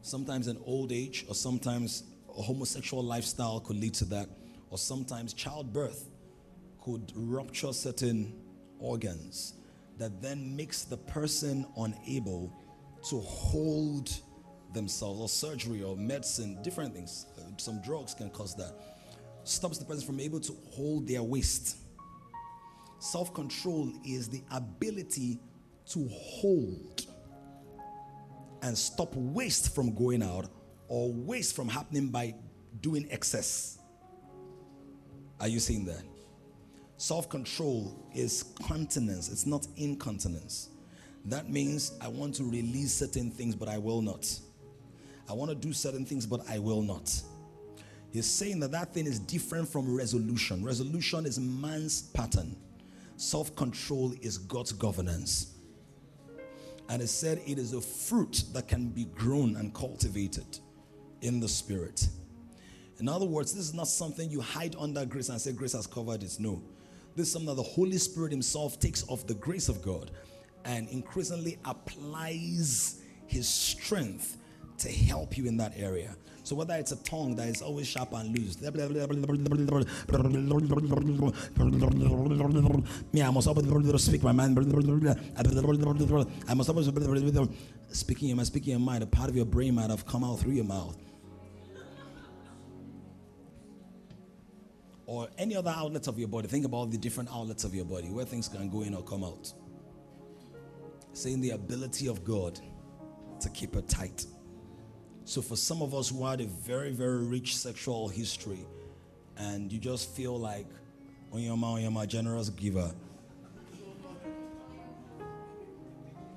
Sometimes 0.02 0.48
an 0.48 0.60
old 0.66 0.92
age, 0.92 1.26
or 1.28 1.36
sometimes 1.36 2.04
a 2.38 2.42
homosexual 2.42 3.04
lifestyle 3.04 3.60
could 3.60 3.78
lead 3.78 3.94
to 3.96 4.06
that, 4.06 4.30
or 4.70 4.78
sometimes 4.78 5.34
childbirth 5.34 6.10
could 6.82 7.12
rupture 7.16 7.74
certain 7.74 8.34
organs 8.80 9.56
that 9.98 10.22
then 10.22 10.56
makes 10.56 10.84
the 10.84 10.98
person 10.98 11.66
unable 11.78 12.54
to 13.10 13.20
hold 13.20 14.12
themselves, 14.74 15.20
or 15.20 15.30
surgery, 15.30 15.82
or 15.82 15.96
medicine, 15.98 16.62
different 16.62 16.94
things. 16.94 17.26
Some 17.58 17.82
drugs 17.82 18.14
can 18.14 18.30
cause 18.30 18.56
that. 18.56 18.74
Stops 19.44 19.78
the 19.78 19.86
person 19.86 20.06
from 20.06 20.20
able 20.20 20.40
to 20.42 20.54
hold 20.72 21.08
their 21.08 21.24
waist. 21.24 21.78
Self 23.00 23.34
control 23.34 23.92
is 24.06 24.28
the 24.28 24.42
ability 24.52 25.40
to 25.88 26.08
hold 26.12 27.06
and 28.62 28.78
stop 28.78 29.14
waste 29.16 29.74
from 29.74 29.94
going 29.94 30.24
out 30.24 30.48
or 30.88 31.12
waste 31.14 31.56
from 31.56 31.68
happening 31.68 32.10
by 32.10 32.34
doing 32.82 33.08
excess. 33.12 33.80
Are 35.40 35.48
you 35.48 35.60
seeing 35.60 35.86
that? 35.86 36.02
Self 36.98 37.30
control 37.30 37.96
is 38.16 38.44
continence, 38.66 39.30
it's 39.30 39.46
not 39.46 39.68
incontinence. 39.78 40.70
That 41.26 41.50
means 41.50 41.92
I 42.02 42.08
want 42.08 42.36
to 42.36 42.44
release 42.44 42.94
certain 42.94 43.30
things, 43.32 43.54
but 43.54 43.68
I 43.68 43.78
will 43.78 44.02
not. 44.02 44.28
I 45.30 45.34
want 45.34 45.50
to 45.52 45.56
do 45.56 45.74
certain 45.74 46.06
things, 46.06 46.26
but 46.26 46.42
I 46.50 46.58
will 46.58 46.82
not. 46.82 47.14
He's 48.12 48.26
saying 48.26 48.62
that 48.62 48.72
that 48.72 48.94
thing 48.94 49.06
is 49.06 49.20
different 49.20 49.68
from 49.68 49.94
resolution. 49.94 50.64
Resolution 50.64 51.26
is 51.26 51.38
man's 51.38 52.04
pattern, 52.14 52.56
self 53.18 53.56
control 53.56 54.14
is 54.22 54.38
God's 54.38 54.72
governance. 54.72 55.56
And 56.90 57.02
it 57.02 57.10
said 57.10 57.42
it 57.46 57.58
is 57.58 57.74
a 57.74 57.82
fruit 57.82 58.46
that 58.54 58.70
can 58.70 58.88
be 58.90 59.06
grown 59.06 59.58
and 59.58 59.74
cultivated 59.74 60.60
in 61.22 61.40
the 61.42 61.50
spirit. 61.50 62.08
In 63.00 63.10
other 63.10 63.26
words, 63.26 63.54
this 63.54 63.66
is 63.66 63.74
not 63.74 63.88
something 63.88 64.30
you 64.30 64.40
hide 64.40 64.76
under 64.80 65.06
grace 65.06 65.30
and 65.30 65.40
say 65.40 65.52
grace 65.52 65.74
has 65.74 65.86
covered 65.86 66.24
it. 66.24 66.38
No. 66.40 66.62
This 67.16 67.28
is 67.28 67.34
something 67.34 67.48
that 67.48 67.56
the 67.56 67.68
Holy 67.68 67.98
Spirit 67.98 68.32
Himself 68.32 68.80
takes 68.80 69.04
of 69.04 69.26
the 69.28 69.34
grace 69.34 69.70
of 69.70 69.82
God 69.82 70.12
and 70.66 70.88
increasingly 70.90 71.58
applies 71.66 73.02
His 73.26 73.50
strength 73.50 74.38
to 74.80 74.90
help 74.90 75.38
you 75.38 75.46
in 75.46 75.58
that 75.58 75.74
area. 75.76 76.16
So 76.48 76.56
whether 76.56 76.76
it's 76.76 76.94
a 76.94 77.04
tongue 77.04 77.36
that 77.36 77.50
is 77.50 77.62
always 77.62 77.88
sharp 77.88 78.14
and 78.14 78.34
loose, 78.34 78.62
me, 78.62 78.70
I 83.22 83.32
must 83.32 83.50
always 83.50 84.02
speak 84.02 84.24
my 84.24 84.32
mind. 84.32 84.58
I 86.48 86.54
must 86.54 86.70
always 86.70 86.90
speaking 87.90 88.30
in 88.30 88.38
my 88.38 88.44
speaking 88.44 88.76
in 88.76 88.82
mind. 88.82 89.04
A 89.04 89.08
part 89.08 89.30
of 89.30 89.36
your 89.36 89.44
brain 89.44 89.76
might 89.76 89.90
have 89.90 90.06
come 90.06 90.24
out 90.24 90.40
through 90.40 90.54
your 90.54 90.64
mouth. 90.64 90.96
Or 95.06 95.28
any 95.38 95.58
other 95.58 95.74
outlets 95.76 96.08
of 96.08 96.18
your 96.18 96.30
body. 96.30 96.48
Think 96.48 96.66
about 96.66 96.92
the 96.92 96.98
different 96.98 97.30
outlets 97.30 97.66
of 97.66 97.76
your 97.76 97.84
body 97.84 98.08
where 98.08 98.24
things 98.24 98.48
can 98.48 98.70
go 98.70 98.84
in 98.84 98.96
or 98.96 99.04
come 99.04 99.26
out. 99.26 99.52
Saying 101.12 101.42
the 101.42 101.50
ability 101.50 102.08
of 102.08 102.24
God 102.24 102.58
to 103.42 103.50
keep 103.50 103.76
it 103.76 103.90
tight 103.90 104.26
So, 105.28 105.42
for 105.42 105.58
some 105.58 105.82
of 105.82 105.94
us 105.94 106.08
who 106.08 106.26
had 106.26 106.40
a 106.40 106.46
very, 106.46 106.92
very 106.92 107.18
rich 107.18 107.58
sexual 107.58 108.08
history, 108.08 108.66
and 109.36 109.70
you 109.70 109.78
just 109.78 110.10
feel 110.12 110.40
like, 110.40 110.66
on 111.34 111.42
your 111.42 111.58
mouth, 111.58 111.82
you're 111.82 111.92
my 111.92 112.06
generous 112.06 112.48
giver. 112.48 112.90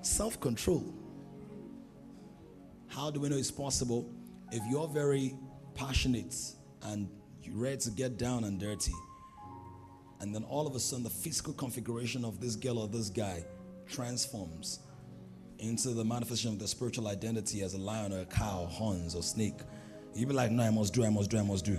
Self 0.02 0.40
control. 0.40 0.92
How 2.88 3.12
do 3.12 3.20
we 3.20 3.28
know 3.28 3.36
it's 3.36 3.52
possible? 3.52 4.10
If 4.50 4.60
you're 4.68 4.88
very 4.88 5.36
passionate 5.76 6.34
and 6.82 7.08
you're 7.44 7.54
ready 7.54 7.76
to 7.76 7.90
get 7.92 8.18
down 8.18 8.42
and 8.42 8.58
dirty, 8.58 8.92
and 10.18 10.34
then 10.34 10.42
all 10.42 10.66
of 10.66 10.74
a 10.74 10.80
sudden 10.80 11.04
the 11.04 11.10
physical 11.10 11.52
configuration 11.52 12.24
of 12.24 12.40
this 12.40 12.56
girl 12.56 12.80
or 12.80 12.88
this 12.88 13.08
guy 13.08 13.44
transforms 13.86 14.80
into 15.60 15.90
the 15.90 16.04
manifestation 16.04 16.52
of 16.52 16.58
the 16.58 16.68
spiritual 16.68 17.08
identity 17.08 17.62
as 17.62 17.74
a 17.74 17.78
lion 17.78 18.12
or 18.12 18.20
a 18.20 18.24
cow, 18.24 18.66
horns 18.66 19.14
or 19.14 19.22
snake. 19.22 19.58
You'd 20.14 20.28
be 20.28 20.34
like, 20.34 20.50
no, 20.50 20.64
I 20.64 20.70
must 20.70 20.92
do, 20.92 21.04
I 21.04 21.10
must 21.10 21.30
do, 21.30 21.38
I 21.38 21.42
must 21.42 21.64
do. 21.64 21.78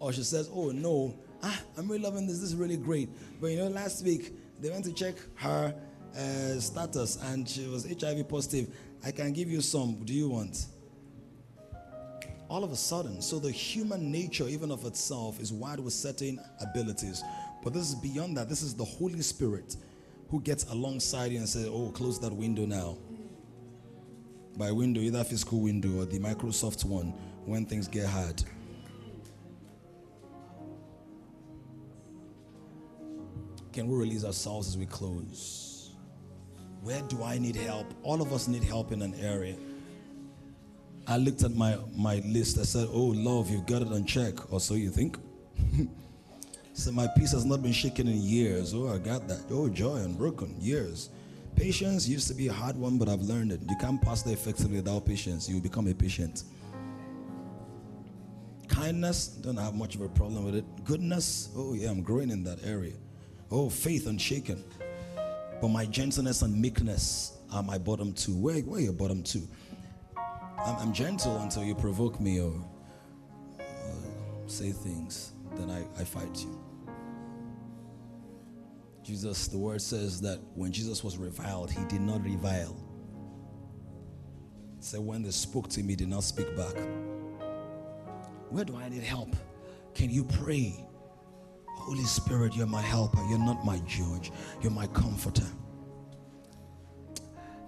Or 0.00 0.12
she 0.12 0.22
says, 0.22 0.50
oh 0.52 0.70
no, 0.70 1.14
ah, 1.42 1.60
I'm 1.78 1.88
really 1.88 2.02
loving 2.02 2.26
this, 2.26 2.40
this 2.40 2.50
is 2.50 2.56
really 2.56 2.76
great. 2.76 3.08
But 3.40 3.48
you 3.48 3.58
know, 3.58 3.68
last 3.68 4.04
week 4.04 4.34
they 4.60 4.70
went 4.70 4.84
to 4.86 4.92
check 4.92 5.14
her 5.36 5.74
uh, 6.16 6.60
status 6.60 7.18
and 7.22 7.48
she 7.48 7.66
was 7.66 7.86
HIV 7.86 8.28
positive. 8.28 8.74
I 9.04 9.10
can 9.10 9.32
give 9.32 9.50
you 9.50 9.60
some. 9.60 10.04
Do 10.04 10.12
you 10.12 10.28
want? 10.28 10.66
All 12.48 12.62
of 12.62 12.72
a 12.72 12.76
sudden, 12.76 13.20
so 13.20 13.38
the 13.38 13.50
human 13.50 14.12
nature, 14.12 14.46
even 14.46 14.70
of 14.70 14.84
itself, 14.84 15.40
is 15.40 15.52
wired 15.52 15.80
with 15.80 15.92
certain 15.92 16.38
abilities. 16.60 17.22
But 17.64 17.72
this 17.72 17.88
is 17.88 17.94
beyond 17.94 18.36
that. 18.36 18.50
This 18.50 18.60
is 18.60 18.74
the 18.74 18.84
Holy 18.84 19.22
Spirit 19.22 19.76
who 20.28 20.40
gets 20.40 20.64
alongside 20.64 21.32
you 21.32 21.38
and 21.38 21.48
says, 21.48 21.66
Oh, 21.66 21.90
close 21.90 22.20
that 22.20 22.32
window 22.32 22.66
now. 22.66 22.98
By 24.58 24.70
window, 24.70 25.00
either 25.00 25.24
physical 25.24 25.60
window 25.60 26.02
or 26.02 26.04
the 26.04 26.18
Microsoft 26.18 26.84
one 26.84 27.14
when 27.46 27.64
things 27.64 27.88
get 27.88 28.06
hard. 28.06 28.44
Can 33.72 33.88
we 33.88 33.96
release 33.96 34.24
ourselves 34.24 34.68
as 34.68 34.78
we 34.78 34.86
close? 34.86 35.90
Where 36.82 37.00
do 37.02 37.24
I 37.24 37.38
need 37.38 37.56
help? 37.56 37.86
All 38.02 38.20
of 38.20 38.32
us 38.32 38.46
need 38.46 38.62
help 38.62 38.92
in 38.92 39.00
an 39.00 39.14
area. 39.14 39.56
I 41.06 41.16
looked 41.16 41.42
at 41.42 41.54
my, 41.56 41.78
my 41.96 42.16
list. 42.26 42.58
I 42.58 42.62
said, 42.62 42.88
Oh, 42.92 43.06
love, 43.06 43.50
you've 43.50 43.66
got 43.66 43.80
it 43.80 43.88
on 43.88 44.04
check, 44.04 44.52
or 44.52 44.60
so 44.60 44.74
you 44.74 44.90
think. 44.90 45.16
so 46.74 46.92
my 46.92 47.06
peace 47.16 47.32
has 47.32 47.44
not 47.44 47.62
been 47.62 47.72
shaken 47.72 48.08
in 48.08 48.20
years. 48.20 48.74
Oh, 48.74 48.88
I 48.88 48.98
got 48.98 49.26
that. 49.28 49.44
Oh, 49.50 49.68
joy 49.68 49.96
unbroken, 49.96 50.56
years. 50.60 51.08
Patience 51.56 52.08
used 52.08 52.26
to 52.28 52.34
be 52.34 52.48
a 52.48 52.52
hard 52.52 52.76
one, 52.76 52.98
but 52.98 53.08
I've 53.08 53.22
learned 53.22 53.52
it. 53.52 53.60
You 53.68 53.76
can't 53.76 54.02
pass 54.02 54.22
that 54.22 54.32
effectively 54.32 54.76
without 54.76 55.06
patience. 55.06 55.48
You 55.48 55.60
become 55.60 55.86
a 55.86 55.94
patient. 55.94 56.42
Kindness, 58.66 59.28
don't 59.28 59.56
have 59.56 59.74
much 59.74 59.94
of 59.94 60.00
a 60.00 60.08
problem 60.08 60.44
with 60.44 60.56
it. 60.56 60.64
Goodness, 60.84 61.50
oh 61.56 61.74
yeah, 61.74 61.90
I'm 61.90 62.02
growing 62.02 62.30
in 62.30 62.42
that 62.44 62.58
area. 62.64 62.94
Oh, 63.52 63.70
faith 63.70 64.08
unshaken. 64.08 64.64
But 65.60 65.68
my 65.68 65.86
gentleness 65.86 66.42
and 66.42 66.60
meekness 66.60 67.38
are 67.52 67.62
my 67.62 67.78
bottom 67.78 68.12
two. 68.12 68.36
Where, 68.36 68.58
where 68.60 68.78
are 68.78 68.82
your 68.82 68.92
bottom 68.92 69.22
two? 69.22 69.46
I'm, 70.16 70.76
I'm 70.78 70.92
gentle 70.92 71.36
until 71.38 71.62
you 71.62 71.76
provoke 71.76 72.20
me 72.20 72.40
or, 72.40 72.52
or 73.58 73.64
say 74.48 74.72
things, 74.72 75.32
then 75.56 75.70
I, 75.70 75.86
I 76.00 76.04
fight 76.04 76.36
you. 76.42 76.63
Jesus, 79.04 79.48
the 79.48 79.58
word 79.58 79.82
says 79.82 80.22
that 80.22 80.40
when 80.54 80.72
Jesus 80.72 81.04
was 81.04 81.18
reviled, 81.18 81.70
he 81.70 81.84
did 81.84 82.00
not 82.00 82.24
revile. 82.24 82.74
So 84.80 84.98
when 85.00 85.22
they 85.22 85.30
spoke 85.30 85.68
to 85.70 85.80
him, 85.80 85.90
he 85.90 85.96
did 85.96 86.08
not 86.08 86.24
speak 86.24 86.56
back. 86.56 86.74
Where 88.48 88.64
do 88.64 88.76
I 88.76 88.88
need 88.88 89.02
help? 89.02 89.36
Can 89.94 90.08
you 90.08 90.24
pray? 90.24 90.74
Holy 91.66 92.04
Spirit, 92.04 92.56
you're 92.56 92.66
my 92.66 92.80
helper. 92.80 93.22
You're 93.28 93.38
not 93.38 93.62
my 93.62 93.78
judge. 93.86 94.32
You're 94.62 94.72
my 94.72 94.86
comforter. 94.88 95.46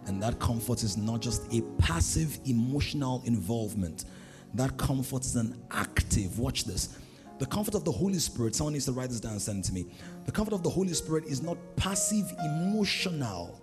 And 0.07 0.23
that 0.23 0.39
comfort 0.39 0.83
is 0.83 0.97
not 0.97 1.21
just 1.21 1.53
a 1.53 1.61
passive 1.79 2.39
emotional 2.47 3.23
involvement. 3.27 4.07
That 4.55 4.79
comfort 4.79 5.25
is 5.25 5.37
an 5.37 5.63
active, 5.71 6.39
watch 6.39 6.65
this. 6.65 6.97
The 7.39 7.47
comfort 7.47 7.75
of 7.75 7.85
the 7.85 7.93
Holy 7.93 8.19
Spirit, 8.19 8.55
someone 8.55 8.73
needs 8.73 8.87
to 8.87 8.93
write 8.93 9.11
this 9.11 9.21
down 9.21 9.33
and 9.33 9.43
send 9.43 9.65
it 9.65 9.69
to 9.69 9.75
me. 9.75 9.87
The 10.25 10.33
comfort 10.33 10.55
of 10.55 10.63
the 10.63 10.71
Holy 10.71 10.95
Spirit 10.95 11.27
is 11.27 11.43
not 11.43 11.59
passive 11.77 12.33
emotional 12.45 13.61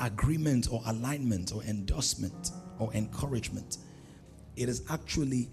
agreement 0.00 0.68
or 0.70 0.82
alignment 0.86 1.54
or 1.54 1.62
endorsement 1.62 2.50
or 2.78 2.92
encouragement. 2.92 3.78
It 4.56 4.68
is 4.68 4.82
actually 4.90 5.48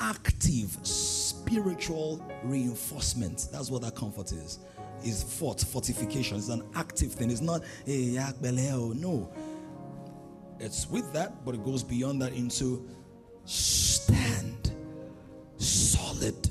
active 0.00 0.76
spiritual 0.82 2.24
reinforcement. 2.42 3.48
That's 3.52 3.70
what 3.70 3.82
that 3.82 3.94
comfort 3.94 4.32
is. 4.32 4.58
Is 5.04 5.22
fort, 5.22 5.60
fortification. 5.60 6.36
It's 6.36 6.48
an 6.48 6.64
active 6.74 7.12
thing. 7.12 7.30
It's 7.30 7.40
not 7.40 7.62
hey, 7.84 8.18
no. 8.40 9.32
It's 10.58 10.88
with 10.88 11.12
that, 11.12 11.44
but 11.44 11.54
it 11.54 11.62
goes 11.64 11.84
beyond 11.84 12.22
that 12.22 12.32
into 12.32 12.88
stand 13.44 14.65
solid, 15.58 16.50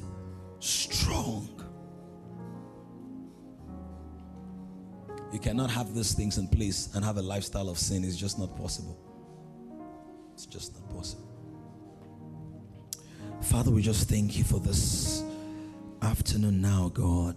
strong. 0.59 1.49
You 5.31 5.39
cannot 5.39 5.69
have 5.69 5.93
these 5.93 6.13
things 6.13 6.37
in 6.37 6.47
place 6.47 6.89
and 6.95 7.03
have 7.03 7.17
a 7.17 7.21
lifestyle 7.21 7.69
of 7.69 7.77
sin. 7.77 8.03
It's 8.03 8.15
just 8.15 8.39
not 8.39 8.55
possible. 8.57 8.97
It's 10.33 10.45
just 10.45 10.73
not 10.73 10.89
possible. 10.95 11.27
Father, 13.41 13.71
we 13.71 13.81
just 13.81 14.09
thank 14.09 14.37
you 14.37 14.43
for 14.43 14.59
this 14.59 15.23
afternoon 16.01 16.61
now, 16.61 16.89
God. 16.93 17.35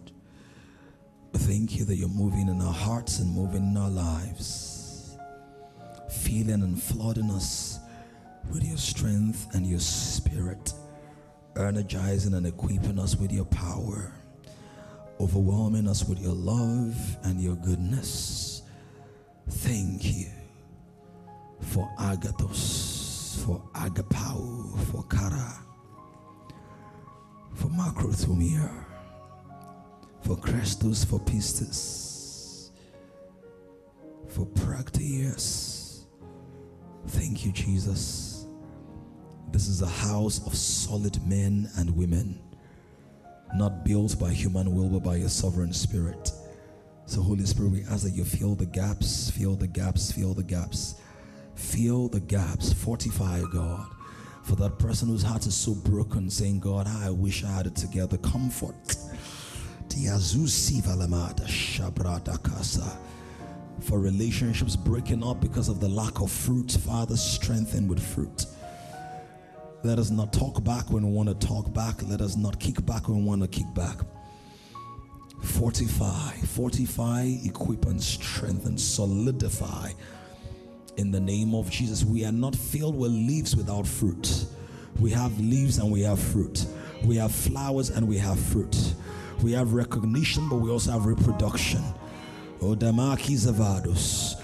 Thank 1.34 1.76
you 1.76 1.84
that 1.84 1.96
you're 1.96 2.08
moving 2.08 2.48
in 2.48 2.60
our 2.60 2.72
hearts 2.72 3.18
and 3.20 3.34
moving 3.34 3.62
in 3.62 3.76
our 3.76 3.90
lives, 3.90 5.16
feeling 6.10 6.62
and 6.62 6.82
flooding 6.82 7.30
us 7.30 7.78
with 8.50 8.64
your 8.64 8.78
strength 8.78 9.46
and 9.54 9.66
your 9.66 9.80
spirit, 9.80 10.72
energizing 11.58 12.34
and 12.34 12.46
equipping 12.46 12.98
us 12.98 13.16
with 13.16 13.32
your 13.32 13.46
power, 13.46 14.12
overwhelming 15.20 15.88
us 15.88 16.04
with 16.04 16.20
your 16.20 16.34
love 16.34 16.96
and 17.24 17.40
your 17.40 17.56
goodness. 17.56 18.62
Thank 19.48 20.04
you 20.04 20.26
for 21.60 21.90
agathos, 21.98 23.44
for 23.44 23.62
agapao, 23.74 24.78
for 24.90 25.04
chara 25.10 25.64
for 27.58 27.68
macrothumia, 27.68 28.70
for 30.20 30.36
Christus, 30.36 31.04
for 31.04 31.18
pistis, 31.18 32.70
for 34.28 34.46
practice. 34.46 36.04
Thank 37.08 37.44
you, 37.44 37.52
Jesus. 37.52 38.27
This 39.50 39.68
is 39.68 39.82
a 39.82 39.86
house 39.86 40.46
of 40.46 40.54
solid 40.54 41.26
men 41.26 41.68
and 41.76 41.96
women, 41.96 42.40
not 43.54 43.84
built 43.84 44.18
by 44.18 44.30
human 44.32 44.74
will, 44.74 44.88
but 44.88 45.02
by 45.02 45.16
your 45.16 45.28
sovereign 45.28 45.72
spirit. 45.72 46.30
So, 47.06 47.22
Holy 47.22 47.46
Spirit, 47.46 47.72
we 47.72 47.84
ask 47.84 48.04
that 48.04 48.10
you 48.10 48.24
fill 48.24 48.54
the 48.54 48.66
gaps, 48.66 49.30
fill 49.30 49.56
the 49.56 49.66
gaps, 49.66 50.12
fill 50.12 50.34
the 50.34 50.42
gaps, 50.42 51.00
fill 51.54 52.08
the 52.08 52.20
gaps, 52.20 52.72
fortify, 52.72 53.42
God 53.50 53.88
for 54.48 54.56
that 54.56 54.78
person 54.78 55.08
whose 55.08 55.22
heart 55.22 55.46
is 55.46 55.54
so 55.54 55.74
broken, 55.74 56.30
saying, 56.30 56.60
God, 56.60 56.86
I 56.86 57.10
wish 57.10 57.44
I 57.44 57.48
had 57.48 57.66
it 57.66 57.76
together. 57.76 58.16
Comfort. 58.18 58.96
For 63.80 64.00
relationships 64.00 64.74
breaking 64.74 65.22
up 65.22 65.40
because 65.42 65.68
of 65.68 65.80
the 65.80 65.88
lack 65.88 66.20
of 66.20 66.30
fruit, 66.30 66.72
Father, 66.72 67.16
strengthen 67.16 67.88
with 67.88 68.00
fruit. 68.00 68.46
Let 69.84 69.98
us 70.00 70.10
not 70.10 70.32
talk 70.32 70.64
back 70.64 70.90
when 70.90 71.06
we 71.06 71.12
want 71.12 71.28
to 71.28 71.46
talk 71.46 71.72
back. 71.72 72.02
Let 72.02 72.20
us 72.20 72.36
not 72.36 72.58
kick 72.58 72.84
back 72.84 73.08
when 73.08 73.18
we 73.18 73.24
want 73.24 73.42
to 73.42 73.48
kick 73.48 73.72
back. 73.74 73.98
Fortify, 75.42 76.32
fortify, 76.46 77.28
equip, 77.44 77.86
and 77.86 78.02
strengthen, 78.02 78.76
solidify 78.76 79.92
in 80.96 81.12
the 81.12 81.20
name 81.20 81.54
of 81.54 81.70
Jesus. 81.70 82.04
We 82.04 82.24
are 82.24 82.32
not 82.32 82.56
filled 82.56 82.96
with 82.96 83.12
leaves 83.12 83.54
without 83.54 83.86
fruit. 83.86 84.46
We 84.98 85.12
have 85.12 85.38
leaves 85.38 85.78
and 85.78 85.92
we 85.92 86.02
have 86.02 86.18
fruit. 86.18 86.66
We 87.04 87.16
have 87.16 87.32
flowers 87.32 87.90
and 87.90 88.08
we 88.08 88.18
have 88.18 88.38
fruit. 88.38 88.94
We 89.42 89.52
have 89.52 89.74
recognition, 89.74 90.48
but 90.48 90.56
we 90.56 90.70
also 90.70 90.90
have 90.90 91.06
reproduction. 91.06 91.82
Oh, 92.60 92.74
Odamaki 92.74 93.36
Zavados. 93.36 94.37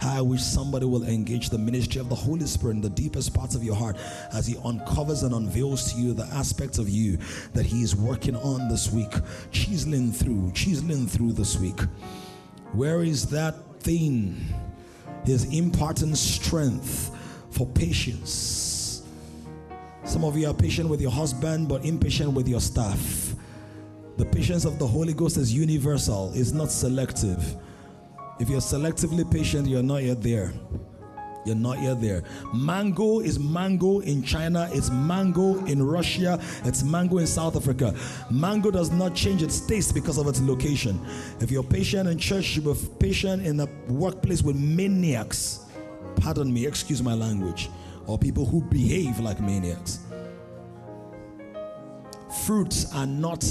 I 0.00 0.20
wish 0.20 0.42
somebody 0.42 0.86
will 0.86 1.04
engage 1.04 1.50
the 1.50 1.58
ministry 1.58 2.00
of 2.00 2.08
the 2.08 2.14
Holy 2.14 2.46
Spirit 2.46 2.74
in 2.74 2.80
the 2.80 2.90
deepest 2.90 3.34
parts 3.34 3.54
of 3.54 3.64
your 3.64 3.74
heart 3.74 3.96
as 4.32 4.46
He 4.46 4.56
uncovers 4.64 5.22
and 5.22 5.34
unveils 5.34 5.92
to 5.92 5.98
you 5.98 6.12
the 6.12 6.26
aspects 6.26 6.78
of 6.78 6.88
you 6.88 7.18
that 7.54 7.64
He 7.64 7.82
is 7.82 7.96
working 7.96 8.36
on 8.36 8.68
this 8.68 8.92
week, 8.92 9.12
chiseling 9.50 10.12
through, 10.12 10.52
chiseling 10.52 11.06
through 11.06 11.32
this 11.32 11.58
week. 11.58 11.80
Where 12.72 13.02
is 13.02 13.26
that 13.28 13.54
thing? 13.80 14.36
His 15.24 15.44
imparting 15.52 16.14
strength 16.14 17.16
for 17.50 17.66
patience. 17.66 19.02
Some 20.04 20.24
of 20.24 20.36
you 20.36 20.48
are 20.48 20.54
patient 20.54 20.88
with 20.88 21.00
your 21.00 21.12
husband, 21.12 21.68
but 21.68 21.84
impatient 21.84 22.32
with 22.32 22.48
your 22.48 22.60
staff. 22.60 23.31
The 24.18 24.26
patience 24.26 24.64
of 24.64 24.78
the 24.78 24.86
Holy 24.86 25.14
Ghost 25.14 25.36
is 25.38 25.52
universal, 25.52 26.32
it's 26.34 26.52
not 26.52 26.70
selective. 26.70 27.56
If 28.38 28.50
you're 28.50 28.60
selectively 28.60 29.30
patient, 29.30 29.68
you're 29.68 29.82
not 29.82 30.02
yet 30.02 30.22
there. 30.22 30.52
You're 31.44 31.56
not 31.56 31.80
yet 31.82 32.00
there. 32.00 32.22
Mango 32.54 33.20
is 33.20 33.38
mango 33.38 34.00
in 34.00 34.22
China, 34.22 34.68
it's 34.72 34.90
mango 34.90 35.64
in 35.64 35.82
Russia, 35.82 36.40
it's 36.64 36.82
mango 36.82 37.18
in 37.18 37.26
South 37.26 37.56
Africa. 37.56 37.94
Mango 38.30 38.70
does 38.70 38.90
not 38.90 39.14
change 39.14 39.42
its 39.42 39.60
taste 39.60 39.94
because 39.94 40.18
of 40.18 40.28
its 40.28 40.40
location. 40.40 41.00
If 41.40 41.50
you're 41.50 41.64
patient 41.64 42.08
in 42.08 42.18
church, 42.18 42.56
you're 42.56 42.76
patient 43.00 43.44
in 43.44 43.58
a 43.60 43.66
workplace 43.88 44.42
with 44.42 44.56
maniacs. 44.56 45.60
Pardon 46.16 46.52
me, 46.52 46.66
excuse 46.66 47.02
my 47.02 47.14
language. 47.14 47.70
Or 48.06 48.18
people 48.18 48.44
who 48.44 48.62
behave 48.62 49.18
like 49.18 49.40
maniacs. 49.40 50.00
Fruits 52.44 52.92
are 52.94 53.06
not 53.06 53.44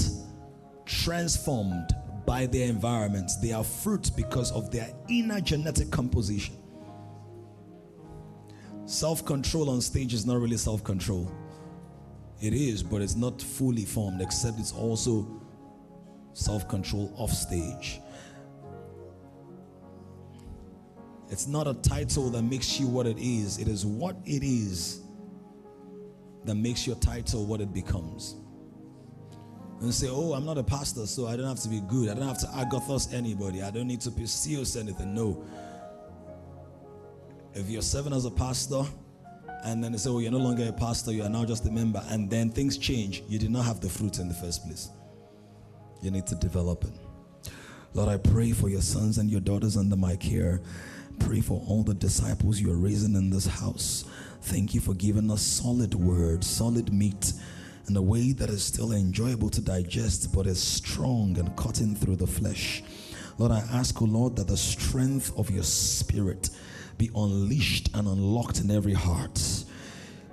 transformed 0.86 1.90
by 2.26 2.46
their 2.46 2.68
environments. 2.68 3.36
They 3.36 3.52
are 3.52 3.64
fruits 3.64 4.10
because 4.10 4.52
of 4.52 4.70
their 4.70 4.92
inner 5.08 5.40
genetic 5.40 5.90
composition. 5.90 6.56
Self 8.84 9.24
control 9.24 9.70
on 9.70 9.80
stage 9.80 10.12
is 10.12 10.26
not 10.26 10.40
really 10.40 10.56
self 10.56 10.82
control. 10.84 11.30
It 12.40 12.52
is, 12.54 12.82
but 12.82 13.00
it's 13.00 13.14
not 13.14 13.40
fully 13.40 13.84
formed, 13.84 14.20
except 14.20 14.58
it's 14.58 14.72
also 14.72 15.40
self 16.32 16.68
control 16.68 17.12
off 17.16 17.30
stage. 17.30 18.00
It's 21.30 21.46
not 21.46 21.66
a 21.66 21.74
title 21.74 22.28
that 22.30 22.42
makes 22.42 22.78
you 22.78 22.86
what 22.86 23.06
it 23.06 23.18
is, 23.18 23.58
it 23.58 23.68
is 23.68 23.86
what 23.86 24.16
it 24.24 24.42
is 24.42 25.02
that 26.44 26.56
makes 26.56 26.86
your 26.86 26.96
title 26.96 27.46
what 27.46 27.60
it 27.60 27.72
becomes 27.72 28.41
and 29.82 29.94
say, 29.94 30.08
Oh, 30.10 30.32
I'm 30.32 30.44
not 30.44 30.58
a 30.58 30.62
pastor, 30.62 31.06
so 31.06 31.26
I 31.26 31.36
don't 31.36 31.46
have 31.46 31.60
to 31.60 31.68
be 31.68 31.80
good. 31.80 32.08
I 32.08 32.14
don't 32.14 32.26
have 32.26 32.38
to 32.40 32.46
agathos 32.46 33.12
anybody. 33.12 33.62
I 33.62 33.70
don't 33.70 33.86
need 33.86 34.00
to 34.02 34.10
pursue 34.10 34.64
anything. 34.78 35.14
No. 35.14 35.44
If 37.54 37.68
you're 37.68 37.82
serving 37.82 38.12
as 38.12 38.24
a 38.24 38.30
pastor, 38.30 38.84
and 39.64 39.82
then 39.82 39.92
they 39.92 39.98
say, 39.98 40.10
Oh, 40.10 40.18
you're 40.20 40.32
no 40.32 40.38
longer 40.38 40.66
a 40.68 40.72
pastor, 40.72 41.12
you 41.12 41.22
are 41.22 41.28
now 41.28 41.44
just 41.44 41.66
a 41.66 41.70
member, 41.70 42.02
and 42.08 42.30
then 42.30 42.50
things 42.50 42.78
change, 42.78 43.22
you 43.28 43.38
did 43.38 43.50
not 43.50 43.64
have 43.64 43.80
the 43.80 43.88
fruit 43.88 44.18
in 44.18 44.28
the 44.28 44.34
first 44.34 44.64
place. 44.64 44.90
You 46.00 46.10
need 46.10 46.26
to 46.28 46.34
develop 46.36 46.84
it. 46.84 47.52
Lord, 47.94 48.08
I 48.08 48.16
pray 48.16 48.52
for 48.52 48.68
your 48.68 48.80
sons 48.80 49.18
and 49.18 49.30
your 49.30 49.40
daughters 49.40 49.76
under 49.76 49.96
my 49.96 50.16
care. 50.16 50.62
Pray 51.18 51.40
for 51.40 51.62
all 51.68 51.82
the 51.82 51.94
disciples 51.94 52.60
you're 52.60 52.76
raising 52.76 53.14
in 53.14 53.30
this 53.30 53.46
house. 53.46 54.04
Thank 54.42 54.74
you 54.74 54.80
for 54.80 54.94
giving 54.94 55.30
us 55.30 55.42
solid 55.42 55.94
word, 55.94 56.42
solid 56.42 56.92
meat 56.92 57.32
in 57.88 57.96
a 57.96 58.02
way 58.02 58.32
that 58.32 58.48
is 58.48 58.62
still 58.64 58.92
enjoyable 58.92 59.50
to 59.50 59.60
digest, 59.60 60.34
but 60.34 60.46
is 60.46 60.62
strong 60.62 61.38
and 61.38 61.54
cutting 61.56 61.94
through 61.94 62.16
the 62.16 62.26
flesh. 62.26 62.82
Lord, 63.38 63.52
I 63.52 63.60
ask, 63.72 64.00
O 64.00 64.04
Lord, 64.04 64.36
that 64.36 64.48
the 64.48 64.56
strength 64.56 65.36
of 65.36 65.50
your 65.50 65.64
spirit 65.64 66.50
be 66.98 67.10
unleashed 67.14 67.90
and 67.94 68.06
unlocked 68.06 68.60
in 68.60 68.70
every 68.70 68.92
heart 68.92 69.40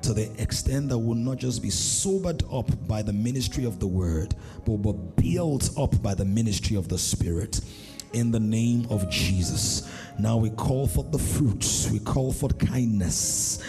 to 0.01 0.13
the 0.13 0.31
extent 0.41 0.89
that 0.89 0.97
will 0.97 1.15
not 1.15 1.37
just 1.37 1.61
be 1.61 1.69
sobered 1.69 2.43
up 2.51 2.87
by 2.87 3.01
the 3.01 3.13
ministry 3.13 3.65
of 3.65 3.79
the 3.79 3.87
word, 3.87 4.33
but, 4.65 4.77
but 4.77 5.15
built 5.15 5.69
up 5.77 6.01
by 6.01 6.13
the 6.13 6.25
ministry 6.25 6.75
of 6.75 6.87
the 6.87 6.97
spirit. 6.97 7.61
In 8.13 8.31
the 8.31 8.39
name 8.39 8.87
of 8.89 9.09
Jesus. 9.09 9.87
Now 10.17 10.37
we 10.37 10.49
call 10.51 10.87
for 10.87 11.03
the 11.03 11.19
fruits, 11.19 11.91
we 11.91 11.99
call 11.99 12.31
for 12.31 12.49
kindness 12.49 13.61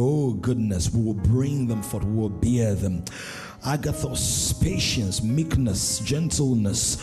Oh, 0.00 0.32
goodness, 0.34 0.94
we 0.94 1.02
will 1.02 1.12
bring 1.12 1.66
them 1.66 1.82
forth, 1.82 2.04
we 2.04 2.14
will 2.14 2.28
bear 2.28 2.76
them. 2.76 3.02
Agathos, 3.66 4.52
patience, 4.62 5.24
meekness, 5.24 5.98
gentleness, 5.98 6.98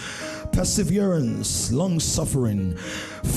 perseverance, 0.53 1.73
long 1.73 1.99
suffering, 1.99 2.77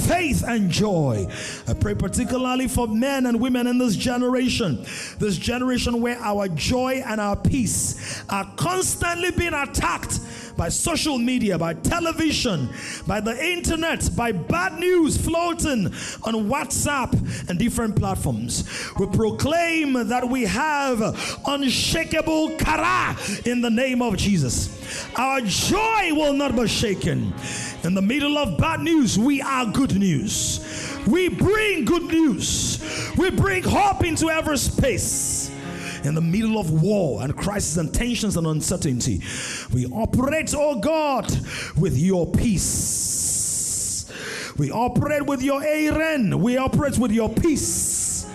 faith, 0.06 0.44
and 0.46 0.70
joy. 0.70 1.26
I 1.66 1.74
pray 1.74 1.96
particularly 1.96 2.68
for 2.68 2.86
men 2.86 3.26
and 3.26 3.40
women 3.40 3.66
in 3.66 3.78
this 3.78 3.96
generation, 3.96 4.86
this 5.18 5.36
generation 5.36 6.00
where 6.00 6.18
our 6.18 6.46
joy 6.46 7.02
and 7.04 7.20
our 7.20 7.34
peace 7.34 8.22
are 8.30 8.48
constantly 8.54 9.32
being 9.32 9.54
attacked 9.54 10.20
by 10.58 10.68
social 10.68 11.16
media, 11.16 11.56
by 11.56 11.72
television, 11.72 12.68
by 13.06 13.20
the 13.20 13.42
internet, 13.42 14.10
by 14.16 14.32
bad 14.32 14.78
news 14.78 15.16
floating 15.16 15.86
on 16.24 16.50
WhatsApp 16.50 17.12
and 17.48 17.58
different 17.58 17.94
platforms. 17.94 18.68
We 18.98 19.06
proclaim 19.06 19.92
that 20.08 20.28
we 20.28 20.42
have 20.42 21.00
unshakable 21.46 22.58
chara 22.58 23.16
in 23.46 23.60
the 23.60 23.70
name 23.70 24.02
of 24.02 24.16
Jesus. 24.16 25.08
Our 25.16 25.40
joy 25.42 26.10
will 26.12 26.34
not 26.34 26.56
be 26.56 26.66
shaken. 26.66 27.32
In 27.84 27.94
the 27.94 28.02
middle 28.02 28.36
of 28.36 28.58
bad 28.58 28.80
news, 28.80 29.16
we 29.16 29.40
are 29.40 29.64
good 29.66 29.96
news. 29.96 30.98
We 31.06 31.28
bring 31.28 31.84
good 31.84 32.02
news. 32.02 32.82
We 33.16 33.30
bring 33.30 33.62
hope 33.62 34.04
into 34.04 34.28
every 34.28 34.58
space 34.58 35.52
in 36.08 36.14
the 36.14 36.20
middle 36.20 36.58
of 36.58 36.82
war 36.82 37.22
and 37.22 37.36
crisis 37.36 37.76
and 37.76 37.94
tensions 37.94 38.36
and 38.36 38.46
uncertainty. 38.46 39.20
We 39.72 39.86
operate, 39.86 40.54
oh 40.56 40.80
God, 40.80 41.30
with 41.76 41.96
your 41.96 42.26
peace. 42.32 44.10
We 44.56 44.72
operate 44.72 45.24
with 45.26 45.42
your 45.42 45.60
Eirene. 45.60 46.34
We 46.40 46.56
operate 46.56 46.98
with 46.98 47.12
your 47.12 47.28
peace. 47.28 48.28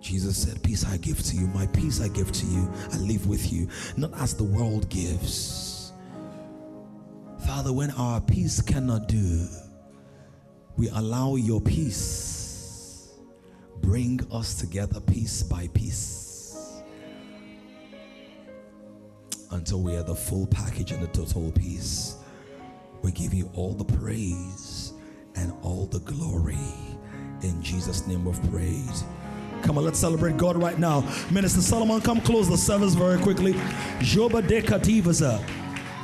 Jesus 0.00 0.42
said, 0.42 0.62
Peace 0.62 0.86
I 0.86 0.96
give 0.98 1.22
to 1.24 1.36
you, 1.36 1.48
my 1.48 1.66
peace 1.66 2.00
I 2.00 2.08
give 2.08 2.30
to 2.32 2.46
you. 2.46 2.70
I 2.92 2.98
live 2.98 3.26
with 3.26 3.52
you, 3.52 3.68
not 3.96 4.12
as 4.20 4.34
the 4.34 4.44
world 4.44 4.88
gives. 4.88 5.92
Father, 7.44 7.72
when 7.72 7.90
our 7.92 8.20
peace 8.20 8.60
cannot 8.60 9.08
do, 9.08 9.46
we 10.76 10.88
allow 10.90 11.34
your 11.34 11.60
peace 11.60 12.37
bring 13.80 14.20
us 14.32 14.54
together 14.54 15.00
piece 15.00 15.42
by 15.42 15.68
piece 15.68 16.82
until 19.52 19.80
we 19.80 19.96
are 19.96 20.02
the 20.02 20.14
full 20.14 20.46
package 20.46 20.92
and 20.92 21.02
the 21.02 21.06
total 21.08 21.50
piece. 21.52 22.16
We 23.02 23.12
give 23.12 23.32
you 23.32 23.50
all 23.54 23.72
the 23.72 23.84
praise 23.84 24.92
and 25.36 25.52
all 25.62 25.86
the 25.86 26.00
glory. 26.00 26.56
In 27.42 27.62
Jesus' 27.62 28.06
name 28.06 28.26
of 28.26 28.40
praise. 28.50 29.04
Come 29.62 29.78
on, 29.78 29.84
let's 29.84 29.98
celebrate 29.98 30.36
God 30.36 30.56
right 30.56 30.78
now. 30.78 31.00
Minister 31.30 31.60
Solomon, 31.60 32.00
come 32.00 32.20
close 32.20 32.48
the 32.48 32.56
service 32.56 32.94
very 32.94 33.20
quickly. 33.20 33.54
Joba 34.00 34.46
de 34.46 34.62
Kativaza. 34.62 35.42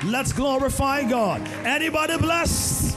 Let's 0.05 0.33
glorify 0.33 1.09
God. 1.09 1.41
Anybody 1.65 2.19
blessed? 2.19 2.97